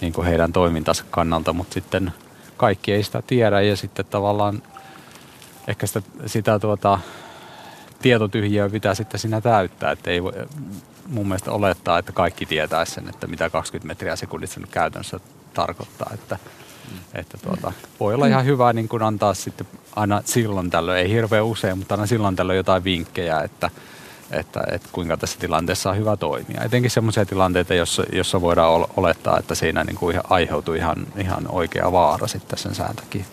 niin 0.00 0.12
kuin 0.12 0.26
heidän 0.26 0.52
toimintansa 0.52 1.04
kannalta, 1.10 1.52
mutta 1.52 1.74
sitten 1.74 2.12
kaikki 2.56 2.92
ei 2.92 3.02
sitä 3.02 3.22
tiedä 3.22 3.60
ja 3.60 3.76
sitten 3.76 4.04
tavallaan 4.04 4.62
ehkä 5.68 5.86
sitä, 5.86 6.02
sitä 6.26 6.58
tuota, 6.58 6.98
tietotyhjiöä 8.02 8.70
pitää 8.70 8.94
sitten 8.94 9.20
siinä 9.20 9.40
täyttää, 9.40 9.92
että 9.92 10.10
ei 10.10 10.22
voi 10.22 10.32
mun 11.08 11.28
mielestä 11.28 11.52
olettaa, 11.52 11.98
että 11.98 12.12
kaikki 12.12 12.46
tietää 12.46 12.84
sen, 12.84 13.08
että 13.08 13.26
mitä 13.26 13.50
20 13.50 13.86
metriä 13.86 14.16
sekunnissa 14.16 14.60
nyt 14.60 14.70
käytännössä 14.70 15.20
tarkoittaa, 15.54 16.10
että 16.14 16.38
että 17.14 17.38
tuota, 17.38 17.72
voi 18.00 18.14
olla 18.14 18.26
ihan 18.26 18.44
hyvä 18.44 18.72
niin 18.72 18.88
kuin 18.88 19.02
antaa 19.02 19.34
sitten 19.34 19.66
aina 19.96 20.22
silloin 20.24 20.70
tällöin, 20.70 21.02
ei 21.02 21.10
hirveän 21.10 21.44
usein, 21.44 21.78
mutta 21.78 21.94
aina 21.94 22.06
silloin 22.06 22.36
tällöin 22.36 22.56
jotain 22.56 22.84
vinkkejä, 22.84 23.40
että, 23.40 23.70
että, 24.30 24.60
että 24.70 24.88
kuinka 24.92 25.16
tässä 25.16 25.38
tilanteessa 25.38 25.90
on 25.90 25.96
hyvä 25.96 26.16
toimia. 26.16 26.62
Etenkin 26.64 26.90
sellaisia 26.90 27.26
tilanteita, 27.26 27.74
jossa, 27.74 28.04
jossa 28.12 28.40
voidaan 28.40 28.86
olettaa, 28.96 29.38
että 29.38 29.54
siinä 29.54 29.84
niin 29.84 29.96
kuin 29.96 30.20
aiheutuu 30.30 30.74
ihan, 30.74 31.06
ihan 31.16 31.48
oikea 31.48 31.92
vaara 31.92 32.26
sitten 32.26 32.58
sen 32.58 32.74
sään 32.74 32.96
takia. 32.96 33.24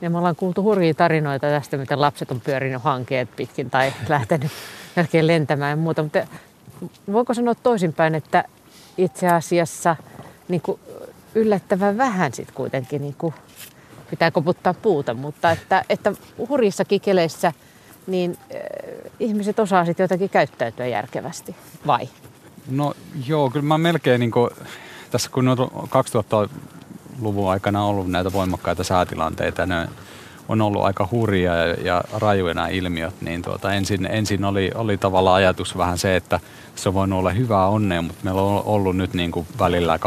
Ja 0.00 0.10
me 0.10 0.18
ollaan 0.18 0.36
kuultu 0.36 0.62
hurjia 0.62 0.94
tarinoita 0.94 1.46
tästä, 1.46 1.76
miten 1.76 2.00
lapset 2.00 2.30
on 2.30 2.40
pyörinyt 2.40 2.82
hankeet 2.82 3.36
pitkin 3.36 3.70
tai 3.70 3.92
lähtenyt 4.08 4.50
melkein 4.96 5.26
lentämään 5.26 5.70
ja 5.70 5.76
muuta. 5.76 6.02
Mutta 6.02 6.26
voiko 7.12 7.34
sanoa 7.34 7.54
toisinpäin, 7.54 8.14
että 8.14 8.44
itse 8.98 9.28
asiassa 9.28 9.96
niin 10.48 10.60
kuin 10.60 10.80
yllättävän 11.34 11.98
vähän 11.98 12.32
sitten 12.32 12.54
kuitenkin 12.54 13.02
niin 13.02 13.14
kuin 13.18 13.34
pitää 14.10 14.30
koputtaa 14.30 14.74
puuta, 14.74 15.14
mutta 15.14 15.50
että, 15.50 15.84
että 15.88 16.12
hurjissakin 16.48 17.00
keleissä 17.00 17.52
niin 18.06 18.38
äh, 18.54 18.60
ihmiset 19.20 19.58
osaa 19.58 19.84
sitten 19.84 20.04
jotakin 20.04 20.30
käyttäytyä 20.30 20.86
järkevästi, 20.86 21.56
vai? 21.86 22.08
No 22.70 22.94
joo, 23.26 23.50
kyllä 23.50 23.66
mä 23.66 23.78
melkein 23.78 24.20
niin 24.20 24.30
kuin, 24.30 24.50
tässä 25.10 25.30
kun 25.30 25.48
on 25.48 25.58
2000-luvun 25.58 27.50
aikana 27.50 27.84
ollut 27.84 28.10
näitä 28.10 28.32
voimakkaita 28.32 28.84
säätilanteita, 28.84 29.66
ne 29.66 29.88
on 30.52 30.60
ollut 30.60 30.84
aika 30.84 31.08
hurjia 31.10 31.54
ja, 31.54 31.74
ja 31.74 32.04
rajuja 32.12 32.54
nämä 32.54 32.68
ilmiöt, 32.68 33.14
niin 33.20 33.42
tuota, 33.42 33.72
ensin, 33.72 34.06
ensin 34.06 34.44
oli, 34.44 34.70
oli 34.74 34.98
tavallaan 34.98 35.36
ajatus 35.36 35.76
vähän 35.78 35.98
se, 35.98 36.16
että 36.16 36.40
se 36.76 36.94
voinut 36.94 37.18
olla 37.18 37.30
hyvää 37.30 37.66
onnea, 37.66 38.02
mutta 38.02 38.24
meillä 38.24 38.42
on 38.42 38.62
ollut 38.64 38.96
nyt 38.96 39.14
niin 39.14 39.32
kuin 39.32 39.46
välillä 39.58 39.98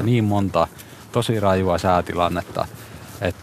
2000-2018 0.00 0.02
niin 0.02 0.24
monta 0.24 0.68
tosi 1.12 1.40
rajua 1.40 1.78
säätilannetta, 1.78 2.66
et, 3.20 3.36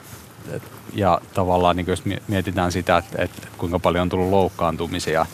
et, 0.52 0.64
ja 0.94 1.22
tavallaan 1.34 1.76
niin 1.76 1.88
jos 1.88 2.03
mietitään 2.28 2.72
sitä, 2.72 2.98
että, 2.98 3.22
että 3.22 3.48
kuinka 3.57 3.80
paljon 3.80 4.02
on 4.02 4.10
tullut 4.10 4.30
loukkaantumisia 4.30 5.26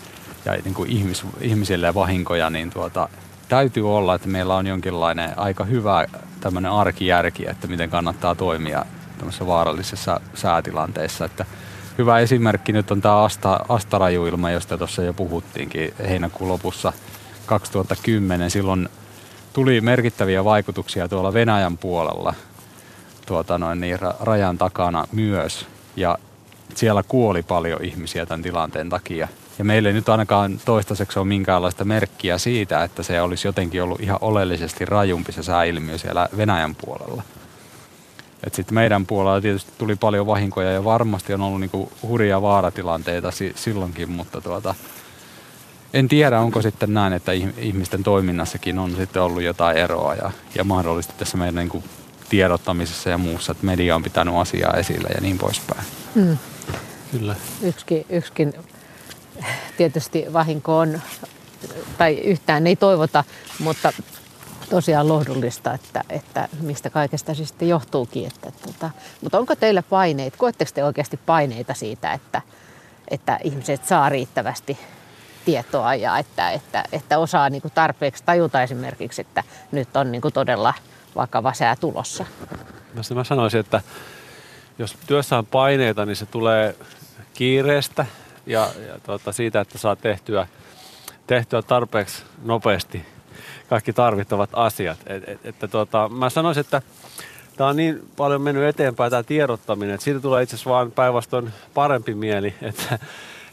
ja 0.46 0.52
niin 0.64 0.74
kuin 0.74 0.90
ihmis, 0.90 1.26
ihmisille 1.42 1.94
vahinkoja, 1.94 2.50
niin 2.50 2.70
tuota, 2.70 3.10
täytyy 3.50 3.96
olla, 3.96 4.16
että 4.16 4.28
meillä 4.28 4.56
on 4.56 4.68
jonkinlainen 4.68 5.40
aika 5.40 5.64
hyvä 5.64 6.06
tämmöinen 6.40 6.72
arkijärki, 6.72 7.50
että 7.50 7.68
miten 7.68 7.90
kannattaa 7.90 8.36
toimia 8.36 8.86
vaarallisissa 9.46 10.20
säätilanteissa. 10.34 11.26
Että 11.26 11.46
hyvä 11.98 12.20
esimerkki 12.20 12.72
nyt 12.72 12.92
on 12.92 13.02
tämä 13.02 13.24
Asta, 13.24 13.60
Astarajuilma, 13.70 14.52
josta 14.52 14.78
tuossa 14.78 15.04
jo 15.04 15.14
puhuttiinkin 15.14 15.94
heinäkuun 16.00 16.50
lopussa 16.50 16.94
2010. 17.46 18.52
Silloin 18.52 18.90
tuli 19.54 19.82
merkittäviä 19.82 20.44
vaikutuksia 20.44 21.08
tuolla 21.08 21.34
Venäjän 21.34 21.78
puolella 21.78 22.34
tuota 23.26 23.58
noin 23.58 23.82
niin, 23.82 24.00
rajan 24.20 24.58
takana 24.58 25.08
myös. 25.12 25.68
Ja 25.96 26.18
siellä 26.76 27.04
kuoli 27.04 27.44
paljon 27.44 27.84
ihmisiä 27.84 28.26
tämän 28.26 28.42
tilanteen 28.42 28.90
takia. 28.90 29.28
Ja 29.60 29.66
meillä 29.66 29.90
ei 29.90 29.94
nyt 29.94 30.10
ainakaan 30.10 30.60
toistaiseksi 30.66 31.20
ole 31.20 31.28
minkäänlaista 31.28 31.86
merkkiä 31.86 32.38
siitä, 32.38 32.84
että 32.84 33.04
se 33.04 33.22
olisi 33.22 33.48
jotenkin 33.48 33.84
ollut 33.84 34.00
ihan 34.00 34.18
oleellisesti 34.22 34.86
rajumpi 34.86 35.32
se 35.32 35.44
sääilmiö 35.44 35.98
siellä 35.98 36.30
Venäjän 36.38 36.76
puolella. 36.76 37.24
Että 38.46 38.56
sitten 38.56 38.76
meidän 38.76 39.06
puolella 39.06 39.42
tietysti 39.42 39.72
tuli 39.78 39.96
paljon 39.96 40.28
vahinkoja 40.28 40.72
ja 40.72 40.84
varmasti 40.84 41.34
on 41.34 41.42
ollut 41.42 41.60
niinku 41.60 41.92
hurjia 42.02 42.42
vaaratilanteita 42.42 43.32
si- 43.32 43.54
silloinkin, 43.56 44.12
mutta 44.12 44.42
tuota, 44.42 44.76
en 45.94 46.08
tiedä, 46.08 46.40
onko 46.40 46.62
sitten 46.62 46.94
näin, 46.94 47.14
että 47.14 47.32
ihmisten 47.58 48.04
toiminnassakin 48.04 48.80
on 48.80 48.96
sitten 48.96 49.22
ollut 49.22 49.44
jotain 49.44 49.78
eroa 49.78 50.16
ja, 50.16 50.32
ja 50.56 50.64
mahdollisesti 50.64 51.16
tässä 51.18 51.38
meidän 51.38 51.56
niinku 51.56 51.84
tiedottamisessa 52.30 53.10
ja 53.10 53.18
muussa, 53.18 53.52
että 53.52 53.66
media 53.66 53.96
on 53.96 54.04
pitänyt 54.04 54.36
asiaa 54.36 54.74
esillä 54.74 55.10
ja 55.16 55.22
niin 55.22 55.38
poispäin. 55.38 55.84
Hmm. 56.16 56.38
Kyllä. 57.12 57.36
Yksikin, 57.62 58.06
yksikin 58.10 58.54
tietysti 59.78 60.26
vahinko 60.34 60.78
on, 60.78 61.02
tai 61.98 62.14
yhtään 62.14 62.68
ei 62.68 62.76
toivota, 62.76 63.24
mutta 63.60 63.94
tosiaan 64.70 65.08
lohdullista, 65.08 65.74
että, 65.74 66.04
että 66.10 66.50
mistä 66.62 66.90
kaikesta 66.90 67.34
se 67.34 67.46
sitten 67.46 67.70
johtuukin. 67.70 68.28
Että, 68.28 68.52
tota, 68.66 68.90
mutta 69.22 69.40
onko 69.40 69.56
teillä 69.56 69.84
paineita, 69.84 70.38
koetteko 70.38 70.72
te 70.74 70.84
oikeasti 70.84 71.20
paineita 71.26 71.74
siitä, 71.74 72.14
että, 72.14 72.42
että 73.08 73.40
ihmiset 73.44 73.86
saa 73.86 74.10
riittävästi 74.10 74.78
tietoa 75.46 75.96
ja 75.96 76.18
että, 76.18 76.52
että, 76.52 76.84
että 76.92 77.18
osaa 77.18 77.50
niin 77.50 77.62
kuin 77.62 77.72
tarpeeksi 77.76 78.24
tajuta 78.24 78.64
esimerkiksi, 78.64 79.22
että 79.22 79.44
nyt 79.72 79.96
on 79.98 80.12
niin 80.12 80.22
kuin 80.22 80.34
todella 80.34 80.74
vakava 81.16 81.54
sää 81.54 81.76
tulossa? 81.76 82.26
Mä 83.16 83.24
sanoisin, 83.24 83.60
että 83.60 83.82
jos 84.80 84.98
työssä 85.08 85.38
on 85.38 85.46
paineita, 85.46 86.06
niin 86.06 86.16
se 86.16 86.26
tulee 86.26 86.76
kiireestä 87.34 88.06
ja, 88.46 88.70
ja 88.88 89.00
tuota, 89.06 89.32
siitä, 89.32 89.62
että 89.62 89.78
saa 89.78 89.96
tehtyä, 89.96 90.48
tehtyä 91.28 91.62
tarpeeksi 91.62 92.24
nopeasti 92.44 93.15
kaikki 93.70 93.94
tarvittavat 93.94 94.50
asiat. 94.54 94.98
Et, 95.08 95.30
et, 95.30 95.40
että 95.44 95.68
tuota, 95.68 96.10
mä 96.10 96.30
sanoisin, 96.30 96.62
että 96.62 96.82
tämä 97.58 97.70
on 97.70 97.76
niin 97.76 98.10
paljon 98.18 98.42
mennyt 98.42 98.64
eteenpäin 98.64 99.12
tämä 99.12 99.24
tiedottaminen, 99.24 99.96
että 99.96 100.04
siitä 100.04 100.20
tulee 100.20 100.44
itse 100.44 100.56
asiassa 100.56 100.70
vaan 100.70 100.92
päinvastoin 100.92 101.54
parempi 101.74 102.16
mieli, 102.16 102.54
että, 102.62 103.00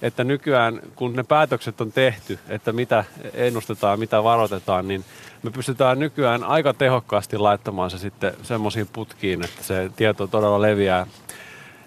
että 0.03 0.25
nykyään 0.25 0.81
kun 0.97 1.17
ne 1.17 1.23
päätökset 1.23 1.81
on 1.81 1.93
tehty, 1.93 2.39
että 2.49 2.73
mitä 2.73 3.05
ennustetaan, 3.35 3.99
mitä 3.99 4.25
varoitetaan, 4.25 4.89
niin 4.89 5.05
me 5.43 5.51
pystytään 5.51 5.99
nykyään 5.99 6.45
aika 6.45 6.75
tehokkaasti 6.75 7.39
laittamaan 7.39 7.91
se 7.91 7.99
sitten 7.99 8.35
semmoisiin 8.43 8.89
putkiin, 8.93 9.45
että 9.45 9.63
se 9.63 9.91
tieto 9.97 10.27
todella 10.27 10.63
leviää 10.63 11.07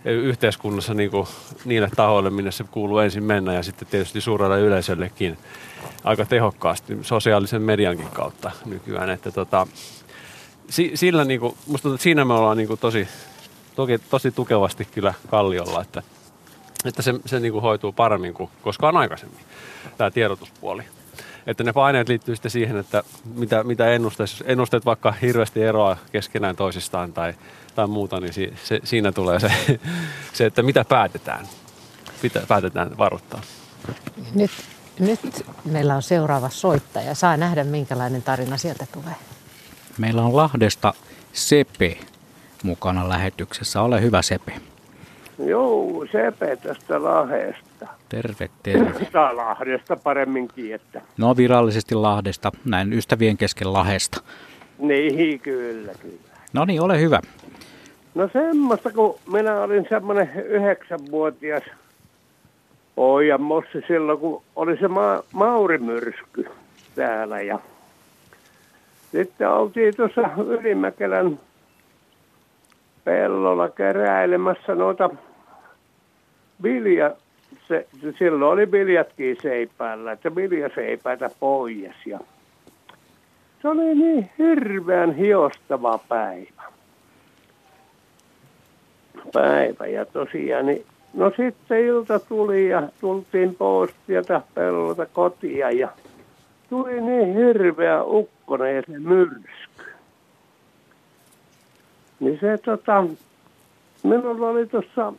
yhteiskunnassa 0.05 0.93
niin 0.93 1.11
kuin 1.11 1.27
niille 1.65 1.89
tahoille, 1.95 2.29
minne 2.29 2.51
se 2.51 2.63
kuuluu 2.71 2.99
ensin 2.99 3.23
mennä 3.23 3.53
ja 3.53 3.63
sitten 3.63 3.87
tietysti 3.87 4.21
suurelle 4.21 4.61
yleisöllekin 4.61 5.37
aika 6.03 6.25
tehokkaasti 6.25 6.97
sosiaalisen 7.01 7.61
mediankin 7.61 8.07
kautta 8.07 8.51
nykyään. 8.65 9.09
Että 9.09 9.31
tota, 9.31 9.67
sillä 10.93 11.25
niin 11.25 11.39
kuin, 11.39 11.57
musta 11.67 11.83
tuntuu, 11.83 11.95
että 11.95 12.03
siinä 12.03 12.25
me 12.25 12.33
ollaan 12.33 12.57
niin 12.57 12.67
kuin 12.67 12.79
tosi, 12.79 13.07
toki, 13.75 13.97
tosi 13.97 14.31
tukevasti 14.31 14.85
kyllä 14.85 15.13
kalliolla, 15.29 15.81
että, 15.81 16.03
että 16.85 17.01
se, 17.01 17.13
se 17.25 17.39
niin 17.39 17.51
kuin 17.51 17.61
hoituu 17.61 17.91
paremmin 17.91 18.33
kuin 18.33 18.49
koskaan 18.61 18.97
aikaisemmin, 18.97 19.39
tämä 19.97 20.11
tiedotuspuoli. 20.11 20.83
Että 21.47 21.63
ne 21.63 21.73
paineet 21.73 22.09
liittyy 22.09 22.35
sitten 22.35 22.51
siihen, 22.51 22.77
että 22.77 23.03
mitä, 23.35 23.63
mitä 23.63 23.87
ennusteet, 23.87 24.29
ennusteet 24.45 24.85
vaikka 24.85 25.11
hirveästi 25.11 25.63
eroa 25.63 25.97
keskenään 26.11 26.55
toisistaan 26.55 27.13
tai, 27.13 27.33
tai 27.75 27.87
muuta, 27.87 28.19
niin 28.19 28.33
si, 28.33 28.53
se, 28.63 28.79
siinä 28.83 29.11
tulee 29.11 29.39
se, 29.39 29.51
se, 30.33 30.45
että 30.45 30.63
mitä 30.63 30.85
päätetään, 30.89 31.47
mitä 32.23 32.41
päätetään 32.47 32.97
varoittaa. 32.97 33.41
Nyt, 34.35 34.51
nyt 34.99 35.45
meillä 35.65 35.95
on 35.95 36.01
seuraava 36.01 36.49
soittaja. 36.49 37.15
Saa 37.15 37.37
nähdä, 37.37 37.63
minkälainen 37.63 38.21
tarina 38.21 38.57
sieltä 38.57 38.85
tulee. 38.93 39.15
Meillä 39.97 40.21
on 40.21 40.35
Lahdesta 40.35 40.93
Sepe 41.33 41.97
mukana 42.63 43.09
lähetyksessä. 43.09 43.81
Ole 43.81 44.01
hyvä 44.01 44.21
Sepe. 44.21 44.53
Joo, 45.45 46.05
Sepe 46.11 46.55
tästä 46.55 47.03
Lahdesta. 47.03 47.87
Terve, 48.09 48.49
terve. 48.63 49.05
Tai 49.05 49.35
Lahdesta 49.35 49.95
paremminkin, 49.95 50.75
että. 50.75 51.01
No 51.17 51.37
virallisesti 51.37 51.95
Lahdesta, 51.95 52.51
näin 52.65 52.93
ystävien 52.93 53.37
kesken 53.37 53.73
Lahesta. 53.73 54.21
Niin, 54.79 55.39
kyllä, 55.39 55.91
kyllä. 56.01 56.35
No 56.53 56.65
niin, 56.65 56.81
ole 56.81 56.99
hyvä. 56.99 57.19
No 58.15 58.29
semmoista, 58.33 58.91
kun 58.91 59.19
minä 59.31 59.61
olin 59.61 59.85
semmoinen 59.89 60.31
yhdeksänvuotias 60.35 61.63
pojan 62.95 63.41
Mossi 63.41 63.81
silloin, 63.87 64.19
kun 64.19 64.41
oli 64.55 64.77
se 64.77 64.87
ma- 64.87 65.23
Maurimyrsky 65.31 66.49
täällä 66.95 67.41
ja 67.41 67.59
sitten 69.11 69.49
oltiin 69.49 69.95
tuossa 69.95 70.21
Ylimäkelän 70.47 71.39
pellolla 73.03 73.69
keräilemässä 73.69 74.75
noita 74.75 75.09
vilja, 76.63 77.15
se, 77.67 77.87
silloin 78.17 78.53
oli 78.53 78.71
viljatkin 78.71 79.37
seipäällä, 79.41 80.11
että 80.11 80.35
viljaseipäitä 80.35 81.29
pois 81.39 82.05
ja 82.05 82.19
se 83.61 83.67
oli 83.69 83.95
niin 83.95 84.29
hirveän 84.37 85.15
hiostava 85.15 85.99
päivä. 86.09 86.63
Päivä 89.33 89.87
ja 89.87 90.05
tosiaan, 90.05 90.65
niin, 90.65 90.85
no 91.15 91.31
sitten 91.37 91.85
ilta 91.85 92.19
tuli 92.19 92.69
ja 92.69 92.89
tultiin 93.01 93.55
pois 93.55 93.91
sieltä 94.07 94.41
pellolta 94.53 95.05
kotia 95.05 95.71
ja 95.71 95.89
tuli 96.69 97.01
niin 97.01 97.35
hirveä 97.35 98.03
ukkonen 98.03 98.75
ja 98.75 98.81
se 98.81 98.99
myrsky. 98.99 99.85
Niin 102.19 102.37
se 102.41 102.57
tota, 102.57 103.03
minulla 104.03 104.49
oli 104.49 104.65
tuossa, 104.65 105.13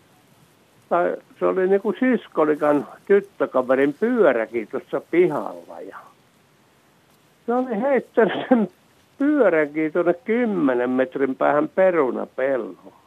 tai 0.88 1.16
se 1.38 1.46
oli 1.46 1.68
niinku 1.68 1.94
siskolikan 1.98 2.88
tyttökaverin 3.06 3.94
pyöräkin 4.00 4.68
tuossa 4.68 5.00
pihalla 5.10 5.80
ja 5.80 5.96
se 7.46 7.54
oli 7.54 7.80
heittänyt 7.80 8.48
sen 8.48 8.68
pyöränkin 9.18 9.92
tuonne 9.92 10.14
kymmenen 10.14 10.90
metrin 10.90 11.36
päähän 11.36 11.68
perunapellolle. 11.68 13.05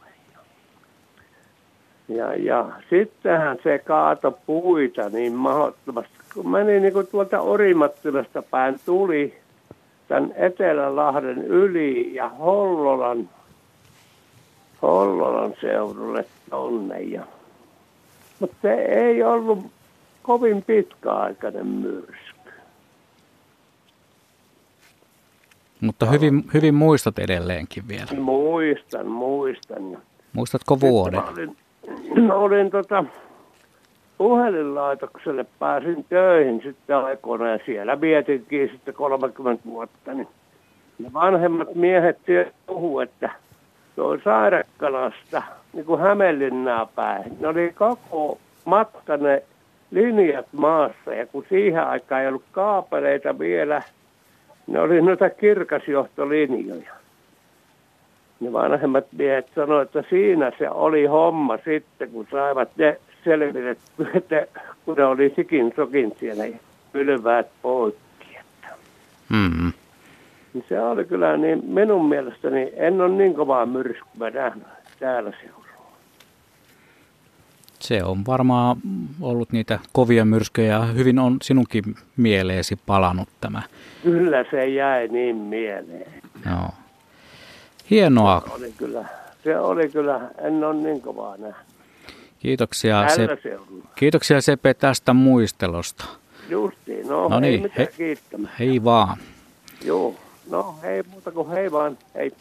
Ja, 2.16 2.34
ja 2.34 2.66
sittenhän 2.90 3.58
se 3.62 3.78
kaato 3.78 4.38
puita 4.46 5.08
niin 5.08 5.32
mahdottomasti. 5.32 6.12
Kun 6.34 6.50
meni 6.50 6.80
niin 6.80 6.92
kuin 6.92 7.06
tuolta 7.06 7.40
Orimattilasta 7.40 8.42
päin, 8.42 8.80
tuli 8.86 9.34
tämän 10.08 10.32
Etelälahden 10.36 11.44
yli 11.44 12.14
ja 12.14 12.28
Hollolan, 12.28 13.28
Hollolan 14.82 15.54
seudulle 15.60 16.24
tonne. 16.50 17.00
Ja, 17.00 17.22
mutta 18.40 18.56
se 18.62 18.74
ei 18.74 19.22
ollut 19.22 19.66
kovin 20.22 20.62
pitkäaikainen 20.62 21.66
myrsky. 21.66 22.50
Mutta 25.80 26.06
hyvin, 26.06 26.44
hyvin 26.54 26.74
muistat 26.74 27.18
edelleenkin 27.18 27.88
vielä. 27.88 28.20
Muistan, 28.20 29.06
muistan. 29.06 29.98
Muistatko 30.32 30.80
vuoden? 30.80 31.22
Olin, 31.32 31.56
olin 32.32 32.70
tota, 32.70 33.04
puhelinlaitokselle 34.18 35.46
pääsin 35.58 36.04
töihin 36.08 36.60
sitten 36.62 36.96
aikoina 36.96 37.48
ja 37.48 37.58
siellä 37.66 38.00
vietinkin 38.00 38.68
sitten 38.68 38.94
30 38.94 39.64
vuotta. 39.64 40.14
Niin 40.14 40.28
ne 40.98 41.12
vanhemmat 41.12 41.74
miehet 41.74 42.18
puhuu, 42.66 43.00
että 43.00 43.30
se 43.94 44.02
on 44.02 44.20
Sairakkalasta 44.24 45.42
niin 45.72 45.84
kuin 45.84 46.00
Hämeenlinnaa 46.00 46.86
päin. 46.86 47.24
Ne 47.40 47.48
oli 47.48 47.72
koko 47.78 48.38
matka 48.64 49.16
ne 49.16 49.42
linjat 49.90 50.46
maassa 50.52 51.14
ja 51.14 51.26
kun 51.26 51.44
siihen 51.48 51.86
aikaan 51.86 52.22
ei 52.22 52.28
ollut 52.28 52.44
kaapeleita 52.52 53.38
vielä, 53.38 53.82
ne 54.66 54.80
oli 54.80 55.00
noita 55.00 55.30
kirkasjohtolinjoja. 55.30 56.99
Ne 58.40 58.52
vanhemmat 58.52 59.04
miehet 59.12 59.46
sanoivat, 59.54 59.96
että 59.96 60.10
siinä 60.10 60.52
se 60.58 60.70
oli 60.70 61.06
homma 61.06 61.56
sitten, 61.64 62.10
kun 62.10 62.26
saivat 62.30 62.68
ne 62.76 63.00
selvitetty, 63.24 64.10
että 64.14 64.46
kun 64.84 64.96
ne 64.96 65.04
oli 65.04 65.32
sikin 65.36 65.72
sokin 65.76 66.12
siellä 66.20 66.46
ja 66.46 66.58
pylväät 66.92 67.46
poikki. 67.62 68.38
Mm-hmm. 69.28 69.72
Niin 70.54 70.64
se 70.68 70.80
oli 70.80 71.04
kyllä 71.04 71.36
niin, 71.36 71.64
minun 71.64 72.08
mielestäni 72.08 72.72
en 72.76 73.00
ole 73.00 73.08
niin 73.08 73.34
kovaa 73.34 73.66
myrskyä 73.66 74.30
nähnyt 74.30 74.66
täällä 75.00 75.32
seudulla. 75.40 75.60
Se 77.80 78.04
on 78.04 78.26
varmaan 78.26 78.76
ollut 79.20 79.52
niitä 79.52 79.78
kovia 79.92 80.24
myrskyjä 80.24 80.72
ja 80.72 80.80
hyvin 80.80 81.18
on 81.18 81.36
sinunkin 81.42 81.84
mieleesi 82.16 82.76
palannut 82.86 83.28
tämä. 83.40 83.62
Kyllä 84.02 84.44
se 84.50 84.68
jäi 84.68 85.08
niin 85.08 85.36
mieleen. 85.36 86.06
Joo. 86.46 86.68
Hienoa. 87.90 88.42
Se 88.46 88.54
oli 88.54 88.72
kyllä, 88.76 89.04
se 89.44 89.58
oli 89.58 89.88
kyllä 89.88 90.20
en 90.38 90.64
ole 90.64 90.74
niin 90.74 91.00
kovaa 91.00 91.36
nähnyt. 91.36 91.66
Kiitoksia, 92.38 93.08
se, 93.08 93.28
kiitoksia 93.94 94.40
Sepe 94.40 94.74
tästä 94.74 95.12
muistelosta. 95.12 96.04
Justiin, 96.48 97.08
no, 97.08 97.28
no 97.28 97.40
niin, 97.40 97.54
ei 97.54 97.60
mitään 97.60 97.88
he, 97.88 97.92
kiittämään. 97.96 98.54
Hei 98.58 98.84
vaan. 98.84 99.18
Joo, 99.84 100.14
no 100.50 100.74
hei 100.82 101.02
muuta 101.10 101.32
kuin 101.32 101.48
hei 101.48 101.72
vaan, 101.72 101.98
hei. 102.14 102.32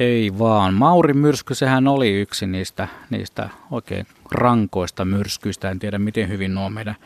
Ei 0.00 0.32
vaan. 0.38 0.74
Mauri 0.74 1.14
myrsky, 1.14 1.54
sehän 1.54 1.88
oli 1.88 2.20
yksi 2.20 2.46
niistä, 2.46 2.88
niistä 3.10 3.48
oikein 3.70 4.06
rankoista 4.30 5.04
myrskyistä. 5.04 5.70
En 5.70 5.78
tiedä, 5.78 5.98
miten 5.98 6.28
hyvin 6.28 6.54
nuo 6.54 6.70
meidän 6.70 6.96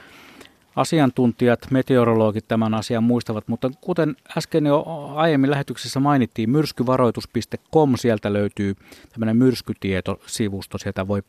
asiantuntijat, 0.77 1.71
meteorologit 1.71 2.49
tämän 2.49 2.75
asian 2.75 3.05
muistavat, 3.05 3.49
mutta 3.49 3.71
kuten 3.81 4.17
äsken 4.39 4.67
jo 4.67 4.85
aiemmin 5.15 5.51
lähetyksessä 5.51 6.01
mainittiin, 6.01 6.51
myrskyvaroitus.com, 6.51 7.97
sieltä 7.97 8.33
löytyy 8.33 8.75
tämmöinen 9.13 9.37
myrskytietosivusto, 9.37 10.79
sieltä 10.79 11.09
voi 11.09 11.23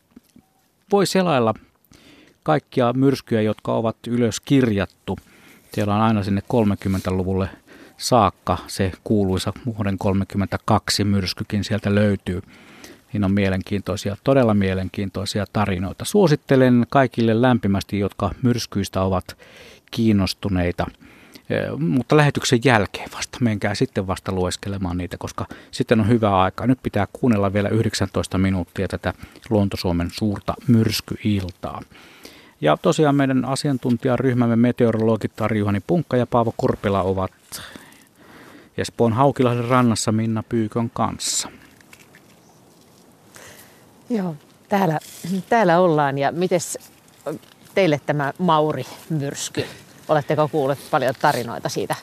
voi 0.92 1.06
selailla 1.06 1.54
kaikkia 2.42 2.92
myrskyjä, 2.92 3.42
jotka 3.42 3.74
ovat 3.74 3.96
ylös 4.08 4.40
kirjattu. 4.40 5.18
Siellä 5.72 5.94
on 5.94 6.00
aina 6.00 6.22
sinne 6.22 6.42
30-luvulle 6.52 7.48
saakka 7.96 8.58
se 8.66 8.92
kuuluisa 9.04 9.52
vuoden 9.66 9.98
32 9.98 11.04
myrskykin 11.04 11.64
sieltä 11.64 11.94
löytyy. 11.94 12.42
Siinä 13.14 13.26
on 13.26 13.34
mielenkiintoisia, 13.34 14.16
todella 14.24 14.54
mielenkiintoisia 14.54 15.44
tarinoita. 15.52 16.04
Suosittelen 16.04 16.86
kaikille 16.90 17.42
lämpimästi, 17.42 17.98
jotka 17.98 18.30
myrskyistä 18.42 19.02
ovat 19.02 19.36
kiinnostuneita. 19.90 20.86
Mutta 21.78 22.16
lähetyksen 22.16 22.60
jälkeen 22.64 23.10
vasta, 23.12 23.38
menkää 23.40 23.74
sitten 23.74 24.06
vasta 24.06 24.32
lueskelemaan 24.32 24.98
niitä, 24.98 25.16
koska 25.18 25.46
sitten 25.70 26.00
on 26.00 26.08
hyvä 26.08 26.40
aika. 26.40 26.66
Nyt 26.66 26.78
pitää 26.82 27.06
kuunnella 27.12 27.52
vielä 27.52 27.68
19 27.68 28.38
minuuttia 28.38 28.88
tätä 28.88 29.12
Luontosuomen 29.50 30.08
suurta 30.12 30.54
myrskyiltaa. 30.68 31.82
Ja 32.60 32.76
tosiaan 32.82 33.16
meidän 33.16 33.44
asiantuntijaryhmämme 33.44 34.56
meteorologit 34.56 35.36
Tarja 35.36 35.58
Juhani 35.58 35.80
Punkka 35.86 36.16
ja 36.16 36.26
Paavo 36.26 36.54
Korpela 36.56 37.02
ovat 37.02 37.32
Espoon 38.78 39.12
Haukilahden 39.12 39.68
rannassa 39.68 40.12
Minna 40.12 40.42
Pyykön 40.42 40.90
kanssa. 40.90 41.48
Joo, 44.10 44.34
täällä, 44.68 44.98
täällä 45.48 45.80
ollaan 45.80 46.18
ja 46.18 46.32
mites 46.32 46.78
teille 47.74 48.00
tämä 48.06 48.32
Mauri-myrsky? 48.38 49.64
Oletteko 50.08 50.48
kuulleet 50.48 50.78
paljon 50.90 51.14
tarinoita 51.22 51.68
siitä? 51.68 51.94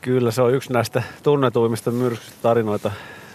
Kyllä 0.00 0.30
se 0.30 0.42
on 0.42 0.54
yksi 0.54 0.72
näistä 0.72 1.02
tunnetuimmista 1.22 1.90
myrskyistä 1.90 2.42
tarinoita, 2.42 2.90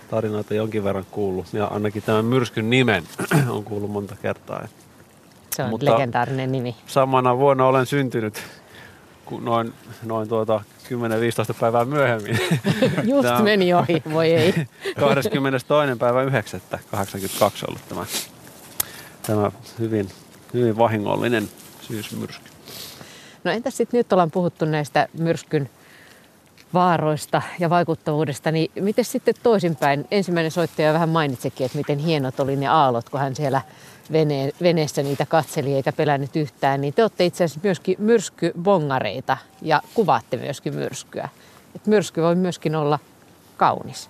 tarinoita 0.10 0.54
jonkin 0.54 0.84
verran 0.84 1.06
kuullut. 1.12 1.54
Ja 1.54 1.66
ainakin 1.66 2.04
tämän 2.04 2.26
myrskyn 2.26 2.70
nimen 2.70 3.04
on 3.50 3.64
kuullut 3.64 3.92
monta 3.92 4.16
kertaa. 4.22 4.68
Se 5.56 5.64
on 5.64 5.70
Mutta 5.70 5.86
legendaarinen 5.86 6.52
nimi. 6.52 6.76
Samana 6.88 7.38
vuonna 7.38 7.66
olen 7.66 7.86
syntynyt 7.86 8.44
noin, 9.42 9.74
noin 10.04 10.30
tuota 10.30 10.62
10-15 11.52 11.54
päivää 11.60 11.86
myöhemmin. 11.86 12.40
Just 13.12 13.22
tämä 13.22 13.42
meni 13.42 13.74
ohi, 13.74 14.04
voi 14.14 14.32
ei. 14.32 14.54
22. 15.00 15.68
päivä 16.00 16.22
9. 16.22 16.62
82 16.92 17.66
ollut 17.68 17.82
tämä, 17.90 18.06
tämä 19.28 19.52
hyvin, 19.80 20.10
hyvin 20.54 20.78
vahingollinen 20.78 21.50
syysmyrsky. 21.82 22.50
No 23.44 23.52
entäs 23.52 23.78
sitten 23.78 23.98
nyt 23.98 24.14
ollaan 24.14 24.32
puhuttu 24.32 24.66
näistä 24.66 25.08
myrskyn 25.18 25.70
vaaroista 26.74 27.42
ja 27.60 27.70
vaikuttavuudesta, 27.70 28.52
niin 28.52 28.72
miten 28.80 29.06
sitten 29.06 29.34
toisinpäin? 29.44 30.08
Ensimmäinen 30.12 30.52
soittaja 30.52 30.94
vähän 30.94 31.10
mainitsikin, 31.10 31.66
että 31.66 31.78
miten 31.78 32.00
hienot 32.00 32.40
oli 32.40 32.56
ne 32.56 32.68
aallot, 32.68 33.10
kun 33.10 33.20
hän 33.20 33.36
siellä 33.36 33.62
vene, 34.12 34.52
veneessä 34.62 35.04
niitä 35.04 35.26
katseli 35.26 35.74
eikä 35.74 35.92
pelännyt 35.92 36.36
yhtään, 36.36 36.82
niin 36.82 36.94
te 36.94 37.02
olette 37.02 37.26
itse 37.26 37.44
asiassa 37.44 37.60
myöskin 37.64 37.96
myrskybongareita 38.00 39.38
ja 39.62 39.82
kuvaatte 39.94 40.38
myöskin 40.38 40.76
myrskyä. 40.76 41.30
Et 41.76 41.88
myrsky 41.88 42.22
voi 42.22 42.36
myöskin 42.36 42.76
olla 42.76 43.00
kaunis. 43.58 44.10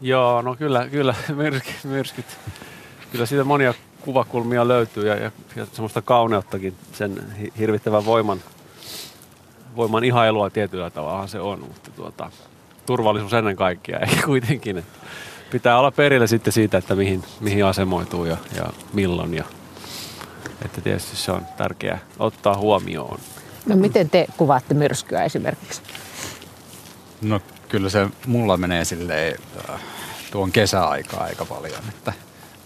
Joo, 0.00 0.42
no 0.42 0.56
kyllä, 0.56 0.88
kyllä 0.88 1.14
myrsky, 1.34 1.72
myrskyt. 1.84 2.26
Kyllä 3.12 3.26
siitä 3.26 3.44
monia 3.44 3.74
kuvakulmia 4.00 4.68
löytyy 4.68 5.08
ja, 5.08 5.14
ja, 5.14 5.30
ja 5.56 5.66
semmoista 5.72 6.02
kauneuttakin, 6.02 6.74
sen 6.92 7.22
hirvittävän 7.58 8.04
voiman, 8.04 8.40
voiman 9.76 10.04
ihailua 10.04 10.50
tietyllä 10.50 10.90
tavalla 10.90 11.26
se 11.26 11.40
on, 11.40 11.60
mutta 11.60 11.90
tuota, 11.90 12.30
turvallisuus 12.86 13.32
ennen 13.32 13.56
kaikkea, 13.56 13.98
eikä 13.98 14.22
kuitenkin. 14.26 14.78
Että 14.78 14.98
pitää 15.50 15.78
olla 15.78 15.90
perillä 15.90 16.26
sitten 16.26 16.52
siitä, 16.52 16.78
että 16.78 16.94
mihin, 16.94 17.24
mihin 17.40 17.64
asemoituu 17.64 18.24
ja, 18.24 18.36
ja 18.56 18.64
milloin. 18.92 19.34
Ja, 19.34 19.44
että 20.64 20.80
tietysti 20.80 21.16
se 21.16 21.32
on 21.32 21.46
tärkeää 21.56 21.98
ottaa 22.18 22.56
huomioon. 22.56 23.20
No 23.66 23.76
miten 23.76 24.10
te 24.10 24.26
kuvaatte 24.36 24.74
myrskyä 24.74 25.24
esimerkiksi? 25.24 25.82
No 27.22 27.40
kyllä 27.68 27.90
se 27.90 28.06
mulla 28.26 28.56
menee 28.56 28.84
silleen 28.84 29.36
äh, 29.70 29.80
tuon 30.30 30.52
kesäaikaa 30.52 31.24
aika 31.24 31.44
paljon, 31.44 31.82
että 31.88 32.12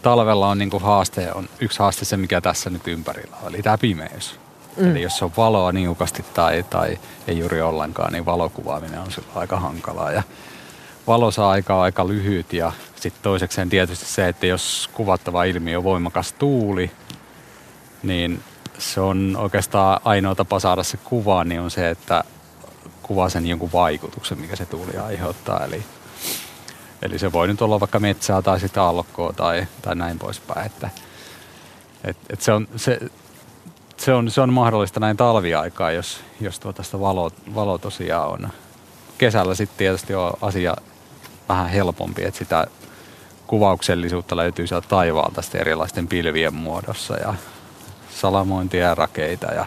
talvella 0.02 0.48
on 0.48 0.58
niinku 0.58 0.78
haaste, 0.78 1.32
on 1.32 1.48
yksi 1.60 1.78
haaste 1.78 2.04
se, 2.04 2.16
mikä 2.16 2.40
tässä 2.40 2.70
nyt 2.70 2.88
ympärillä 2.88 3.36
on, 3.42 3.48
eli 3.48 3.62
tämä 3.62 3.78
pimeys. 3.78 4.40
Mm. 4.76 4.90
Eli 4.90 5.02
jos 5.02 5.22
on 5.22 5.32
valoa 5.36 5.72
niukasti 5.72 6.24
tai, 6.34 6.64
tai 6.70 6.98
ei 7.26 7.38
juuri 7.38 7.62
ollenkaan, 7.62 8.12
niin 8.12 8.26
valokuvaaminen 8.26 9.00
on 9.00 9.08
aika 9.34 9.60
hankalaa. 9.60 10.12
Ja 10.12 10.22
valosa 11.06 11.48
aika 11.48 11.74
on 11.74 11.82
aika 11.82 12.08
lyhyt 12.08 12.52
ja 12.52 12.72
sitten 12.96 13.22
toisekseen 13.22 13.68
tietysti 13.68 14.04
se, 14.04 14.28
että 14.28 14.46
jos 14.46 14.90
kuvattava 14.92 15.44
ilmiö 15.44 15.78
on 15.78 15.84
voimakas 15.84 16.32
tuuli, 16.32 16.90
niin 18.02 18.42
se 18.78 19.00
on 19.00 19.36
oikeastaan 19.38 20.00
ainoa 20.04 20.34
tapa 20.34 20.60
saada 20.60 20.82
se 20.82 20.96
kuva, 20.96 21.44
niin 21.44 21.60
on 21.60 21.70
se, 21.70 21.90
että 21.90 22.24
kuvaa 23.02 23.28
sen 23.28 23.46
jonkun 23.46 23.72
vaikutuksen, 23.72 24.38
mikä 24.38 24.56
se 24.56 24.66
tuuli 24.66 24.96
aiheuttaa. 24.96 25.64
Eli, 25.64 25.82
eli 27.02 27.18
se 27.18 27.32
voi 27.32 27.48
nyt 27.48 27.62
olla 27.62 27.80
vaikka 27.80 28.00
metsää 28.00 28.42
tai 28.42 28.60
sitten 28.60 28.82
aallokkoa 28.82 29.32
tai, 29.32 29.66
tai 29.82 29.94
näin 29.94 30.18
poispäin. 30.18 30.66
Että, 30.66 30.90
et, 32.04 32.16
et 32.30 32.40
se, 32.40 32.52
on, 32.52 32.68
se, 32.76 33.00
se, 33.96 34.12
on, 34.12 34.30
se 34.30 34.40
on 34.40 34.52
mahdollista 34.52 35.00
näin 35.00 35.16
talviaikaa, 35.16 35.92
jos, 35.92 36.20
jos 36.40 36.58
tuota 36.60 36.82
sitä 36.82 37.00
valo, 37.00 37.30
valo 37.54 37.78
tosiaan 37.78 38.28
on. 38.28 38.48
Kesällä 39.18 39.54
sitten 39.54 39.78
tietysti 39.78 40.14
on 40.14 40.32
asia 40.40 40.76
vähän 41.52 41.68
helpompi, 41.68 42.24
että 42.24 42.38
sitä 42.38 42.66
kuvauksellisuutta 43.46 44.36
löytyy 44.36 44.66
sieltä 44.66 44.88
taivaalta 44.88 45.42
sitten 45.42 45.60
erilaisten 45.60 46.08
pilvien 46.08 46.54
muodossa 46.54 47.16
ja 47.16 47.34
salamointia 48.14 48.84
ja 48.84 48.94
rakeita 48.94 49.46
ja, 49.46 49.66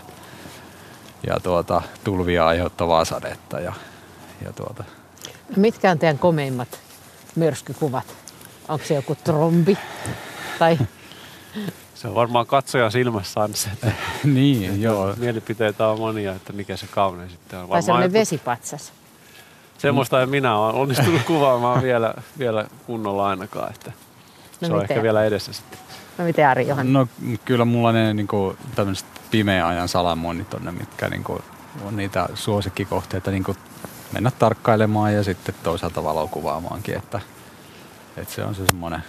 ja 1.27 1.39
tuota, 1.43 1.81
tulvia 2.03 2.47
aiheuttavaa 2.47 3.05
sadetta. 3.05 3.59
Ja, 3.59 3.73
ja 4.45 4.53
tuota. 4.53 4.83
Mitkä 5.55 5.91
on 5.91 5.99
teidän 5.99 6.19
komeimmat 6.19 6.79
myrskykuvat? 7.35 8.15
Onko 8.67 8.85
se 8.85 8.93
joku 8.93 9.15
trombi? 9.15 9.77
Tai... 10.59 10.77
Se 11.95 12.07
on 12.07 12.15
varmaan 12.15 12.47
katsojan 12.47 12.91
silmässä 12.91 13.41
aina 13.41 13.55
se, 13.55 13.69
että, 13.69 13.91
niin, 14.23 14.63
että 14.63 14.81
joo. 14.81 15.13
mielipiteitä 15.17 15.87
on 15.87 15.99
monia, 15.99 16.35
että 16.35 16.53
mikä 16.53 16.77
se 16.77 16.87
kaunein 16.87 17.29
sitten 17.29 17.59
on. 17.59 17.69
Tai 17.69 17.83
semmoinen 17.83 18.13
vesipatsas. 18.13 18.93
Semmoista 19.85 20.21
en 20.21 20.29
minä 20.29 20.57
ole 20.57 20.73
onnistunut 20.73 21.21
kuvaamaan 21.27 21.83
vielä, 21.83 22.13
vielä 22.39 22.65
kunnolla 22.85 23.27
ainakaan, 23.27 23.69
että 23.69 23.91
no 24.61 24.67
se 24.67 24.73
on 24.73 24.81
ehkä 24.81 25.03
vielä 25.03 25.23
edessä 25.23 25.53
sitten. 25.53 25.79
No 26.17 26.25
miten 26.25 26.47
Ari 26.47 26.67
Johan? 26.67 26.93
No 26.93 27.07
kyllä 27.45 27.65
mulla 27.65 27.91
ne 27.91 28.13
niin 28.13 28.27
kuin, 28.27 28.57
tämmöiset 28.75 29.05
pimeän 29.31 29.67
ajan 29.67 29.87
salamoinnit 29.87 30.53
on 30.53 30.65
ne, 30.65 30.71
mitkä 30.71 31.09
niin 31.09 31.23
kuin, 31.23 31.43
on 31.85 31.95
niitä 31.95 32.29
suosikkikohteita 32.33 33.31
niin 33.31 33.43
kuin 33.43 33.57
mennä 34.11 34.31
tarkkailemaan 34.31 35.13
ja 35.13 35.23
sitten 35.23 35.55
toisaalta 35.63 36.03
valokuvaamaankin, 36.03 36.97
että, 36.97 37.19
että 38.17 38.33
se 38.33 38.43
on 38.43 38.55
se 38.55 38.67
semmoinen 38.67 39.03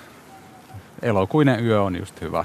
elokuinen 1.02 1.64
yö 1.64 1.82
on 1.82 1.96
just 1.96 2.20
hyvä. 2.20 2.44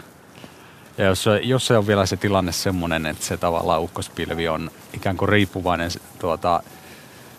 Ja 0.98 1.06
jos, 1.06 1.26
jos 1.44 1.68
se 1.68 1.78
on 1.78 1.88
vielä 1.88 2.06
se 2.06 2.18
tilanne 2.18 2.52
semmoinen, 2.52 3.06
että 3.06 3.26
se 3.26 3.38
tavallaan 3.38 3.82
ukkospilvi 3.82 4.48
on 4.48 4.72
ikään 4.94 5.18
kuin 5.18 5.30
riippuvainen 5.30 5.92
tuota, 6.20 6.64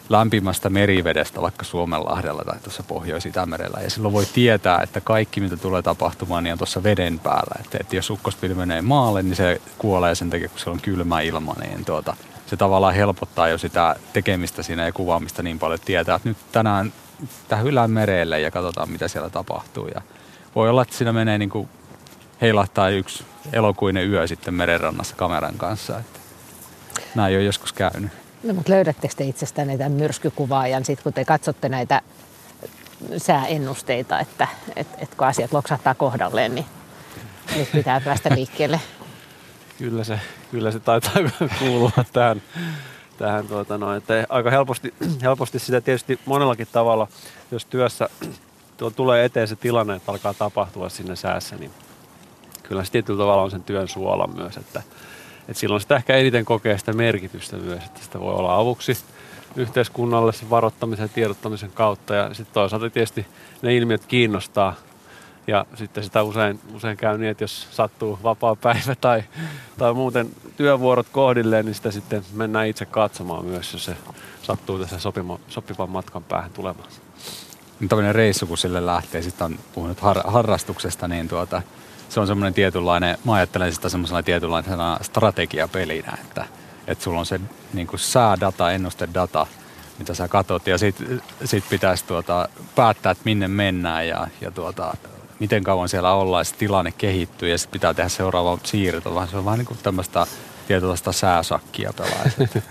lämpimästä 0.08 0.70
merivedestä 0.70 1.42
vaikka 1.42 1.64
Suomenlahdella 1.64 2.42
tai 2.44 2.58
tuossa 2.60 2.82
Pohjois-Itämerellä. 2.82 3.80
Ja 3.82 3.90
silloin 3.90 4.14
voi 4.14 4.26
tietää, 4.26 4.80
että 4.82 5.00
kaikki 5.00 5.40
mitä 5.40 5.56
tulee 5.56 5.82
tapahtumaan 5.82 6.44
niin 6.44 6.52
on 6.52 6.58
tuossa 6.58 6.82
veden 6.82 7.18
päällä. 7.18 7.54
Että, 7.60 7.78
että 7.80 7.96
jos 7.96 8.10
ukkospilvi 8.10 8.54
menee 8.54 8.82
maalle, 8.82 9.22
niin 9.22 9.36
se 9.36 9.60
kuolee 9.78 10.14
sen 10.14 10.30
takia, 10.30 10.48
kun 10.48 10.58
se 10.58 10.70
on 10.70 10.80
kylmä 10.80 11.20
ilma, 11.20 11.54
niin 11.60 11.84
tuota, 11.84 12.16
se 12.46 12.56
tavallaan 12.56 12.94
helpottaa 12.94 13.48
jo 13.48 13.58
sitä 13.58 13.96
tekemistä 14.12 14.62
siinä 14.62 14.84
ja 14.84 14.92
kuvaamista 14.92 15.42
niin 15.42 15.58
paljon, 15.58 15.74
että 15.74 15.86
tietää, 15.86 16.16
että 16.16 16.28
nyt 16.28 16.38
tänään 16.52 16.92
tähän 17.48 17.90
merelle 17.90 18.40
ja 18.40 18.50
katsotaan 18.50 18.90
mitä 18.90 19.08
siellä 19.08 19.30
tapahtuu. 19.30 19.88
Ja 19.88 20.02
voi 20.54 20.70
olla, 20.70 20.82
että 20.82 20.94
siinä 20.94 21.12
menee 21.12 21.38
niin 21.38 21.50
kuin 21.50 21.68
heilahtaa 22.40 22.88
yksi 22.88 23.24
elokuinen 23.52 24.10
yö 24.10 24.26
sitten 24.26 24.54
merenrannassa 24.54 25.16
kameran 25.16 25.54
kanssa. 25.54 25.98
Että 25.98 26.20
näin 27.14 27.36
on 27.36 27.44
joskus 27.44 27.72
käynyt. 27.72 28.21
No, 28.42 28.54
mutta 28.54 28.72
löydättekö 28.72 29.14
te 29.16 29.24
itsestänne 29.24 29.78
tämän 29.78 29.92
myrskykuvaajan 29.92 30.84
sitten, 30.84 31.02
kun 31.02 31.12
te 31.12 31.24
katsotte 31.24 31.68
näitä 31.68 32.02
sääennusteita, 33.16 34.20
että 34.20 34.48
et, 34.76 34.86
et 34.98 35.14
kun 35.14 35.26
asiat 35.26 35.52
loksahtaa 35.52 35.94
kohdalleen, 35.94 36.54
niin 36.54 36.66
nyt 37.56 37.72
pitää 37.72 38.00
päästä 38.00 38.34
liikkeelle? 38.34 38.80
Kyllä 39.78 40.04
se, 40.04 40.20
kyllä 40.50 40.70
se 40.70 40.80
taitaa 40.80 41.12
kuulua 41.58 41.90
tähän, 42.12 42.42
tähän 43.18 43.48
tuota 43.48 43.78
noin, 43.78 43.98
että 43.98 44.26
aika 44.28 44.50
helposti, 44.50 44.94
helposti 45.22 45.58
sitä 45.58 45.80
tietysti 45.80 46.20
monellakin 46.26 46.68
tavalla, 46.72 47.08
jos 47.50 47.64
työssä 47.64 48.08
tuo 48.76 48.90
tulee 48.90 49.24
eteen 49.24 49.48
se 49.48 49.56
tilanne, 49.56 49.94
että 49.94 50.12
alkaa 50.12 50.34
tapahtua 50.34 50.88
sinne 50.88 51.16
säässä, 51.16 51.56
niin 51.56 51.70
kyllä 52.62 52.84
se 52.84 52.92
tietyllä 52.92 53.18
tavalla 53.18 53.42
on 53.42 53.50
sen 53.50 53.62
työn 53.62 53.88
suola 53.88 54.26
myös, 54.26 54.56
että, 54.56 54.82
et 55.48 55.56
silloin 55.56 55.80
sitä 55.80 55.96
ehkä 55.96 56.16
eniten 56.16 56.44
kokee 56.44 56.78
sitä 56.78 56.92
merkitystä 56.92 57.56
myös, 57.56 57.84
että 57.84 58.00
sitä 58.02 58.20
voi 58.20 58.34
olla 58.34 58.56
avuksi 58.56 58.96
yhteiskunnalle 59.56 60.32
sen 60.32 60.50
varoittamisen 60.50 61.04
ja 61.04 61.08
tiedottamisen 61.08 61.70
kautta. 61.70 62.14
Ja 62.14 62.34
sitten 62.34 62.54
toisaalta 62.54 62.90
tietysti 62.90 63.26
ne 63.62 63.76
ilmiöt 63.76 64.06
kiinnostaa. 64.06 64.74
Ja 65.46 65.66
sitten 65.74 66.04
sitä 66.04 66.22
usein, 66.22 66.60
usein 66.74 66.96
käy 66.96 67.18
niin, 67.18 67.30
että 67.30 67.44
jos 67.44 67.68
sattuu 67.70 68.18
vapaa 68.22 68.56
päivä 68.56 68.94
tai, 69.00 69.24
tai 69.78 69.92
muuten 69.92 70.30
työvuorot 70.56 71.06
kohdilleen, 71.12 71.64
niin 71.64 71.74
sitä 71.74 71.90
sitten 71.90 72.24
mennään 72.32 72.66
itse 72.66 72.86
katsomaan 72.86 73.44
myös, 73.44 73.72
jos 73.72 73.84
se 73.84 73.96
sattuu 74.42 74.78
tässä 74.78 74.98
sopima, 74.98 75.38
sopivan 75.48 75.90
matkan 75.90 76.24
päähän 76.24 76.50
tulemaan. 76.50 76.88
Tällainen 77.88 78.14
reissu, 78.14 78.46
kun 78.46 78.58
sille 78.58 78.86
lähtee, 78.86 79.22
sitten 79.22 79.44
on 79.44 79.58
puhunut 79.74 80.00
har, 80.00 80.22
harrastuksesta, 80.24 81.08
niin 81.08 81.28
tuota, 81.28 81.62
se 82.12 82.20
on 82.20 82.26
semmoinen 82.26 82.54
tietynlainen, 82.54 83.18
mä 83.24 83.34
ajattelen 83.34 83.74
sitä 83.74 83.88
semmoisena 83.88 84.22
tietynlaisena 84.22 84.98
strategiapelinä, 85.02 86.18
että, 86.22 86.44
että 86.86 87.04
sulla 87.04 87.18
on 87.18 87.26
se 87.26 87.40
niin 87.72 87.86
kuin 87.86 88.00
säädata, 88.00 88.72
ennustedata, 88.72 89.46
mitä 89.98 90.14
sä 90.14 90.28
katot, 90.28 90.66
ja 90.66 90.78
sit, 90.78 90.96
sit 91.44 91.64
pitäisi 91.70 92.04
tuota, 92.04 92.48
päättää, 92.74 93.12
että 93.12 93.22
minne 93.24 93.48
mennään 93.48 94.08
ja, 94.08 94.26
ja 94.40 94.50
tuota, 94.50 94.96
miten 95.38 95.64
kauan 95.64 95.88
siellä 95.88 96.14
ollaan, 96.14 96.44
ja 96.52 96.58
tilanne 96.58 96.92
kehittyy, 96.92 97.48
ja 97.48 97.58
sitten 97.58 97.72
pitää 97.72 97.94
tehdä 97.94 98.08
seuraava 98.08 98.58
siirto, 98.62 99.14
vaan 99.14 99.28
se 99.28 99.36
on 99.36 99.44
vähän 99.44 99.58
niin 99.58 99.66
kuin 99.66 99.78
tämmöistä 99.82 100.26
tietynlaista 100.68 101.12
sääsakkia 101.12 101.92
pelaa. 101.96 102.24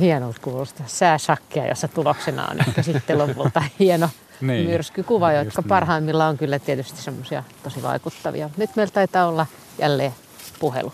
hienolta 0.00 0.40
kuulostaa. 0.42 0.86
Sääsakkia, 0.88 1.66
jossa 1.66 1.88
tuloksena 1.88 2.46
on 2.46 2.60
ehkä 2.68 2.82
sitten 2.82 3.18
lopulta 3.18 3.62
hieno 3.78 4.10
niin, 4.46 4.70
myrskykuva, 4.70 5.32
jotka 5.32 5.62
parhaimmillaan 5.62 6.30
on 6.30 6.38
kyllä 6.38 6.58
tietysti 6.58 7.02
semmoisia 7.02 7.42
tosi 7.62 7.82
vaikuttavia. 7.82 8.50
Nyt 8.56 8.70
meillä 8.76 8.92
taitaa 8.92 9.26
olla 9.26 9.46
jälleen 9.78 10.12
puhelu. 10.60 10.92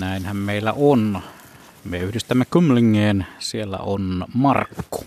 Näinhän 0.00 0.36
meillä 0.36 0.72
on. 0.76 1.20
Me 1.84 1.98
yhdistämme 1.98 2.44
Kymlingeen. 2.50 3.26
Siellä 3.38 3.78
on 3.78 4.24
Markku. 4.34 5.04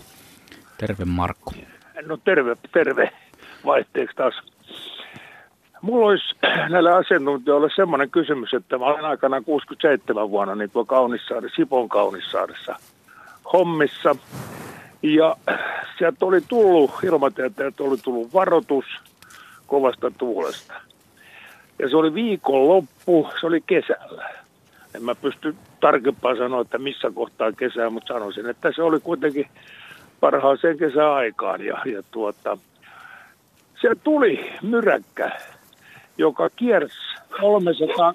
Terve 0.78 1.04
Markku. 1.04 1.52
No 2.06 2.16
terve, 2.16 2.56
terve. 2.72 3.12
Vaihteeksi 3.64 4.16
taas. 4.16 4.34
Mulla 5.82 6.06
olisi 6.06 6.34
näille 6.68 6.92
asiantuntijoille 6.92 7.68
semmoinen 7.76 8.10
kysymys, 8.10 8.54
että 8.54 8.78
mä 8.78 8.84
olen 8.84 9.04
aikanaan 9.04 9.44
67 9.44 10.30
vuonna 10.30 10.54
niin 10.54 10.70
tuo 10.70 10.84
Kaunissaari, 10.84 11.48
Sipon 11.56 11.88
Kaunissaaressa 11.88 12.76
hommissa. 13.52 14.16
Ja 15.02 15.36
sieltä 15.98 16.26
oli 16.26 16.40
tullut, 16.40 16.90
että 17.66 17.84
oli 17.84 17.96
tullut 17.96 18.34
varoitus 18.34 18.84
kovasta 19.66 20.10
tuulesta. 20.10 20.74
Ja 21.78 21.88
se 21.88 21.96
oli 21.96 22.14
viikonloppu, 22.14 23.28
se 23.40 23.46
oli 23.46 23.60
kesällä. 23.60 24.28
En 24.94 25.04
mä 25.04 25.14
pysty 25.14 25.54
tarkempaan 25.80 26.36
sanoa, 26.36 26.60
että 26.60 26.78
missä 26.78 27.10
kohtaa 27.14 27.52
kesää, 27.52 27.90
mutta 27.90 28.14
sanoisin, 28.14 28.46
että 28.46 28.72
se 28.76 28.82
oli 28.82 29.00
kuitenkin 29.00 29.46
parhaaseen 30.20 30.78
kesäaikaan. 30.78 31.64
Ja, 31.64 31.82
ja 31.84 32.02
tuota, 32.10 32.58
se 33.80 33.88
tuli 34.04 34.52
myräkkä, 34.62 35.30
joka 36.18 36.50
kiersi 36.50 36.98
300, 37.40 38.14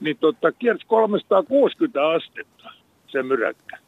niin 0.00 0.16
tota, 0.20 0.52
kiersi 0.52 0.86
360 0.86 2.08
astetta 2.08 2.70
se 3.08 3.22
myräkkä. 3.22 3.78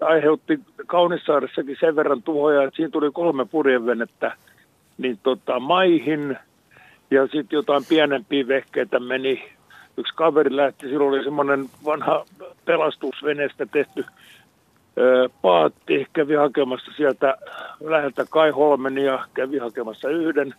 Aiheutti 0.00 0.60
Kaunissaaressakin 0.86 1.76
sen 1.80 1.96
verran 1.96 2.22
tuhoja, 2.22 2.62
että 2.62 2.76
siinä 2.76 2.90
tuli 2.90 3.10
kolme 3.10 3.44
purjevenettä 3.44 4.36
niin 4.98 5.18
tota, 5.22 5.60
maihin 5.60 6.38
ja 7.10 7.22
sitten 7.22 7.56
jotain 7.56 7.82
pienempiä 7.88 8.48
vehkeitä 8.48 9.00
meni. 9.00 9.52
Yksi 9.96 10.14
kaveri 10.14 10.56
lähti, 10.56 10.88
silloin 10.88 11.14
oli 11.14 11.24
semmoinen 11.24 11.66
vanha 11.84 12.24
pelastusveneestä 12.64 13.66
tehty 13.66 14.04
ö, 14.98 15.28
paatti, 15.42 16.06
kävi 16.12 16.34
hakemassa 16.34 16.92
sieltä 16.96 17.36
läheltä 17.80 18.24
Kaiholmen 18.30 18.98
ja 18.98 19.24
kävi 19.34 19.58
hakemassa 19.58 20.08
yhden 20.08 20.54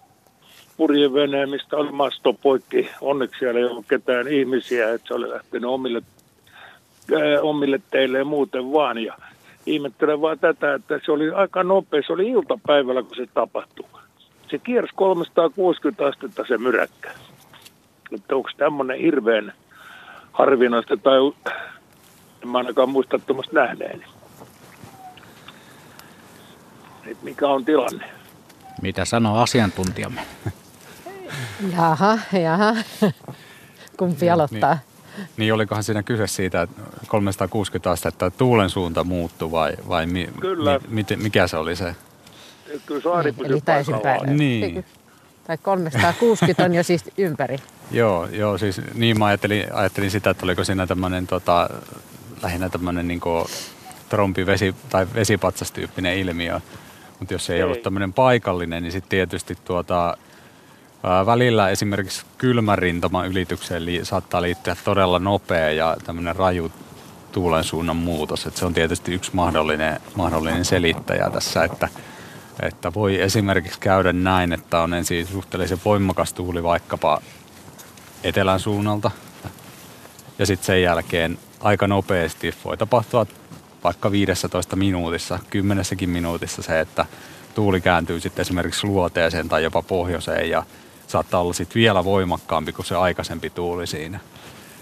purjeveneen, 0.77 1.49
mistä 1.49 1.77
oli 1.77 1.91
masto 1.91 2.33
poikki. 2.33 2.89
Onneksi 3.01 3.39
siellä 3.39 3.59
ei 3.59 3.65
ollut 3.65 3.85
ketään 3.89 4.27
ihmisiä, 4.27 4.93
että 4.93 5.07
se 5.07 5.13
oli 5.13 5.29
lähtenyt 5.29 5.69
omille, 5.69 6.01
ö, 7.11 7.41
omille 7.41 7.79
teille 7.91 8.17
ja 8.17 8.25
muuten 8.25 8.73
vaan. 8.73 8.97
Ja 8.97 9.17
ihmettelen 9.65 10.21
vaan 10.21 10.39
tätä, 10.39 10.73
että 10.73 10.99
se 11.05 11.11
oli 11.11 11.31
aika 11.31 11.63
nopea, 11.63 12.01
se 12.07 12.13
oli 12.13 12.29
iltapäivällä, 12.29 13.03
kun 13.03 13.15
se 13.15 13.25
tapahtui. 13.33 13.85
Se 14.49 14.57
kiersi 14.57 14.93
360 14.95 16.05
astetta 16.05 16.45
se 16.47 16.57
myräkkä. 16.57 17.11
Että 18.11 18.35
onko 18.35 18.49
tämmöinen 18.57 18.99
hirveän 18.99 19.53
harvinaista 20.31 20.97
tai 20.97 21.17
en 22.43 22.47
mä 22.49 22.57
ainakaan 22.57 22.89
muista 22.89 23.19
tuommoista 23.19 23.55
nähneeni. 23.55 24.05
Et 27.07 27.23
mikä 27.23 27.47
on 27.47 27.65
tilanne? 27.65 28.05
Mitä 28.81 29.05
sanoo 29.05 29.37
asiantuntijamme? 29.37 30.21
Jaha, 31.77 32.17
jaha. 32.43 32.75
Kumpi 33.97 34.29
aloittaa? 34.29 34.73
Niin, 34.73 34.94
niin 35.37 35.53
olikohan 35.53 35.83
siinä 35.83 36.03
kyse 36.03 36.27
siitä, 36.27 36.61
että 36.61 36.81
360 37.07 37.91
astetta 37.91 38.31
tuulen 38.31 38.69
suunta 38.69 39.03
muuttui 39.03 39.51
vai, 39.51 39.73
vai 39.87 40.05
mi, 40.05 40.29
Kyllä. 40.39 40.79
Mi, 40.87 41.05
mi, 41.09 41.17
mikä 41.17 41.47
se 41.47 41.57
oli 41.57 41.75
se? 41.75 41.95
Kyllä 42.85 43.01
saari 43.01 43.31
niin, 43.31 43.45
Eli 43.45 43.61
täysinpäin. 43.61 44.37
Niin. 44.37 44.85
Tai 45.47 45.57
360 45.57 46.63
on 46.63 46.73
jo 46.73 46.83
siis 46.83 47.03
ympäri. 47.17 47.57
joo, 47.91 48.27
joo, 48.27 48.57
siis 48.57 48.81
niin 48.93 49.19
mä 49.19 49.25
ajattelin, 49.25 49.65
ajattelin 49.73 50.11
sitä, 50.11 50.29
että 50.29 50.45
oliko 50.45 50.63
siinä 50.63 50.87
tämmöinen 50.87 51.27
tota, 51.27 51.69
lähinnä 52.43 52.69
tämmöinen 52.69 53.07
niin 53.07 53.21
trompi 54.09 54.45
vesi, 54.45 54.75
tai 54.89 55.07
vesipatsastyyppinen 55.13 56.17
ilmiö. 56.17 56.59
Mutta 57.19 57.33
jos 57.33 57.49
ei, 57.49 57.57
ei. 57.57 57.63
ollut 57.63 57.83
tämmöinen 57.83 58.13
paikallinen, 58.13 58.83
niin 58.83 58.91
sitten 58.91 59.09
tietysti 59.09 59.57
tuota, 59.65 60.17
välillä 61.25 61.69
esimerkiksi 61.69 62.25
kylmärintama 62.37 63.25
ylitykseen 63.25 63.85
li, 63.85 64.05
saattaa 64.05 64.41
liittyä 64.41 64.75
todella 64.83 65.19
nopea 65.19 65.71
ja 65.71 65.97
tämmöinen 66.05 66.35
raju 66.35 66.71
tuulen 67.31 67.63
suunnan 67.63 67.95
muutos. 67.95 68.45
Et 68.45 68.57
se 68.57 68.65
on 68.65 68.73
tietysti 68.73 69.13
yksi 69.13 69.31
mahdollinen, 69.33 69.99
mahdollinen 70.15 70.65
selittäjä 70.65 71.29
tässä, 71.29 71.63
että, 71.63 71.89
että 72.61 72.93
voi 72.93 73.21
esimerkiksi 73.21 73.79
käydä 73.79 74.13
näin, 74.13 74.53
että 74.53 74.79
on 74.79 74.93
ensin 74.93 75.27
suhteellisen 75.27 75.81
voimakas 75.85 76.33
tuuli 76.33 76.63
vaikkapa 76.63 77.21
etelän 78.23 78.59
suunnalta 78.59 79.11
ja 80.39 80.45
sitten 80.45 80.65
sen 80.65 80.81
jälkeen 80.81 81.37
aika 81.59 81.87
nopeasti 81.87 82.53
voi 82.65 82.77
tapahtua 82.77 83.25
vaikka 83.83 84.11
15 84.11 84.75
minuutissa, 84.75 85.39
kymmenessäkin 85.49 86.09
minuutissa 86.09 86.61
se, 86.61 86.79
että 86.79 87.05
tuuli 87.55 87.81
kääntyy 87.81 88.19
sitten 88.19 88.41
esimerkiksi 88.41 88.87
luoteeseen 88.87 89.49
tai 89.49 89.63
jopa 89.63 89.81
pohjoiseen 89.81 90.49
ja 90.49 90.63
saattaa 91.07 91.41
olla 91.41 91.53
sitten 91.53 91.79
vielä 91.79 92.03
voimakkaampi 92.03 92.73
kuin 92.73 92.85
se 92.85 92.95
aikaisempi 92.95 93.49
tuuli 93.49 93.87
siinä. 93.87 94.19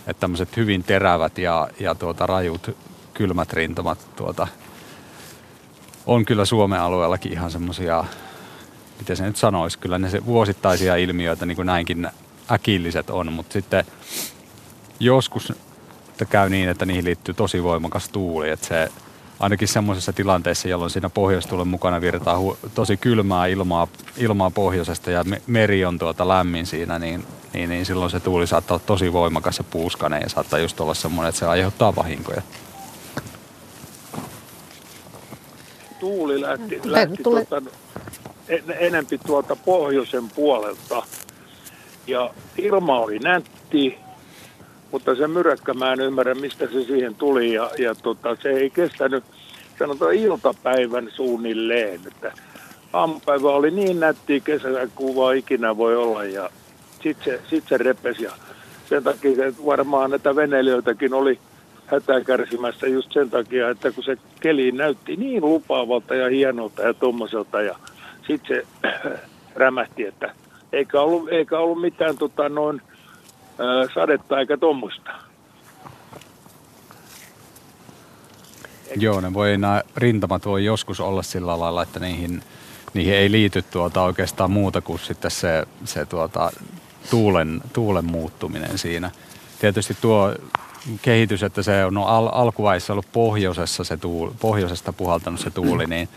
Että 0.08 0.20
tämmöiset 0.22 0.58
hyvin 0.58 0.84
terävät 0.84 1.38
ja, 1.38 1.70
ja 1.80 1.96
tuota, 1.96 2.28
rajut 2.28 2.78
kylmät 3.14 3.54
rintamat 3.54 4.16
tuota, 4.16 4.48
on 6.06 6.26
kyllä 6.26 6.46
Suomen 6.46 6.80
alueellakin 6.80 7.32
ihan 7.32 7.52
semmoisia, 7.52 8.06
miten 9.00 9.18
se 9.18 9.24
nyt 9.24 9.36
sanoisi, 9.36 9.80
kyllä 9.80 9.98
ne 9.98 10.10
se 10.10 10.26
vuosittaisia 10.26 10.96
ilmiöitä 10.96 11.46
niin 11.46 11.56
kuin 11.56 11.66
näinkin 11.66 12.08
äkilliset 12.52 13.10
on, 13.10 13.34
mutta 13.34 13.54
sitten 13.54 13.86
joskus 15.00 15.54
käy 16.30 16.50
niin, 16.50 16.70
että 16.70 16.86
niihin 16.86 17.06
liittyy 17.06 17.34
tosi 17.34 17.64
voimakas 17.64 18.10
tuuli, 18.10 18.50
että 18.50 18.68
se 18.68 18.92
ainakin 19.40 19.68
semmoisessa 19.68 20.14
tilanteessa, 20.14 20.68
jolloin 20.68 20.92
siinä 20.92 21.10
pohjoistuulen 21.10 21.68
mukana 21.68 22.02
virtaa 22.02 22.38
hu- 22.38 22.70
tosi 22.76 22.98
kylmää 22.98 23.48
ilmaa, 23.48 23.88
ilmaa 24.18 24.50
pohjoisesta 24.52 25.12
ja 25.12 25.24
me- 25.24 25.42
meri 25.48 25.86
on 25.86 26.00
tuota 26.00 26.28
lämmin 26.28 26.66
siinä, 26.66 27.00
niin, 27.00 27.26
niin, 27.54 27.70
niin 27.70 27.86
silloin 27.86 28.12
se 28.12 28.20
tuuli 28.20 28.48
saattaa 28.48 28.76
olla 28.76 28.84
tosi 28.86 29.14
voimakas 29.14 29.58
ja 29.58 29.64
puuskainen 29.64 30.22
ja 30.22 30.30
saattaa 30.30 30.60
just 30.60 30.82
olla 30.82 30.94
semmoinen, 30.94 31.30
että 31.30 31.40
se 31.40 31.46
aiheuttaa 31.46 31.96
vahinkoja. 31.96 32.42
Tuuli 36.00 36.42
lähti, 36.42 36.80
lähti 36.84 37.24
Tule... 37.24 37.46
tuota, 37.46 37.72
en, 38.48 38.64
enempi 38.80 39.18
tuolta 39.18 39.56
pohjoisen 39.56 40.30
puolelta 40.30 41.04
ja 42.08 42.30
ilma 42.58 43.00
oli 43.00 43.20
nätti, 43.20 43.98
mutta 44.94 45.16
se 45.16 45.28
myräkkä, 45.28 45.74
mä 45.74 45.94
en 45.94 46.02
ymmärrä, 46.02 46.36
mistä 46.36 46.68
se 46.68 46.84
siihen 46.84 47.16
tuli 47.16 47.54
ja, 47.54 47.72
ja 47.78 47.96
tota, 47.96 48.38
se 48.42 48.50
ei 48.50 48.70
kestänyt, 48.70 49.24
sanotaan 49.80 50.14
iltapäivän 50.14 51.10
suunnilleen, 51.16 52.00
että 52.08 52.32
aamupäivä 52.94 53.50
oli 53.50 53.72
niin 53.72 54.00
nätti 54.00 54.44
vaan 55.16 55.38
ikinä 55.38 55.78
voi 55.78 55.96
olla 55.96 56.24
ja 56.24 56.50
sitten 57.04 57.24
se, 57.26 57.42
sit 57.50 57.64
se 57.70 57.78
repesi 57.78 58.24
ja 58.24 58.32
sen 58.90 59.04
takia 59.04 59.46
että 59.46 59.66
varmaan 59.66 60.10
näitä 60.10 60.36
veneilijöitäkin 60.36 61.14
oli 61.14 61.40
hätää 61.86 62.22
kärsimässä 62.22 62.88
just 62.88 63.14
sen 63.14 63.30
takia, 63.30 63.70
että 63.70 63.92
kun 63.92 64.04
se 64.04 64.18
keli 64.40 64.72
näytti 64.72 65.16
niin 65.16 65.46
lupaavalta 65.46 66.16
ja 66.16 66.30
hienolta 66.30 66.82
ja 66.82 66.94
tuommoiselta 66.94 67.62
ja 67.62 67.76
sitten 68.28 68.48
se 68.48 68.90
rämähti, 69.56 70.06
että 70.06 70.34
eikä 70.74 71.02
ollut, 71.02 71.30
eikä 71.32 71.60
ollut 71.60 71.82
mitään 71.82 72.18
tota, 72.18 72.50
noin 72.50 72.82
sadetta 73.94 74.40
eikä 74.40 74.58
tuommoista. 74.58 75.12
Joo, 78.96 79.22
ne 79.22 79.34
voi, 79.34 79.58
nämä 79.58 79.82
rintamat 79.98 80.46
voi 80.46 80.66
joskus 80.66 81.00
olla 81.00 81.24
sillä 81.24 81.60
lailla, 81.60 81.84
että 81.84 82.00
niihin, 82.00 82.44
niihin 82.94 83.14
ei 83.14 83.32
liity 83.32 83.62
tuota 83.62 84.02
oikeastaan 84.02 84.52
muuta 84.52 84.82
kuin 84.82 85.00
sitten 85.00 85.32
se, 85.32 85.68
se 85.86 86.06
tuota, 86.06 86.52
tuulen, 87.10 87.62
tuulen 87.74 88.06
muuttuminen 88.06 88.78
siinä. 88.78 89.12
Tietysti 89.60 89.98
tuo 90.02 90.36
kehitys, 91.02 91.44
että 91.44 91.64
se 91.64 91.86
on 91.86 91.98
al- 91.98 92.30
alkuvaiheessa 92.32 92.94
ollut 92.94 93.12
pohjoisessa 93.14 93.84
se 93.84 93.98
tuuli, 93.98 94.34
pohjoisesta 94.40 94.94
puhaltanut 94.94 95.40
se 95.40 95.50
tuuli, 95.50 95.86
niin 95.86 96.10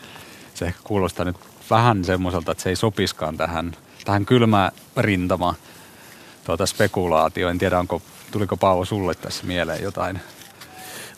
se 0.55 0.65
ehkä 0.65 0.81
kuulostaa 0.85 1.25
nyt 1.25 1.37
vähän 1.71 2.05
semmoiselta, 2.05 2.53
että 2.53 2.63
se 2.63 2.69
ei 2.69 2.77
sopiskaan 2.77 3.37
tähän, 3.37 3.73
tähän 4.05 4.27
kylmä 4.27 4.71
rintama 4.97 5.55
tuota 6.47 6.67
spekulaatio. 6.67 7.49
En 7.49 7.59
tiedä, 7.59 7.79
onko, 7.79 8.03
tuliko 8.31 8.57
Paavo 8.57 8.85
sulle 8.85 9.15
tässä 9.15 9.47
mieleen 9.47 9.83
jotain 9.83 10.21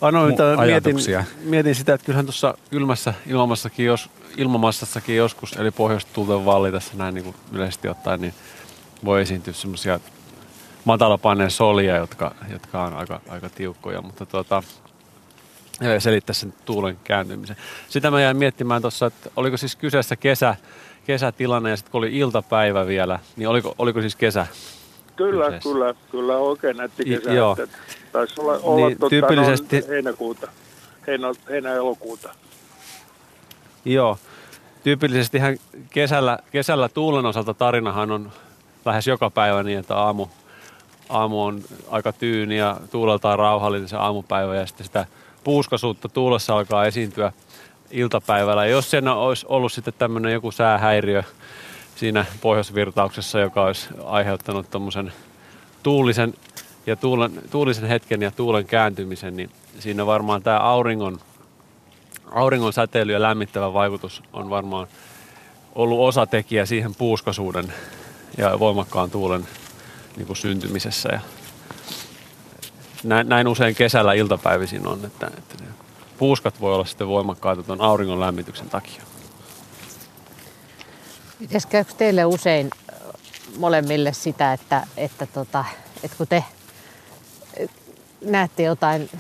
Ano, 0.01 0.29
mu- 0.29 0.67
mietin, 0.67 0.97
mietin 1.43 1.75
sitä, 1.75 1.95
että 1.95 2.05
kyllähän 2.05 2.27
tuossa 2.27 2.55
kylmässä 2.71 3.15
ilmamassakin, 3.27 3.87
jos, 3.87 4.11
ilmamassassakin 4.37 5.17
joskus, 5.17 5.53
eli 5.53 5.71
pohjoista 5.71 6.11
tulten 6.15 6.45
vallitessa 6.45 6.93
näin 6.97 7.15
niin 7.15 7.25
kuin 7.25 7.37
yleisesti 7.53 7.89
ottaen, 7.89 8.21
niin 8.21 8.35
voi 9.05 9.23
esiintyä 9.23 9.53
semmoisia 9.53 10.01
matalapaineen 10.85 11.51
solia, 11.51 11.97
jotka, 11.97 12.35
jotka 12.53 12.83
on 12.83 12.95
aika, 12.95 13.21
aika 13.29 13.49
tiukkoja, 13.49 14.03
mutta 14.03 14.27
tuota, 14.27 14.63
ja 15.81 16.01
selittää 16.01 16.35
sen 16.35 16.55
tuulen 16.65 16.99
kääntymisen. 17.05 17.57
Sitä 17.89 18.11
mä 18.11 18.21
jäin 18.21 18.37
miettimään 18.37 18.83
tuossa, 18.83 19.07
että 19.07 19.31
oliko 19.37 19.57
siis 19.57 19.77
kyseessä 19.77 20.17
kesä, 20.17 20.57
kesätilanne 21.07 21.71
ja 21.71 21.77
sitten 21.77 21.93
kun 21.93 21.99
oli 21.99 22.17
iltapäivä 22.19 22.87
vielä, 22.87 23.19
niin 23.37 23.49
oliko, 23.49 23.75
oliko 23.79 24.01
siis 24.01 24.17
kesä? 24.17 24.47
Kyllä, 25.19 25.45
kyseessä? 25.45 25.69
kyllä, 25.71 25.95
kyllä 26.11 26.37
oikein 26.37 26.77
näytti 26.77 27.03
I- 27.07 27.17
kesä. 27.19 27.33
joo. 27.33 27.57
Että 27.63 27.79
Taisi 28.13 28.41
olla, 28.41 28.61
olla 28.63 28.87
Niin, 28.89 28.99
tota, 28.99 29.11
tyypillisesti- 29.11 29.85
heinäkuuta, 29.89 30.49
heinä, 31.07 31.29
heinä-elokuuta. 31.51 32.29
Joo. 33.85 34.19
Tyypillisesti 34.85 35.39
kesällä, 35.91 36.39
kesällä 36.51 36.89
tuulen 36.89 37.27
osalta 37.27 37.55
tarinahan 37.55 38.11
on 38.11 38.33
lähes 38.85 39.07
joka 39.07 39.31
päivä 39.31 39.63
niin, 39.63 39.79
että 39.79 39.97
aamu, 39.97 40.27
aamu 41.09 41.45
on 41.45 41.61
aika 41.91 42.13
tyyni 42.13 42.59
ja 42.59 42.77
tuuleltaan 42.91 43.39
rauhallinen 43.39 43.89
se 43.89 43.97
aamupäivä 43.97 44.55
ja 44.57 44.67
sitten 44.67 44.87
sitä 44.87 45.07
puuskasuutta 45.45 46.09
tuulessa 46.09 46.57
alkaa 46.57 46.85
esiintyä 46.87 47.33
iltapäivällä. 47.91 48.65
Ja 48.67 48.71
jos 48.71 48.91
siinä 48.91 49.15
olisi 49.15 49.47
ollut 49.49 49.73
sitten 49.73 49.95
tämmöinen 49.99 50.33
joku 50.33 50.51
säähäiriö 50.51 51.23
siinä 51.99 52.25
pohjoisvirtauksessa, 52.41 53.39
joka 53.41 53.65
olisi 53.65 53.89
aiheuttanut 54.05 54.71
tuommoisen 54.71 55.13
tuulisen, 55.83 56.35
ja 56.87 56.97
tuulen, 56.97 57.33
tuulisen 57.51 57.89
hetken 57.89 58.23
ja 58.23 58.31
tuulen 58.31 58.67
kääntymisen, 58.67 59.37
niin 59.37 59.51
siinä 59.79 60.07
varmaan 60.07 60.43
tämä 60.43 60.59
auringon 60.59 61.21
auringon 62.31 62.73
säteily 62.73 63.13
ja 63.13 63.23
lämmittävä 63.23 63.73
vaikutus 63.73 64.23
on 64.33 64.51
varmaan 64.51 64.87
ollut 65.75 66.01
osatekijä 66.01 66.67
siihen 66.67 66.95
puuskasuuden 66.95 67.73
ja 68.37 68.59
voimakkaan 68.59 69.11
tuulen 69.11 69.49
niin 70.17 70.27
kuin 70.27 70.37
syntymisessä. 70.37 71.09
Ja 71.13 71.21
näin, 73.05 73.29
näin 73.29 73.49
usein 73.49 73.75
kesällä 73.75 74.13
iltapäivisin 74.13 74.87
on, 74.87 75.05
että, 75.05 75.31
että 75.39 75.55
puuskat 76.19 76.61
voi 76.61 76.75
olla 76.75 76.85
sitten 76.85 77.09
voimakkaita 77.09 77.63
tuon 77.63 77.81
auringon 77.81 78.21
lämmityksen 78.21 78.71
takia. 78.71 79.08
Mites 81.41 81.67
käykö 81.67 81.93
teille 81.99 82.25
usein 82.25 82.71
molemmille 83.59 84.13
sitä, 84.13 84.53
että, 84.53 84.87
että, 84.97 85.27
tota, 85.27 85.65
että 86.03 86.17
kun 86.17 86.27
te 86.27 86.45
näette 88.25 88.63
jotain, 88.63 89.11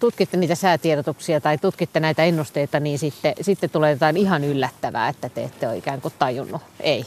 tutkitte 0.00 0.36
niitä 0.36 0.54
säätiedotuksia 0.54 1.40
tai 1.40 1.58
tutkitte 1.58 2.00
näitä 2.00 2.24
ennusteita, 2.24 2.80
niin 2.80 2.98
sitten, 2.98 3.34
sitten 3.40 3.70
tulee 3.70 3.92
jotain 3.92 4.16
ihan 4.16 4.44
yllättävää, 4.44 5.08
että 5.08 5.28
te 5.28 5.44
ette 5.44 5.68
ole 5.68 5.76
ikään 5.76 6.00
kuin 6.00 6.14
tajunnut. 6.18 6.62
Ei. 6.80 7.04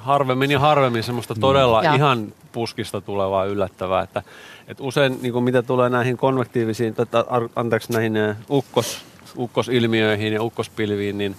Harvemmin 0.00 0.50
ja 0.50 0.58
harvemmin 0.58 1.02
semmoista 1.02 1.34
todella 1.34 1.82
Ja. 1.84 1.94
ihan 1.94 2.32
puskista 2.52 3.00
tulevaa 3.00 3.44
yllättävää. 3.44 4.02
Että, 4.02 4.22
että 4.68 4.82
usein 4.82 5.18
niin 5.22 5.32
kuin 5.32 5.44
mitä 5.44 5.62
tulee 5.62 5.90
näihin 5.90 6.16
konvektiivisiin, 6.16 6.94
tai, 6.94 7.24
anteeksi 7.56 7.92
näihin 7.92 8.12
ukkos, 8.50 9.02
ukkosilmiöihin 9.38 10.32
ja 10.32 10.42
ukkospilviin, 10.42 11.18
niin 11.18 11.36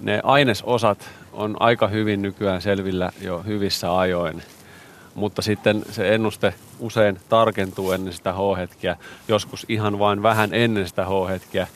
ne 0.00 0.20
ainesosat 0.22 1.08
on 1.32 1.56
aika 1.60 1.88
hyvin 1.88 2.22
nykyään 2.22 2.62
selvillä 2.62 3.12
jo 3.20 3.42
hyvissä 3.46 3.98
ajoin. 3.98 4.42
Mutta 5.14 5.42
sitten 5.42 5.82
se 5.90 6.14
ennuste 6.14 6.54
usein 6.78 7.20
tarkentuu 7.28 7.92
ennen 7.92 8.12
sitä 8.12 8.32
H-hetkeä, 8.32 8.96
joskus 9.28 9.66
ihan 9.68 9.98
vain 9.98 10.22
vähän 10.22 10.54
ennen 10.54 10.88
sitä 10.88 11.04
H-hetkeä, 11.04 11.66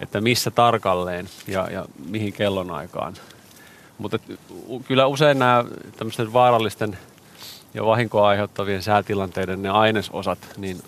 että 0.00 0.20
missä 0.20 0.50
tarkalleen 0.50 1.28
ja, 1.46 1.68
ja 1.70 1.84
mihin 2.08 2.32
kellonaikaan. 2.32 3.14
Mutta 3.98 4.18
kyllä 4.88 5.06
usein 5.06 5.38
nämä 5.38 5.64
tämmöisten 5.96 6.32
vaarallisten 6.32 6.98
ja 7.74 7.84
vahinkoa 7.86 8.28
aiheuttavien 8.28 8.82
säätilanteiden 8.82 9.62
ne 9.62 9.68
ainesosat, 9.68 10.38
niin 10.56 10.82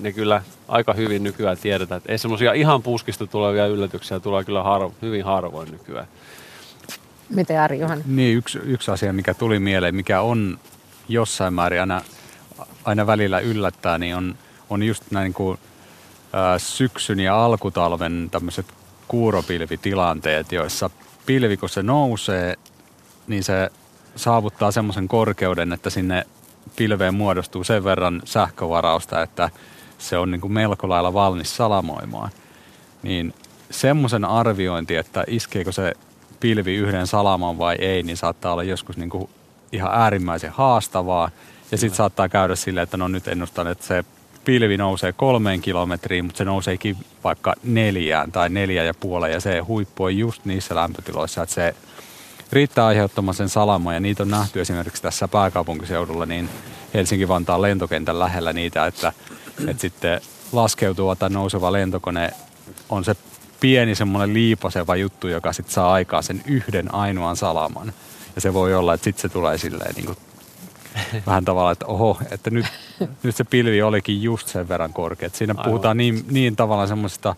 ne 0.00 0.12
kyllä 0.12 0.42
aika 0.68 0.92
hyvin 0.92 1.22
nykyään 1.22 1.58
tiedetään. 1.58 1.96
Että 1.96 2.12
ei 2.12 2.18
semmoisia 2.18 2.52
ihan 2.52 2.82
puskista 2.82 3.26
tulevia 3.26 3.66
yllätyksiä 3.66 4.20
tulee 4.20 4.44
kyllä 4.44 4.62
harvo, 4.62 4.94
hyvin 5.02 5.24
harvoin 5.24 5.70
nykyään. 5.70 6.06
Miten 7.28 7.60
Ari 7.60 7.78
Johan? 7.78 8.02
Niin, 8.06 8.36
yksi, 8.36 8.58
yksi 8.58 8.90
asia, 8.90 9.12
mikä 9.12 9.34
tuli 9.34 9.58
mieleen, 9.58 9.94
mikä 9.94 10.20
on 10.20 10.58
jossain 11.08 11.54
määrin 11.54 11.80
aina, 11.80 12.02
aina 12.84 13.06
välillä 13.06 13.40
yllättää, 13.40 13.98
niin 13.98 14.16
on, 14.16 14.34
on 14.70 14.82
just 14.82 15.04
näin 15.10 15.24
niin 15.24 15.34
kuin, 15.34 15.58
ää, 16.32 16.58
syksyn 16.58 17.20
ja 17.20 17.44
alkutalven 17.44 18.28
tämmöiset 18.30 18.66
kuuropilvitilanteet, 19.08 20.52
joissa 20.52 20.90
pilvi 21.26 21.56
kun 21.56 21.68
se 21.68 21.82
nousee, 21.82 22.56
niin 23.26 23.44
se 23.44 23.70
saavuttaa 24.16 24.70
semmoisen 24.70 25.08
korkeuden, 25.08 25.72
että 25.72 25.90
sinne 25.90 26.26
pilveen 26.78 27.14
muodostuu 27.14 27.64
sen 27.64 27.84
verran 27.84 28.22
sähkövarausta, 28.24 29.22
että 29.22 29.50
se 29.98 30.18
on 30.18 30.30
niin 30.30 30.40
kuin 30.40 30.52
melko 30.52 30.88
lailla 30.88 31.12
valmis 31.12 31.56
salamoimaan. 31.56 32.30
Niin 33.02 33.34
semmoisen 33.70 34.24
arviointi, 34.24 34.96
että 34.96 35.24
iskeekö 35.26 35.72
se 35.72 35.92
pilvi 36.40 36.74
yhden 36.74 37.06
salaman 37.06 37.58
vai 37.58 37.76
ei, 37.78 38.02
niin 38.02 38.16
saattaa 38.16 38.52
olla 38.52 38.62
joskus 38.62 38.96
niin 38.96 39.10
kuin 39.10 39.30
ihan 39.72 39.94
äärimmäisen 39.94 40.50
haastavaa. 40.50 41.30
Ja 41.72 41.78
sitten 41.78 41.96
saattaa 41.96 42.28
käydä 42.28 42.56
silleen, 42.56 42.84
että 42.84 42.96
no 42.96 43.08
nyt 43.08 43.28
ennustan, 43.28 43.66
että 43.66 43.84
se 43.84 44.04
pilvi 44.44 44.76
nousee 44.76 45.12
kolmeen 45.12 45.60
kilometriin, 45.60 46.24
mutta 46.24 46.38
se 46.38 46.44
nouseekin 46.44 46.96
vaikka 47.24 47.54
neljään 47.64 48.32
tai 48.32 48.48
neljä 48.48 48.84
ja 48.84 48.94
puoleen 48.94 49.32
ja 49.32 49.40
se 49.40 49.58
huippu 49.58 50.04
on 50.04 50.18
just 50.18 50.44
niissä 50.44 50.74
lämpötiloissa, 50.74 51.42
että 51.42 51.54
se 51.54 51.74
riittää 52.52 52.86
aiheuttamaan 52.86 53.34
sen 53.34 53.48
salaman 53.48 53.94
ja 53.94 54.00
niitä 54.00 54.22
on 54.22 54.30
nähty 54.30 54.60
esimerkiksi 54.60 55.02
tässä 55.02 55.28
pääkaupunkiseudulla 55.28 56.26
niin 56.26 56.48
Helsinki-Vantaan 56.94 57.62
lentokentän 57.62 58.18
lähellä 58.18 58.52
niitä, 58.52 58.86
että, 58.86 59.12
että 59.66 59.80
sitten 59.80 60.20
laskeutuva 60.52 61.16
tai 61.16 61.30
nouseva 61.30 61.72
lentokone 61.72 62.30
on 62.88 63.04
se 63.04 63.16
pieni 63.60 63.94
semmoinen 63.94 64.34
liipaseva 64.34 64.96
juttu, 64.96 65.28
joka 65.28 65.52
sitten 65.52 65.74
saa 65.74 65.92
aikaan 65.92 66.22
sen 66.22 66.42
yhden 66.46 66.94
ainoan 66.94 67.36
salaman. 67.36 67.92
Ja 68.34 68.40
se 68.40 68.54
voi 68.54 68.74
olla, 68.74 68.94
että 68.94 69.04
sitten 69.04 69.22
se 69.22 69.28
tulee 69.28 69.58
silleen 69.58 69.94
niin 69.94 70.06
kuin 70.06 70.18
vähän 71.26 71.44
tavalla, 71.44 71.70
että 71.70 71.86
oho, 71.86 72.18
että 72.30 72.50
nyt, 72.50 72.66
nyt 73.22 73.36
se 73.36 73.44
pilvi 73.44 73.82
olikin 73.82 74.22
just 74.22 74.48
sen 74.48 74.68
verran 74.68 74.92
korkea. 74.92 75.26
Että 75.26 75.38
siinä 75.38 75.52
Aivan. 75.52 75.64
puhutaan 75.64 75.96
niin, 75.96 76.24
niin 76.30 76.56
tavallaan 76.56 76.88
semmoisista 76.88 77.34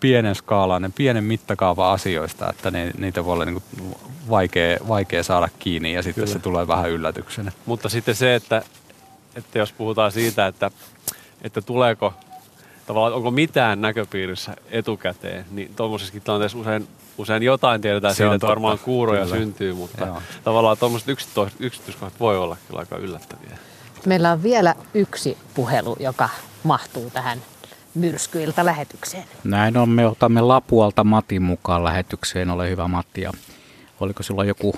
pienen 0.00 0.34
skaalan 0.34 0.82
ja 0.82 0.90
pienen 0.94 1.24
mittakaava 1.24 1.92
asioista, 1.92 2.50
että 2.50 2.70
ne, 2.70 2.90
niitä 2.98 3.24
voi 3.24 3.32
olla 3.32 3.44
niin 3.44 3.62
kuin 3.78 3.94
vaikea, 4.30 4.78
vaikea 4.88 5.22
saada 5.22 5.48
kiinni 5.58 5.94
ja 5.94 6.02
sitten 6.02 6.24
Kyllä. 6.24 6.32
se 6.32 6.38
tulee 6.38 6.66
vähän 6.66 6.90
yllätyksenä. 6.90 7.52
Mutta 7.66 7.88
sitten 7.88 8.14
se, 8.14 8.34
että, 8.34 8.62
että 9.34 9.58
jos 9.58 9.72
puhutaan 9.72 10.12
siitä, 10.12 10.46
että, 10.46 10.70
että 11.42 11.62
tuleeko 11.62 12.14
tavallaan 12.86 13.12
onko 13.12 13.30
mitään 13.30 13.80
näköpiirissä 13.80 14.56
etukäteen, 14.70 15.44
niin 15.50 15.74
tuommoisessakin 15.76 16.22
tilanteessa 16.22 16.58
usein, 16.58 16.88
usein 17.18 17.42
jotain 17.42 17.80
tiedetään 17.80 18.14
Se 18.14 18.16
siitä, 18.16 18.28
on 18.28 18.34
että 18.34 18.46
varmaan 18.46 18.78
kuuroja 18.78 19.24
kyllä. 19.24 19.36
syntyy, 19.36 19.72
mutta 19.72 20.06
Joo. 20.06 20.22
tavallaan 20.44 20.78
tuommoiset 20.78 21.08
yksityiskohdat, 21.08 21.54
yksityiskohdat 21.60 22.20
voi 22.20 22.38
olla 22.38 22.56
kyllä 22.68 22.80
aika 22.80 22.96
yllättäviä. 22.96 23.58
Meillä 24.06 24.32
on 24.32 24.42
vielä 24.42 24.74
yksi 24.94 25.38
puhelu, 25.54 25.96
joka 26.00 26.28
mahtuu 26.62 27.10
tähän 27.10 27.42
myrskyiltä 27.94 28.64
lähetykseen. 28.64 29.24
Näin 29.44 29.76
on, 29.76 29.88
me 29.88 30.06
otamme 30.06 30.40
Lapualta 30.40 31.04
Matin 31.04 31.42
mukaan 31.42 31.84
lähetykseen. 31.84 32.50
Ole 32.50 32.70
hyvä 32.70 32.88
Matti. 32.88 33.20
Ja 33.20 33.32
oliko 34.00 34.22
sulla 34.22 34.44
joku 34.44 34.74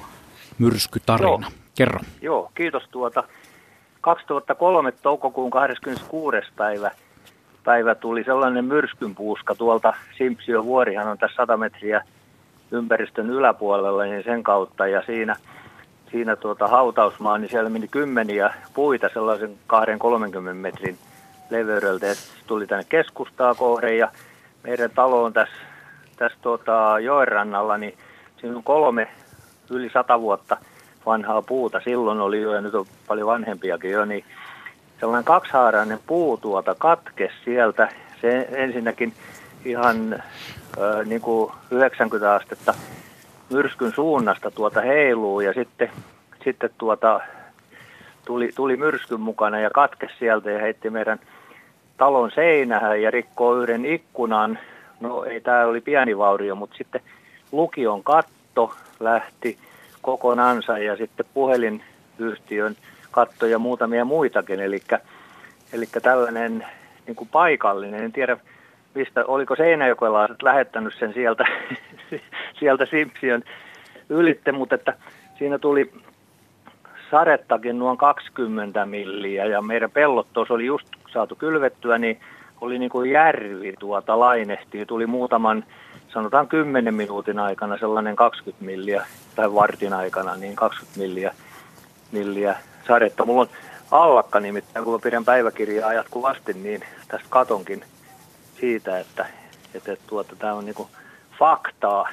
myrskytarina? 0.59 1.28
Joo. 1.28 1.53
Kerro. 1.74 2.01
Joo, 2.23 2.51
kiitos 2.55 2.82
tuota. 2.91 3.24
2003 4.01 4.93
toukokuun 4.93 5.51
26. 5.51 6.37
päivä, 6.57 6.91
päivä 7.65 7.95
tuli 7.95 8.24
sellainen 8.24 8.65
myrskynpuuska 8.65 9.55
tuolta 9.55 9.93
Simpsion 10.19 10.65
vuorihan 10.65 11.09
on 11.09 11.19
tässä 11.19 11.37
100 11.37 11.57
metriä 11.57 12.05
ympäristön 12.70 13.31
yläpuolella, 13.31 14.05
niin 14.05 14.24
sen 14.24 14.43
kautta 14.43 14.87
ja 14.87 15.03
siinä, 15.07 15.37
siinä 16.11 16.37
tuota 16.37 16.66
hautausmaa, 16.66 17.39
niin 17.39 17.51
siellä 17.51 17.70
meni 17.70 17.89
kymmeniä 17.89 18.55
puita 18.74 19.09
sellaisen 19.15 19.51
2-30 20.51 20.55
metrin 20.55 20.99
leveydeltä 21.51 22.07
ja 22.07 22.15
tuli 22.47 22.67
tänne 22.67 22.85
keskustaa 22.89 23.55
kohden 23.55 23.99
ja 23.99 24.09
meidän 24.63 24.91
talo 24.95 25.25
on 25.25 25.33
tässä, 25.33 25.55
tässä 26.17 26.39
tuota, 26.43 26.97
joenrannalla, 27.01 27.79
niin 27.79 27.99
siinä 28.41 28.57
on 28.57 28.63
kolme 28.63 29.09
yli 29.71 29.91
sata 29.91 30.21
vuotta 30.21 30.57
vanhaa 31.07 31.43
puuta. 31.43 31.81
Silloin 31.85 32.21
oli 32.21 32.43
jo, 32.43 32.55
ja 32.55 32.61
nyt 32.61 32.75
on 32.75 32.87
paljon 33.07 33.27
vanhempiakin 33.27 33.91
jo, 33.91 34.05
niin 34.05 34.25
sellainen 35.01 35.25
kaksihaarainen 35.25 35.99
puu 36.07 36.37
tuota 36.37 36.75
katkesi 36.79 37.35
sieltä. 37.45 37.89
Se 38.21 38.49
ensinnäkin 38.53 39.13
ihan 39.65 40.23
ö, 40.79 41.05
niin 41.05 41.21
kuin 41.21 41.53
90 41.71 42.35
astetta 42.35 42.75
myrskyn 43.51 43.93
suunnasta 43.93 44.51
tuota 44.51 44.81
heiluu 44.81 45.41
ja 45.41 45.53
sitten, 45.53 45.91
sitten 46.45 46.71
tuota, 46.79 47.21
tuli, 48.25 48.51
tuli 48.55 48.77
myrskyn 48.77 49.21
mukana 49.21 49.61
ja 49.61 49.71
katkesi 49.71 50.15
sieltä 50.19 50.51
ja 50.51 50.59
heitti 50.59 50.91
meidän 50.91 51.21
talon 52.01 52.31
seinähän 52.35 53.03
ja 53.03 53.11
rikkoo 53.11 53.55
yhden 53.55 53.85
ikkunan. 53.85 54.59
No 55.01 55.25
ei 55.25 55.41
tämä 55.41 55.67
oli 55.67 55.81
pieni 55.81 56.19
vaurio, 56.19 56.55
mutta 56.55 56.77
sitten 56.77 57.01
lukion 57.53 58.03
katto 58.03 58.75
lähti 59.01 59.59
kokonansa 60.03 60.79
ja 60.79 60.97
sitten 60.97 61.27
puhelinyhtiön 61.35 62.77
katto 63.11 63.47
ja 63.47 63.59
muutamia 63.59 64.05
muitakin. 64.05 64.61
Eli, 64.61 64.81
tällainen 66.03 66.67
niin 67.07 67.17
kuin 67.17 67.29
paikallinen, 67.33 68.05
en 68.05 68.13
tiedä 68.13 68.37
mistä, 68.95 69.25
oliko 69.25 69.57
seinäjokelaiset 69.57 70.43
lähettänyt 70.43 70.95
sen 70.99 71.15
sieltä, 71.15 71.45
sieltä 72.61 72.87
Simpsion 72.87 73.43
ylitte, 74.09 74.53
mutta 74.53 74.75
että 74.75 74.95
siinä 75.39 75.59
tuli 75.59 75.93
sarettakin 77.11 77.78
noin 77.78 77.99
20 77.99 78.87
milliä 78.87 79.45
ja 79.45 79.62
meidän 79.62 79.91
pellot 79.91 80.27
tuossa 80.32 80.55
oli 80.55 80.66
just 80.66 80.87
saatu 81.12 81.35
kylvettyä, 81.35 81.99
niin 81.99 82.20
oli 82.61 82.78
niin 82.78 82.91
kuin 82.91 83.11
järvi 83.11 83.74
tuota 83.78 84.19
lainehti. 84.19 84.87
Tuli 84.87 85.07
muutaman, 85.07 85.65
sanotaan 86.09 86.49
10 86.49 86.95
minuutin 86.95 87.39
aikana 87.39 87.78
sellainen 87.78 88.16
20 88.16 88.65
milliä 88.65 89.07
tai 89.37 89.55
vartin 89.55 89.93
aikana, 89.93 90.37
niin 90.37 90.57
20 90.57 90.99
milliä, 90.99 91.35
milliä 92.12 92.57
sadetta. 92.89 93.24
Mulla 93.24 93.41
on 93.41 93.49
allakka 93.91 94.41
nimittäin, 94.41 94.85
kun 94.85 94.95
mä 94.95 94.99
pidän 95.03 95.24
päiväkirjaa 95.24 95.93
jatkuvasti, 95.93 96.53
niin 96.53 96.81
tästä 97.09 97.27
katonkin 97.31 97.85
siitä, 98.61 98.99
että, 98.99 99.27
että, 99.74 99.93
että 99.93 100.05
tuota, 100.07 100.37
tämä 100.37 100.55
on 100.55 100.65
niinku 100.65 100.89
faktaa. 101.39 102.09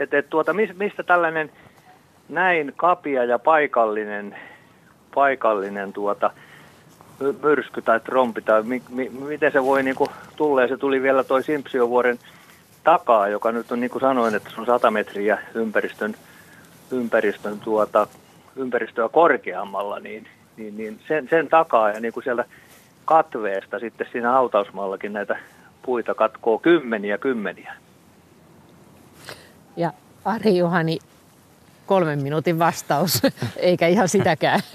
Että, 0.00 0.18
että 0.18 0.30
tuota, 0.30 0.52
mistä 0.52 1.02
tällainen 1.02 1.50
näin 2.30 2.72
kapia 2.76 3.24
ja 3.24 3.38
paikallinen, 3.38 4.36
paikallinen 5.14 5.92
tuota, 5.92 6.30
myrsky 7.42 7.82
tai 7.82 8.00
trompi 8.00 8.42
tai 8.42 8.62
mi, 8.62 8.82
mi, 8.88 9.08
miten 9.08 9.52
se 9.52 9.64
voi 9.64 9.82
niinku 9.82 10.06
tulla. 10.36 10.62
Ja 10.62 10.68
se 10.68 10.76
tuli 10.76 11.02
vielä 11.02 11.24
toi 11.24 11.42
Simpsiovuoren 11.42 12.18
takaa, 12.84 13.28
joka 13.28 13.52
nyt 13.52 13.72
on 13.72 13.80
niin 13.80 13.90
kuin 13.90 14.00
sanoin, 14.00 14.34
että 14.34 14.50
se 14.50 14.60
on 14.60 14.66
100 14.66 14.90
metriä 14.90 15.38
ympäristön, 15.54 16.14
ympäristön 16.90 17.60
tuota, 17.60 18.06
ympäristöä 18.56 19.08
korkeammalla, 19.08 20.00
niin, 20.00 20.26
niin, 20.56 20.76
niin 20.76 21.00
sen, 21.08 21.28
sen 21.30 21.48
takaa 21.48 21.90
ja 21.90 22.00
niin 22.00 22.12
kuin 22.12 22.24
sieltä 22.24 22.44
katveesta 23.04 23.78
sitten 23.78 24.06
siinä 24.12 24.30
hautausmaallakin 24.30 25.12
näitä 25.12 25.38
puita 25.82 26.14
katkoo 26.14 26.58
kymmeniä 26.58 27.18
kymmeniä. 27.18 27.74
Ja 29.76 29.92
Ari 30.24 30.56
Juhani, 30.56 30.98
kolmen 31.90 32.22
minuutin 32.22 32.58
vastaus, 32.58 33.22
eikä 33.56 33.88
ihan 33.88 34.08
sitäkään. 34.08 34.60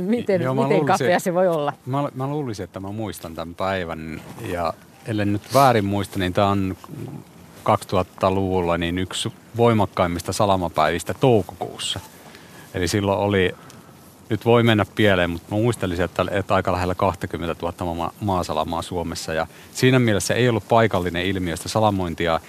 miten 0.00 0.42
Joo, 0.42 0.54
miten 0.54 0.68
luulisin, 0.68 0.86
kapea 0.86 1.20
se 1.20 1.34
voi 1.34 1.48
olla? 1.48 1.72
Mä, 1.86 2.08
mä 2.14 2.26
luulisin, 2.26 2.64
että 2.64 2.80
mä 2.80 2.88
muistan 2.88 3.34
tämän 3.34 3.54
päivän 3.54 4.22
ja 4.46 4.74
ellei 5.06 5.26
nyt 5.26 5.54
väärin 5.54 5.84
muista, 5.84 6.18
niin 6.18 6.32
tämä 6.32 6.46
on 6.46 6.76
2000-luvulla 7.64 8.78
niin 8.78 8.98
yksi 8.98 9.32
voimakkaimmista 9.56 10.32
salamapäivistä 10.32 11.14
toukokuussa. 11.14 12.00
Eli 12.74 12.88
silloin 12.88 13.18
oli, 13.18 13.54
nyt 14.28 14.44
voi 14.44 14.62
mennä 14.62 14.86
pieleen, 14.94 15.30
mutta 15.30 15.54
mä 15.54 15.62
muistelisin, 15.62 16.04
että, 16.04 16.24
että 16.30 16.54
aika 16.54 16.72
lähellä 16.72 16.94
20 16.94 17.56
000 17.62 17.94
ma- 17.94 18.12
maasalamaa 18.20 18.82
Suomessa. 18.82 19.34
Ja 19.34 19.46
siinä 19.74 19.98
mielessä 19.98 20.34
ei 20.34 20.48
ollut 20.48 20.68
paikallinen 20.68 21.26
ilmiö, 21.26 21.56
sitä 21.56 21.68
salamointia 21.68 22.40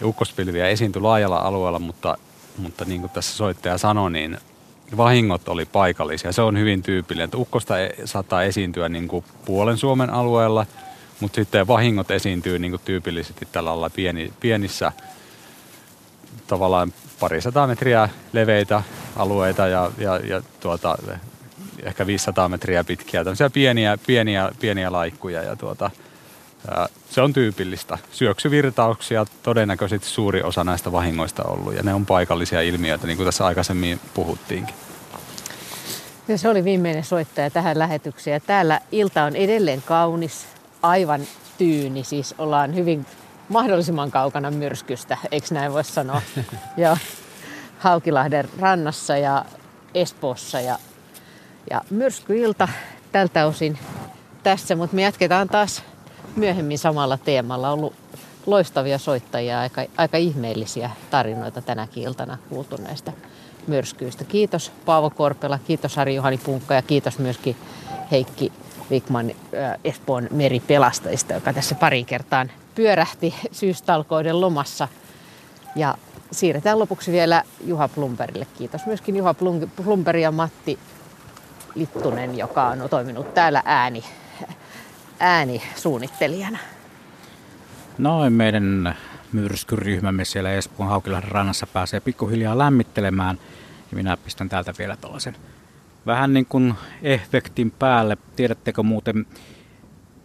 ja 0.00 0.06
ukkospilviä 0.06 0.68
esiintyi 0.68 1.02
laajalla 1.02 1.38
alueella, 1.38 1.78
mutta, 1.78 2.18
mutta 2.60 2.84
niin 2.84 3.00
kuin 3.00 3.10
tässä 3.10 3.36
soittaja 3.36 3.78
sanoi, 3.78 4.10
niin 4.10 4.38
vahingot 4.96 5.48
oli 5.48 5.64
paikallisia. 5.64 6.32
Se 6.32 6.42
on 6.42 6.58
hyvin 6.58 6.82
tyypillinen, 6.82 7.24
että 7.24 7.36
ukkosta 7.36 7.80
e, 7.80 7.90
saattaa 8.04 8.42
esiintyä 8.42 8.88
niin 8.88 9.08
kuin 9.08 9.24
puolen 9.44 9.76
Suomen 9.76 10.10
alueella, 10.10 10.66
mutta 11.20 11.34
sitten 11.34 11.66
vahingot 11.66 12.10
esiintyy 12.10 12.58
niin 12.58 12.72
kuin 12.72 12.82
tyypillisesti 12.84 13.48
tällä 13.52 13.70
lailla 13.70 13.90
pieni, 13.90 14.32
pienissä 14.40 14.92
tavallaan 16.46 16.92
parisataa 17.20 17.66
metriä 17.66 18.08
leveitä 18.32 18.82
alueita 19.16 19.66
ja, 19.66 19.90
ja, 19.98 20.16
ja 20.16 20.42
tuota, 20.60 20.98
ehkä 21.82 22.06
500 22.06 22.48
metriä 22.48 22.84
pitkiä, 22.84 23.24
tämmöisiä 23.24 23.50
pieniä, 23.50 23.98
pieniä, 24.06 24.50
pieniä 24.60 24.92
laikkuja 24.92 25.42
ja 25.42 25.56
tuota, 25.56 25.90
se 27.10 27.20
on 27.20 27.32
tyypillistä. 27.32 27.98
Syöksyvirtauksia 28.12 29.26
todennäköisesti 29.42 30.08
suuri 30.08 30.42
osa 30.42 30.64
näistä 30.64 30.92
vahingoista 30.92 31.42
ollut 31.42 31.74
ja 31.74 31.82
ne 31.82 31.94
on 31.94 32.06
paikallisia 32.06 32.60
ilmiöitä, 32.60 33.06
niin 33.06 33.16
kuin 33.16 33.24
tässä 33.24 33.46
aikaisemmin 33.46 34.00
puhuttiinkin. 34.14 34.74
Ja 36.28 36.38
se 36.38 36.48
oli 36.48 36.64
viimeinen 36.64 37.04
soittaja 37.04 37.50
tähän 37.50 37.78
lähetykseen. 37.78 38.42
täällä 38.46 38.80
ilta 38.92 39.22
on 39.22 39.36
edelleen 39.36 39.82
kaunis, 39.82 40.46
aivan 40.82 41.20
tyyni, 41.58 42.04
siis 42.04 42.34
ollaan 42.38 42.74
hyvin 42.74 43.06
mahdollisimman 43.48 44.10
kaukana 44.10 44.50
myrskystä, 44.50 45.18
eikö 45.30 45.46
näin 45.50 45.72
voi 45.72 45.84
sanoa? 45.84 46.22
ja 46.76 46.96
Haukilahden 47.78 48.48
rannassa 48.58 49.16
ja 49.16 49.44
Espoossa 49.94 50.60
ja, 50.60 50.78
ja 51.70 51.80
myrskyilta 51.90 52.68
tältä 53.12 53.46
osin 53.46 53.78
tässä, 54.42 54.76
mutta 54.76 54.96
me 54.96 55.02
jatketaan 55.02 55.48
taas 55.48 55.82
myöhemmin 56.36 56.78
samalla 56.78 57.18
teemalla. 57.18 57.70
Ollut 57.70 57.94
loistavia 58.46 58.98
soittajia, 58.98 59.60
aika, 59.60 59.82
aika 59.96 60.16
ihmeellisiä 60.16 60.90
tarinoita 61.10 61.62
tänäkin 61.62 62.02
iltana 62.02 62.38
kuultu 62.48 62.76
näistä 62.76 63.12
myrskyistä. 63.66 64.24
Kiitos 64.24 64.72
Paavo 64.84 65.10
Korpela, 65.10 65.58
kiitos 65.66 65.98
Ari 65.98 66.14
Juhani 66.14 66.38
Punkka 66.38 66.74
ja 66.74 66.82
kiitos 66.82 67.18
myöskin 67.18 67.56
Heikki 68.10 68.52
Vikman 68.90 69.30
Espoon 69.84 70.28
meripelastajista, 70.30 71.32
joka 71.32 71.52
tässä 71.52 71.74
pari 71.74 72.04
kertaan 72.04 72.50
pyörähti 72.74 73.34
syystalkoiden 73.52 74.40
lomassa. 74.40 74.88
Ja 75.76 75.94
siirretään 76.32 76.78
lopuksi 76.78 77.12
vielä 77.12 77.42
Juha 77.64 77.88
Plumberille. 77.88 78.46
Kiitos 78.58 78.86
myöskin 78.86 79.16
Juha 79.16 79.34
Plumber 79.84 80.16
ja 80.16 80.30
Matti 80.30 80.78
Littunen, 81.74 82.38
joka 82.38 82.66
on 82.66 82.88
toiminut 82.90 83.34
täällä 83.34 83.62
ääni, 83.64 84.04
äänisuunnittelijana. 85.20 86.58
Noin 87.98 88.32
meidän 88.32 88.94
myrskyryhmämme 89.32 90.24
siellä 90.24 90.52
Espoon 90.52 90.88
Haukilahden 90.88 91.32
rannassa 91.32 91.66
pääsee 91.66 92.00
pikkuhiljaa 92.00 92.58
lämmittelemään. 92.58 93.38
Ja 93.90 93.96
minä 93.96 94.16
pistän 94.16 94.48
täältä 94.48 94.74
vielä 94.78 94.96
tällaisen 94.96 95.36
vähän 96.06 96.32
niin 96.32 96.46
kuin 96.46 96.74
efektin 97.02 97.70
päälle. 97.70 98.18
Tiedättekö 98.36 98.82
muuten, 98.82 99.26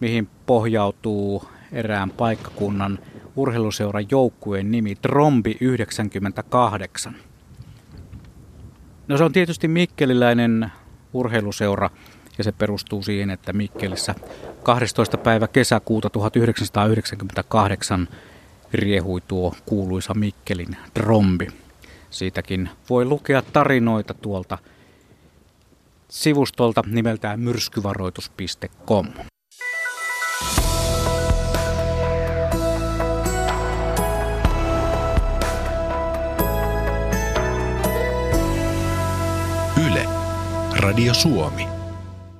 mihin 0.00 0.28
pohjautuu 0.46 1.48
erään 1.72 2.10
paikkakunnan 2.10 2.98
urheiluseuran 3.36 4.06
joukkueen 4.10 4.70
nimi 4.70 4.94
Trombi 4.94 5.56
98? 5.60 7.14
No 9.08 9.16
se 9.16 9.24
on 9.24 9.32
tietysti 9.32 9.68
mikkeliläinen 9.68 10.72
urheiluseura 11.12 11.90
ja 12.38 12.44
se 12.44 12.52
perustuu 12.52 13.02
siihen, 13.02 13.30
että 13.30 13.52
Mikkelissä 13.52 14.14
12. 14.62 15.18
päivä 15.18 15.48
kesäkuuta 15.48 16.10
1998 16.10 18.08
riehui 18.72 19.20
tuo 19.20 19.54
kuuluisa 19.66 20.14
Mikkelin 20.14 20.76
trombi. 20.94 21.48
Siitäkin 22.10 22.70
voi 22.90 23.04
lukea 23.04 23.42
tarinoita 23.42 24.14
tuolta 24.14 24.58
sivustolta 26.08 26.82
nimeltään 26.86 27.40
myrskyvaroitus.com. 27.40 29.06
Yle, 39.86 40.04
Radio 40.80 41.14
Suomi. 41.14 41.75